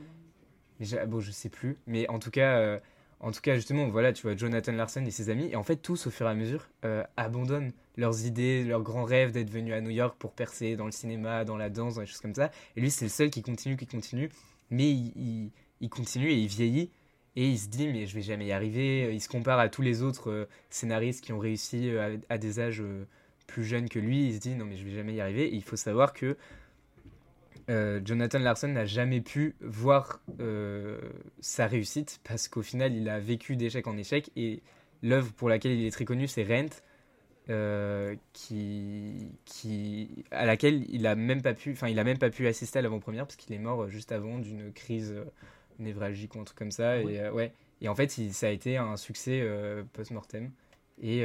Mais 0.80 0.86
j'ai- 0.86 1.06
bon, 1.06 1.20
je 1.20 1.30
sais 1.30 1.48
plus. 1.48 1.76
Mais 1.86 2.08
en 2.08 2.18
tout 2.18 2.30
cas, 2.30 2.58
euh, 2.58 2.78
en 3.20 3.30
tout 3.32 3.40
cas, 3.40 3.54
justement, 3.56 3.88
voilà, 3.88 4.12
tu 4.12 4.22
vois, 4.22 4.36
Jonathan 4.36 4.72
Larson 4.72 5.04
et 5.06 5.10
ses 5.10 5.30
amis, 5.30 5.48
et 5.50 5.56
en 5.56 5.62
fait, 5.62 5.76
tous, 5.76 6.06
au 6.06 6.10
fur 6.10 6.26
et 6.26 6.30
à 6.30 6.34
mesure, 6.34 6.68
abandonnent 7.16 7.72
leurs 7.96 8.26
idées, 8.26 8.62
leurs 8.62 8.82
grands 8.82 9.04
rêves 9.04 9.32
d'être 9.32 9.48
venus 9.50 9.72
à 9.74 9.80
New 9.80 9.90
York 9.90 10.16
pour 10.18 10.32
percer 10.32 10.76
dans 10.76 10.84
le 10.84 10.92
cinéma, 10.92 11.44
dans 11.46 11.56
la 11.56 11.70
danse, 11.70 11.94
dans 11.94 12.02
les 12.02 12.06
choses 12.06 12.20
comme 12.20 12.34
ça. 12.34 12.50
Et 12.76 12.80
lui, 12.82 12.90
c'est 12.90 13.06
le 13.06 13.10
seul 13.10 13.30
qui 13.30 13.42
continue, 13.42 13.76
qui 13.76 13.86
continue. 13.86 14.28
Mais 14.70 14.90
il, 14.90 15.12
il- 15.16 15.50
il 15.80 15.88
continue 15.88 16.28
et 16.30 16.36
il 16.38 16.46
vieillit. 16.48 16.90
Et 17.36 17.48
il 17.50 17.58
se 17.58 17.68
dit, 17.68 17.88
mais 17.88 18.06
je 18.06 18.14
vais 18.14 18.22
jamais 18.22 18.46
y 18.46 18.52
arriver. 18.52 19.14
Il 19.14 19.20
se 19.20 19.28
compare 19.28 19.58
à 19.58 19.68
tous 19.70 19.82
les 19.82 20.02
autres 20.02 20.30
euh, 20.30 20.48
scénaristes 20.70 21.22
qui 21.24 21.32
ont 21.34 21.38
réussi 21.38 21.88
euh, 21.90 22.16
à, 22.28 22.34
à 22.34 22.38
des 22.38 22.60
âges 22.60 22.80
euh, 22.82 23.04
plus 23.46 23.64
jeunes 23.64 23.88
que 23.88 23.98
lui. 23.98 24.28
Il 24.28 24.34
se 24.34 24.40
dit, 24.40 24.54
non, 24.54 24.64
mais 24.64 24.76
je 24.76 24.84
vais 24.84 24.94
jamais 24.94 25.14
y 25.14 25.20
arriver. 25.20 25.46
Et 25.46 25.54
il 25.54 25.62
faut 25.62 25.76
savoir 25.76 26.12
que 26.12 26.36
euh, 27.68 28.00
Jonathan 28.04 28.38
Larson 28.38 28.68
n'a 28.68 28.84
jamais 28.84 29.20
pu 29.20 29.56
voir 29.60 30.20
euh, 30.40 31.00
sa 31.40 31.66
réussite 31.66 32.20
parce 32.22 32.46
qu'au 32.48 32.62
final, 32.62 32.94
il 32.94 33.08
a 33.08 33.18
vécu 33.18 33.56
d'échec 33.56 33.86
en 33.88 33.96
échec 33.96 34.30
et 34.36 34.62
l'œuvre 35.02 35.32
pour 35.32 35.48
laquelle 35.48 35.72
il 35.72 35.84
est 35.84 35.90
très 35.90 36.04
connu, 36.04 36.28
c'est 36.28 36.44
Rent, 36.44 36.68
euh, 37.48 38.14
qui, 38.32 39.28
qui, 39.44 40.24
à 40.30 40.46
laquelle 40.46 40.84
il 40.88 41.06
a 41.06 41.16
même 41.16 41.42
pas 41.42 41.54
pu, 41.54 41.72
enfin, 41.72 41.88
il 41.88 41.98
a 41.98 42.04
même 42.04 42.18
pas 42.18 42.30
pu 42.30 42.46
assister 42.46 42.78
à 42.78 42.82
l'avant-première 42.82 43.24
parce 43.26 43.36
qu'il 43.36 43.54
est 43.54 43.58
mort 43.58 43.88
juste 43.88 44.12
avant 44.12 44.38
d'une 44.38 44.72
crise 44.72 45.14
névralgique 45.78 46.34
ou 46.36 46.40
un 46.40 46.44
truc 46.44 46.58
comme 46.58 46.70
ça. 46.70 46.98
Oui. 47.04 47.14
Et, 47.14 47.28
ouais. 47.30 47.52
et 47.80 47.88
en 47.88 47.94
fait, 47.96 48.16
il- 48.18 48.32
ça 48.32 48.46
a 48.46 48.50
été 48.50 48.76
un 48.76 48.96
succès 48.96 49.44
post-mortem. 49.92 50.50
Et, 51.02 51.24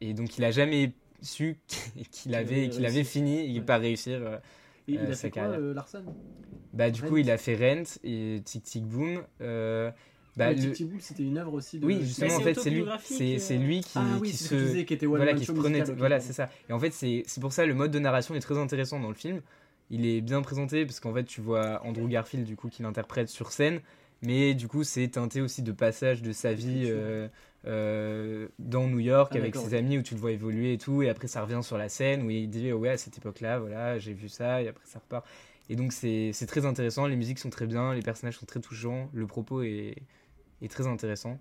et 0.00 0.14
donc, 0.14 0.36
il 0.36 0.44
a 0.44 0.50
jamais 0.50 0.92
su 1.22 1.58
qu'il 2.10 2.34
avait, 2.34 2.54
avait 2.62 2.68
qu'il 2.68 2.84
avait 2.86 2.94
réussi. 2.96 3.10
fini 3.10 3.58
Ouais. 3.58 3.64
par 3.64 3.80
réussir. 3.80 4.18
euh, 4.22 4.38
Et 4.88 4.92
il 4.92 4.98
Euh, 4.98 5.10
a 5.10 5.14
sa 5.14 5.22
fait 5.22 5.30
quoi, 5.30 5.42
euh, 5.44 5.74
Larson 5.74 6.04
bah, 6.72 6.90
du 6.90 7.00
Rent. 7.02 7.08
coup, 7.08 7.16
il 7.16 7.30
a 7.30 7.38
fait 7.38 7.56
Rent 7.56 7.98
et 8.04 8.40
Tic 8.44 8.62
Tic 8.62 8.84
Boom. 8.86 9.22
Euh, 9.40 9.90
bah, 10.36 10.50
Le 10.52 10.56
le- 10.56 10.60
Tic 10.62 10.72
Tic 10.74 10.88
Boom, 10.88 11.00
c'était 11.00 11.22
une 11.24 11.38
œuvre 11.38 11.54
aussi 11.54 11.78
de. 11.78 11.86
Oui, 11.86 11.98
justement, 12.02 12.34
en 12.34 12.38
c'est 12.38 12.44
fait, 12.44 12.54
c'est 12.60 12.70
lui, 12.70 12.84
c'est, 13.04 13.34
euh. 13.34 13.38
c'est 13.38 13.56
lui 13.56 13.80
qui, 13.80 13.90
Ah 13.96 14.18
oui, 14.20 14.30
qui 14.30 14.36
se, 14.36 14.82
qui 14.82 14.94
était 14.94 15.06
voilà, 15.06 15.32
qui 15.34 15.44
prenait, 15.46 15.78
musical, 15.80 15.96
voilà, 15.98 16.20
c'est 16.20 16.32
ça. 16.34 16.48
Et 16.68 16.72
en 16.72 16.78
fait, 16.78 16.92
c'est, 16.92 17.24
c'est 17.26 17.40
pour 17.40 17.52
ça 17.52 17.64
le 17.66 17.74
mode 17.74 17.90
de 17.90 17.98
narration 17.98 18.34
est 18.34 18.40
très 18.40 18.58
intéressant 18.58 19.00
dans 19.00 19.08
le 19.08 19.14
film. 19.14 19.40
Il 19.90 20.04
est 20.04 20.20
bien 20.20 20.42
présenté 20.42 20.84
parce 20.84 21.00
qu'en 21.00 21.14
fait, 21.14 21.24
tu 21.24 21.40
vois 21.40 21.80
Andrew 21.84 22.08
Garfield 22.08 22.44
du 22.44 22.56
coup 22.56 22.68
qui 22.68 22.82
l'interprète 22.82 23.28
sur 23.28 23.52
scène, 23.52 23.80
mais 24.22 24.54
du 24.54 24.68
coup, 24.68 24.82
c'est 24.84 25.08
teinté 25.08 25.40
aussi 25.40 25.62
de 25.62 25.72
passages 25.72 26.22
de 26.22 26.32
sa 26.32 26.52
vie 26.52 26.82
euh, 26.86 27.28
euh, 27.66 28.48
dans 28.58 28.86
New 28.86 29.00
York 29.00 29.32
Ah, 29.34 29.38
avec 29.38 29.56
ses 29.56 29.74
amis 29.74 29.98
où 29.98 30.02
tu 30.02 30.14
le 30.14 30.20
vois 30.20 30.32
évoluer 30.32 30.74
et 30.74 30.78
tout, 30.78 31.02
et 31.02 31.08
après 31.08 31.28
ça 31.28 31.42
revient 31.42 31.60
sur 31.62 31.78
la 31.78 31.88
scène 31.88 32.22
où 32.22 32.30
il 32.30 32.48
dit 32.48 32.72
ouais 32.72 32.90
à 32.90 32.96
cette 32.96 33.18
époque-là, 33.18 33.58
voilà, 33.58 33.98
j'ai 33.98 34.12
vu 34.12 34.28
ça, 34.28 34.62
et 34.62 34.68
après 34.68 34.84
ça 34.86 34.98
repart. 34.98 35.26
Et 35.68 35.76
donc 35.76 35.92
c'est 35.92 36.30
c'est 36.32 36.46
très 36.46 36.64
intéressant, 36.64 37.06
les 37.06 37.16
musiques 37.16 37.38
sont 37.38 37.50
très 37.50 37.66
bien, 37.66 37.92
les 37.94 38.02
personnages 38.02 38.38
sont 38.38 38.46
très 38.46 38.60
touchants, 38.60 39.10
le 39.12 39.26
propos 39.26 39.62
est, 39.62 39.96
est 40.62 40.70
très 40.70 40.86
intéressant. 40.86 41.38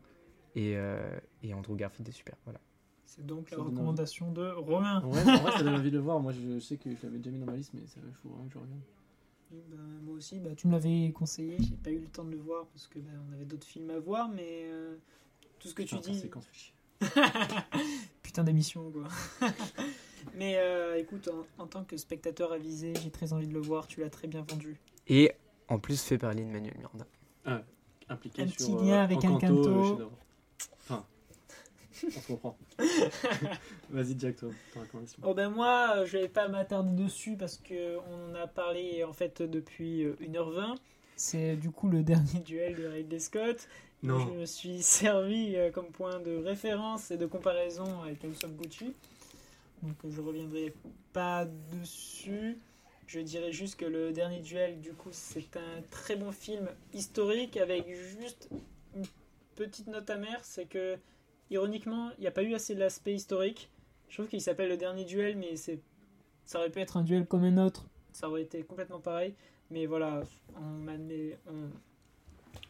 Et, 0.55 0.77
euh, 0.77 0.97
et 1.43 1.53
Andrew 1.53 1.75
Garfield 1.75 2.07
est 2.07 2.13
super. 2.13 2.35
Voilà. 2.45 2.59
C'est 3.05 3.25
donc 3.25 3.49
Ça 3.49 3.57
la 3.57 3.63
recommandation 3.63 4.31
de 4.31 4.47
Romain. 4.51 5.03
Ouais, 5.03 5.19
en 5.19 5.37
vrai, 5.37 5.51
ça 5.51 5.63
donne 5.63 5.75
envie 5.75 5.91
de 5.91 5.97
le 5.97 6.01
voir. 6.03 6.19
Moi, 6.21 6.31
je 6.31 6.59
sais 6.59 6.77
que 6.77 6.89
je 6.89 6.95
l'avais 7.03 7.17
déjà 7.17 7.29
mis 7.31 7.39
dans 7.39 7.45
ma 7.45 7.57
liste, 7.57 7.71
mais 7.73 7.81
il 7.81 8.13
faut 8.13 8.29
vraiment 8.29 8.47
que 8.47 8.53
je 8.53 8.57
regarde. 8.59 8.79
Ben, 9.51 9.77
moi 10.03 10.15
aussi, 10.15 10.39
bah, 10.39 10.51
tu 10.55 10.67
me 10.67 10.73
l'avais 10.73 11.11
conseillé, 11.13 11.57
j'ai 11.59 11.75
pas 11.75 11.91
eu 11.91 11.99
le 11.99 12.07
temps 12.07 12.23
de 12.23 12.31
le 12.31 12.37
voir 12.37 12.65
parce 12.67 12.87
que 12.87 12.99
bah, 12.99 13.11
on 13.29 13.33
avait 13.33 13.45
d'autres 13.45 13.67
films 13.67 13.89
à 13.89 13.99
voir, 13.99 14.27
mais 14.27 14.63
euh, 14.65 14.95
tout 15.59 15.67
ce 15.67 15.73
que 15.73 15.83
tu 15.83 15.95
Putain, 15.95 16.11
dis. 16.11 16.29
Putain 18.23 18.43
d'émission 18.43 18.91
quoi. 18.91 19.07
mais 20.35 20.57
euh, 20.57 20.97
écoute, 20.97 21.29
en, 21.57 21.63
en 21.63 21.67
tant 21.67 21.83
que 21.83 21.97
spectateur 21.97 22.51
avisé, 22.51 22.93
j'ai 23.01 23.11
très 23.11 23.33
envie 23.33 23.47
de 23.47 23.53
le 23.53 23.61
voir, 23.61 23.87
tu 23.87 24.01
l'as 24.01 24.09
très 24.09 24.27
bien 24.27 24.45
vendu. 24.49 24.79
Et 25.07 25.31
en 25.67 25.79
plus 25.79 26.01
fait 26.01 26.17
par 26.17 26.33
Lin 26.33 26.45
Manuel 26.47 26.75
Miranda. 26.77 27.05
Impliqué 28.07 28.43
Un 28.43 28.47
sur, 28.47 28.55
petit 28.57 28.71
euh, 28.73 28.81
lien 28.81 29.01
avec 29.03 29.25
un 29.25 29.39
canto. 29.39 29.99
euh. 29.99 30.05
Enfin, 30.79 31.03
on 32.05 32.11
se 32.11 32.27
comprend. 32.27 32.55
Vas-y, 33.89 34.19
Jack, 34.19 34.35
toi, 34.35 34.49
ton 34.73 34.81
recommandation. 34.81 35.19
Oh 35.25 35.33
ben 35.33 35.49
moi, 35.49 35.93
euh, 35.97 36.05
je 36.05 36.17
vais 36.19 36.27
pas 36.27 36.47
m'attarder 36.47 37.03
dessus 37.03 37.35
parce 37.35 37.57
que 37.57 37.97
on 37.97 38.31
en 38.31 38.35
a 38.35 38.45
parlé 38.45 39.03
en 39.03 39.11
fait 39.13 39.41
depuis 39.41 40.03
euh, 40.03 40.15
1h20. 40.21 40.75
C'est 41.15 41.55
du 41.55 41.71
coup 41.71 41.87
le 41.89 42.03
dernier 42.03 42.41
duel 42.45 42.75
de 42.75 42.85
Ridley 42.85 43.17
Scott. 43.19 43.67
Je 44.05 44.39
me 44.39 44.45
suis 44.45 44.81
servi 44.81 45.55
euh, 45.55 45.71
comme 45.71 45.87
point 45.87 46.19
de 46.19 46.35
référence 46.37 47.11
et 47.11 47.17
de 47.17 47.25
comparaison 47.25 48.01
avec 48.01 48.23
House 48.23 48.45
Gucci. 48.57 48.93
Donc 49.83 49.95
je 50.07 50.21
reviendrai 50.21 50.73
pas 51.13 51.45
dessus. 51.45 52.57
Je 53.07 53.19
dirais 53.19 53.51
juste 53.51 53.79
que 53.79 53.85
le 53.85 54.11
dernier 54.11 54.39
duel, 54.39 54.79
du 54.79 54.93
coup, 54.93 55.09
c'est 55.11 55.57
un 55.57 55.81
très 55.91 56.15
bon 56.15 56.31
film 56.31 56.67
historique 56.93 57.57
avec 57.57 57.87
juste 57.87 58.49
une 58.95 59.05
petite 59.55 59.87
note 59.87 60.09
amère, 60.09 60.39
c'est 60.43 60.65
que 60.65 60.97
ironiquement, 61.51 62.09
il 62.17 62.21
n'y 62.21 62.27
a 62.27 62.31
pas 62.31 62.41
eu 62.41 62.55
assez 62.55 62.73
de 62.73 62.79
l'aspect 62.79 63.13
historique. 63.13 63.69
Je 64.09 64.15
trouve 64.15 64.27
qu'il 64.27 64.41
s'appelle 64.41 64.69
le 64.69 64.77
dernier 64.77 65.03
duel, 65.03 65.37
mais 65.37 65.55
ça 65.55 66.59
aurait 66.59 66.69
pu 66.69 66.79
être 66.79 66.97
un 66.97 67.03
duel 67.03 67.27
comme 67.27 67.43
un 67.43 67.63
autre. 67.63 67.85
Ça 68.11 68.29
aurait 68.29 68.41
été 68.41 68.63
complètement 68.63 68.99
pareil. 68.99 69.35
Mais 69.69 69.85
voilà, 69.85 70.21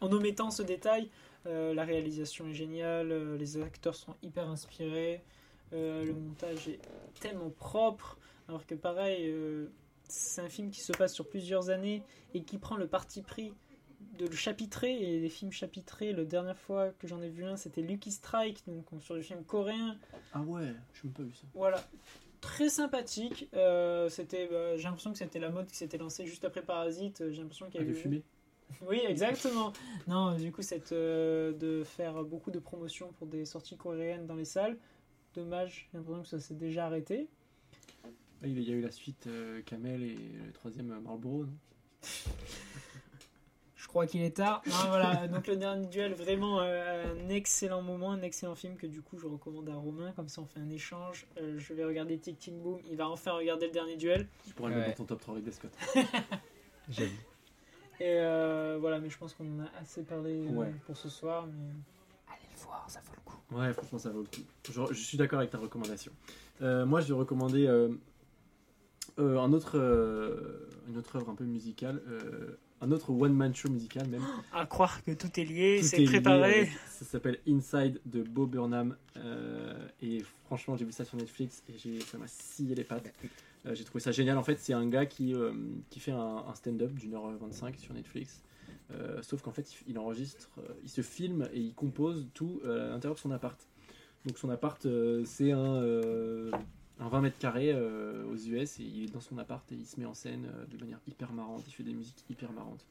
en 0.02 0.12
omettant 0.12 0.52
ce 0.52 0.64
détail, 0.64 1.10
euh, 1.46 1.74
la 1.74 1.84
réalisation 1.84 2.48
est 2.48 2.54
géniale, 2.54 3.12
euh, 3.12 3.38
les 3.38 3.62
acteurs 3.62 3.96
sont 3.96 4.16
hyper 4.24 4.50
inspirés, 4.50 5.22
euh, 5.74 6.04
le 6.06 6.14
montage 6.14 6.68
est 6.68 6.80
tellement 7.20 7.50
propre. 7.50 8.18
Alors 8.48 8.66
que 8.66 8.76
pareil, 8.76 9.34
c'est 10.08 10.42
un 10.42 10.50
film 10.50 10.70
qui 10.70 10.82
se 10.82 10.94
passe 10.94 11.14
sur 11.14 11.28
plusieurs 11.28 11.70
années 11.70 12.04
et 12.36 12.44
qui 12.44 12.58
prend 12.60 12.78
le 12.78 12.86
parti 12.88 13.24
pris 13.24 13.54
de 14.20 14.28
le 14.28 14.36
chapitrer. 14.36 14.94
Et 15.02 15.20
les 15.20 15.30
films 15.30 15.52
chapitrés, 15.52 16.14
la 16.14 16.26
dernière 16.26 16.58
fois 16.58 16.92
que 17.00 17.08
j'en 17.08 17.22
ai 17.24 17.30
vu 17.30 17.44
un, 17.44 17.58
c'était 17.58 17.82
Lucky 17.82 18.12
Strike, 18.12 18.64
donc 18.68 18.86
sur 19.02 19.16
du 19.16 19.24
film 19.24 19.44
coréen. 19.44 19.98
ah 20.34 20.42
ouais, 20.42 20.62
je 20.94 21.00
n'ai 21.00 21.04
même 21.06 21.14
pas 21.14 21.24
vu 21.24 21.34
ça. 21.34 21.48
Voilà, 21.56 21.84
très 22.40 22.70
sympathique. 22.70 23.50
C'était, 24.10 24.48
bah, 24.48 24.78
j'ai 24.78 24.84
l'impression 24.84 25.12
que 25.12 25.18
c'était 25.18 25.40
la 25.40 25.50
mode 25.50 25.66
qui 25.66 25.76
s'était 25.76 25.98
lancée 25.98 26.28
juste 26.28 26.46
après 26.46 26.62
Parasite. 26.62 27.24
J'ai 27.32 27.42
l'impression 27.42 27.68
qu'il 27.72 27.82
Ah, 27.82 27.84
y 27.84 27.88
a 27.88 27.90
de 27.90 27.96
eu. 27.98 28.00
fumer? 28.00 28.22
Oui, 28.88 29.02
exactement. 29.08 29.74
non, 30.08 30.36
du 30.36 30.52
coup, 30.52 30.62
c'est 30.62 30.92
euh, 30.92 31.54
de 31.54 31.84
faire 31.84 32.24
beaucoup 32.24 32.52
de 32.52 32.60
promotions 32.60 33.12
pour 33.14 33.28
des 33.28 33.46
sorties 33.46 33.78
coréennes 33.78 34.28
dans 34.28 34.36
les 34.36 34.46
salles. 34.46 34.78
Dommage, 35.34 35.90
j'ai 35.92 35.98
l'impression 35.98 36.22
que 36.22 36.28
ça 36.28 36.40
s'est 36.40 36.56
déjà 36.56 36.86
arrêté. 36.86 37.28
Ah, 38.04 38.48
Il 38.48 38.62
y 38.62 38.72
a 38.72 38.76
eu 38.76 38.82
la 38.82 38.92
suite 38.92 39.28
euh, 39.28 39.62
Kamel 39.66 40.04
et 40.04 40.18
le 40.46 40.52
troisième 40.52 40.92
euh, 40.92 41.00
Marlboro, 41.00 41.46
non 41.46 41.58
Je 43.76 43.88
crois 43.88 44.08
qu'il 44.08 44.24
est 44.24 44.36
tard. 44.38 44.62
Non, 44.66 44.88
voilà, 44.88 45.28
donc 45.28 45.46
le 45.46 45.58
dernier 45.58 45.86
duel, 45.88 46.16
vraiment 46.16 46.60
euh, 46.60 47.14
un 47.14 47.30
excellent 47.30 47.82
moment, 47.82 48.12
un 48.12 48.22
excellent 48.24 48.56
film 48.56 48.78
que 48.78 48.88
du 48.88 49.02
coup 49.02 49.18
je 49.20 49.28
recommande 49.28 49.70
à 49.70 49.76
Romain. 49.76 50.12
Comme 50.16 50.28
ça, 50.28 50.42
on 50.42 50.46
fait 50.46 50.60
un 50.60 50.70
échange. 50.70 51.28
Euh, 51.38 51.60
je 51.60 51.74
vais 51.74 51.86
regarder 51.86 52.18
Tic 52.18 52.40
Tic 52.40 52.56
Boom. 52.56 52.80
Il 52.90 52.98
va 52.98 53.08
enfin 53.08 53.34
regarder 53.34 53.68
le 53.68 53.72
dernier 53.72 53.96
duel. 53.96 54.28
Tu 54.46 54.54
pourras 54.54 54.70
le 54.70 54.78
mettre 54.78 54.90
dans 54.90 54.96
ton 54.96 55.06
top 55.06 55.22
3 55.22 55.36
avec 55.36 55.54
Scott. 55.54 55.72
J'avoue. 56.90 57.12
Et 58.00 58.04
euh, 58.20 58.78
voilà, 58.80 59.00
mais 59.00 59.10
je 59.10 59.18
pense 59.18 59.34
qu'on 59.34 59.46
en 59.60 59.64
a 59.66 59.70
assez 59.82 60.04
parlé 60.04 60.48
euh, 60.48 60.52
Ouais. 60.52 60.74
pour 60.86 60.98
ce 60.98 61.10
soir. 61.10 61.48
Mais 61.48 61.54
allez 62.28 62.48
le 62.54 62.62
voir, 62.62 62.86
ça 62.90 63.00
vaut 63.02 63.14
le 63.16 63.22
coup. 63.32 63.38
Ouais, 63.56 63.74
franchement, 63.74 64.00
ça 64.00 64.10
vaut 64.10 64.22
le 64.22 64.26
coup. 64.28 64.44
Je, 64.70 64.94
je 64.94 65.00
suis 65.04 65.18
d'accord 65.18 65.40
avec 65.40 65.52
ta 65.52 65.58
recommandation. 65.58 66.12
Euh, 66.62 66.86
moi, 66.86 67.02
je 67.02 67.08
vais 67.08 67.14
recommander 67.14 67.68
euh, 67.68 67.90
euh, 69.20 69.38
un 69.40 69.54
autre, 69.54 69.78
euh, 69.78 70.68
une 70.88 70.98
autre 70.98 71.16
œuvre 71.16 71.30
un 71.30 71.36
peu 71.36 71.46
musicale, 71.46 72.02
euh, 72.08 72.58
un 72.82 72.92
autre 72.92 73.12
one-man 73.12 73.54
show 73.56 73.70
musical 73.70 74.08
même. 74.08 74.22
À 74.54 74.66
croire 74.66 75.04
que 75.04 75.12
tout 75.12 75.40
est 75.40 75.46
lié, 75.46 75.82
c'est 75.82 76.02
est 76.04 76.06
préparé. 76.06 76.66
lié 76.66 76.70
ça 76.90 77.06
s'appelle 77.06 77.40
Inside 77.48 78.00
de 78.06 78.24
Bo 78.24 78.46
Burnham. 78.46 78.96
euh, 79.18 79.88
et 80.02 80.24
franchement, 80.46 80.76
j'ai 80.76 80.86
vu 80.86 80.92
ça 80.92 81.04
sur 81.06 81.18
Netflix 81.18 81.64
et 81.70 81.78
j'ai- 81.78 82.00
ça 82.02 82.18
m'a 82.18 82.28
scié 82.28 82.76
les 82.76 82.84
pattes. 82.84 83.14
Euh, 83.66 83.74
j'ai 83.76 83.84
trouvé 83.84 84.00
ça 84.02 84.12
génial. 84.12 84.38
En 84.38 84.44
fait, 84.44 84.60
c'est 84.60 84.74
un 84.74 84.88
gars 84.88 85.06
qui, 85.06 85.34
euh, 85.34 85.52
qui 85.90 86.00
fait 86.00 86.12
un, 86.12 86.44
un 86.48 86.54
stand-up 86.56 86.94
d'une 86.94 87.14
heure 87.16 87.30
25 87.40 87.76
sur 87.78 87.94
Netflix. 87.94 88.42
Sauf 89.24 89.42
qu'en 89.42 89.52
fait, 89.52 89.68
il, 89.88 89.92
il 89.94 89.98
enregistre, 90.00 90.52
il 90.84 90.90
se 90.90 91.02
filme 91.02 91.48
et 91.54 91.60
il 91.60 91.74
compose 91.74 92.28
tout 92.36 92.62
à 92.64 92.68
l'intérieur 92.90 93.16
de 93.16 93.20
son 93.20 93.32
appart. 93.32 93.60
Donc 94.26 94.38
son 94.38 94.50
appart, 94.52 94.86
c'est 95.26 95.52
un, 95.52 96.52
un 97.00 97.10
20 97.10 97.22
mètres 97.22 97.38
carrés 97.40 97.72
euh, 97.74 98.24
aux 98.32 98.36
US 98.38 98.80
et 98.80 98.84
il 98.84 99.04
est 99.06 99.14
dans 99.14 99.20
son 99.20 99.38
appart 99.38 99.70
et 99.72 99.76
il 99.76 99.86
se 99.86 100.00
met 100.00 100.06
en 100.06 100.14
scène 100.14 100.46
euh, 100.54 100.66
de 100.66 100.78
manière 100.78 101.00
hyper 101.08 101.32
marrante. 101.34 101.64
Il 101.68 101.74
fait 101.74 101.84
des 101.84 101.94
musiques 101.94 102.24
hyper 102.30 102.52
marrantes. 102.54 102.86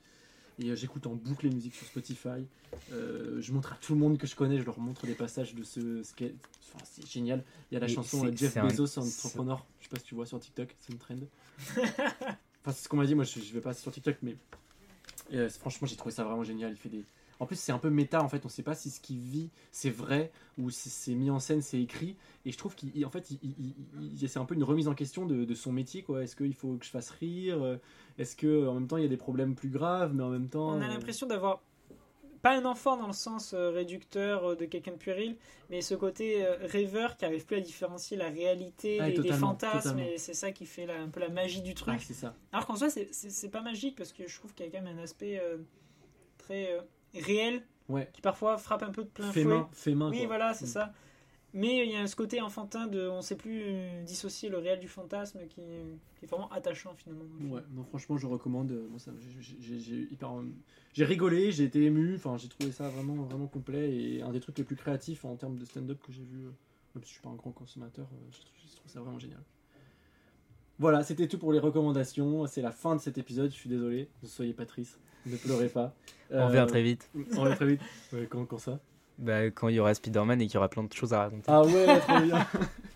Et 0.60 0.70
euh, 0.70 0.76
j'écoute 0.76 1.06
en 1.06 1.14
boucle 1.14 1.46
les 1.48 1.54
musiques 1.54 1.74
sur 1.74 1.86
Spotify. 1.86 2.46
Je 2.90 3.52
montre 3.52 3.72
à 3.72 3.76
tout 3.76 3.94
le 3.94 4.00
monde 4.00 4.18
que 4.18 4.26
je 4.26 4.36
connais, 4.36 4.58
je 4.58 4.64
leur 4.64 4.78
montre 4.78 5.06
des 5.06 5.14
passages 5.14 5.54
de 5.54 5.64
ce 5.64 6.02
sketch. 6.02 6.34
Enfin, 6.74 6.84
c'est 6.84 7.06
génial. 7.10 7.42
Il 7.70 7.74
y 7.74 7.76
a 7.76 7.80
la 7.80 7.86
Mais 7.86 7.92
chanson 7.92 8.22
c'est- 8.24 8.36
Jeff 8.36 8.52
c'est 8.52 8.60
un- 8.60 8.66
Bezos, 8.68 8.86
c'est- 8.86 9.00
entrepreneur. 9.00 9.64
Je 9.80 9.84
sais 9.84 9.90
pas 9.90 9.98
si 9.98 10.04
tu 10.04 10.14
vois 10.14 10.26
sur 10.26 10.38
TikTok, 10.38 10.74
c'est 10.78 10.92
une 10.92 10.98
trend. 10.98 11.14
enfin, 11.78 12.72
c'est 12.72 12.84
ce 12.84 12.88
qu'on 12.88 12.96
m'a 12.96 13.06
dit. 13.06 13.14
Moi, 13.14 13.24
je, 13.24 13.40
je 13.40 13.52
vais 13.52 13.60
pas 13.60 13.74
sur 13.74 13.90
TikTok, 13.90 14.16
mais 14.22 14.36
franchement, 15.48 15.86
j'ai 15.86 15.96
trouvé 15.96 16.14
ça 16.14 16.24
vraiment 16.24 16.44
génial. 16.44 16.72
Il 16.72 16.76
fait 16.76 16.88
des. 16.88 17.04
En 17.44 17.46
plus, 17.46 17.56
c'est 17.60 17.72
un 17.72 17.78
peu 17.78 17.90
méta 17.90 18.22
en 18.22 18.28
fait. 18.30 18.46
On 18.46 18.48
sait 18.48 18.62
pas 18.62 18.74
si 18.74 18.88
ce 18.88 19.00
qu'il 19.00 19.18
vit 19.18 19.50
c'est 19.70 19.90
vrai 19.90 20.32
ou 20.56 20.70
si 20.70 20.88
c'est 20.88 21.14
mis 21.14 21.28
en 21.28 21.38
scène, 21.40 21.60
c'est 21.60 21.78
écrit. 21.78 22.16
Et 22.46 22.52
je 22.52 22.56
trouve 22.56 22.74
qu'il, 22.74 23.04
en 23.04 23.10
fait, 23.10 23.28
c'est 24.26 24.38
un 24.38 24.46
peu 24.46 24.54
une 24.54 24.64
remise 24.64 24.88
en 24.88 24.94
question 24.94 25.26
de, 25.26 25.44
de 25.44 25.54
son 25.54 25.70
métier. 25.70 26.02
quoi. 26.02 26.22
Est-ce 26.22 26.36
qu'il 26.36 26.54
faut 26.54 26.74
que 26.76 26.86
je 26.86 26.90
fasse 26.90 27.10
rire? 27.10 27.78
Est-ce 28.16 28.34
que 28.34 28.66
en 28.66 28.72
même 28.74 28.86
temps 28.86 28.96
il 28.96 29.02
y 29.02 29.06
a 29.06 29.10
des 29.10 29.18
problèmes 29.18 29.54
plus 29.54 29.68
graves, 29.68 30.14
mais 30.14 30.22
en 30.22 30.30
même 30.30 30.48
temps. 30.48 30.70
On 30.70 30.80
a 30.80 30.86
euh, 30.86 30.88
l'impression 30.88 31.26
d'avoir 31.26 31.60
pas 32.40 32.58
un 32.58 32.64
enfant 32.64 32.96
dans 32.96 33.08
le 33.08 33.12
sens 33.12 33.52
euh, 33.52 33.68
réducteur 33.68 34.52
euh, 34.52 34.56
de 34.56 34.64
quelqu'un 34.64 34.92
de 34.92 34.96
puéril, 34.96 35.36
mais 35.68 35.82
ce 35.82 35.94
côté 35.94 36.46
rêveur 36.62 37.18
qui 37.18 37.26
arrive 37.26 37.44
plus 37.44 37.56
à 37.56 37.60
différencier 37.60 38.16
la 38.16 38.30
réalité 38.30 39.00
Ah, 39.02 39.10
des, 39.10 39.32
fantasmes, 39.32 39.78
totalement. 39.90 40.04
et 40.14 40.16
c'est 40.16 40.32
ça 40.34 40.50
qui 40.50 40.64
fait 40.64 40.86
la- 40.86 41.02
un 41.02 41.08
peu 41.08 41.20
la 41.20 41.28
magie 41.28 41.60
du 41.60 41.74
truc. 41.74 42.00
ah, 42.00 42.14
ça. 42.14 42.34
Alors 42.52 42.66
qu'en 42.66 42.76
soi, 42.76 42.88
c'est- 42.88 43.50
pas 43.50 43.60
magique 43.60 43.96
parce 43.96 44.14
que 44.14 44.26
je 44.26 44.34
trouve 44.38 44.54
qu'il 44.54 44.64
y 44.64 44.68
a 44.70 44.72
quand 44.72 44.82
même 44.82 44.98
un 44.98 45.02
aspect 45.02 45.38
euh, 45.42 45.58
très 46.38 46.72
euh, 46.72 46.80
réel 47.14 47.62
Ouais. 47.88 48.08
qui 48.14 48.20
parfois 48.22 48.56
frappe 48.58 48.82
un 48.82 48.90
peu 48.90 49.04
de 49.04 49.08
plein 49.08 49.30
Fait 49.30 49.42
fouet. 49.42 49.52
main, 49.54 49.68
fait 49.72 49.94
main. 49.94 50.10
Oui, 50.10 50.18
quoi. 50.18 50.26
voilà, 50.28 50.54
c'est 50.54 50.64
Mm. 50.64 50.68
ça. 50.68 50.92
Mais 51.56 51.86
il 51.86 51.92
y 51.92 51.96
a 51.96 52.06
ce 52.08 52.16
côté 52.16 52.40
enfantin 52.40 52.88
de 52.88 53.06
on 53.08 53.20
sait 53.20 53.36
plus 53.36 53.62
euh, 53.64 54.02
dissocier 54.02 54.48
le 54.48 54.58
réel 54.58 54.80
du 54.80 54.88
fantasme 54.88 55.38
qui, 55.48 55.60
qui 56.16 56.24
est 56.24 56.26
vraiment 56.26 56.50
attachant 56.50 56.94
finalement. 56.96 57.24
Ouais, 57.54 57.60
non, 57.70 57.84
franchement, 57.84 58.16
je 58.16 58.26
recommande. 58.26 58.72
euh, 58.72 58.88
j'ai- 60.92 61.04
rigolé, 61.04 61.52
j'ai 61.52 61.64
été 61.64 61.84
ému. 61.84 62.16
Enfin, 62.16 62.36
j'ai 62.38 62.48
trouvé 62.48 62.72
ça 62.72 62.88
vraiment, 62.88 63.14
vraiment 63.22 63.46
complet 63.46 63.94
et 63.94 64.22
un 64.22 64.32
des 64.32 64.40
trucs 64.40 64.58
les 64.58 64.64
plus 64.64 64.74
créatifs 64.76 65.24
en 65.24 65.36
termes 65.36 65.56
de 65.56 65.64
stand-up 65.64 66.00
que 66.04 66.10
j'ai 66.12 66.24
vu. 66.24 66.46
euh, 66.46 66.50
Même 66.96 67.04
si 67.04 67.08
je 67.10 67.14
suis 67.14 67.22
pas 67.22 67.30
un 67.30 67.34
grand 67.34 67.50
consommateur, 67.52 68.06
je 68.32 68.38
trouve, 68.38 68.52
je 68.70 68.76
trouve 68.76 68.90
ça 68.90 69.00
vraiment 69.00 69.18
génial. 69.18 69.42
Voilà, 70.78 71.02
c'était 71.04 71.28
tout 71.28 71.38
pour 71.38 71.52
les 71.52 71.58
recommandations. 71.60 72.46
C'est 72.46 72.62
la 72.62 72.72
fin 72.72 72.96
de 72.96 73.00
cet 73.00 73.16
épisode. 73.18 73.50
Je 73.50 73.56
suis 73.56 73.68
désolé. 73.70 74.08
Ne 74.22 74.28
soyez 74.28 74.52
pas 74.54 74.66
triste. 74.66 74.98
Ne 75.26 75.36
pleurez 75.36 75.68
pas. 75.68 75.92
On 76.30 76.46
revient 76.46 76.66
très 76.68 76.82
vite. 76.82 77.10
On 77.36 77.42
revient 77.42 77.56
très 77.56 77.66
vite. 77.66 77.80
Ouais, 78.12 78.26
quand, 78.28 78.44
quand 78.44 78.58
ça? 78.58 78.78
Bah, 79.18 79.44
quand 79.46 79.68
il 79.68 79.76
y 79.76 79.80
aura 79.80 79.94
Spider-Man 79.94 80.40
et 80.40 80.46
qu'il 80.46 80.54
y 80.54 80.58
aura 80.58 80.68
plein 80.68 80.82
de 80.82 80.92
choses 80.92 81.12
à 81.12 81.20
raconter. 81.20 81.44
Ah 81.46 81.62
ouais, 81.62 82.00
trop 82.00 82.20
bien. 82.20 82.46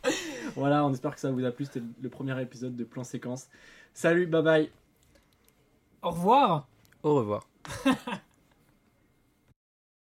voilà, 0.56 0.84
on 0.84 0.92
espère 0.92 1.14
que 1.14 1.20
ça 1.20 1.30
vous 1.30 1.44
a 1.44 1.50
plu. 1.50 1.64
C'était 1.64 1.82
le 2.00 2.08
premier 2.08 2.40
épisode 2.40 2.76
de 2.76 2.84
Plan 2.84 3.04
Séquence. 3.04 3.48
Salut, 3.94 4.26
bye 4.26 4.42
bye. 4.42 4.70
Au 6.02 6.10
revoir 6.10 6.66
Au 7.02 7.14
revoir. 7.14 7.46